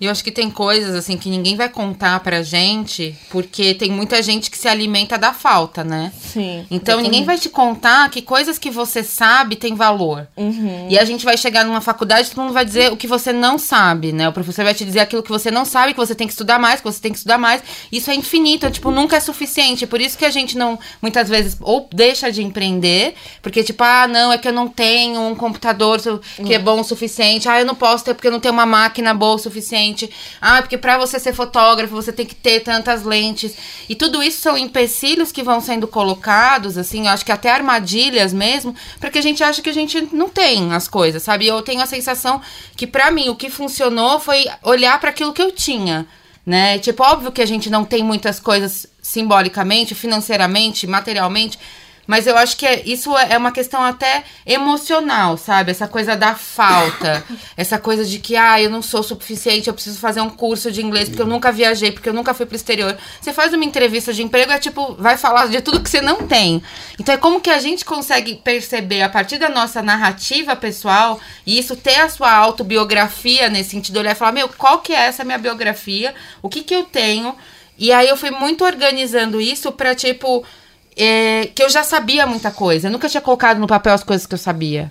E 0.00 0.04
eu 0.06 0.12
acho 0.12 0.22
que 0.22 0.30
tem 0.30 0.48
coisas 0.48 0.94
assim 0.94 1.16
que 1.16 1.28
ninguém 1.28 1.56
vai 1.56 1.68
contar 1.68 2.20
pra 2.20 2.42
gente, 2.42 3.16
porque 3.30 3.74
tem 3.74 3.90
muita 3.90 4.22
gente 4.22 4.48
que 4.48 4.56
se 4.56 4.68
alimenta 4.68 5.18
da 5.18 5.32
falta, 5.32 5.82
né? 5.82 6.12
Sim. 6.20 6.64
Então 6.70 7.00
ninguém 7.00 7.24
vai 7.24 7.36
te 7.36 7.48
contar 7.48 8.08
que 8.08 8.22
coisas 8.22 8.58
que 8.58 8.70
você 8.70 9.02
sabe 9.02 9.56
têm 9.56 9.74
valor. 9.74 10.28
Uhum. 10.36 10.86
E 10.88 10.96
a 10.96 11.04
gente 11.04 11.24
vai 11.24 11.36
chegar 11.36 11.64
numa 11.64 11.80
faculdade, 11.80 12.30
todo 12.30 12.42
mundo 12.42 12.52
vai 12.52 12.64
dizer 12.64 12.92
o 12.92 12.96
que 12.96 13.08
você 13.08 13.32
não 13.32 13.58
sabe, 13.58 14.12
né? 14.12 14.28
O 14.28 14.32
professor 14.32 14.64
vai 14.64 14.74
te 14.74 14.84
dizer 14.84 15.00
aquilo 15.00 15.22
que 15.22 15.30
você 15.30 15.50
não 15.50 15.64
sabe, 15.64 15.94
que 15.94 15.98
você 15.98 16.14
tem 16.14 16.28
que 16.28 16.32
estudar 16.32 16.60
mais, 16.60 16.80
que 16.80 16.86
você 16.86 17.00
tem 17.00 17.10
que 17.10 17.18
estudar 17.18 17.38
mais. 17.38 17.60
Isso 17.90 18.08
é 18.10 18.14
infinito, 18.14 18.66
é, 18.66 18.70
tipo, 18.70 18.92
nunca 18.92 19.16
é 19.16 19.20
suficiente. 19.20 19.84
Por 19.84 20.00
isso 20.00 20.16
que 20.16 20.24
a 20.24 20.30
gente 20.30 20.56
não, 20.56 20.78
muitas 21.02 21.28
vezes, 21.28 21.56
ou 21.60 21.88
deixa 21.92 22.30
de 22.30 22.42
empreender, 22.42 23.14
porque 23.42 23.64
tipo, 23.64 23.82
ah, 23.82 24.06
não, 24.06 24.32
é 24.32 24.38
que 24.38 24.46
eu 24.46 24.52
não 24.52 24.68
tenho 24.68 25.20
um 25.20 25.34
computador 25.34 26.00
que 26.00 26.08
uhum. 26.42 26.52
é 26.52 26.58
bom 26.58 26.80
o 26.80 26.84
suficiente. 26.84 27.48
Ah, 27.48 27.58
eu 27.58 27.66
não 27.66 27.74
posso 27.74 28.04
ter 28.04 28.14
porque 28.14 28.28
eu 28.28 28.32
não 28.32 28.40
tenho 28.40 28.54
uma 28.54 28.66
máquina 28.66 29.12
boa 29.12 29.34
o 29.34 29.38
suficiente 29.38 29.87
lente. 29.88 30.10
Ah, 30.40 30.60
porque 30.60 30.76
para 30.76 30.98
você 30.98 31.18
ser 31.18 31.32
fotógrafo, 31.32 31.94
você 31.94 32.12
tem 32.12 32.26
que 32.26 32.34
ter 32.34 32.60
tantas 32.60 33.04
lentes. 33.04 33.54
E 33.88 33.94
tudo 33.94 34.22
isso 34.22 34.40
são 34.40 34.56
empecilhos 34.56 35.32
que 35.32 35.42
vão 35.42 35.60
sendo 35.60 35.86
colocados, 35.86 36.76
assim, 36.76 37.06
eu 37.06 37.12
acho 37.12 37.24
que 37.24 37.32
até 37.32 37.50
armadilhas 37.50 38.32
mesmo, 38.32 38.74
porque 39.00 39.18
a 39.18 39.22
gente 39.22 39.42
acha 39.42 39.62
que 39.62 39.70
a 39.70 39.74
gente 39.74 40.08
não 40.12 40.28
tem 40.28 40.72
as 40.72 40.88
coisas, 40.88 41.22
sabe? 41.22 41.46
Eu 41.46 41.62
tenho 41.62 41.80
a 41.80 41.86
sensação 41.86 42.40
que 42.76 42.86
para 42.86 43.10
mim 43.10 43.28
o 43.28 43.36
que 43.36 43.50
funcionou 43.50 44.20
foi 44.20 44.46
olhar 44.62 45.00
para 45.00 45.10
aquilo 45.10 45.32
que 45.32 45.42
eu 45.42 45.52
tinha. 45.52 46.06
Né? 46.44 46.78
Tipo, 46.78 47.02
óbvio 47.02 47.30
que 47.30 47.42
a 47.42 47.46
gente 47.46 47.68
não 47.68 47.84
tem 47.84 48.02
muitas 48.02 48.40
coisas 48.40 48.86
simbolicamente, 49.02 49.94
financeiramente, 49.94 50.86
materialmente, 50.86 51.58
mas 52.08 52.26
eu 52.26 52.38
acho 52.38 52.56
que 52.56 52.64
é, 52.64 52.82
isso 52.86 53.14
é 53.18 53.36
uma 53.36 53.52
questão 53.52 53.82
até 53.82 54.24
emocional, 54.46 55.36
sabe? 55.36 55.72
Essa 55.72 55.86
coisa 55.86 56.16
da 56.16 56.34
falta. 56.34 57.22
essa 57.54 57.78
coisa 57.78 58.02
de 58.02 58.18
que, 58.18 58.34
ah, 58.34 58.58
eu 58.58 58.70
não 58.70 58.80
sou 58.80 59.02
suficiente, 59.02 59.68
eu 59.68 59.74
preciso 59.74 59.98
fazer 59.98 60.22
um 60.22 60.30
curso 60.30 60.72
de 60.72 60.82
inglês 60.82 61.10
porque 61.10 61.20
eu 61.20 61.26
nunca 61.26 61.52
viajei, 61.52 61.92
porque 61.92 62.08
eu 62.08 62.14
nunca 62.14 62.32
fui 62.32 62.46
pro 62.46 62.56
exterior. 62.56 62.96
Você 63.20 63.30
faz 63.30 63.52
uma 63.52 63.62
entrevista 63.62 64.10
de 64.10 64.22
emprego, 64.22 64.50
é 64.50 64.58
tipo, 64.58 64.94
vai 64.94 65.18
falar 65.18 65.48
de 65.48 65.60
tudo 65.60 65.82
que 65.82 65.90
você 65.90 66.00
não 66.00 66.26
tem. 66.26 66.62
Então 66.98 67.14
é 67.14 67.18
como 67.18 67.42
que 67.42 67.50
a 67.50 67.58
gente 67.58 67.84
consegue 67.84 68.36
perceber 68.36 69.02
a 69.02 69.08
partir 69.10 69.36
da 69.36 69.50
nossa 69.50 69.82
narrativa 69.82 70.56
pessoal 70.56 71.20
e 71.44 71.58
isso 71.58 71.76
ter 71.76 72.00
a 72.00 72.08
sua 72.08 72.32
autobiografia 72.32 73.50
nesse 73.50 73.68
sentido, 73.72 73.98
olhar 73.98 74.12
e 74.12 74.14
falar, 74.14 74.32
meu, 74.32 74.48
qual 74.48 74.78
que 74.78 74.94
é 74.94 75.00
essa 75.00 75.24
minha 75.24 75.36
biografia? 75.36 76.14
O 76.40 76.48
que 76.48 76.62
que 76.62 76.74
eu 76.74 76.84
tenho? 76.84 77.36
E 77.76 77.92
aí 77.92 78.08
eu 78.08 78.16
fui 78.16 78.30
muito 78.30 78.64
organizando 78.64 79.42
isso 79.42 79.70
para 79.70 79.94
tipo 79.94 80.42
é, 80.98 81.46
que 81.54 81.62
eu 81.62 81.70
já 81.70 81.82
sabia 81.82 82.26
muita 82.26 82.50
coisa. 82.50 82.88
Eu 82.88 82.92
nunca 82.92 83.08
tinha 83.08 83.20
colocado 83.20 83.58
no 83.58 83.66
papel 83.66 83.94
as 83.94 84.02
coisas 84.02 84.26
que 84.26 84.34
eu 84.34 84.38
sabia. 84.38 84.90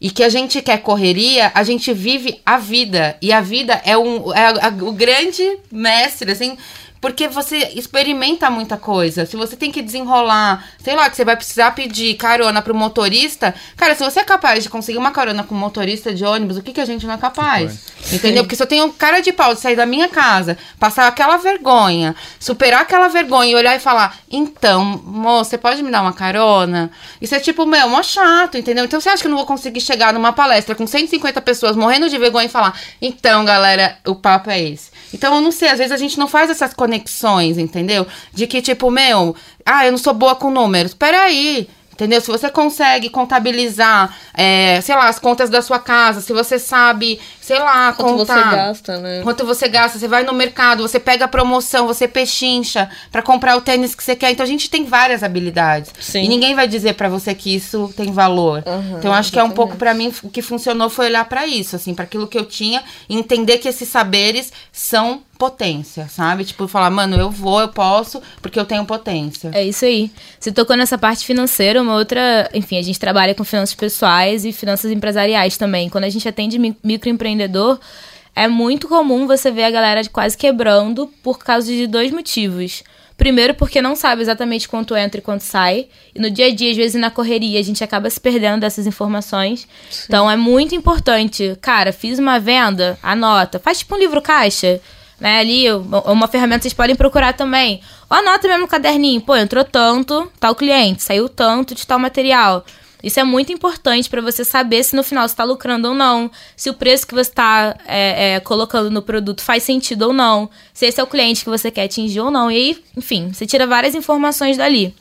E 0.00 0.10
que 0.10 0.24
a 0.24 0.28
gente 0.28 0.60
quer 0.60 0.78
correria, 0.78 1.52
a 1.54 1.62
gente 1.62 1.92
vive 1.92 2.40
a 2.44 2.58
vida. 2.58 3.16
E 3.22 3.32
a 3.32 3.40
vida 3.40 3.80
é, 3.84 3.96
um, 3.96 4.32
é 4.34 4.46
a, 4.46 4.68
o 4.82 4.92
grande 4.92 5.58
mestre, 5.70 6.32
assim. 6.32 6.56
Porque 7.02 7.26
você 7.26 7.72
experimenta 7.74 8.48
muita 8.48 8.76
coisa. 8.76 9.26
Se 9.26 9.36
você 9.36 9.56
tem 9.56 9.72
que 9.72 9.82
desenrolar, 9.82 10.64
sei 10.78 10.94
lá, 10.94 11.10
que 11.10 11.16
você 11.16 11.24
vai 11.24 11.34
precisar 11.34 11.72
pedir 11.72 12.14
carona 12.14 12.62
pro 12.62 12.72
motorista. 12.72 13.52
Cara, 13.76 13.96
se 13.96 14.04
você 14.04 14.20
é 14.20 14.24
capaz 14.24 14.62
de 14.62 14.70
conseguir 14.70 14.98
uma 14.98 15.10
carona 15.10 15.42
com 15.42 15.52
motorista 15.52 16.14
de 16.14 16.24
ônibus, 16.24 16.56
o 16.56 16.62
que, 16.62 16.72
que 16.72 16.80
a 16.80 16.84
gente 16.84 17.04
não 17.04 17.14
é 17.14 17.18
capaz? 17.18 17.90
Entendeu? 18.12 18.44
Porque 18.44 18.54
se 18.54 18.62
eu 18.62 18.68
tenho 18.68 18.92
cara 18.92 19.20
de 19.20 19.32
pau 19.32 19.52
de 19.52 19.60
sair 19.60 19.74
da 19.74 19.84
minha 19.84 20.06
casa, 20.06 20.56
passar 20.78 21.08
aquela 21.08 21.38
vergonha, 21.38 22.14
superar 22.38 22.82
aquela 22.82 23.08
vergonha 23.08 23.50
e 23.50 23.54
olhar 23.56 23.74
e 23.74 23.80
falar: 23.80 24.18
então, 24.30 25.02
moça, 25.04 25.50
você 25.50 25.58
pode 25.58 25.82
me 25.82 25.90
dar 25.90 26.02
uma 26.02 26.12
carona? 26.12 26.88
Isso 27.20 27.34
é 27.34 27.40
tipo, 27.40 27.66
meu, 27.66 27.88
mó 27.88 28.00
chato, 28.00 28.56
entendeu? 28.56 28.84
Então 28.84 29.00
você 29.00 29.08
acha 29.08 29.22
que 29.22 29.26
eu 29.26 29.30
não 29.30 29.38
vou 29.38 29.46
conseguir 29.46 29.80
chegar 29.80 30.12
numa 30.12 30.32
palestra 30.32 30.76
com 30.76 30.86
150 30.86 31.40
pessoas 31.40 31.74
morrendo 31.74 32.08
de 32.08 32.16
vergonha 32.16 32.46
e 32.46 32.48
falar: 32.48 32.78
então, 33.00 33.44
galera, 33.44 33.98
o 34.06 34.14
papo 34.14 34.50
é 34.50 34.60
esse. 34.60 34.92
Então, 35.12 35.34
eu 35.34 35.40
não 35.40 35.52
sei, 35.52 35.68
às 35.68 35.78
vezes 35.78 35.92
a 35.92 35.96
gente 35.96 36.18
não 36.18 36.26
faz 36.26 36.48
essas 36.48 36.72
conexões, 36.72 36.91
entendeu? 37.58 38.06
De 38.32 38.46
que, 38.46 38.60
tipo, 38.60 38.90
meu, 38.90 39.34
ah, 39.64 39.86
eu 39.86 39.92
não 39.92 39.98
sou 39.98 40.14
boa 40.14 40.34
com 40.34 40.50
números. 40.50 40.94
Peraí. 40.94 41.68
Entendeu? 41.92 42.20
Se 42.22 42.28
você 42.28 42.50
consegue 42.50 43.10
contabilizar, 43.10 44.16
é, 44.34 44.80
sei 44.80 44.94
lá, 44.94 45.08
as 45.08 45.18
contas 45.18 45.50
da 45.50 45.60
sua 45.60 45.78
casa, 45.78 46.22
se 46.22 46.32
você 46.32 46.58
sabe, 46.58 47.20
sei 47.42 47.58
lá, 47.58 47.92
quanto 47.92 48.18
contar, 48.18 48.34
você 48.34 48.56
gasta, 48.56 48.98
né? 48.98 49.20
Quanto 49.22 49.44
você 49.44 49.68
gasta, 49.68 49.98
você 49.98 50.06
vai 50.06 50.22
no 50.22 50.32
mercado, 50.32 50.86
você 50.86 51.00
pega 51.00 51.24
a 51.24 51.28
promoção, 51.28 51.88
você 51.88 52.06
pechincha 52.06 52.88
para 53.10 53.20
comprar 53.20 53.56
o 53.56 53.60
tênis 53.60 53.96
que 53.96 54.02
você 54.02 54.14
quer. 54.14 54.30
Então 54.30 54.44
a 54.44 54.48
gente 54.48 54.70
tem 54.70 54.84
várias 54.84 55.24
habilidades. 55.24 55.92
Sim. 56.00 56.22
E 56.22 56.28
ninguém 56.28 56.54
vai 56.54 56.68
dizer 56.68 56.94
para 56.94 57.08
você 57.08 57.34
que 57.34 57.52
isso 57.52 57.92
tem 57.96 58.12
valor. 58.12 58.62
Uhum, 58.64 58.98
então 58.98 59.12
acho 59.12 59.32
que 59.32 59.40
é 59.40 59.42
um 59.42 59.50
pouco 59.50 59.76
para 59.76 59.92
mim 59.92 60.12
o 60.22 60.30
que 60.30 60.40
funcionou 60.40 60.88
foi 60.88 61.06
olhar 61.06 61.24
para 61.24 61.44
isso, 61.44 61.74
assim, 61.74 61.94
para 61.94 62.04
aquilo 62.04 62.28
que 62.28 62.38
eu 62.38 62.46
tinha 62.46 62.82
e 63.08 63.16
entender 63.16 63.58
que 63.58 63.66
esses 63.66 63.88
saberes 63.88 64.52
são 64.70 65.22
potência, 65.42 66.06
sabe? 66.08 66.44
Tipo, 66.44 66.68
falar, 66.68 66.88
mano, 66.88 67.16
eu 67.16 67.28
vou, 67.28 67.60
eu 67.60 67.66
posso, 67.66 68.22
porque 68.40 68.60
eu 68.60 68.64
tenho 68.64 68.84
potência. 68.84 69.50
É 69.52 69.64
isso 69.64 69.84
aí. 69.84 70.08
Você 70.38 70.52
tocou 70.52 70.76
nessa 70.76 70.96
parte 70.96 71.26
financeira, 71.26 71.82
uma 71.82 71.96
outra. 71.96 72.48
Enfim, 72.54 72.78
a 72.78 72.82
gente 72.82 73.00
trabalha 73.00 73.34
com 73.34 73.42
finanças 73.42 73.74
pessoais 73.74 74.44
e 74.44 74.52
finanças 74.52 74.92
empresariais 74.92 75.56
também. 75.56 75.88
Quando 75.88 76.04
a 76.04 76.08
gente 76.08 76.28
atende 76.28 76.60
microempreendedor, 77.32 77.78
é 78.34 78.48
muito 78.48 78.88
comum 78.88 79.26
você 79.26 79.50
ver 79.50 79.64
a 79.64 79.70
galera 79.70 80.00
quase 80.10 80.36
quebrando 80.36 81.06
por 81.22 81.38
causa 81.38 81.66
de 81.66 81.86
dois 81.86 82.10
motivos. 82.10 82.82
Primeiro, 83.16 83.54
porque 83.54 83.82
não 83.82 83.94
sabe 83.94 84.22
exatamente 84.22 84.68
quanto 84.68 84.96
entra 84.96 85.20
e 85.20 85.22
quanto 85.22 85.42
sai. 85.42 85.86
E 86.14 86.20
no 86.20 86.30
dia 86.30 86.46
a 86.46 86.54
dia, 86.54 86.70
às 86.70 86.76
vezes 86.76 87.00
na 87.00 87.10
correria, 87.10 87.60
a 87.60 87.62
gente 87.62 87.84
acaba 87.84 88.08
se 88.08 88.18
perdendo 88.18 88.60
dessas 88.60 88.86
informações. 88.86 89.68
Sim. 89.90 90.04
Então 90.08 90.30
é 90.30 90.36
muito 90.36 90.74
importante. 90.74 91.56
Cara, 91.60 91.92
fiz 91.92 92.18
uma 92.18 92.40
venda, 92.40 92.98
anota. 93.02 93.58
Faz 93.58 93.78
tipo 93.80 93.94
um 93.94 93.98
livro 93.98 94.20
caixa 94.20 94.80
né, 95.22 95.38
ali, 95.38 95.66
uma 95.70 96.26
ferramenta 96.26 96.58
que 96.58 96.62
vocês 96.64 96.74
podem 96.74 96.96
procurar 96.96 97.32
também. 97.32 97.80
Ou 98.10 98.16
anota 98.16 98.48
mesmo 98.48 98.62
no 98.62 98.68
caderninho, 98.68 99.20
pô, 99.20 99.36
entrou 99.36 99.62
tanto, 99.62 100.28
tal 100.40 100.54
cliente, 100.56 101.02
saiu 101.02 101.28
tanto 101.28 101.76
de 101.76 101.86
tal 101.86 101.98
material. 101.98 102.64
Isso 103.02 103.18
é 103.18 103.24
muito 103.24 103.52
importante 103.52 104.08
para 104.08 104.22
você 104.22 104.44
saber 104.44 104.84
se 104.84 104.94
no 104.94 105.02
final 105.02 105.26
você 105.26 105.32
está 105.32 105.44
lucrando 105.44 105.88
ou 105.88 105.94
não, 105.94 106.30
se 106.56 106.70
o 106.70 106.74
preço 106.74 107.06
que 107.06 107.14
você 107.14 107.30
está 107.30 107.76
é, 107.86 108.34
é, 108.34 108.40
colocando 108.40 108.90
no 108.90 109.02
produto 109.02 109.42
faz 109.42 109.64
sentido 109.64 110.02
ou 110.02 110.12
não, 110.12 110.48
se 110.72 110.86
esse 110.86 111.00
é 111.00 111.02
o 111.02 111.06
cliente 111.06 111.42
que 111.42 111.50
você 111.50 111.70
quer 111.70 111.84
atingir 111.84 112.20
ou 112.20 112.30
não. 112.30 112.50
E 112.50 112.56
aí, 112.56 112.84
enfim, 112.96 113.30
você 113.32 113.44
tira 113.44 113.66
várias 113.66 113.94
informações 113.94 114.56
dali. 114.56 114.94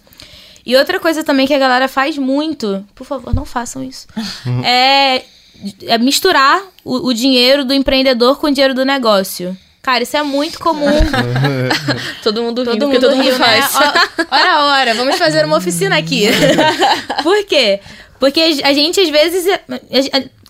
E 0.65 0.75
outra 0.75 0.99
coisa 0.99 1.23
também 1.23 1.47
que 1.47 1.53
a 1.53 1.59
galera 1.59 1.87
faz 1.87 2.17
muito, 2.17 2.85
por 2.95 3.05
favor, 3.05 3.33
não 3.33 3.45
façam 3.45 3.83
isso, 3.83 4.07
é, 4.63 5.23
é, 5.87 5.97
misturar 5.97 6.61
o, 6.83 7.07
o 7.07 7.13
dinheiro 7.13 7.65
do 7.65 7.73
empreendedor 7.73 8.37
com 8.37 8.47
o 8.47 8.51
dinheiro 8.51 8.73
do 8.73 8.85
negócio. 8.85 9.57
Cara, 9.81 10.03
isso 10.03 10.15
é 10.15 10.21
muito 10.21 10.59
comum. 10.59 10.91
todo 12.23 12.43
mundo 12.43 12.63
todo 12.63 12.87
mundo 12.87 12.99
todo 12.99 13.15
mundo 13.15 13.31
faz. 13.33 13.73
Né? 13.73 13.93
Ora, 14.29 14.65
ora, 14.65 14.93
vamos 14.93 15.17
fazer 15.17 15.43
uma 15.43 15.57
oficina 15.57 15.97
aqui. 15.97 16.27
Por 17.23 17.43
quê? 17.45 17.79
Porque 18.21 18.39
a 18.39 18.71
gente, 18.71 19.01
às 19.01 19.09
vezes. 19.09 19.47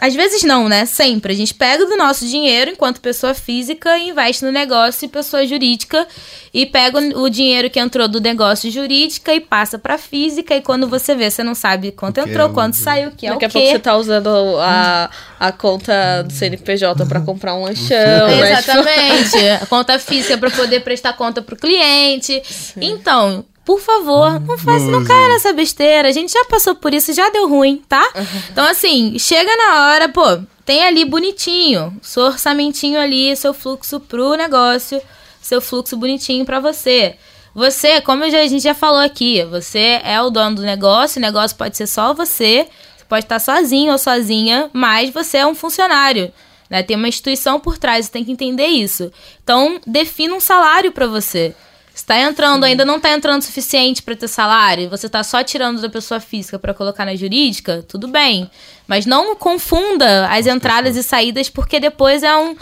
Às 0.02 0.14
vezes 0.14 0.44
não, 0.44 0.68
né? 0.68 0.86
Sempre. 0.86 1.32
A 1.32 1.36
gente 1.36 1.54
pega 1.54 1.86
do 1.86 1.96
nosso 1.96 2.28
dinheiro 2.28 2.72
enquanto 2.72 3.00
pessoa 3.00 3.34
física 3.34 3.98
e 3.98 4.10
investe 4.10 4.44
no 4.44 4.52
negócio 4.52 5.08
pessoa 5.08 5.48
jurídica. 5.48 6.06
E 6.54 6.66
pega 6.66 7.00
o 7.00 7.30
dinheiro 7.30 7.70
que 7.70 7.80
entrou 7.80 8.10
do 8.10 8.20
negócio 8.20 8.70
jurídica 8.70 9.34
e 9.34 9.40
passa 9.40 9.80
pra 9.80 9.98
física. 9.98 10.54
E 10.54 10.62
quando 10.62 10.86
você 10.86 11.16
vê, 11.16 11.32
você 11.32 11.44
não 11.44 11.56
sabe 11.56 11.94
quanto 11.94 12.20
entrou, 12.20 12.50
é 12.50 12.54
quanto 12.54 12.76
saiu, 12.76 13.12
que 13.12 13.26
é 13.26 13.30
Daqui 13.30 13.46
o 13.46 13.48
quê. 13.48 13.48
Daqui 13.48 13.58
a 13.58 13.62
pouco 13.62 13.72
você 13.72 13.80
tá 13.80 13.96
usando 13.96 14.58
a, 14.60 15.10
a 15.40 15.52
conta 15.54 16.24
do 16.24 16.34
CNPJ 16.34 17.06
pra 17.06 17.22
comprar 17.22 17.56
um 17.56 17.64
lanchão. 17.64 18.28
Né? 18.28 18.52
Exatamente. 18.52 19.50
a 19.62 19.66
conta 19.66 19.98
física 19.98 20.38
pra 20.38 20.52
poder 20.52 20.82
prestar 20.82 21.14
conta 21.14 21.42
pro 21.42 21.56
cliente. 21.56 22.42
Sim. 22.44 22.82
Então, 22.82 23.46
por 23.72 23.80
favor, 23.80 24.38
não 24.42 24.58
faça, 24.58 24.86
não 24.88 25.02
caia 25.06 25.30
nessa 25.30 25.54
besteira. 25.54 26.10
A 26.10 26.12
gente 26.12 26.34
já 26.34 26.44
passou 26.44 26.76
por 26.76 26.94
isso, 26.94 27.14
já 27.14 27.30
deu 27.30 27.48
ruim, 27.48 27.82
tá? 27.88 28.06
Então, 28.52 28.66
assim, 28.66 29.18
chega 29.18 29.50
na 29.56 29.86
hora, 29.86 30.10
pô, 30.10 30.24
tem 30.66 30.84
ali 30.84 31.06
bonitinho, 31.06 31.98
seu 32.02 32.24
orçamentinho 32.24 33.00
ali, 33.00 33.34
seu 33.34 33.54
fluxo 33.54 33.98
pro 34.02 34.36
negócio, 34.36 35.02
seu 35.42 35.62
fluxo 35.62 35.96
bonitinho 35.96 36.44
para 36.44 36.60
você. 36.60 37.16
Você, 37.56 38.02
como 38.02 38.30
já, 38.30 38.42
a 38.42 38.48
gente 38.48 38.62
já 38.62 38.76
falou 38.76 39.00
aqui, 39.00 39.42
você 39.46 40.02
é 40.04 40.22
o 40.22 40.30
dono 40.30 40.58
do 40.58 40.64
negócio, 40.64 41.18
o 41.18 41.22
negócio 41.22 41.56
pode 41.56 41.78
ser 41.78 41.88
só 41.88 42.14
você, 42.14 42.68
você 42.98 43.06
pode 43.08 43.24
estar 43.24 43.40
sozinho 43.40 43.94
ou 43.94 43.98
sozinha, 43.98 44.70
mas 44.74 45.12
você 45.12 45.38
é 45.38 45.48
um 45.48 45.56
funcionário. 45.56 46.30
Né? 46.70 46.84
Tem 46.84 46.98
uma 46.98 47.08
instituição 47.08 47.58
por 47.58 47.78
trás, 47.78 48.06
você 48.06 48.12
tem 48.12 48.26
que 48.26 48.34
entender 48.34 48.68
isso. 48.68 49.10
Então, 49.42 49.80
defina 49.88 50.36
um 50.36 50.42
salário 50.42 50.92
para 50.92 51.08
você 51.08 51.56
está 51.94 52.20
entrando, 52.20 52.64
ainda 52.64 52.86
não 52.86 52.98
está 52.98 53.12
entrando 53.12 53.42
o 53.42 53.46
suficiente 53.46 54.02
para 54.02 54.16
ter 54.16 54.28
salário, 54.28 54.90
você 54.90 55.08
está 55.08 55.24
só 55.24 55.44
tirando 55.44 55.82
da 55.82 55.90
pessoa 55.90 56.20
física 56.20 56.58
para 56.58 56.74
colocar 56.74 57.06
na 57.06 57.16
jurídica, 57.16 57.84
tudo 57.88 58.08
bem. 58.08 58.50
Mas 58.88 59.06
não 59.06 59.36
confunda 59.36 60.28
as 60.28 60.48
entradas 60.48 60.96
e 60.96 61.04
saídas, 61.04 61.50
porque 61.50 61.80
depois 61.80 62.24
é 62.24 62.36
um. 62.36 62.56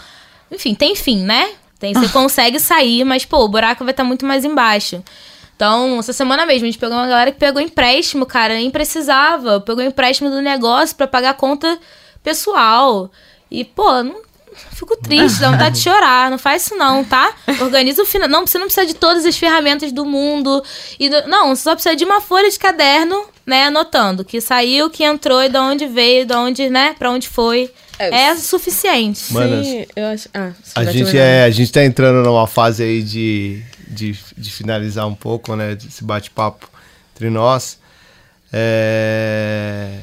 Enfim, 0.50 0.74
tem 0.74 0.94
fim, 0.94 1.22
né? 1.22 1.52
Tem, 1.78 1.94
você 1.94 2.08
consegue 2.12 2.58
sair, 2.60 3.04
mas, 3.04 3.24
pô, 3.24 3.38
o 3.44 3.48
buraco 3.48 3.84
vai 3.84 3.92
estar 3.92 4.02
tá 4.02 4.06
muito 4.06 4.26
mais 4.26 4.44
embaixo. 4.44 5.02
Então, 5.56 5.98
essa 5.98 6.12
semana 6.12 6.46
mesmo, 6.46 6.64
a 6.64 6.70
gente 6.70 6.78
pegou 6.78 6.96
uma 6.96 7.06
galera 7.06 7.30
que 7.32 7.38
pegou 7.38 7.60
empréstimo, 7.60 8.24
cara, 8.24 8.54
nem 8.54 8.70
precisava. 8.70 9.60
Pegou 9.60 9.84
empréstimo 9.84 10.30
do 10.30 10.40
negócio 10.40 10.96
para 10.96 11.06
pagar 11.06 11.34
conta 11.34 11.78
pessoal. 12.22 13.10
E, 13.50 13.64
pô, 13.64 14.02
não, 14.02 14.22
Fico 14.72 14.96
triste, 14.96 15.40
dá 15.40 15.50
vontade 15.50 15.76
de 15.76 15.82
chorar. 15.82 16.30
Não 16.30 16.38
faz 16.38 16.64
isso 16.64 16.76
não, 16.76 17.04
tá? 17.04 17.34
Organiza 17.60 18.02
o 18.02 18.06
final. 18.06 18.28
Não, 18.28 18.46
você 18.46 18.58
não 18.58 18.66
precisa 18.66 18.86
de 18.86 18.94
todas 18.94 19.24
as 19.24 19.36
ferramentas 19.36 19.92
do 19.92 20.04
mundo. 20.04 20.62
E 20.98 21.08
do... 21.08 21.28
Não, 21.28 21.54
você 21.54 21.62
só 21.62 21.74
precisa 21.74 21.96
de 21.96 22.04
uma 22.04 22.20
folha 22.20 22.50
de 22.50 22.58
caderno, 22.58 23.24
né? 23.46 23.64
Anotando 23.64 24.24
que 24.24 24.40
saiu, 24.40 24.90
que 24.90 25.04
entrou 25.04 25.42
e 25.42 25.48
de 25.48 25.58
onde 25.58 25.86
veio, 25.86 26.26
de 26.26 26.34
onde, 26.34 26.68
né? 26.70 26.94
Pra 26.98 27.10
onde 27.10 27.28
foi. 27.28 27.70
É, 27.98 28.28
é 28.28 28.36
suficiente. 28.36 29.32
Mano, 29.32 29.62
Sim, 29.64 29.86
eu 29.94 30.06
acho. 30.06 30.28
Ah, 30.32 30.52
a, 30.74 30.84
gente 30.84 31.16
é, 31.16 31.44
a 31.44 31.50
gente 31.50 31.70
tá 31.70 31.84
entrando 31.84 32.24
numa 32.24 32.46
fase 32.46 32.82
aí 32.82 33.02
de, 33.02 33.62
de, 33.86 34.18
de 34.36 34.50
finalizar 34.50 35.06
um 35.06 35.14
pouco, 35.14 35.54
né? 35.54 35.76
Esse 35.86 36.02
bate-papo 36.02 36.68
entre 37.14 37.28
nós. 37.28 37.78
É 38.52 39.98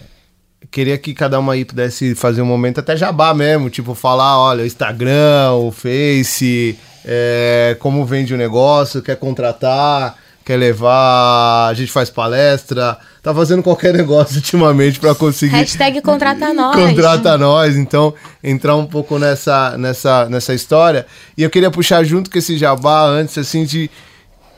queria 0.77 0.95
que 0.95 1.11
cada 1.11 1.39
uma 1.39 1.53
aí 1.53 1.65
pudesse 1.65 2.13
fazer 2.13 2.39
um 2.39 2.45
momento 2.45 2.79
até 2.79 2.95
jabá 2.95 3.33
mesmo, 3.33 3.67
tipo, 3.67 3.95
falar, 3.95 4.37
olha, 4.37 4.61
o 4.61 4.65
Instagram, 4.67 5.53
o 5.53 5.71
Face, 5.71 6.77
é, 7.03 7.75
como 7.79 8.05
vende 8.05 8.31
o 8.31 8.37
negócio, 8.37 9.01
quer 9.01 9.15
contratar, 9.15 10.15
quer 10.45 10.55
levar, 10.55 11.67
a 11.67 11.73
gente 11.73 11.91
faz 11.91 12.11
palestra, 12.11 12.95
tá 13.23 13.33
fazendo 13.33 13.63
qualquer 13.63 13.91
negócio 13.97 14.35
ultimamente 14.35 14.99
para 14.99 15.15
conseguir. 15.15 15.55
Hashtag 15.55 15.99
contrata 15.99 16.53
nós. 16.53 16.75
Contrata 16.75 17.35
nós, 17.39 17.75
então 17.75 18.13
entrar 18.43 18.75
um 18.75 18.85
pouco 18.85 19.17
nessa, 19.17 19.75
nessa, 19.79 20.29
nessa 20.29 20.53
história. 20.53 21.07
E 21.35 21.41
eu 21.41 21.49
queria 21.49 21.71
puxar 21.71 22.03
junto 22.03 22.29
com 22.29 22.37
esse 22.37 22.55
jabá 22.55 23.03
antes, 23.03 23.35
assim, 23.35 23.65
de 23.65 23.89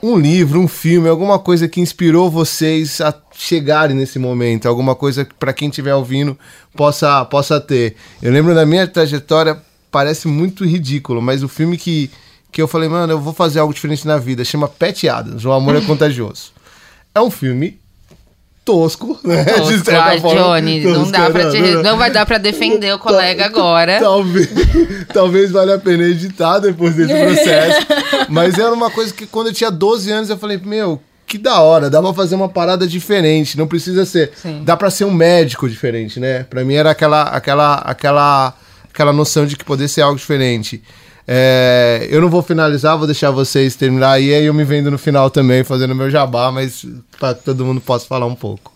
um 0.02 0.18
livro, 0.18 0.60
um 0.60 0.68
filme, 0.68 1.10
alguma 1.10 1.38
coisa 1.38 1.68
que 1.68 1.82
inspirou 1.82 2.30
vocês 2.30 3.02
a 3.02 3.14
chegarem 3.34 3.96
nesse 3.96 4.18
momento, 4.18 4.68
alguma 4.68 4.96
coisa 4.96 5.26
que 5.26 5.34
para 5.34 5.54
quem 5.54 5.70
estiver 5.70 5.94
ouvindo 5.94 6.38
possa 6.76 7.26
possa 7.26 7.60
ter. 7.60 7.96
Eu 8.22 8.32
lembro 8.32 8.56
da 8.56 8.66
minha 8.66 8.88
trajetória, 8.88 9.62
parece 9.92 10.28
muito 10.28 10.66
ridículo, 10.66 11.22
mas 11.22 11.44
o 11.44 11.48
filme 11.48 11.78
que 11.78 12.10
que 12.52 12.62
eu 12.62 12.68
falei, 12.68 12.90
mano, 12.90 13.14
eu 13.14 13.20
vou 13.20 13.34
fazer 13.34 13.60
algo 13.60 13.74
diferente 13.74 14.08
na 14.08 14.18
vida, 14.18 14.44
chama 14.44 14.68
Pet 14.68 15.08
Adams, 15.08 15.46
O 15.46 15.52
Amor 15.52 15.76
é 15.76 15.82
Contagioso. 15.86 16.52
É 17.14 17.22
um 17.22 17.30
filme 17.30 17.80
tosco, 18.70 19.20
né? 19.24 19.44
Tosco, 19.46 19.92
ai, 19.92 20.20
Johnny, 20.20 20.84
tosco, 20.84 21.00
não, 21.00 21.12
dá 21.12 21.30
pra 21.32 21.50
te, 21.50 21.60
não, 21.60 21.82
não, 21.82 21.98
vai 21.98 22.12
dar 22.12 22.24
pra 22.24 22.38
defender 22.38 22.94
o 22.94 23.00
colega 23.00 23.46
agora. 23.46 24.00
Talvez, 24.00 24.50
talvez 25.12 25.52
valha 25.52 25.76
a 25.76 25.80
pena 25.80 26.04
editar 26.04 26.60
depois 26.60 26.94
desse 26.94 27.12
processo. 27.18 27.88
mas 28.30 28.60
era 28.60 28.72
uma 28.72 28.92
coisa 28.92 29.12
que 29.12 29.26
quando 29.26 29.48
eu 29.48 29.54
tinha 29.54 29.72
12 29.72 30.12
anos 30.12 30.30
eu 30.30 30.38
falei, 30.38 30.60
meu, 30.64 31.02
que 31.26 31.40
da 31.40 31.60
hora, 31.62 31.90
dá 31.90 32.00
pra 32.00 32.14
fazer 32.14 32.36
uma 32.36 32.48
parada 32.48 32.86
diferente, 32.86 33.58
não 33.58 33.66
precisa 33.66 34.06
ser, 34.06 34.32
Sim. 34.36 34.62
dá 34.64 34.78
pra 34.78 34.92
ser 34.92 35.06
um 35.06 35.12
médico 35.12 35.68
diferente, 35.68 36.20
né? 36.20 36.44
Pra 36.44 36.64
mim 36.64 36.76
era 36.76 36.92
aquela, 36.92 37.24
aquela, 37.24 37.76
aquela, 37.76 38.54
aquela 38.94 39.12
noção 39.12 39.48
de 39.48 39.56
que 39.58 39.66
poder 39.66 39.88
ser 39.88 40.02
algo 40.02 40.18
diferente. 40.18 40.84
É, 41.32 42.08
eu 42.10 42.20
não 42.20 42.28
vou 42.28 42.42
finalizar, 42.42 42.98
vou 42.98 43.06
deixar 43.06 43.30
vocês 43.30 43.76
terminar 43.76 44.20
e 44.20 44.34
aí 44.34 44.46
eu 44.46 44.54
me 44.54 44.64
vendo 44.64 44.90
no 44.90 44.98
final 44.98 45.30
também, 45.30 45.64
fazendo 45.64 45.94
meu 45.94 46.10
jabá, 46.10 46.52
mas 46.52 46.84
para 47.20 47.36
que 47.36 47.44
todo 47.44 47.64
mundo 47.64 47.80
possa 47.80 48.08
falar 48.08 48.26
um 48.26 48.34
pouco. 48.34 48.74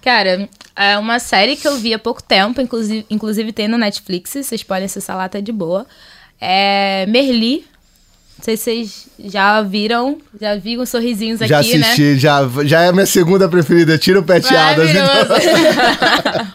Cara, 0.00 0.48
é 0.74 0.96
uma 0.96 1.18
série 1.18 1.56
que 1.56 1.68
eu 1.68 1.76
vi 1.76 1.92
há 1.92 1.98
pouco 1.98 2.22
tempo, 2.22 2.58
inclusive, 2.58 3.04
inclusive 3.10 3.52
tem 3.52 3.68
no 3.68 3.76
Netflix, 3.76 4.30
vocês 4.30 4.62
podem 4.62 4.86
acessar 4.86 5.14
lá, 5.14 5.28
tá 5.28 5.40
de 5.40 5.52
boa. 5.52 5.84
É 6.40 7.04
Merli, 7.04 7.66
não 8.36 8.44
sei 8.44 8.56
se 8.56 8.64
vocês 8.64 9.06
já 9.26 9.62
viram, 9.62 10.18
já 10.40 10.56
vi 10.56 10.76
uns 10.76 10.88
sorrisinhos 10.90 11.38
já 11.40 11.60
aqui, 11.60 11.76
assisti, 11.76 12.02
né? 12.02 12.16
Já 12.16 12.40
já 12.64 12.82
é 12.82 12.88
a 12.88 12.92
minha 12.92 13.06
segunda 13.06 13.48
preferida. 13.48 13.96
Tira 13.96 14.18
o 14.18 14.22
Petiadas. 14.22 14.90
Então. 14.90 15.06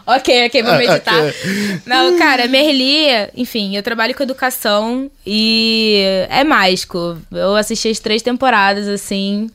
ok, 0.14 0.46
ok, 0.46 0.62
vou 0.62 0.74
meditar. 0.78 1.14
okay. 1.14 1.80
Não, 1.86 2.18
cara, 2.18 2.46
Merli, 2.46 3.06
enfim, 3.34 3.76
eu 3.76 3.82
trabalho 3.82 4.14
com 4.14 4.22
educação 4.22 5.10
e 5.26 6.26
é 6.28 6.44
mágico. 6.44 7.18
Eu 7.32 7.56
assisti 7.56 7.88
as 7.88 7.98
três 7.98 8.20
temporadas, 8.20 8.86
assim. 8.86 9.50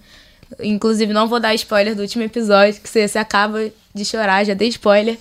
Inclusive, 0.60 1.14
não 1.14 1.28
vou 1.28 1.40
dar 1.40 1.54
spoiler 1.54 1.96
do 1.96 2.02
último 2.02 2.24
episódio, 2.24 2.82
que 2.82 2.90
você, 2.90 3.08
você 3.08 3.20
acaba 3.20 3.70
de 3.94 4.06
chorar, 4.06 4.44
já 4.44 4.54
dei 4.54 4.70
spoiler. 4.70 5.18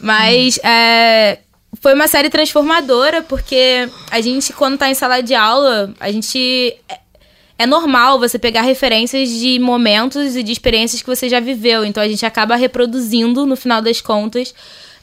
Mas, 0.00 0.56
hum. 0.56 0.68
é 0.68 1.38
foi 1.80 1.94
uma 1.94 2.08
série 2.08 2.30
transformadora, 2.30 3.22
porque 3.22 3.88
a 4.10 4.20
gente, 4.20 4.52
quando 4.52 4.78
tá 4.78 4.90
em 4.90 4.94
sala 4.94 5.20
de 5.20 5.34
aula, 5.34 5.92
a 6.00 6.10
gente. 6.10 6.76
É, 6.88 6.98
é 7.60 7.66
normal 7.66 8.20
você 8.20 8.38
pegar 8.38 8.62
referências 8.62 9.28
de 9.30 9.58
momentos 9.58 10.36
e 10.36 10.44
de 10.44 10.52
experiências 10.52 11.02
que 11.02 11.08
você 11.08 11.28
já 11.28 11.40
viveu. 11.40 11.84
Então 11.84 12.00
a 12.00 12.08
gente 12.08 12.24
acaba 12.24 12.54
reproduzindo, 12.54 13.44
no 13.44 13.56
final 13.56 13.82
das 13.82 14.00
contas, 14.00 14.54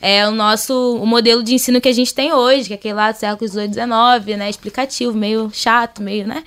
é 0.02 0.26
o 0.26 0.32
nosso 0.32 0.98
o 1.02 1.06
modelo 1.06 1.44
de 1.44 1.54
ensino 1.54 1.82
que 1.82 1.90
a 1.90 1.94
gente 1.94 2.14
tem 2.14 2.32
hoje, 2.32 2.68
que 2.68 2.74
é 2.74 2.76
aquele 2.76 2.94
lá 2.94 3.12
do 3.12 3.18
século 3.18 3.50
XVIII, 3.50 3.74
XIX, 3.74 4.38
né? 4.38 4.50
Explicativo, 4.50 5.14
meio 5.14 5.52
chato, 5.54 6.02
meio, 6.02 6.26
né? 6.26 6.44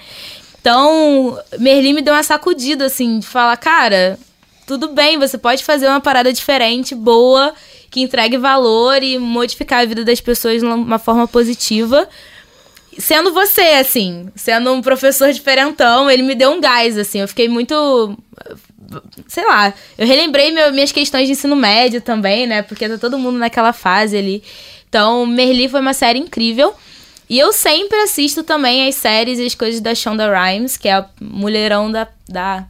Então, 0.61 1.39
Merlin 1.59 1.93
me 1.93 2.03
deu 2.03 2.15
uma 2.15 2.23
sacudida, 2.23 2.87
assim, 2.87 3.21
de 3.21 3.27
falar, 3.27 3.57
cara, 3.57 4.19
tudo 4.69 4.89
bem, 4.89 5.19
você 5.19 5.39
pode 5.39 5.65
fazer 5.65 5.89
uma 5.89 5.99
parada 5.99 6.31
diferente, 6.31 6.95
boa, 6.95 7.55
que 7.90 8.03
entregue 8.03 8.36
valor 8.36 9.03
e 9.03 9.19
modificar 9.19 9.81
a 9.81 9.85
vida 9.86 10.05
das 10.05 10.20
pessoas 10.20 10.61
de 10.61 10.66
uma 10.66 10.99
forma 10.99 11.27
positiva. 11.27 12.07
Sendo 12.99 13.32
você, 13.32 13.62
assim, 13.81 14.28
sendo 14.36 14.70
um 14.74 14.82
professor 14.82 15.32
diferentão, 15.32 16.11
ele 16.11 16.23
me 16.23 16.35
deu 16.35 16.51
um 16.51 16.61
gás, 16.61 16.99
assim. 16.99 17.20
Eu 17.20 17.28
fiquei 17.28 17.49
muito. 17.49 18.15
Sei 19.27 19.47
lá. 19.47 19.73
Eu 19.97 20.07
relembrei 20.07 20.53
meu, 20.53 20.70
minhas 20.70 20.93
questões 20.93 21.27
de 21.27 21.32
ensino 21.32 21.57
médio 21.57 22.03
também, 22.03 22.47
né? 22.47 22.61
Porque 22.61 22.86
tá 22.86 22.99
todo 22.99 23.19
mundo 23.19 23.39
naquela 23.39 23.73
fase 23.73 24.19
ali. 24.19 24.43
Então, 24.86 25.24
Merli 25.24 25.66
foi 25.66 25.81
uma 25.81 25.95
série 25.95 26.19
incrível. 26.19 26.74
E 27.31 27.39
eu 27.39 27.55
sempre 27.55 27.97
assisto 28.01 28.43
também 28.43 28.86
as 28.86 28.97
séries 28.97 29.39
e 29.39 29.47
as 29.47 29.55
coisas 29.55 29.81
da 29.81 29.95
Shonda 29.95 30.31
Rhimes, 30.31 30.77
que 30.77 30.89
é 30.89 30.93
a 30.93 31.07
mulherão 31.20 31.90
da, 31.90 32.07
da 32.28 32.66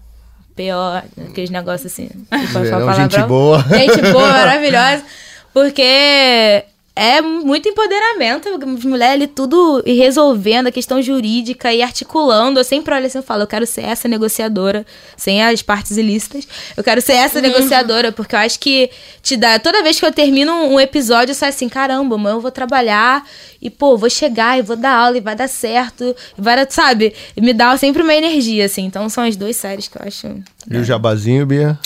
PO, 0.59 1.31
aqueles 1.31 1.51
negócios 1.51 1.93
assim. 1.93 2.09
falar 2.29 2.81
Mulherão, 2.81 2.95
gente 3.11 3.23
boa. 3.23 3.63
Gente 3.63 4.13
boa, 4.13 4.29
maravilhosa. 4.29 5.05
Porque 5.55 6.65
é 6.99 7.23
muito 7.23 7.69
empoderamento, 7.69 8.49
as 8.49 8.85
mulheres 8.85 9.15
ali 9.15 9.29
tudo 9.29 9.81
e 9.87 9.93
resolvendo 9.93 10.66
a 10.66 10.73
questão 10.73 11.01
jurídica 11.01 11.73
e 11.73 11.81
articulando. 11.81 12.59
Eu 12.59 12.65
sempre 12.65 12.93
olho 12.93 13.07
assim 13.07 13.20
e 13.20 13.23
falo, 13.23 13.45
eu 13.45 13.47
quero 13.47 13.65
ser 13.65 13.83
essa 13.83 14.09
negociadora, 14.09 14.85
sem 15.16 15.41
as 15.41 15.62
partes 15.62 15.97
ilícitas. 15.97 16.49
Eu 16.77 16.83
quero 16.83 17.01
ser 17.01 17.12
essa 17.12 17.41
negociadora, 17.41 18.11
porque 18.11 18.35
eu 18.35 18.41
acho 18.41 18.59
que 18.59 18.91
te 19.23 19.37
dá. 19.37 19.61
Toda 19.61 19.81
vez 19.81 20.01
que 20.01 20.07
eu 20.07 20.11
termino 20.11 20.53
um 20.53 20.81
episódio, 20.81 21.31
eu 21.31 21.37
saio 21.37 21.51
assim, 21.51 21.69
caramba, 21.69 22.16
amanhã 22.16 22.35
eu 22.35 22.41
vou 22.41 22.51
trabalhar 22.51 23.25
e, 23.62 23.70
pô, 23.70 23.97
vou 23.97 24.11
chegar 24.11 24.59
e 24.59 24.62
vou 24.62 24.75
dar 24.75 24.97
aula 24.97 25.19
e 25.19 25.20
vai 25.20 25.37
dar 25.37 25.49
certo. 25.49 26.16
E 26.37 26.43
vai 26.43 26.57
dar, 26.57 26.66
sabe? 26.69 27.15
E 27.37 27.41
me 27.41 27.53
dá 27.53 27.77
sempre 27.77 28.03
uma 28.03 28.15
energia, 28.15 28.65
assim. 28.65 28.85
Então 28.85 29.09
são 29.09 29.23
as 29.23 29.37
duas 29.37 29.55
séries 29.55 29.87
que 29.87 29.97
eu 29.97 30.03
acho. 30.05 30.27
E 30.69 30.77
o 30.77 30.83
jabazinho, 30.83 31.47
Bia? 31.47 31.79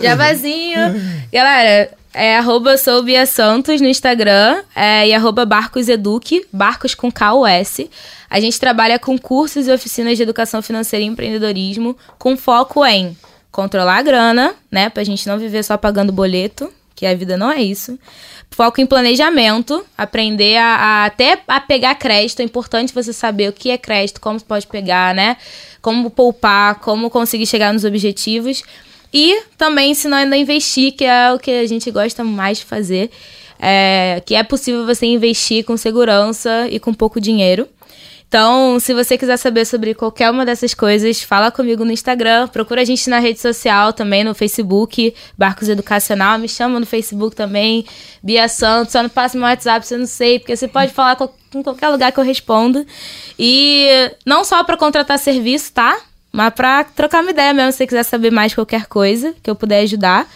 Jabazinho. 0.00 0.78
Galera, 1.32 1.90
é 2.12 2.36
arroba 2.36 2.76
Santos 3.26 3.80
no 3.80 3.86
Instagram 3.88 4.62
é, 4.74 5.08
e 5.08 5.14
arroba 5.14 5.44
Barcos 5.46 5.88
Eduque, 5.88 6.44
Barcos 6.52 6.94
com 6.94 7.10
K-U-S. 7.10 7.90
A 8.28 8.40
gente 8.40 8.58
trabalha 8.58 8.98
com 8.98 9.18
cursos 9.18 9.66
e 9.66 9.72
oficinas 9.72 10.16
de 10.16 10.22
educação 10.22 10.60
financeira 10.62 11.04
e 11.04 11.08
empreendedorismo 11.08 11.96
com 12.18 12.36
foco 12.36 12.84
em 12.84 13.16
controlar 13.50 13.98
a 13.98 14.02
grana, 14.02 14.54
né? 14.70 14.88
Pra 14.88 15.02
gente 15.04 15.26
não 15.26 15.38
viver 15.38 15.62
só 15.64 15.76
pagando 15.76 16.12
boleto, 16.12 16.72
que 16.94 17.06
a 17.06 17.14
vida 17.14 17.36
não 17.36 17.50
é 17.50 17.62
isso. 17.62 17.98
Foco 18.50 18.80
em 18.80 18.86
planejamento, 18.86 19.84
aprender 19.96 20.56
a, 20.56 20.64
a- 20.76 21.04
até 21.06 21.40
a 21.48 21.60
pegar 21.60 21.94
crédito. 21.94 22.40
É 22.40 22.44
importante 22.44 22.92
você 22.92 23.12
saber 23.12 23.48
o 23.48 23.52
que 23.52 23.70
é 23.70 23.78
crédito, 23.78 24.20
como 24.20 24.40
pode 24.42 24.66
pegar, 24.66 25.14
né? 25.14 25.36
Como 25.80 26.10
poupar, 26.10 26.76
como 26.80 27.08
conseguir 27.10 27.46
chegar 27.46 27.72
nos 27.72 27.84
objetivos. 27.84 28.62
E 29.12 29.42
também 29.58 29.90
ensinando 29.90 30.34
a 30.34 30.38
investir, 30.38 30.92
que 30.92 31.04
é 31.04 31.32
o 31.32 31.38
que 31.38 31.50
a 31.50 31.66
gente 31.66 31.90
gosta 31.90 32.22
mais 32.24 32.58
de 32.58 32.64
fazer. 32.64 33.10
É, 33.62 34.22
que 34.24 34.34
é 34.34 34.42
possível 34.42 34.86
você 34.86 35.04
investir 35.04 35.64
com 35.64 35.76
segurança 35.76 36.66
e 36.70 36.80
com 36.80 36.94
pouco 36.94 37.20
dinheiro. 37.20 37.68
Então, 38.26 38.78
se 38.78 38.94
você 38.94 39.18
quiser 39.18 39.36
saber 39.36 39.66
sobre 39.66 39.92
qualquer 39.92 40.30
uma 40.30 40.46
dessas 40.46 40.72
coisas, 40.72 41.20
fala 41.20 41.50
comigo 41.50 41.84
no 41.84 41.90
Instagram, 41.90 42.46
procura 42.46 42.82
a 42.82 42.84
gente 42.84 43.10
na 43.10 43.18
rede 43.18 43.40
social 43.40 43.92
também, 43.92 44.22
no 44.22 44.34
Facebook, 44.36 45.12
Barcos 45.36 45.68
Educacional, 45.68 46.38
me 46.38 46.48
chama 46.48 46.78
no 46.78 46.86
Facebook 46.86 47.34
também, 47.34 47.84
Bia 48.22 48.46
Santos, 48.46 48.92
só 48.92 49.02
não 49.02 49.10
passa 49.10 49.36
meu 49.36 49.48
WhatsApp, 49.48 49.84
eu 49.90 49.98
não 49.98 50.06
sei, 50.06 50.38
porque 50.38 50.54
você 50.56 50.68
pode 50.68 50.92
falar 50.92 51.16
co- 51.16 51.34
em 51.52 51.60
qualquer 51.60 51.88
lugar 51.88 52.12
que 52.12 52.20
eu 52.20 52.24
respondo. 52.24 52.86
E 53.36 53.88
não 54.24 54.44
só 54.44 54.62
para 54.62 54.76
contratar 54.76 55.18
serviço, 55.18 55.72
tá? 55.72 55.98
Mas 56.32 56.54
para 56.54 56.84
trocar 56.84 57.22
uma 57.22 57.30
ideia 57.30 57.52
mesmo, 57.52 57.72
se 57.72 57.78
você 57.78 57.86
quiser 57.86 58.02
saber 58.04 58.30
mais 58.30 58.54
qualquer 58.54 58.86
coisa 58.86 59.34
que 59.42 59.50
eu 59.50 59.54
puder 59.54 59.80
ajudar. 59.80 60.28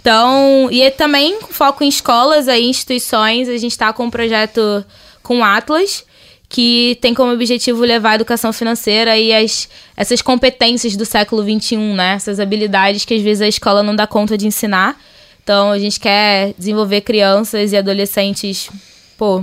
Então, 0.00 0.68
e 0.70 0.82
é 0.82 0.90
também 0.90 1.40
com 1.40 1.52
foco 1.52 1.82
em 1.82 1.88
escolas 1.88 2.46
e 2.46 2.60
instituições, 2.60 3.48
a 3.48 3.56
gente 3.56 3.72
está 3.72 3.92
com 3.92 4.04
um 4.04 4.10
projeto 4.10 4.84
com 5.22 5.42
Atlas, 5.42 6.04
que 6.48 6.98
tem 7.00 7.14
como 7.14 7.32
objetivo 7.32 7.80
levar 7.80 8.10
a 8.10 8.14
educação 8.16 8.52
financeira 8.52 9.16
e 9.16 9.32
as, 9.32 9.68
essas 9.96 10.20
competências 10.20 10.94
do 10.94 11.04
século 11.04 11.42
XXI, 11.42 11.76
né? 11.76 12.12
Essas 12.14 12.38
habilidades 12.38 13.04
que 13.04 13.14
às 13.14 13.22
vezes 13.22 13.40
a 13.40 13.48
escola 13.48 13.82
não 13.82 13.96
dá 13.96 14.06
conta 14.06 14.36
de 14.36 14.46
ensinar. 14.46 15.00
Então, 15.42 15.70
a 15.70 15.78
gente 15.78 15.98
quer 15.98 16.54
desenvolver 16.58 17.00
crianças 17.00 17.72
e 17.72 17.76
adolescentes, 17.76 18.70
pô, 19.16 19.42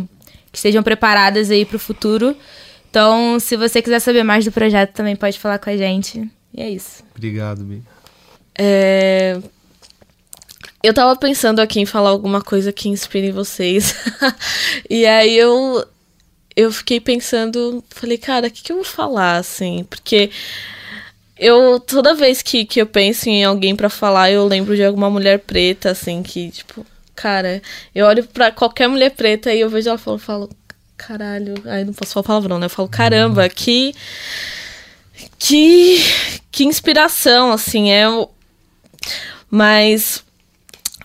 que 0.52 0.58
estejam 0.58 0.84
preparadas 0.84 1.52
aí 1.52 1.66
para 1.66 1.76
o 1.76 1.80
futuro. 1.80 2.36
Então, 2.92 3.40
se 3.40 3.56
você 3.56 3.82
quiser 3.82 4.00
saber 4.02 4.22
mais 4.22 4.44
do 4.44 4.52
projeto, 4.52 4.92
também 4.92 5.16
pode 5.16 5.40
falar 5.40 5.58
com 5.58 5.70
a 5.70 5.78
gente. 5.78 6.30
E 6.54 6.62
é 6.62 6.70
isso. 6.70 7.02
Obrigado, 7.16 7.64
Bia. 7.64 7.82
É, 8.54 9.40
Eu 10.84 10.94
tava 10.94 11.16
pensando 11.16 11.62
aqui 11.62 11.80
em 11.80 11.86
falar 11.86 12.10
alguma 12.10 12.42
coisa 12.42 12.74
que 12.74 12.90
inspire 12.90 13.32
vocês. 13.32 13.96
e 14.90 15.06
aí 15.06 15.38
eu 15.38 15.86
eu 16.56 16.70
fiquei 16.72 17.00
pensando, 17.00 17.82
falei, 17.90 18.18
cara, 18.18 18.48
o 18.48 18.52
que, 18.52 18.62
que 18.62 18.72
eu 18.74 18.76
vou 18.78 18.86
falar, 18.86 19.38
assim? 19.38 19.86
Porque 19.90 20.30
eu, 21.38 21.80
toda 21.80 22.14
vez 22.14 22.42
que, 22.42 22.66
que 22.66 22.82
eu 22.82 22.86
penso 22.86 23.30
em 23.30 23.44
alguém 23.46 23.74
pra 23.76 23.90
falar, 23.90 24.32
eu 24.32 24.46
lembro 24.46 24.76
de 24.76 24.84
alguma 24.84 25.10
mulher 25.10 25.40
preta, 25.40 25.92
assim, 25.92 26.22
que, 26.22 26.52
tipo, 26.52 26.86
cara, 27.16 27.62
eu 27.96 28.06
olho 28.06 28.26
pra 28.28 28.52
qualquer 28.52 28.88
mulher 28.90 29.12
preta 29.12 29.54
e 29.54 29.62
eu 29.62 29.70
vejo 29.70 29.88
ela 29.90 29.98
falando, 29.98 30.20
falo, 30.20 30.50
caralho, 31.08 31.56
aí 31.66 31.84
não 31.84 31.94
posso 31.94 32.14
falar 32.14 32.24
palavrão, 32.24 32.60
né? 32.60 32.68
Eu 32.68 32.70
falo, 32.70 32.88
caramba, 32.88 33.50
que. 33.50 33.94
Que. 35.40 35.98
Que 36.52 36.64
inspiração, 36.66 37.52
assim, 37.52 37.92
é. 37.92 38.06
Mas 39.50 40.24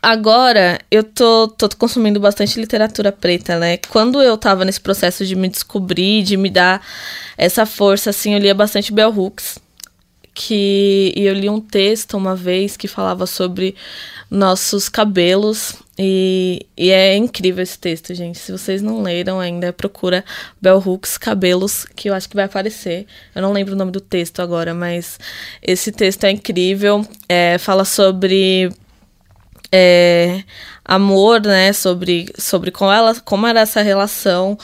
agora 0.03 0.79
eu 0.91 1.03
tô, 1.03 1.49
tô 1.49 1.69
consumindo 1.77 2.21
bastante 2.21 2.61
literatura 2.61 3.11
preta, 3.11 3.59
né? 3.59 3.79
Quando 3.89 4.21
eu 4.21 4.37
tava 4.37 4.65
nesse 4.65 4.81
processo 4.81 5.25
de 5.25 5.35
me 5.35 5.49
descobrir, 5.49 6.23
de 6.23 6.37
me 6.37 6.51
dar 6.51 6.85
essa 7.39 7.65
força, 7.65 8.11
assim, 8.11 8.35
eu 8.35 8.41
lia 8.41 8.55
bastante 8.55 8.93
Bell 8.93 9.11
Hooks. 9.17 9.59
Que 10.39 11.15
e 11.17 11.25
eu 11.25 11.33
li 11.33 11.49
um 11.49 11.63
texto 11.63 12.15
uma 12.15 12.37
vez 12.37 12.77
que 12.77 12.87
falava 12.87 13.27
sobre 13.27 13.75
nossos 14.31 14.87
cabelos. 14.87 15.75
E, 15.99 16.67
e 16.77 16.91
é 16.91 17.17
incrível 17.17 17.63
esse 17.63 17.79
texto, 17.79 18.15
gente. 18.15 18.39
Se 18.39 18.53
vocês 18.53 18.83
não 18.83 19.01
leram 19.01 19.41
ainda, 19.41 19.73
procura 19.73 20.23
Bell 20.61 20.77
Hooks 20.77 21.17
Cabelos, 21.17 21.87
que 21.97 22.11
eu 22.11 22.15
acho 22.15 22.29
que 22.29 22.37
vai 22.37 22.45
aparecer. 22.45 23.07
Eu 23.35 23.41
não 23.41 23.51
lembro 23.51 23.73
o 23.73 23.79
nome 23.79 23.91
do 23.91 24.01
texto 24.01 24.41
agora, 24.41 24.75
mas 24.75 25.19
esse 25.63 25.91
texto 25.91 26.25
é 26.25 26.31
incrível. 26.31 27.03
É, 27.27 27.57
fala 27.57 27.87
sobre 27.87 28.71
é, 29.73 30.45
amor, 30.85 31.41
né? 31.41 31.73
Sobre, 31.73 32.31
sobre 32.39 32.71
como, 32.71 32.93
ela, 32.93 33.15
como 33.21 33.47
era 33.47 33.61
essa 33.61 33.81
relação 33.81 34.59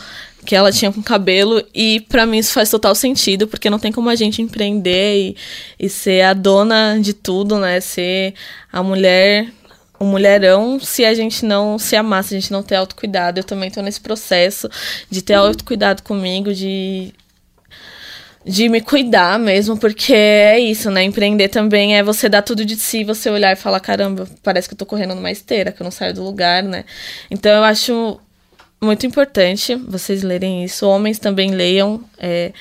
que 0.45 0.55
ela 0.55 0.73
tinha 0.73 0.93
com 0.93 1.03
cabelo. 1.03 1.63
E 1.75 2.01
pra 2.09 2.27
mim 2.27 2.39
isso 2.39 2.53
faz 2.53 2.71
total 2.71 2.95
sentido, 2.95 3.47
porque 3.47 3.71
não 3.71 3.79
tem 3.79 3.93
como 3.93 4.09
a 4.09 4.15
gente 4.15 4.43
empreender 4.43 5.17
e, 5.17 5.37
e 5.79 5.89
ser 5.89 6.23
a 6.23 6.33
dona 6.33 6.99
de 7.01 7.13
tudo, 7.13 7.59
né? 7.59 7.81
Ser 7.81 8.35
a 8.73 8.83
mulher. 8.83 9.49
O 9.99 10.05
mulherão, 10.05 10.81
se 10.81 11.05
a 11.05 11.15
gente 11.15 11.45
não 11.45 11.79
se 11.79 11.95
amar, 11.95 12.25
se 12.25 12.35
a 12.35 12.41
gente 12.41 12.51
não 12.51 12.63
ter 12.63 12.75
autocuidado. 12.75 13.39
Eu 13.39 13.45
também 13.45 13.71
tô 13.71 13.81
nesse 13.83 14.01
processo 14.01 14.69
de 15.09 15.23
ter 15.23 15.35
autocuidado 15.35 16.03
comigo, 16.03 16.53
de 16.53 17.15
de 18.45 18.69
me 18.69 18.81
cuidar 18.81 19.39
mesmo, 19.39 19.77
porque 19.79 20.13
é 20.13 20.59
isso, 20.59 20.91
né? 20.91 21.05
Empreender 21.05 21.49
também 21.49 21.97
é 21.97 22.03
você 22.03 22.29
dar 22.29 22.43
tudo 22.43 22.65
de 22.65 22.77
si, 22.77 23.05
você 23.05 23.31
olhar 23.31 23.53
e 23.53 23.57
falar, 23.57 23.79
caramba, 23.81 24.29
parece 24.43 24.69
que 24.69 24.75
eu 24.75 24.79
tô 24.79 24.85
correndo 24.85 25.15
numa 25.15 25.31
esteira, 25.31 25.71
que 25.71 25.81
eu 25.81 25.85
não 25.85 25.93
saio 25.93 26.13
do 26.13 26.25
lugar, 26.25 26.63
né? 26.63 26.85
Então 27.31 27.53
eu 27.53 27.63
acho 27.63 28.21
muito 28.83 29.07
importante 29.07 29.75
vocês 29.77 30.23
lerem 30.23 30.65
isso. 30.65 30.87
Homens 30.87 31.19
também 31.19 31.51
leiam. 31.53 32.03
É, 32.19 32.53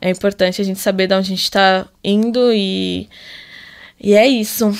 é 0.00 0.10
importante 0.10 0.60
a 0.60 0.64
gente 0.64 0.78
saber 0.80 1.06
de 1.08 1.14
onde 1.14 1.26
a 1.32 1.36
gente 1.36 1.50
tá 1.50 1.86
indo 2.02 2.52
e, 2.52 3.08
e 4.00 4.14
é 4.14 4.26
isso. 4.26 4.70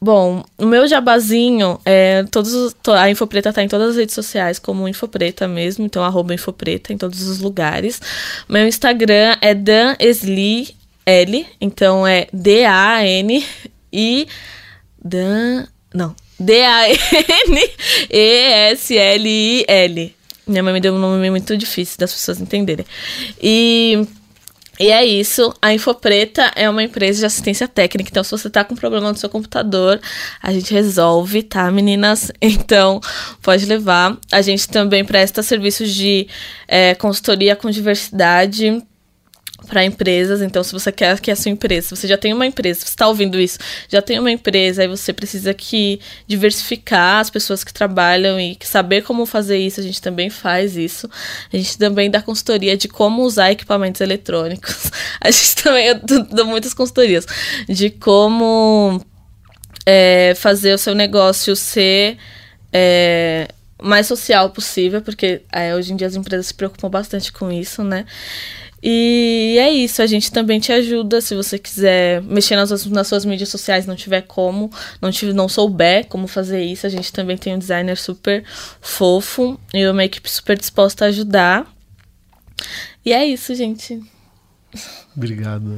Bom, 0.00 0.44
o 0.56 0.64
meu 0.64 0.86
jabazinho, 0.86 1.80
é, 1.84 2.22
todos 2.30 2.54
os- 2.54 2.72
to- 2.80 2.92
a 2.92 3.10
Infopreta 3.10 3.52
tá 3.52 3.64
em 3.64 3.68
todas 3.68 3.90
as 3.90 3.96
redes 3.96 4.14
sociais, 4.14 4.56
como 4.60 4.86
Infopreta 4.86 5.48
mesmo, 5.48 5.84
então 5.84 6.04
arroba 6.04 6.32
Infopreta 6.32 6.92
em 6.92 6.96
todos 6.96 7.22
os 7.26 7.40
lugares. 7.40 8.00
Meu 8.48 8.64
Instagram 8.68 9.36
é 9.40 9.54
danesli, 9.54 10.68
L, 11.04 11.44
então 11.60 12.06
é 12.06 12.28
D-A-N-I, 12.32 14.28
Dan, 15.04 15.66
não, 15.92 16.14
D-A-N-E-S-L-I-L. 18.78 20.14
Minha 20.48 20.62
mãe 20.62 20.72
me 20.72 20.80
deu 20.80 20.94
um 20.94 20.98
nome 20.98 21.30
muito 21.30 21.56
difícil 21.56 21.98
das 21.98 22.12
pessoas 22.12 22.40
entenderem. 22.40 22.86
E 23.40 24.06
e 24.78 24.92
é 24.92 25.04
isso. 25.04 25.52
A 25.60 25.74
Infopreta 25.74 26.52
é 26.54 26.70
uma 26.70 26.82
empresa 26.82 27.18
de 27.18 27.26
assistência 27.26 27.66
técnica. 27.66 28.10
Então, 28.10 28.22
se 28.22 28.30
você 28.30 28.48
tá 28.48 28.62
com 28.62 28.76
problema 28.76 29.10
no 29.10 29.18
seu 29.18 29.28
computador, 29.28 30.00
a 30.40 30.52
gente 30.52 30.72
resolve, 30.72 31.42
tá, 31.42 31.70
meninas? 31.70 32.30
Então, 32.40 33.00
pode 33.42 33.66
levar. 33.66 34.16
A 34.30 34.40
gente 34.40 34.68
também 34.68 35.04
presta 35.04 35.42
serviços 35.42 35.92
de 35.92 36.28
eh, 36.66 36.94
consultoria 36.94 37.56
com 37.56 37.70
diversidade 37.70 38.82
para 39.66 39.84
empresas. 39.84 40.40
Então, 40.40 40.62
se 40.62 40.72
você 40.72 40.92
quer 40.92 41.18
que 41.20 41.30
a 41.30 41.36
sua 41.36 41.50
empresa, 41.50 41.88
se 41.88 41.96
você 41.96 42.08
já 42.08 42.16
tem 42.16 42.32
uma 42.32 42.46
empresa, 42.46 42.80
se 42.80 42.86
você 42.86 42.92
está 42.92 43.08
ouvindo 43.08 43.38
isso, 43.38 43.58
já 43.88 44.00
tem 44.00 44.18
uma 44.18 44.30
empresa, 44.30 44.82
aí 44.82 44.88
você 44.88 45.12
precisa 45.12 45.52
que 45.52 46.00
diversificar 46.26 47.20
as 47.20 47.30
pessoas 47.30 47.64
que 47.64 47.72
trabalham 47.72 48.38
e 48.38 48.56
saber 48.62 49.02
como 49.02 49.26
fazer 49.26 49.58
isso, 49.58 49.80
a 49.80 49.82
gente 49.82 50.00
também 50.00 50.30
faz 50.30 50.76
isso. 50.76 51.08
A 51.52 51.56
gente 51.56 51.76
também 51.76 52.10
dá 52.10 52.22
consultoria 52.22 52.76
de 52.76 52.88
como 52.88 53.22
usar 53.22 53.50
equipamentos 53.50 54.00
eletrônicos. 54.00 54.90
A 55.20 55.30
gente 55.30 55.56
também 55.56 56.00
dou 56.30 56.46
muitas 56.46 56.72
consultorias 56.72 57.26
de 57.68 57.90
como 57.90 59.04
é, 59.84 60.32
fazer 60.36 60.72
o 60.74 60.78
seu 60.78 60.94
negócio 60.94 61.56
ser 61.56 62.16
é, 62.72 63.48
mais 63.82 64.06
social 64.06 64.50
possível, 64.50 65.02
porque 65.02 65.42
é, 65.52 65.74
hoje 65.74 65.92
em 65.92 65.96
dia 65.96 66.06
as 66.06 66.14
empresas 66.14 66.46
se 66.46 66.54
preocupam 66.54 66.88
bastante 66.88 67.32
com 67.32 67.50
isso, 67.50 67.82
né? 67.82 68.04
E 68.82 69.56
é 69.58 69.70
isso, 69.70 70.00
a 70.00 70.06
gente 70.06 70.30
também 70.30 70.60
te 70.60 70.72
ajuda 70.72 71.20
se 71.20 71.34
você 71.34 71.58
quiser 71.58 72.22
mexer 72.22 72.54
nas, 72.54 72.86
nas 72.86 73.08
suas 73.08 73.24
mídias 73.24 73.48
sociais, 73.48 73.86
não 73.86 73.96
tiver 73.96 74.22
como, 74.22 74.70
não, 75.02 75.10
tiver, 75.10 75.32
não 75.32 75.48
souber 75.48 76.06
como 76.06 76.28
fazer 76.28 76.62
isso, 76.62 76.86
a 76.86 76.90
gente 76.90 77.12
também 77.12 77.36
tem 77.36 77.54
um 77.56 77.58
designer 77.58 77.96
super 77.96 78.44
fofo 78.80 79.58
e 79.74 79.84
uma 79.88 80.04
equipe 80.04 80.30
super 80.30 80.56
disposta 80.56 81.04
a 81.04 81.08
ajudar. 81.08 81.66
E 83.04 83.12
é 83.12 83.26
isso, 83.26 83.52
gente. 83.54 84.00
Obrigado. 85.16 85.76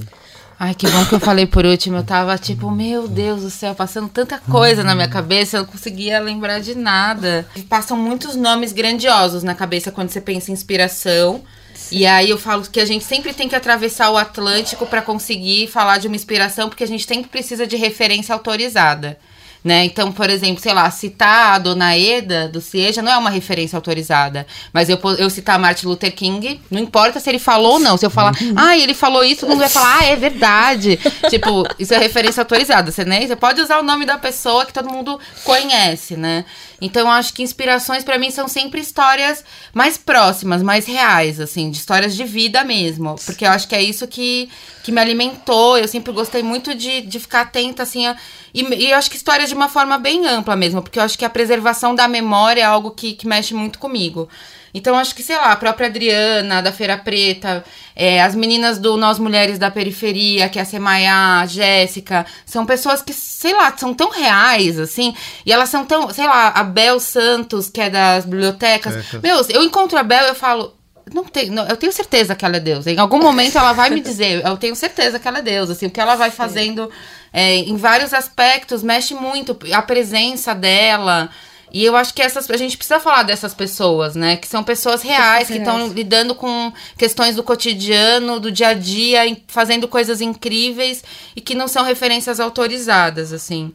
Ai, 0.58 0.74
que 0.74 0.86
bom 0.90 1.06
que 1.06 1.14
eu 1.14 1.20
falei 1.20 1.46
por 1.46 1.64
último. 1.64 1.96
Eu 1.96 2.04
tava 2.04 2.36
tipo, 2.36 2.70
meu 2.70 3.08
Deus 3.08 3.40
do 3.40 3.48
céu, 3.48 3.74
passando 3.74 4.10
tanta 4.10 4.38
coisa 4.38 4.84
na 4.84 4.94
minha 4.94 5.08
cabeça, 5.08 5.56
eu 5.56 5.62
não 5.62 5.68
conseguia 5.70 6.20
lembrar 6.20 6.58
de 6.58 6.74
nada. 6.74 7.46
E 7.56 7.62
passam 7.62 7.96
muitos 7.96 8.36
nomes 8.36 8.70
grandiosos 8.70 9.42
na 9.42 9.54
cabeça 9.54 9.90
quando 9.90 10.10
você 10.10 10.20
pensa 10.20 10.50
em 10.50 10.54
inspiração. 10.54 11.42
E 11.90 12.06
aí 12.06 12.30
eu 12.30 12.38
falo 12.38 12.62
que 12.62 12.80
a 12.80 12.84
gente 12.84 13.04
sempre 13.04 13.32
tem 13.32 13.48
que 13.48 13.56
atravessar 13.56 14.10
o 14.10 14.16
Atlântico 14.16 14.86
para 14.86 15.02
conseguir 15.02 15.66
falar 15.66 15.98
de 15.98 16.06
uma 16.06 16.16
inspiração, 16.16 16.68
porque 16.68 16.84
a 16.84 16.88
gente 16.88 17.06
sempre 17.06 17.28
precisa 17.28 17.66
de 17.66 17.76
referência 17.76 18.34
autorizada. 18.34 19.18
Né? 19.62 19.84
Então, 19.84 20.10
por 20.10 20.30
exemplo, 20.30 20.62
sei 20.62 20.72
lá, 20.72 20.90
citar 20.90 21.54
a 21.54 21.58
Dona 21.58 21.94
Eda 21.94 22.48
do 22.48 22.62
Cieja 22.62 23.02
não 23.02 23.12
é 23.12 23.18
uma 23.18 23.28
referência 23.28 23.76
autorizada. 23.76 24.46
Mas 24.72 24.88
eu, 24.88 24.98
eu 25.18 25.28
citar 25.28 25.58
Martin 25.58 25.86
Luther 25.86 26.14
King, 26.14 26.60
não 26.70 26.80
importa 26.80 27.20
se 27.20 27.28
ele 27.28 27.38
falou 27.38 27.74
ou 27.74 27.78
não. 27.78 27.98
Se 27.98 28.06
eu 28.06 28.10
falar, 28.10 28.32
ah, 28.56 28.76
ele 28.78 28.94
falou 28.94 29.22
isso, 29.22 29.40
todo 29.40 29.50
mundo 29.50 29.60
vai 29.60 29.68
falar, 29.68 29.98
ah, 29.98 30.04
é 30.04 30.16
verdade. 30.16 30.98
tipo, 31.28 31.64
isso 31.78 31.92
é 31.92 31.98
referência 31.98 32.40
autorizada. 32.40 32.90
Você, 32.90 33.04
né? 33.04 33.26
você 33.26 33.36
pode 33.36 33.60
usar 33.60 33.78
o 33.78 33.82
nome 33.82 34.06
da 34.06 34.16
pessoa 34.16 34.64
que 34.64 34.72
todo 34.72 34.88
mundo 34.88 35.20
conhece, 35.44 36.16
né? 36.16 36.46
Então, 36.80 37.02
eu 37.02 37.08
acho 37.08 37.34
que 37.34 37.42
inspirações 37.42 38.02
para 38.02 38.18
mim 38.18 38.30
são 38.30 38.48
sempre 38.48 38.80
histórias 38.80 39.44
mais 39.74 39.98
próximas, 39.98 40.62
mais 40.62 40.86
reais, 40.86 41.38
assim, 41.38 41.70
de 41.70 41.76
histórias 41.76 42.16
de 42.16 42.24
vida 42.24 42.64
mesmo. 42.64 43.16
Porque 43.26 43.44
eu 43.44 43.50
acho 43.50 43.68
que 43.68 43.74
é 43.74 43.82
isso 43.82 44.08
que, 44.08 44.48
que 44.82 44.90
me 44.90 44.98
alimentou. 44.98 45.76
Eu 45.76 45.86
sempre 45.86 46.10
gostei 46.12 46.42
muito 46.42 46.74
de, 46.74 47.02
de 47.02 47.20
ficar 47.20 47.42
atenta, 47.42 47.82
assim, 47.82 48.06
a, 48.06 48.16
e, 48.54 48.62
e 48.62 48.90
eu 48.90 48.96
acho 48.96 49.10
que 49.10 49.16
histórias 49.16 49.49
de 49.50 49.54
uma 49.54 49.68
forma 49.68 49.98
bem 49.98 50.26
ampla 50.26 50.56
mesmo, 50.56 50.80
porque 50.82 50.98
eu 50.98 51.02
acho 51.02 51.18
que 51.18 51.24
a 51.24 51.30
preservação 51.30 51.94
da 51.94 52.08
memória 52.08 52.62
é 52.62 52.64
algo 52.64 52.90
que, 52.90 53.12
que 53.12 53.26
mexe 53.26 53.54
muito 53.54 53.78
comigo. 53.78 54.28
Então, 54.72 54.96
acho 54.96 55.14
que, 55.14 55.22
sei 55.22 55.36
lá, 55.36 55.52
a 55.52 55.56
própria 55.56 55.88
Adriana, 55.88 56.62
da 56.62 56.72
Feira 56.72 56.96
Preta, 56.96 57.64
é, 57.94 58.22
as 58.22 58.34
meninas 58.34 58.78
do 58.78 58.96
Nós 58.96 59.18
Mulheres 59.18 59.58
da 59.58 59.70
Periferia, 59.70 60.48
que 60.48 60.58
é 60.58 60.62
a 60.62 60.64
Semaiá, 60.64 61.40
a 61.40 61.46
Jéssica, 61.46 62.24
são 62.46 62.64
pessoas 62.64 63.02
que, 63.02 63.12
sei 63.12 63.52
lá, 63.52 63.76
são 63.76 63.92
tão 63.92 64.10
reais, 64.10 64.78
assim, 64.78 65.14
e 65.44 65.52
elas 65.52 65.68
são 65.68 65.84
tão, 65.84 66.08
sei 66.10 66.26
lá, 66.26 66.48
a 66.48 66.62
Bel 66.62 67.00
Santos, 67.00 67.68
que 67.68 67.80
é 67.80 67.90
das 67.90 68.24
bibliotecas. 68.24 68.94
É, 69.14 69.18
Meu, 69.18 69.44
eu 69.48 69.62
encontro 69.64 69.98
a 69.98 70.02
Bel 70.02 70.26
e 70.26 70.28
eu 70.28 70.34
falo, 70.34 70.72
não 71.12 71.24
tenho, 71.24 71.52
não, 71.52 71.66
eu 71.66 71.76
tenho 71.76 71.92
certeza 71.92 72.34
que 72.34 72.44
ela 72.44 72.56
é 72.56 72.60
Deus. 72.60 72.86
Em 72.86 72.98
algum 72.98 73.18
momento 73.18 73.58
ela 73.58 73.72
vai 73.72 73.90
me 73.90 74.00
dizer, 74.00 74.44
eu 74.44 74.56
tenho 74.56 74.76
certeza 74.76 75.18
que 75.18 75.26
ela 75.26 75.38
é 75.38 75.42
Deus, 75.42 75.70
assim, 75.70 75.86
o 75.86 75.90
que 75.90 76.00
ela 76.00 76.16
vai 76.16 76.30
fazendo 76.30 76.90
é, 77.32 77.56
em 77.56 77.76
vários 77.76 78.12
aspectos 78.12 78.82
mexe 78.82 79.14
muito 79.14 79.56
a 79.72 79.82
presença 79.82 80.54
dela. 80.54 81.30
E 81.72 81.84
eu 81.84 81.96
acho 81.96 82.12
que 82.12 82.20
essas, 82.20 82.50
a 82.50 82.56
gente 82.56 82.76
precisa 82.76 82.98
falar 82.98 83.22
dessas 83.22 83.54
pessoas, 83.54 84.16
né? 84.16 84.36
Que 84.36 84.48
são 84.48 84.62
pessoas 84.64 85.02
reais, 85.02 85.46
que 85.46 85.58
estão 85.58 85.86
lidando 85.86 86.34
com 86.34 86.72
questões 86.98 87.36
do 87.36 87.44
cotidiano, 87.44 88.40
do 88.40 88.50
dia 88.50 88.68
a 88.68 88.74
dia, 88.74 89.20
fazendo 89.46 89.86
coisas 89.86 90.20
incríveis 90.20 91.04
e 91.36 91.40
que 91.40 91.54
não 91.54 91.68
são 91.68 91.84
referências 91.84 92.40
autorizadas, 92.40 93.32
assim. 93.32 93.72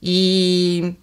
E, 0.00 0.94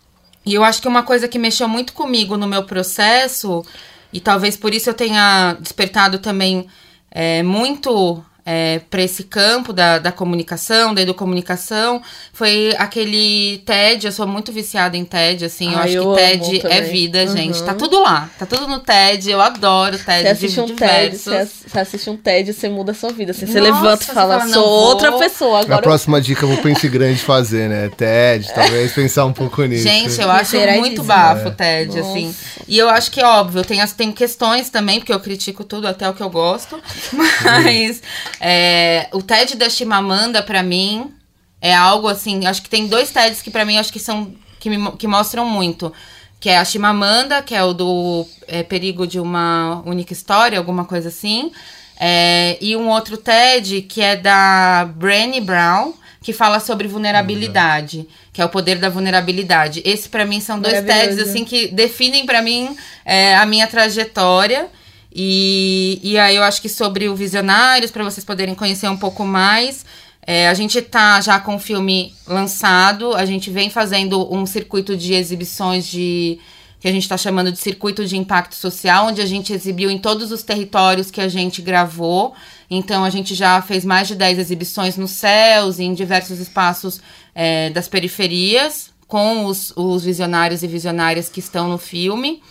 e 0.45 0.53
eu 0.53 0.63
acho 0.63 0.81
que 0.81 0.87
uma 0.87 1.03
coisa 1.03 1.27
que 1.27 1.37
mexeu 1.37 1.67
muito 1.67 1.91
comigo 1.91 2.37
no 2.37 2.47
meu 2.47 2.63
processo, 2.63 3.65
e 4.11 4.19
talvez 4.19 4.57
por 4.57 4.73
isso 4.73 4.89
eu 4.89 4.93
tenha 4.93 5.57
despertado 5.59 6.19
também 6.19 6.67
é, 7.11 7.43
muito 7.43 8.23
é, 8.45 8.81
para 8.89 9.01
esse 9.01 9.23
campo 9.23 9.71
da, 9.71 9.99
da 9.99 10.11
comunicação, 10.11 10.93
da 10.93 11.01
educomunicação, 11.01 12.01
foi 12.33 12.73
aquele 12.77 13.61
TED, 13.65 14.07
eu 14.07 14.11
sou 14.11 14.27
muito 14.27 14.51
viciada 14.51 14.97
em 14.97 15.05
TED, 15.05 15.45
assim, 15.45 15.71
eu 15.73 15.79
acho 15.79 15.93
eu 15.93 16.13
que 16.13 16.15
TED 16.15 16.67
é 16.67 16.81
vida, 16.81 17.19
uhum. 17.23 17.37
gente. 17.37 17.63
Tá 17.63 17.73
tudo 17.73 18.01
lá, 18.01 18.29
tá 18.37 18.45
tudo 18.45 18.67
no 18.67 18.79
TED, 18.79 19.29
eu 19.29 19.41
adoro 19.41 19.97
TED. 19.97 20.21
Você 20.23 20.27
assiste 20.27 20.59
um 20.59 20.75
TED, 20.75 21.17
você 21.17 21.79
assiste 21.79 22.09
um 22.09 22.17
TED, 22.17 22.53
você 22.53 22.69
muda 22.69 22.91
a 22.91 22.95
sua 22.95 23.11
vida. 23.11 23.31
Assim, 23.31 23.45
você 23.45 23.59
levanta 23.59 24.03
e 24.03 24.07
fala, 24.07 24.39
fala 24.39 24.51
sou 24.51 24.67
outra 24.67 25.11
vou... 25.11 25.19
pessoa. 25.19 25.59
Agora 25.59 25.79
a 25.79 25.81
próxima 25.81 26.19
dica 26.19 26.43
eu 26.43 26.49
vou 26.49 26.57
pensar 26.57 26.79
grande 26.87 27.19
fazer, 27.19 27.69
né? 27.69 27.89
TED, 27.95 28.51
talvez 28.53 28.91
pensar 28.93 29.25
um 29.25 29.33
pouco 29.33 29.63
nisso. 29.63 29.83
Gente, 29.83 30.19
eu 30.19 30.31
acho 30.31 30.57
muito 30.77 31.03
bafo 31.03 31.49
o 31.49 31.51
TED, 31.51 31.97
é. 31.97 32.01
assim. 32.01 32.35
E 32.67 32.77
eu 32.77 32.89
acho 32.89 33.11
que, 33.11 33.21
óbvio, 33.21 33.63
tem, 33.63 33.81
as, 33.81 33.93
tem 33.93 34.11
questões 34.11 34.69
também, 34.69 34.99
porque 34.99 35.13
eu 35.13 35.19
critico 35.19 35.63
tudo, 35.63 35.87
até 35.87 36.09
o 36.09 36.13
que 36.13 36.21
eu 36.21 36.29
gosto, 36.29 36.79
mas... 37.43 38.01
É, 38.39 39.07
o 39.11 39.21
TED 39.21 39.55
da 39.55 39.69
Chimamanda, 39.69 40.41
para 40.41 40.63
mim, 40.63 41.13
é 41.61 41.75
algo 41.75 42.07
assim. 42.07 42.45
Acho 42.45 42.61
que 42.61 42.69
tem 42.69 42.87
dois 42.87 43.11
TEDs 43.11 43.41
que 43.41 43.51
para 43.51 43.65
mim 43.65 43.77
acho 43.77 43.91
que 43.91 43.99
são. 43.99 44.33
Que, 44.59 44.69
me, 44.69 44.91
que 44.93 45.07
mostram 45.07 45.45
muito. 45.45 45.91
Que 46.39 46.49
é 46.49 46.57
a 46.57 46.65
Chimamanda, 46.65 47.41
que 47.41 47.53
é 47.53 47.63
o 47.63 47.73
do 47.73 48.25
é, 48.47 48.63
perigo 48.63 49.05
de 49.05 49.19
uma 49.19 49.81
única 49.85 50.13
história, 50.13 50.57
alguma 50.57 50.85
coisa 50.85 51.09
assim. 51.09 51.51
É, 51.99 52.57
e 52.61 52.77
um 52.77 52.87
outro 52.87 53.17
TED 53.17 53.81
que 53.81 54.01
é 54.01 54.15
da 54.15 54.89
Brené 54.95 55.41
Brown, 55.41 55.93
que 56.21 56.31
fala 56.31 56.61
sobre 56.61 56.87
vulnerabilidade, 56.87 58.07
que 58.31 58.41
é 58.41 58.45
o 58.45 58.49
poder 58.49 58.77
da 58.77 58.89
vulnerabilidade. 58.89 59.81
Esse 59.83 60.07
para 60.07 60.25
mim 60.25 60.39
são 60.39 60.61
dois 60.61 60.81
TEDs 60.81 61.19
assim 61.19 61.43
que 61.43 61.67
definem 61.67 62.25
para 62.25 62.41
mim 62.41 62.75
é, 63.03 63.35
a 63.35 63.45
minha 63.45 63.67
trajetória 63.67 64.69
e, 65.13 65.99
e 66.03 66.17
aí 66.17 66.35
eu 66.35 66.43
acho 66.43 66.61
que 66.61 66.69
sobre 66.69 67.09
o 67.09 67.15
Visionários, 67.15 67.91
para 67.91 68.03
vocês 68.03 68.23
poderem 68.23 68.53
conhecer 68.55 68.87
um 68.87 68.97
pouco 68.97 69.25
mais, 69.25 69.85
é, 70.25 70.47
a 70.47 70.53
gente 70.53 70.81
tá 70.81 71.19
já 71.21 71.39
com 71.39 71.55
o 71.55 71.59
filme 71.59 72.13
lançado, 72.27 73.13
a 73.15 73.25
gente 73.25 73.49
vem 73.49 73.69
fazendo 73.69 74.31
um 74.33 74.45
circuito 74.45 74.95
de 74.95 75.13
exibições 75.13 75.87
de 75.87 76.39
que 76.79 76.87
a 76.87 76.91
gente 76.91 77.03
está 77.03 77.17
chamando 77.17 77.51
de 77.51 77.57
circuito 77.57 78.05
de 78.05 78.15
impacto 78.15 78.55
social, 78.55 79.07
onde 79.07 79.21
a 79.21 79.25
gente 79.25 79.51
exibiu 79.51 79.89
em 79.89 79.97
todos 79.97 80.31
os 80.31 80.43
territórios 80.43 81.11
que 81.11 81.19
a 81.19 81.27
gente 81.27 81.61
gravou. 81.61 82.33
Então 82.69 83.03
a 83.03 83.09
gente 83.09 83.35
já 83.35 83.61
fez 83.61 83.83
mais 83.83 84.07
de 84.07 84.15
10 84.15 84.39
exibições 84.39 84.95
nos 84.95 85.11
céus 85.11 85.77
e 85.77 85.83
em 85.83 85.93
diversos 85.93 86.39
espaços 86.39 87.01
é, 87.35 87.69
das 87.71 87.89
periferias, 87.89 88.91
com 89.07 89.45
os, 89.45 89.73
os 89.75 90.03
visionários 90.03 90.63
e 90.63 90.67
visionárias 90.67 91.27
que 91.27 91.39
estão 91.39 91.67
no 91.67 91.77
filme. 91.77 92.41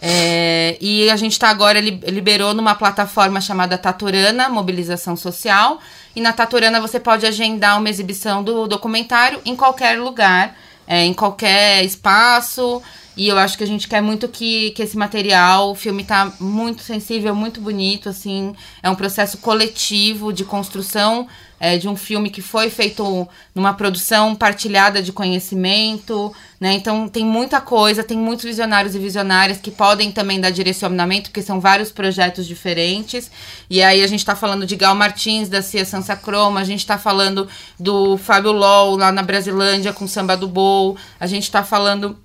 É, 0.00 0.76
e 0.80 1.10
a 1.10 1.16
gente 1.16 1.32
está 1.32 1.48
agora, 1.48 1.80
liberou 1.80 2.54
numa 2.54 2.74
plataforma 2.74 3.40
chamada 3.40 3.76
Taturana, 3.76 4.48
Mobilização 4.48 5.16
Social. 5.16 5.80
E 6.14 6.20
na 6.20 6.32
Taturana 6.32 6.80
você 6.80 7.00
pode 7.00 7.26
agendar 7.26 7.78
uma 7.78 7.88
exibição 7.88 8.42
do 8.42 8.68
documentário 8.68 9.40
em 9.44 9.56
qualquer 9.56 9.98
lugar, 9.98 10.56
é, 10.86 11.04
em 11.04 11.12
qualquer 11.12 11.84
espaço. 11.84 12.80
E 13.18 13.26
eu 13.26 13.36
acho 13.36 13.58
que 13.58 13.64
a 13.64 13.66
gente 13.66 13.88
quer 13.88 14.00
muito 14.00 14.28
que, 14.28 14.70
que 14.70 14.80
esse 14.80 14.96
material, 14.96 15.72
o 15.72 15.74
filme 15.74 16.02
está 16.02 16.32
muito 16.38 16.84
sensível, 16.84 17.34
muito 17.34 17.60
bonito, 17.60 18.08
assim. 18.08 18.54
É 18.80 18.88
um 18.88 18.94
processo 18.94 19.38
coletivo 19.38 20.32
de 20.32 20.44
construção 20.44 21.26
é, 21.58 21.76
de 21.76 21.88
um 21.88 21.96
filme 21.96 22.30
que 22.30 22.40
foi 22.40 22.70
feito 22.70 23.28
numa 23.52 23.74
produção 23.74 24.36
partilhada 24.36 25.02
de 25.02 25.10
conhecimento, 25.10 26.32
né? 26.60 26.74
Então 26.74 27.08
tem 27.08 27.24
muita 27.24 27.60
coisa, 27.60 28.04
tem 28.04 28.16
muitos 28.16 28.44
visionários 28.44 28.94
e 28.94 29.00
visionárias 29.00 29.58
que 29.58 29.72
podem 29.72 30.12
também 30.12 30.40
dar 30.40 30.50
direcionamento, 30.50 31.30
porque 31.30 31.42
são 31.42 31.58
vários 31.58 31.90
projetos 31.90 32.46
diferentes. 32.46 33.32
E 33.68 33.82
aí 33.82 34.00
a 34.00 34.06
gente 34.06 34.20
está 34.20 34.36
falando 34.36 34.64
de 34.64 34.76
Gal 34.76 34.94
Martins, 34.94 35.48
da 35.48 35.60
Cia 35.60 35.84
Sansa 35.84 36.14
Croma, 36.14 36.60
a 36.60 36.64
gente 36.64 36.80
está 36.80 36.96
falando 36.96 37.48
do 37.80 38.16
Fábio 38.16 38.52
Lol 38.52 38.96
lá 38.96 39.10
na 39.10 39.24
Brasilândia 39.24 39.92
com 39.92 40.06
Samba 40.06 40.36
do 40.36 40.46
Bowl, 40.46 40.96
a 41.18 41.26
gente 41.26 41.42
está 41.42 41.64
falando 41.64 42.16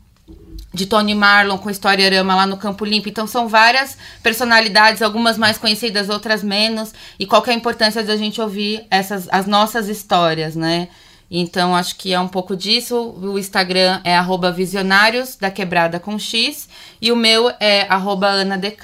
de 0.73 0.85
Tony 0.85 1.13
Marlon 1.13 1.57
com 1.57 1.69
Historiarama 1.69 2.35
lá 2.35 2.47
no 2.47 2.57
Campo 2.57 2.83
Limpo. 2.83 3.07
Então 3.07 3.27
são 3.27 3.47
várias 3.47 3.97
personalidades, 4.23 5.01
algumas 5.01 5.37
mais 5.37 5.57
conhecidas, 5.57 6.09
outras 6.09 6.43
menos. 6.43 6.93
E 7.19 7.25
qual 7.25 7.41
que 7.41 7.49
é 7.49 7.53
a 7.53 7.57
importância 7.57 8.03
da 8.03 8.17
gente 8.17 8.41
ouvir 8.41 8.85
essas 8.89 9.27
as 9.31 9.45
nossas 9.45 9.87
histórias, 9.87 10.55
né? 10.55 10.87
Então 11.29 11.75
acho 11.75 11.95
que 11.95 12.13
é 12.13 12.19
um 12.19 12.27
pouco 12.27 12.55
disso. 12.55 13.15
O 13.21 13.37
Instagram 13.37 14.01
é 14.03 14.17
@visionários 14.51 15.35
da 15.35 15.51
quebrada 15.51 15.99
com 15.99 16.17
X 16.17 16.67
e 17.01 17.11
o 17.11 17.15
meu 17.15 17.51
é 17.59 17.87
@anadk. 17.89 18.83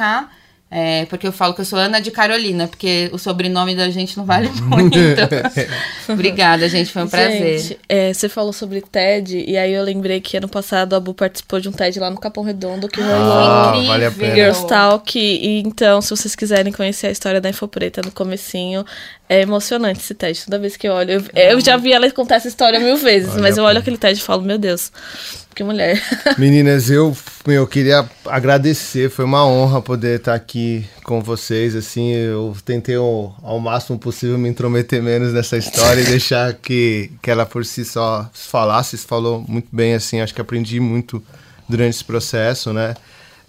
É, 0.71 1.05
porque 1.05 1.25
eu 1.25 1.31
falo 1.31 1.55
que 1.55 1.61
eu 1.61 1.65
sou 1.65 1.79
Ana 1.79 1.99
de 1.99 2.11
Carolina, 2.11 2.67
porque 2.67 3.09
o 3.11 3.17
sobrenome 3.17 3.75
da 3.75 3.89
gente 3.89 4.15
não 4.15 4.23
vale 4.23 4.49
muito. 4.61 4.97
Obrigada, 6.07 6.69
gente, 6.69 6.91
foi 6.91 7.03
um 7.03 7.07
prazer. 7.07 7.57
Gente, 7.57 7.79
é, 7.89 8.13
você 8.13 8.29
falou 8.29 8.53
sobre 8.53 8.79
TED, 8.79 9.45
e 9.47 9.57
aí 9.57 9.73
eu 9.73 9.83
lembrei 9.83 10.21
que 10.21 10.37
ano 10.37 10.47
passado 10.47 10.95
a 10.95 10.99
Bu 10.99 11.15
participou 11.15 11.59
de 11.59 11.67
um 11.67 11.71
TED 11.71 11.99
lá 11.99 12.11
no 12.11 12.19
Capão 12.19 12.43
Redondo, 12.43 12.87
que 12.87 13.01
rolou 13.01 13.15
ah, 13.15 13.69
incrível. 13.69 13.87
Vale 13.87 14.05
a 14.05 14.11
pena. 14.11 14.35
Girls 14.35 14.67
Talk. 14.67 15.19
E, 15.19 15.59
então, 15.61 16.01
se 16.01 16.11
vocês 16.11 16.35
quiserem 16.35 16.71
conhecer 16.71 17.07
a 17.07 17.11
história 17.11 17.41
da 17.41 17.49
Infopreta 17.49 18.03
no 18.05 18.11
comecinho, 18.11 18.85
é 19.27 19.41
emocionante 19.41 20.01
esse 20.01 20.13
TED. 20.13 20.45
Toda 20.45 20.59
vez 20.59 20.77
que 20.77 20.87
eu 20.87 20.93
olho, 20.93 21.13
eu, 21.13 21.23
eu 21.33 21.61
já 21.61 21.77
vi 21.77 21.93
ela 21.93 22.09
contar 22.11 22.35
essa 22.35 22.47
história 22.47 22.79
mil 22.79 22.97
vezes, 22.97 23.29
vale 23.29 23.41
mas 23.41 23.57
eu 23.57 23.63
olho 23.63 23.79
aquele 23.79 23.97
TED 23.97 24.19
e 24.19 24.21
falo, 24.21 24.43
meu 24.43 24.59
Deus. 24.59 24.91
Que 25.55 25.63
mulher. 25.63 26.01
Meninas, 26.37 26.89
eu, 26.89 27.15
eu 27.45 27.67
queria 27.67 28.09
agradecer, 28.25 29.09
foi 29.09 29.25
uma 29.25 29.45
honra 29.45 29.81
poder 29.81 30.19
estar 30.19 30.33
aqui 30.33 30.85
com 31.03 31.21
vocês, 31.21 31.75
assim, 31.75 32.11
eu 32.11 32.55
tentei 32.63 32.95
ao, 32.95 33.35
ao 33.41 33.59
máximo 33.59 33.97
possível 33.97 34.37
me 34.37 34.47
intrometer 34.47 35.01
menos 35.01 35.33
nessa 35.33 35.57
história 35.57 36.01
e 36.01 36.05
deixar 36.05 36.53
que, 36.53 37.11
que 37.21 37.29
ela 37.29 37.45
por 37.45 37.65
si 37.65 37.83
só 37.83 38.29
falasse, 38.33 38.97
falou 38.97 39.43
muito 39.47 39.67
bem, 39.71 39.93
assim, 39.93 40.21
acho 40.21 40.33
que 40.33 40.41
aprendi 40.41 40.79
muito 40.79 41.21
durante 41.67 41.95
esse 41.95 42.03
processo, 42.03 42.71
né? 42.71 42.95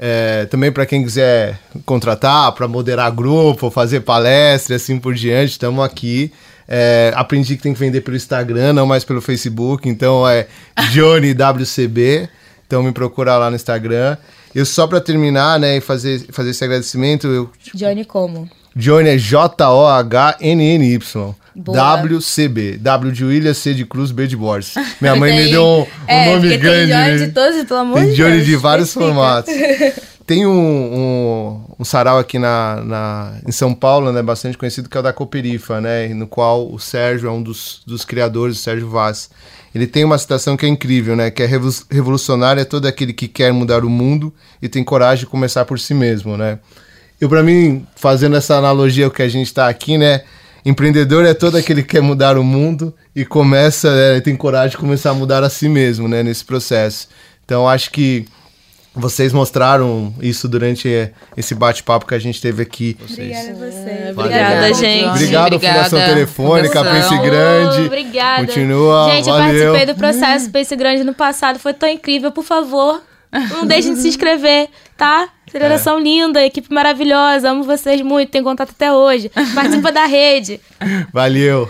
É, 0.02 0.46
também 0.46 0.72
para 0.72 0.86
quem 0.86 1.04
quiser 1.04 1.60
contratar, 1.84 2.52
para 2.52 2.66
moderar 2.66 3.12
grupo, 3.12 3.70
fazer 3.70 4.00
palestra, 4.00 4.76
assim 4.76 4.98
por 4.98 5.14
diante, 5.14 5.50
estamos 5.50 5.84
aqui. 5.84 6.32
É, 6.72 7.12
aprendi 7.16 7.56
que 7.56 7.62
tem 7.64 7.74
que 7.74 7.80
vender 7.80 8.00
pelo 8.02 8.16
Instagram, 8.16 8.72
não 8.72 8.86
mais 8.86 9.02
pelo 9.02 9.20
Facebook. 9.20 9.88
Então 9.88 10.26
é 10.28 10.46
Johnny 10.92 11.34
WCB. 11.34 12.28
Então 12.64 12.80
me 12.84 12.92
procura 12.92 13.36
lá 13.36 13.50
no 13.50 13.56
Instagram. 13.56 14.16
Eu 14.54 14.64
só 14.64 14.86
para 14.86 15.00
terminar, 15.00 15.58
né, 15.58 15.78
e 15.78 15.80
fazer, 15.80 16.24
fazer 16.30 16.50
esse 16.50 16.62
agradecimento, 16.62 17.26
eu 17.26 17.50
Johnny 17.74 18.04
como? 18.04 18.48
Johnny 18.76 19.08
é 19.08 19.18
J-O-H-N-N-Y. 19.18 20.98
WCB. 21.56 22.78
W 22.78 23.12
de 23.12 23.24
William, 23.24 23.52
C 23.52 23.74
de 23.74 23.84
Cruz, 23.84 24.12
B 24.12 24.28
de 24.28 24.36
Borges. 24.36 24.74
Minha 25.00 25.16
mãe 25.16 25.34
me 25.34 25.50
deu 25.50 25.64
um, 25.64 25.80
um 25.80 25.86
é, 26.06 26.32
nome 26.32 26.56
grande. 26.56 26.92
Tem 26.92 27.04
Johnny 27.04 27.18
de 27.26 27.32
todos, 27.32 27.64
pelo 27.64 27.80
amor 27.80 27.98
Tem 27.98 28.10
de 28.10 28.14
Johnny 28.14 28.36
Deus. 28.36 28.46
de 28.46 28.56
vários 28.56 28.94
formatos. 28.94 29.52
Tem 30.30 30.46
um, 30.46 30.52
um, 30.52 31.60
um 31.80 31.84
sarau 31.84 32.16
aqui 32.16 32.38
na, 32.38 32.76
na, 32.84 33.32
em 33.44 33.50
São 33.50 33.74
Paulo, 33.74 34.12
né, 34.12 34.22
bastante 34.22 34.56
conhecido, 34.56 34.88
que 34.88 34.96
é 34.96 35.00
o 35.00 35.02
da 35.02 35.12
Cooperifa, 35.12 35.80
né, 35.80 36.06
no 36.14 36.24
qual 36.24 36.72
o 36.72 36.78
Sérgio 36.78 37.28
é 37.28 37.32
um 37.32 37.42
dos, 37.42 37.82
dos 37.84 38.04
criadores, 38.04 38.56
o 38.56 38.62
Sérgio 38.62 38.88
Vaz. 38.88 39.28
Ele 39.74 39.88
tem 39.88 40.04
uma 40.04 40.16
citação 40.16 40.56
que 40.56 40.64
é 40.64 40.68
incrível, 40.68 41.16
né, 41.16 41.32
que 41.32 41.42
é 41.42 41.46
"Revo- 41.46 41.84
revolucionário 41.90 42.60
é 42.60 42.64
todo 42.64 42.86
aquele 42.86 43.12
que 43.12 43.26
quer 43.26 43.52
mudar 43.52 43.84
o 43.84 43.90
mundo 43.90 44.32
e 44.62 44.68
tem 44.68 44.84
coragem 44.84 45.24
de 45.24 45.26
começar 45.26 45.64
por 45.64 45.80
si 45.80 45.94
mesmo, 45.94 46.36
né. 46.36 46.60
Eu, 47.20 47.28
para 47.28 47.42
mim, 47.42 47.84
fazendo 47.96 48.36
essa 48.36 48.54
analogia 48.54 49.06
ao 49.06 49.10
que 49.10 49.22
a 49.22 49.28
gente 49.28 49.48
está 49.48 49.68
aqui, 49.68 49.98
né, 49.98 50.22
empreendedor 50.64 51.24
é 51.26 51.34
todo 51.34 51.56
aquele 51.56 51.82
que 51.82 51.96
quer 51.96 52.02
mudar 52.02 52.38
o 52.38 52.44
mundo 52.44 52.94
e 53.16 53.24
começa, 53.24 53.92
né, 53.92 54.20
tem 54.20 54.36
coragem 54.36 54.70
de 54.70 54.76
começar 54.76 55.10
a 55.10 55.14
mudar 55.14 55.42
a 55.42 55.50
si 55.50 55.68
mesmo, 55.68 56.06
né, 56.06 56.22
nesse 56.22 56.44
processo. 56.44 57.08
Então, 57.44 57.68
acho 57.68 57.90
que 57.90 58.26
vocês 58.94 59.32
mostraram 59.32 60.12
isso 60.20 60.48
durante 60.48 60.88
eh, 60.92 61.12
esse 61.36 61.54
bate-papo 61.54 62.06
que 62.06 62.14
a 62.14 62.18
gente 62.18 62.40
teve 62.40 62.62
aqui. 62.62 62.96
Obrigada 63.00 63.50
a 63.50 63.54
você. 63.54 63.90
É, 63.90 64.12
Obrigada, 64.16 64.74
gente. 64.74 65.04
Obrigado, 65.08 65.54
Obrigada, 65.54 65.84
Fundação 65.84 66.00
Telefônica, 66.14 66.78
Fundação. 66.78 67.10
Pense 67.10 67.22
Grande. 67.30 67.86
Obrigada. 67.86 68.46
Continua, 68.46 69.10
Gente, 69.12 69.28
eu 69.28 69.34
valeu. 69.34 69.46
participei 69.72 69.86
do 69.94 69.98
processo 69.98 70.50
Pense 70.50 70.76
Grande 70.76 71.04
no 71.04 71.14
passado, 71.14 71.58
foi 71.58 71.72
tão 71.72 71.88
incrível. 71.88 72.32
Por 72.32 72.44
favor, 72.44 73.00
não 73.52 73.64
deixem 73.64 73.94
de 73.94 74.00
se 74.00 74.08
inscrever, 74.08 74.68
tá? 74.96 75.28
Aceleração 75.46 75.98
É. 75.98 76.02
linda, 76.02 76.44
equipe 76.44 76.72
maravilhosa, 76.72 77.50
amo 77.50 77.62
vocês 77.64 78.00
muito, 78.02 78.30
tenho 78.30 78.44
contato 78.44 78.70
até 78.70 78.92
hoje. 78.92 79.30
Participa 79.54 79.90
da 79.92 80.04
rede. 80.06 80.60
Valeu. 81.12 81.68